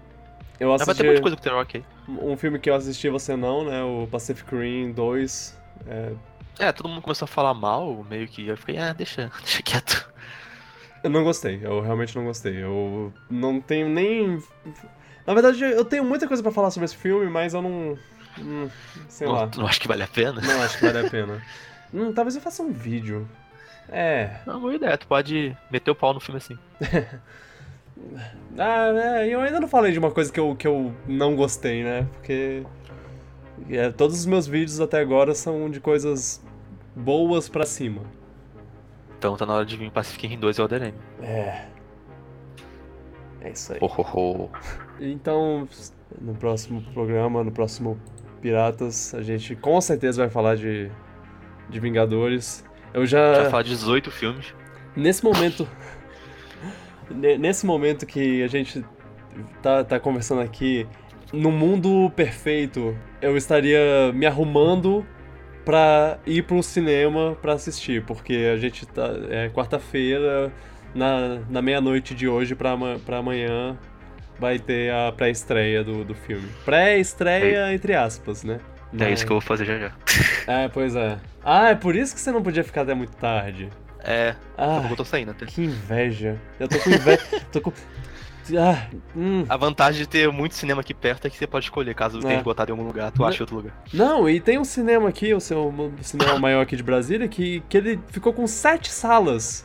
eu 0.58 0.68
Mas 0.70 0.84
vai 0.84 0.94
ter 0.94 1.02
assisti. 1.02 1.06
muita 1.06 1.22
coisa 1.22 1.36
com 1.36 1.42
The 1.42 1.50
Rock 1.50 1.76
aí. 1.78 1.84
Um 2.08 2.36
filme 2.36 2.58
que 2.58 2.68
eu 2.70 2.74
assisti 2.74 3.08
você 3.08 3.36
não, 3.36 3.64
né? 3.64 3.82
O 3.82 4.06
Pacific 4.10 4.54
Rim 4.54 4.92
2. 4.92 5.58
É, 5.86 6.12
É, 6.58 6.72
todo 6.72 6.88
mundo 6.88 7.00
começou 7.02 7.24
a 7.24 7.28
falar 7.28 7.54
mal, 7.54 8.04
meio 8.08 8.28
que. 8.28 8.46
Eu 8.46 8.56
fiquei, 8.56 8.76
ah, 8.78 8.92
deixa, 8.92 9.30
deixa 9.42 9.62
quieto. 9.62 10.10
Eu 11.02 11.10
não 11.10 11.24
gostei, 11.24 11.60
eu 11.62 11.80
realmente 11.80 12.16
não 12.16 12.24
gostei. 12.24 12.62
Eu 12.62 13.12
não 13.30 13.60
tenho 13.60 13.88
nem. 13.88 14.42
Na 15.26 15.34
verdade, 15.34 15.62
eu 15.62 15.84
tenho 15.84 16.04
muita 16.04 16.26
coisa 16.26 16.42
pra 16.42 16.52
falar 16.52 16.70
sobre 16.70 16.86
esse 16.86 16.96
filme, 16.96 17.30
mas 17.30 17.54
eu 17.54 17.62
não. 17.62 17.98
hum, 18.38 18.68
sei 19.08 19.26
não, 19.26 19.34
lá. 19.34 19.50
não 19.56 19.66
acho 19.66 19.80
que 19.80 19.88
vale 19.88 20.02
a 20.02 20.08
pena. 20.08 20.40
Não 20.40 20.62
acho 20.62 20.78
que 20.78 20.84
vale 20.84 21.06
a 21.06 21.08
pena. 21.10 21.42
Hum, 21.92 22.12
talvez 22.12 22.34
eu 22.36 22.42
faça 22.42 22.62
um 22.62 22.72
vídeo. 22.72 23.28
É. 23.88 24.40
Não, 24.46 24.60
boa 24.60 24.74
ideia, 24.74 24.96
tu 24.96 25.06
pode 25.06 25.56
meter 25.70 25.90
o 25.90 25.94
pau 25.94 26.14
no 26.14 26.20
filme 26.20 26.38
assim. 26.38 26.58
Ah, 28.58 28.88
é, 29.18 29.28
eu 29.28 29.40
ainda 29.40 29.60
não 29.60 29.68
falei 29.68 29.92
de 29.92 29.98
uma 29.98 30.10
coisa 30.10 30.32
que 30.32 30.40
eu, 30.40 30.56
que 30.56 30.66
eu 30.66 30.94
não 31.06 31.36
gostei, 31.36 31.84
né? 31.84 32.06
Porque 32.14 32.62
é, 33.68 33.90
todos 33.90 34.18
os 34.18 34.26
meus 34.26 34.46
vídeos 34.46 34.80
até 34.80 35.00
agora 35.00 35.34
são 35.34 35.68
de 35.70 35.80
coisas 35.80 36.42
boas 36.94 37.48
pra 37.48 37.66
cima. 37.66 38.02
Então 39.20 39.36
tá 39.36 39.44
na 39.44 39.52
hora 39.52 39.66
de 39.66 39.76
vir 39.76 39.90
Pacific 39.90 40.26
Rim 40.26 40.38
2 40.38 40.56
e 40.56 40.60
Elden 40.62 40.78
Ring. 40.78 40.94
É. 41.20 41.66
É 43.42 43.50
isso 43.50 43.74
aí. 43.74 43.78
Oh, 43.82 43.90
oh, 43.98 44.04
oh. 44.14 44.48
Então, 44.98 45.68
no 46.18 46.34
próximo 46.34 46.80
programa, 46.94 47.44
no 47.44 47.52
próximo 47.52 48.00
Piratas, 48.40 49.12
a 49.14 49.20
gente 49.20 49.54
com 49.54 49.78
certeza 49.82 50.22
vai 50.22 50.30
falar 50.30 50.56
de, 50.56 50.90
de 51.68 51.78
Vingadores. 51.80 52.64
Eu 52.94 53.04
Já 53.04 53.34
já. 53.44 53.50
falar 53.50 53.62
de 53.62 53.68
18 53.70 54.10
filmes. 54.10 54.54
Nesse 54.96 55.22
momento. 55.22 55.68
ne- 57.10 57.36
nesse 57.36 57.66
momento 57.66 58.06
que 58.06 58.42
a 58.42 58.48
gente 58.48 58.82
tá, 59.60 59.84
tá 59.84 60.00
conversando 60.00 60.40
aqui, 60.40 60.88
no 61.30 61.50
mundo 61.52 62.10
perfeito, 62.16 62.96
eu 63.20 63.36
estaria 63.36 64.10
me 64.14 64.24
arrumando 64.24 65.06
pra 65.70 66.18
ir 66.26 66.42
pro 66.42 66.60
cinema 66.64 67.36
pra 67.40 67.52
assistir, 67.52 68.02
porque 68.02 68.50
a 68.52 68.56
gente 68.56 68.84
tá. 68.86 69.08
É 69.30 69.48
quarta-feira, 69.50 70.50
na, 70.92 71.38
na 71.48 71.62
meia-noite 71.62 72.12
de 72.12 72.26
hoje 72.26 72.56
pra, 72.56 72.76
pra 73.06 73.18
amanhã, 73.18 73.78
vai 74.36 74.58
ter 74.58 74.92
a 74.92 75.12
pré-estreia 75.12 75.84
do, 75.84 76.04
do 76.04 76.12
filme. 76.12 76.48
Pré-estreia, 76.64 77.72
entre 77.72 77.94
aspas, 77.94 78.42
né? 78.42 78.58
É 78.98 79.12
isso 79.12 79.24
que 79.24 79.30
eu 79.30 79.36
vou 79.36 79.40
fazer 79.40 79.64
já 79.64 79.78
já. 79.78 79.92
É, 80.48 80.66
pois 80.68 80.96
é. 80.96 81.18
Ah, 81.44 81.68
é 81.68 81.74
por 81.76 81.94
isso 81.94 82.12
que 82.16 82.20
você 82.20 82.32
não 82.32 82.42
podia 82.42 82.64
ficar 82.64 82.82
até 82.82 82.92
muito 82.92 83.12
tarde. 83.16 83.68
É, 84.00 84.34
Ah, 84.58 84.84
eu 84.90 84.96
tô 84.96 85.04
saindo 85.04 85.30
até. 85.30 85.46
que 85.46 85.62
inveja. 85.62 86.36
Eu 86.58 86.66
tô 86.66 86.80
com 86.80 86.90
inveja. 86.90 87.20
tô 87.52 87.60
com. 87.60 87.72
Ah, 88.58 88.86
hum. 89.16 89.44
A 89.48 89.56
vantagem 89.56 90.02
de 90.02 90.08
ter 90.08 90.30
muito 90.30 90.54
cinema 90.54 90.80
aqui 90.80 90.92
perto 90.94 91.26
é 91.26 91.30
que 91.30 91.36
você 91.36 91.46
pode 91.46 91.66
escolher, 91.66 91.94
caso 91.94 92.18
É. 92.18 92.22
tenha 92.22 92.36
esgotado 92.38 92.70
em 92.70 92.72
algum 92.72 92.84
lugar, 92.86 93.10
tu 93.12 93.20
Não. 93.20 93.28
acha 93.28 93.42
outro 93.42 93.56
lugar. 93.56 93.72
Não, 93.92 94.28
e 94.28 94.40
tem 94.40 94.58
um 94.58 94.64
cinema 94.64 95.08
aqui, 95.08 95.32
o 95.34 95.40
seu 95.40 95.72
cinema 96.00 96.38
maior 96.38 96.62
aqui 96.62 96.76
de 96.76 96.82
Brasília, 96.82 97.28
que, 97.28 97.62
que 97.68 97.76
ele 97.76 98.00
ficou 98.08 98.32
com 98.32 98.46
sete 98.46 98.90
salas 98.90 99.64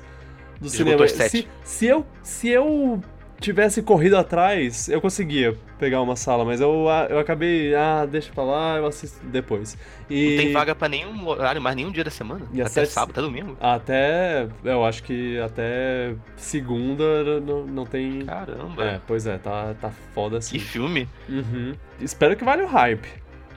do 0.59 0.67
Esgotou 0.67 1.07
cinema. 1.07 1.07
sete. 1.07 1.47
Se, 1.63 1.77
se, 1.77 1.85
eu, 1.87 2.05
se 2.21 2.49
eu 2.49 3.01
tivesse 3.39 3.81
corrido 3.81 4.17
atrás, 4.17 4.87
eu 4.89 4.99
conseguia 5.01 5.57
pegar 5.77 6.01
uma 6.01 6.15
sala, 6.15 6.43
mas 6.45 6.61
eu, 6.61 6.89
ah, 6.89 7.07
eu 7.09 7.19
acabei. 7.19 7.75
Ah, 7.75 8.05
deixa 8.05 8.31
pra 8.33 8.43
lá, 8.43 8.77
eu 8.77 8.85
assisto 8.85 9.23
depois. 9.25 9.77
E 10.09 10.29
Não 10.31 10.43
tem 10.43 10.53
vaga 10.53 10.73
pra 10.75 10.87
nenhum 10.89 11.27
horário, 11.27 11.61
mais 11.61 11.75
nenhum 11.75 11.91
dia 11.91 12.03
da 12.03 12.09
semana. 12.11 12.45
E 12.53 12.61
até 12.61 12.69
sete- 12.69 12.91
sábado, 12.91 13.11
até 13.11 13.21
domingo. 13.21 13.57
Até. 13.59 14.47
Eu 14.63 14.85
acho 14.85 15.03
que 15.03 15.39
até 15.39 16.15
segunda 16.35 17.39
não, 17.41 17.65
não 17.65 17.85
tem. 17.85 18.25
Caramba. 18.25 18.83
É, 18.83 19.01
pois 19.05 19.27
é, 19.27 19.37
tá, 19.37 19.73
tá 19.79 19.91
foda 20.13 20.37
assim. 20.37 20.57
Que 20.57 20.63
filme. 20.63 21.07
Uhum. 21.29 21.73
Espero 21.99 22.35
que 22.35 22.43
valha 22.43 22.63
o 22.63 22.67
hype. 22.67 23.07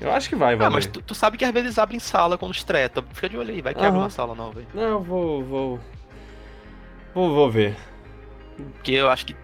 Eu 0.01 0.13
acho 0.13 0.29
que 0.29 0.37
vai 0.37 0.55
valer. 0.55 0.69
Ah, 0.69 0.71
mas 0.71 0.87
tu, 0.87 1.03
tu 1.03 1.15
sabe 1.15 1.37
que 1.37 1.45
às 1.45 1.51
vezes 1.53 1.77
abrem 1.79 1.99
sala 1.99 2.39
quando 2.39 2.55
estreia. 2.55 2.91
Fica 3.13 3.29
de 3.29 3.37
olho 3.37 3.51
aí, 3.53 3.61
vai 3.61 3.75
que 3.75 3.81
abre 3.81 3.91
Aham. 3.93 4.01
uma 4.05 4.11
sala 4.11 4.35
nova 4.35 4.61
aí. 4.61 4.67
Não, 4.75 4.83
eu 4.83 5.03
vou. 5.03 5.43
Vou. 5.45 5.81
Vou, 7.15 7.35
vou 7.35 7.51
ver. 7.51 7.75
Porque 8.75 8.93
eu 8.93 9.09
acho 9.09 9.27
que 9.27 9.37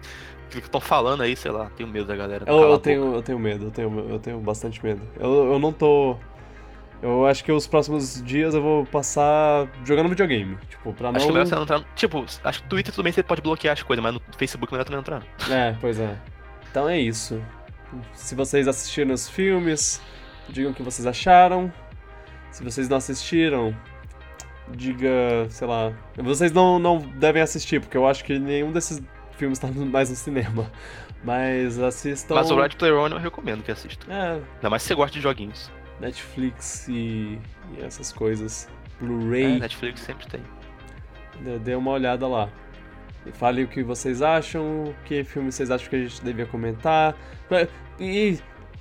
que 0.49 0.57
estão 0.59 0.81
falando 0.81 1.21
aí, 1.21 1.35
sei 1.35 1.51
lá, 1.51 1.69
tenho 1.75 1.89
medo 1.89 2.05
da 2.05 2.15
galera. 2.15 2.45
Eu, 2.47 2.61
eu 2.61 2.79
tenho, 2.79 3.13
eu 3.15 3.21
tenho 3.21 3.39
medo, 3.39 3.65
eu 3.65 3.71
tenho, 3.71 4.09
eu 4.09 4.19
tenho 4.19 4.39
bastante 4.39 4.83
medo. 4.83 5.01
Eu, 5.19 5.53
eu 5.53 5.59
não 5.59 5.71
tô. 5.71 6.17
Eu 7.01 7.25
acho 7.25 7.43
que 7.43 7.51
os 7.51 7.67
próximos 7.67 8.21
dias 8.23 8.53
eu 8.53 8.61
vou 8.61 8.85
passar 8.85 9.67
jogando 9.83 10.09
videogame. 10.09 10.57
Tipo, 10.69 10.93
pra 10.93 11.11
não. 11.11 11.17
Acho 11.17 11.27
que 11.27 11.31
melhor 11.31 11.45
você 11.45 11.55
não 11.55 11.63
entrar. 11.63 11.83
Tipo, 11.95 12.25
acho 12.43 12.63
que 12.63 12.69
Twitter 12.69 12.93
também 12.93 13.11
você 13.11 13.21
pode 13.21 13.41
bloquear 13.41 13.73
as 13.73 13.83
coisas, 13.83 14.03
mas 14.03 14.13
no 14.13 14.21
Facebook 14.37 14.71
melhor 14.71 14.85
tu 14.85 14.91
não 14.91 14.99
entrar. 14.99 15.23
É, 15.49 15.75
pois 15.79 15.99
é. 15.99 16.17
Então 16.71 16.89
é 16.89 16.99
isso. 16.99 17.41
Se 18.13 18.35
vocês 18.35 18.67
assistiram 18.67 19.13
os 19.13 19.29
filmes, 19.29 20.01
digam 20.49 20.71
o 20.71 20.73
que 20.73 20.83
vocês 20.83 21.05
acharam. 21.05 21.71
Se 22.51 22.63
vocês 22.63 22.87
não 22.87 22.97
assistiram, 22.97 23.75
diga, 24.69 25.45
sei 25.49 25.67
lá. 25.67 25.91
Vocês 26.17 26.51
não, 26.51 26.79
não 26.79 26.99
devem 26.99 27.41
assistir, 27.41 27.81
porque 27.81 27.97
eu 27.97 28.07
acho 28.07 28.23
que 28.23 28.39
nenhum 28.39 28.71
desses 28.71 29.01
filmes 29.37 29.59
tá 29.59 29.67
mais 29.73 30.09
no 30.09 30.15
cinema. 30.15 30.71
Mas 31.23 31.79
assistam. 31.79 32.35
Mas 32.35 32.51
o 32.51 32.55
Red 32.59 32.69
Player 32.77 32.95
One 32.95 33.13
eu 33.15 33.19
recomendo 33.19 33.63
que 33.63 33.71
assista. 33.71 34.05
É, 34.11 34.33
Ainda 34.55 34.69
mais 34.69 34.81
se 34.83 34.89
você 34.89 34.95
gosta 34.95 35.13
de 35.15 35.21
joguinhos. 35.21 35.71
Netflix 35.99 36.87
e, 36.87 37.39
e 37.77 37.81
essas 37.83 38.11
coisas. 38.11 38.67
É, 39.01 39.03
Blu-ray. 39.05 39.59
Netflix 39.59 40.01
sempre 40.01 40.27
tem. 40.27 40.41
Dê- 41.59 41.75
uma 41.75 41.91
olhada 41.91 42.27
lá. 42.27 42.49
E 43.25 43.31
fale 43.31 43.63
o 43.63 43.67
que 43.67 43.81
vocês 43.81 44.21
acham, 44.21 44.93
que 45.05 45.23
filme 45.23 45.51
vocês 45.51 45.71
acham 45.71 45.89
que 45.89 45.95
a 45.95 45.99
gente 45.99 46.23
devia 46.23 46.45
comentar. 46.45 47.15
E 47.99 48.37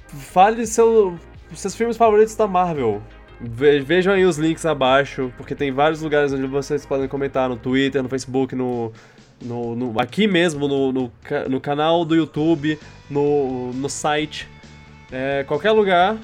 fale 0.07 0.67
seu, 0.67 1.19
seus 1.55 1.75
filmes 1.75 1.97
favoritos 1.97 2.37
da 2.37 2.47
Marvel. 2.47 3.03
Ve- 3.41 3.81
Vejam 3.81 4.13
aí 4.13 4.25
os 4.25 4.37
links 4.37 4.67
abaixo, 4.67 5.33
porque 5.37 5.55
tem 5.55 5.73
vários 5.73 6.03
lugares 6.03 6.33
onde 6.33 6.47
vocês 6.47 6.85
podem 6.85 7.09
comentar 7.09 7.49
no 7.49 7.57
Twitter, 7.57 8.03
no 8.03 8.09
Facebook, 8.09 8.55
no. 8.55 8.93
No, 9.43 9.75
no- 9.75 10.01
aqui 10.01 10.27
mesmo, 10.27 10.67
no, 10.69 10.93
no, 10.93 11.13
no 11.49 11.61
canal 11.61 12.05
do 12.05 12.15
YouTube, 12.15 12.79
no, 13.11 13.73
no 13.73 13.89
site. 13.89 14.49
É, 15.13 15.45
qualquer 15.47 15.71
lugar, 15.73 16.17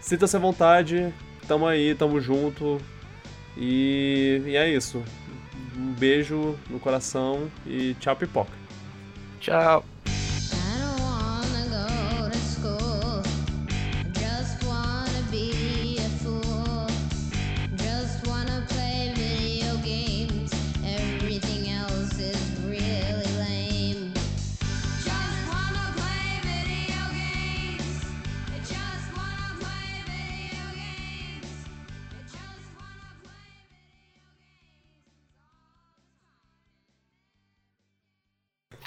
sinta-se 0.00 0.36
à 0.36 0.38
vontade, 0.38 1.12
tamo 1.48 1.66
aí, 1.66 1.94
tamo 1.94 2.20
junto. 2.20 2.78
E, 3.56 4.42
e 4.46 4.56
é 4.56 4.68
isso. 4.68 5.02
Um 5.76 5.92
beijo 5.92 6.56
no 6.68 6.78
coração 6.78 7.50
e 7.66 7.94
tchau, 8.00 8.14
pipoca. 8.16 8.52
Tchau. 9.40 9.84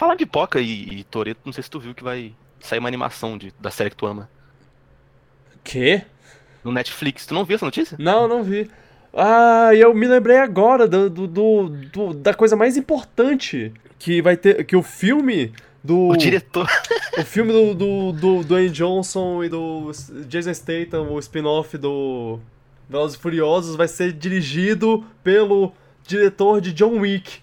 Falar 0.04 0.14
em 0.16 0.18
pipoca 0.18 0.60
e, 0.60 1.00
e 1.00 1.04
Toreto, 1.06 1.40
não 1.46 1.54
sei 1.54 1.64
se 1.64 1.70
tu 1.70 1.80
viu 1.80 1.94
que 1.96 2.04
vai 2.04 2.34
sair 2.60 2.80
uma 2.80 2.90
animação 2.90 3.38
de, 3.38 3.54
da 3.60 3.72
série 3.72 3.90
que 3.90 3.96
tu 3.96 4.06
ama. 4.06 4.30
Quê? 5.64 6.04
No 6.64 6.72
Netflix. 6.72 7.26
Tu 7.26 7.34
não 7.34 7.46
viu 7.46 7.56
essa 7.56 7.66
notícia? 7.66 7.96
Não, 8.00 8.28
não 8.28 8.44
vi. 8.44 8.70
Ah, 9.14 9.70
e 9.74 9.80
eu 9.80 9.94
me 9.94 10.08
lembrei 10.08 10.38
agora 10.38 10.88
do, 10.88 11.10
do, 11.10 11.28
do- 11.28 11.70
do- 11.70 12.14
da 12.16 12.34
coisa 12.34 12.56
mais 12.56 12.76
importante 12.78 13.72
que 14.00 14.22
vai 14.22 14.36
ter. 14.36 14.66
Que 14.66 14.76
o 14.76 14.84
filme 14.84 15.54
do. 15.84 16.10
O 16.10 16.18
diretor. 16.18 16.68
O 17.16 17.24
filme 17.24 17.54
do, 17.54 17.76
do, 17.76 18.12
do 18.12 18.44
Dwayne 18.44 18.72
Johnson 18.72 19.44
e 19.44 19.48
do 19.48 19.92
Jason 20.28 20.52
Statham, 20.52 21.12
o 21.12 21.20
spin-off 21.20 21.78
do 21.78 22.40
Velozes 22.90 23.16
e 23.16 23.20
Furiosos, 23.22 23.76
vai 23.76 23.88
ser 23.88 24.12
dirigido 24.14 25.06
pelo 25.24 25.72
diretor 26.08 26.60
de 26.60 26.74
John 26.74 26.98
Wick. 27.02 27.40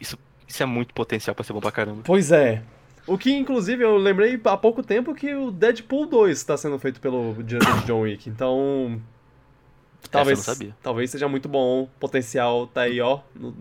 Isso, 0.00 0.18
isso 0.46 0.62
é 0.62 0.66
muito 0.66 0.92
potencial 0.94 1.34
pra 1.34 1.44
ser 1.44 1.52
bom 1.52 1.60
pra 1.60 1.72
caramba. 1.72 2.02
Pois 2.04 2.30
é. 2.32 2.62
O 3.06 3.16
que, 3.16 3.32
inclusive, 3.32 3.84
eu 3.84 3.96
lembrei 3.96 4.40
há 4.44 4.56
pouco 4.56 4.82
tempo 4.82 5.14
que 5.14 5.32
o 5.34 5.50
Deadpool 5.52 6.06
2 6.06 6.36
está 6.36 6.56
sendo 6.56 6.78
feito 6.78 7.00
pelo 7.00 7.34
diretor 7.42 7.78
de 7.80 7.86
John 7.86 8.00
Wick. 8.00 8.28
Então. 8.28 9.00
Talvez, 10.10 10.46
talvez 10.82 11.10
seja 11.10 11.28
muito 11.28 11.48
bom. 11.48 11.88
Potencial 12.00 12.66
tá 12.68 12.82
aí, 12.82 13.00
ó. 13.00 13.20
No, 13.34 13.54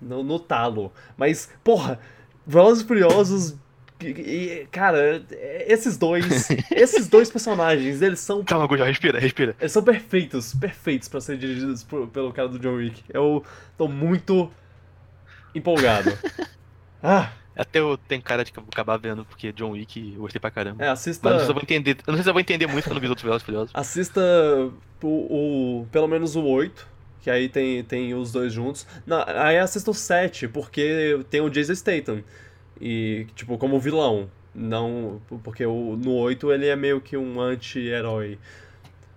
no, 0.00 0.22
no 0.22 0.38
talo. 0.38 0.92
Mas, 1.16 1.48
porra, 1.62 1.98
Velozes 2.46 2.82
e 2.84 2.86
Furiosos. 2.86 3.54
e- 4.00 4.66
Cara, 4.70 5.22
esses 5.66 5.96
dois. 5.96 6.48
esses 6.70 7.08
dois 7.08 7.30
personagens, 7.30 8.02
eles 8.02 8.20
são. 8.20 8.44
Calma, 8.44 8.66
Gujá, 8.66 8.84
respira, 8.84 9.18
respira. 9.18 9.54
Eles 9.60 9.72
são 9.72 9.82
perfeitos, 9.82 10.54
perfeitos 10.54 11.08
pra 11.08 11.20
serem 11.20 11.40
dirigidos 11.40 11.82
por- 11.82 12.06
pelo 12.08 12.32
cara 12.32 12.48
do 12.48 12.58
John 12.58 12.74
Wick. 12.74 13.02
Eu 13.12 13.44
tô 13.78 13.88
muito 13.88 14.50
empolgado. 15.54 16.10
Ah! 17.06 17.32
Até 17.54 17.78
eu 17.80 17.98
tenho 17.98 18.22
cara 18.22 18.42
de 18.44 18.50
que 18.50 18.58
eu 18.58 18.62
vou 18.62 18.70
acabar 18.72 18.96
vendo, 18.96 19.26
porque 19.26 19.52
John 19.52 19.72
Wick 19.72 20.14
eu 20.14 20.22
gostei 20.22 20.40
pra 20.40 20.50
caramba. 20.50 20.82
É, 20.82 20.88
Mas 20.88 20.98
assista. 21.00 21.28
não 21.28 21.36
sei 21.36 21.44
se 21.44 21.50
eu 21.50 21.54
vou 21.54 21.62
entender. 21.62 21.90
Eu 21.98 22.04
não 22.08 22.14
sei 22.14 22.22
se 22.22 22.28
eu 22.30 22.32
vou 22.32 22.40
entender 22.40 22.66
muito 22.66 22.84
quando 22.84 22.96
eu 22.96 23.00
vi 23.00 23.06
os 23.06 23.10
outros 23.10 23.22
Velozes 23.24 23.44
Furiosos. 23.44 23.70
Assista 23.74 24.20
o, 25.02 25.06
o- 25.82 25.86
pelo 25.92 26.08
menos 26.08 26.34
o 26.34 26.42
8, 26.42 26.88
que 27.20 27.28
aí 27.30 27.48
tem, 27.50 27.84
tem 27.84 28.14
os 28.14 28.32
dois 28.32 28.52
juntos. 28.54 28.86
Não, 29.06 29.22
aí 29.26 29.58
assista 29.58 29.90
o 29.90 29.94
7, 29.94 30.48
porque 30.48 31.20
tem 31.30 31.42
o 31.42 31.50
Jason 31.50 31.74
Statham. 31.74 32.24
E, 32.80 33.26
tipo, 33.36 33.58
como 33.58 33.78
vilão. 33.78 34.30
Não. 34.54 35.20
Porque 35.42 35.64
o, 35.66 35.96
no 35.96 36.12
8 36.14 36.50
ele 36.52 36.66
é 36.68 36.74
meio 36.74 37.00
que 37.02 37.16
um 37.18 37.38
anti-herói. 37.40 38.38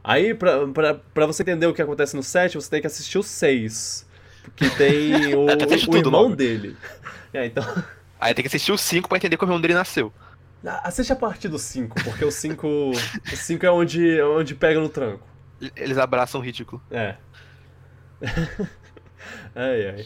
Aí, 0.03 0.33
pra, 0.33 0.67
pra, 0.67 0.93
pra 0.93 1.25
você 1.25 1.41
entender 1.41 1.67
o 1.67 1.73
que 1.73 1.81
acontece 1.81 2.15
no 2.15 2.21
7, 2.23 2.55
você 2.55 2.69
tem 2.69 2.81
que 2.81 2.87
assistir 2.87 3.17
o 3.17 3.23
6. 3.23 4.06
Porque 4.49 4.69
tem 4.71 5.33
o, 5.35 5.45
o 5.45 5.57
tudo 5.57 5.97
irmão 5.97 6.23
logo. 6.23 6.35
dele. 6.35 6.75
É, 7.33 7.45
então. 7.45 7.63
Aí 8.19 8.33
tem 8.33 8.43
que 8.43 8.47
assistir 8.47 8.71
o 8.71 8.77
5 8.77 9.07
pra 9.07 9.17
entender 9.17 9.37
como 9.37 9.51
o 9.51 9.53
irmão 9.53 9.61
dele 9.61 9.73
nasceu. 9.73 10.11
Assiste 10.83 11.13
a 11.13 11.15
partir 11.15 11.47
do 11.47 11.59
5, 11.59 12.03
porque 12.03 12.25
o 12.25 12.31
5. 12.31 12.67
o 12.67 12.93
5 13.35 13.65
é 13.65 13.71
onde, 13.71 14.21
onde 14.21 14.55
pega 14.55 14.79
no 14.79 14.89
tranco. 14.89 15.25
Eles 15.75 15.97
abraçam 15.97 16.41
o 16.41 16.43
ridículo. 16.43 16.81
É. 16.89 17.15
ai, 19.55 19.87
ai. 19.89 20.05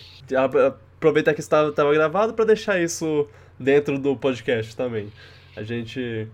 Aproveitar 0.97 1.33
que 1.33 1.39
estava 1.39 1.71
tava 1.71 1.93
gravado 1.93 2.33
pra 2.33 2.45
deixar 2.45 2.79
isso 2.79 3.27
dentro 3.59 3.97
do 3.97 4.15
podcast 4.15 4.75
também. 4.75 5.11
A 5.55 5.63
gente. 5.63 6.27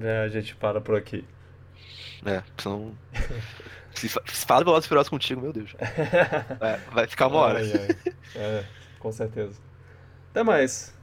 é, 0.00 0.18
a 0.24 0.28
gente 0.28 0.54
para 0.56 0.80
por 0.80 0.96
aqui. 0.96 1.24
É, 2.24 2.42
senão. 2.58 2.94
Se, 3.94 4.08
se 4.08 4.46
fala 4.46 4.64
Velozes 4.64 4.86
e 4.86 4.88
Furiosos 4.88 5.08
contigo, 5.08 5.40
meu 5.40 5.52
Deus. 5.52 5.74
Vai, 6.58 6.78
vai 6.92 7.06
ficar 7.06 7.28
uma 7.28 7.38
hora. 7.38 7.58
Ai, 7.60 7.72
ai. 7.72 8.14
É, 8.34 8.64
com 8.98 9.12
certeza. 9.12 9.60
Até 10.30 10.42
mais. 10.42 10.94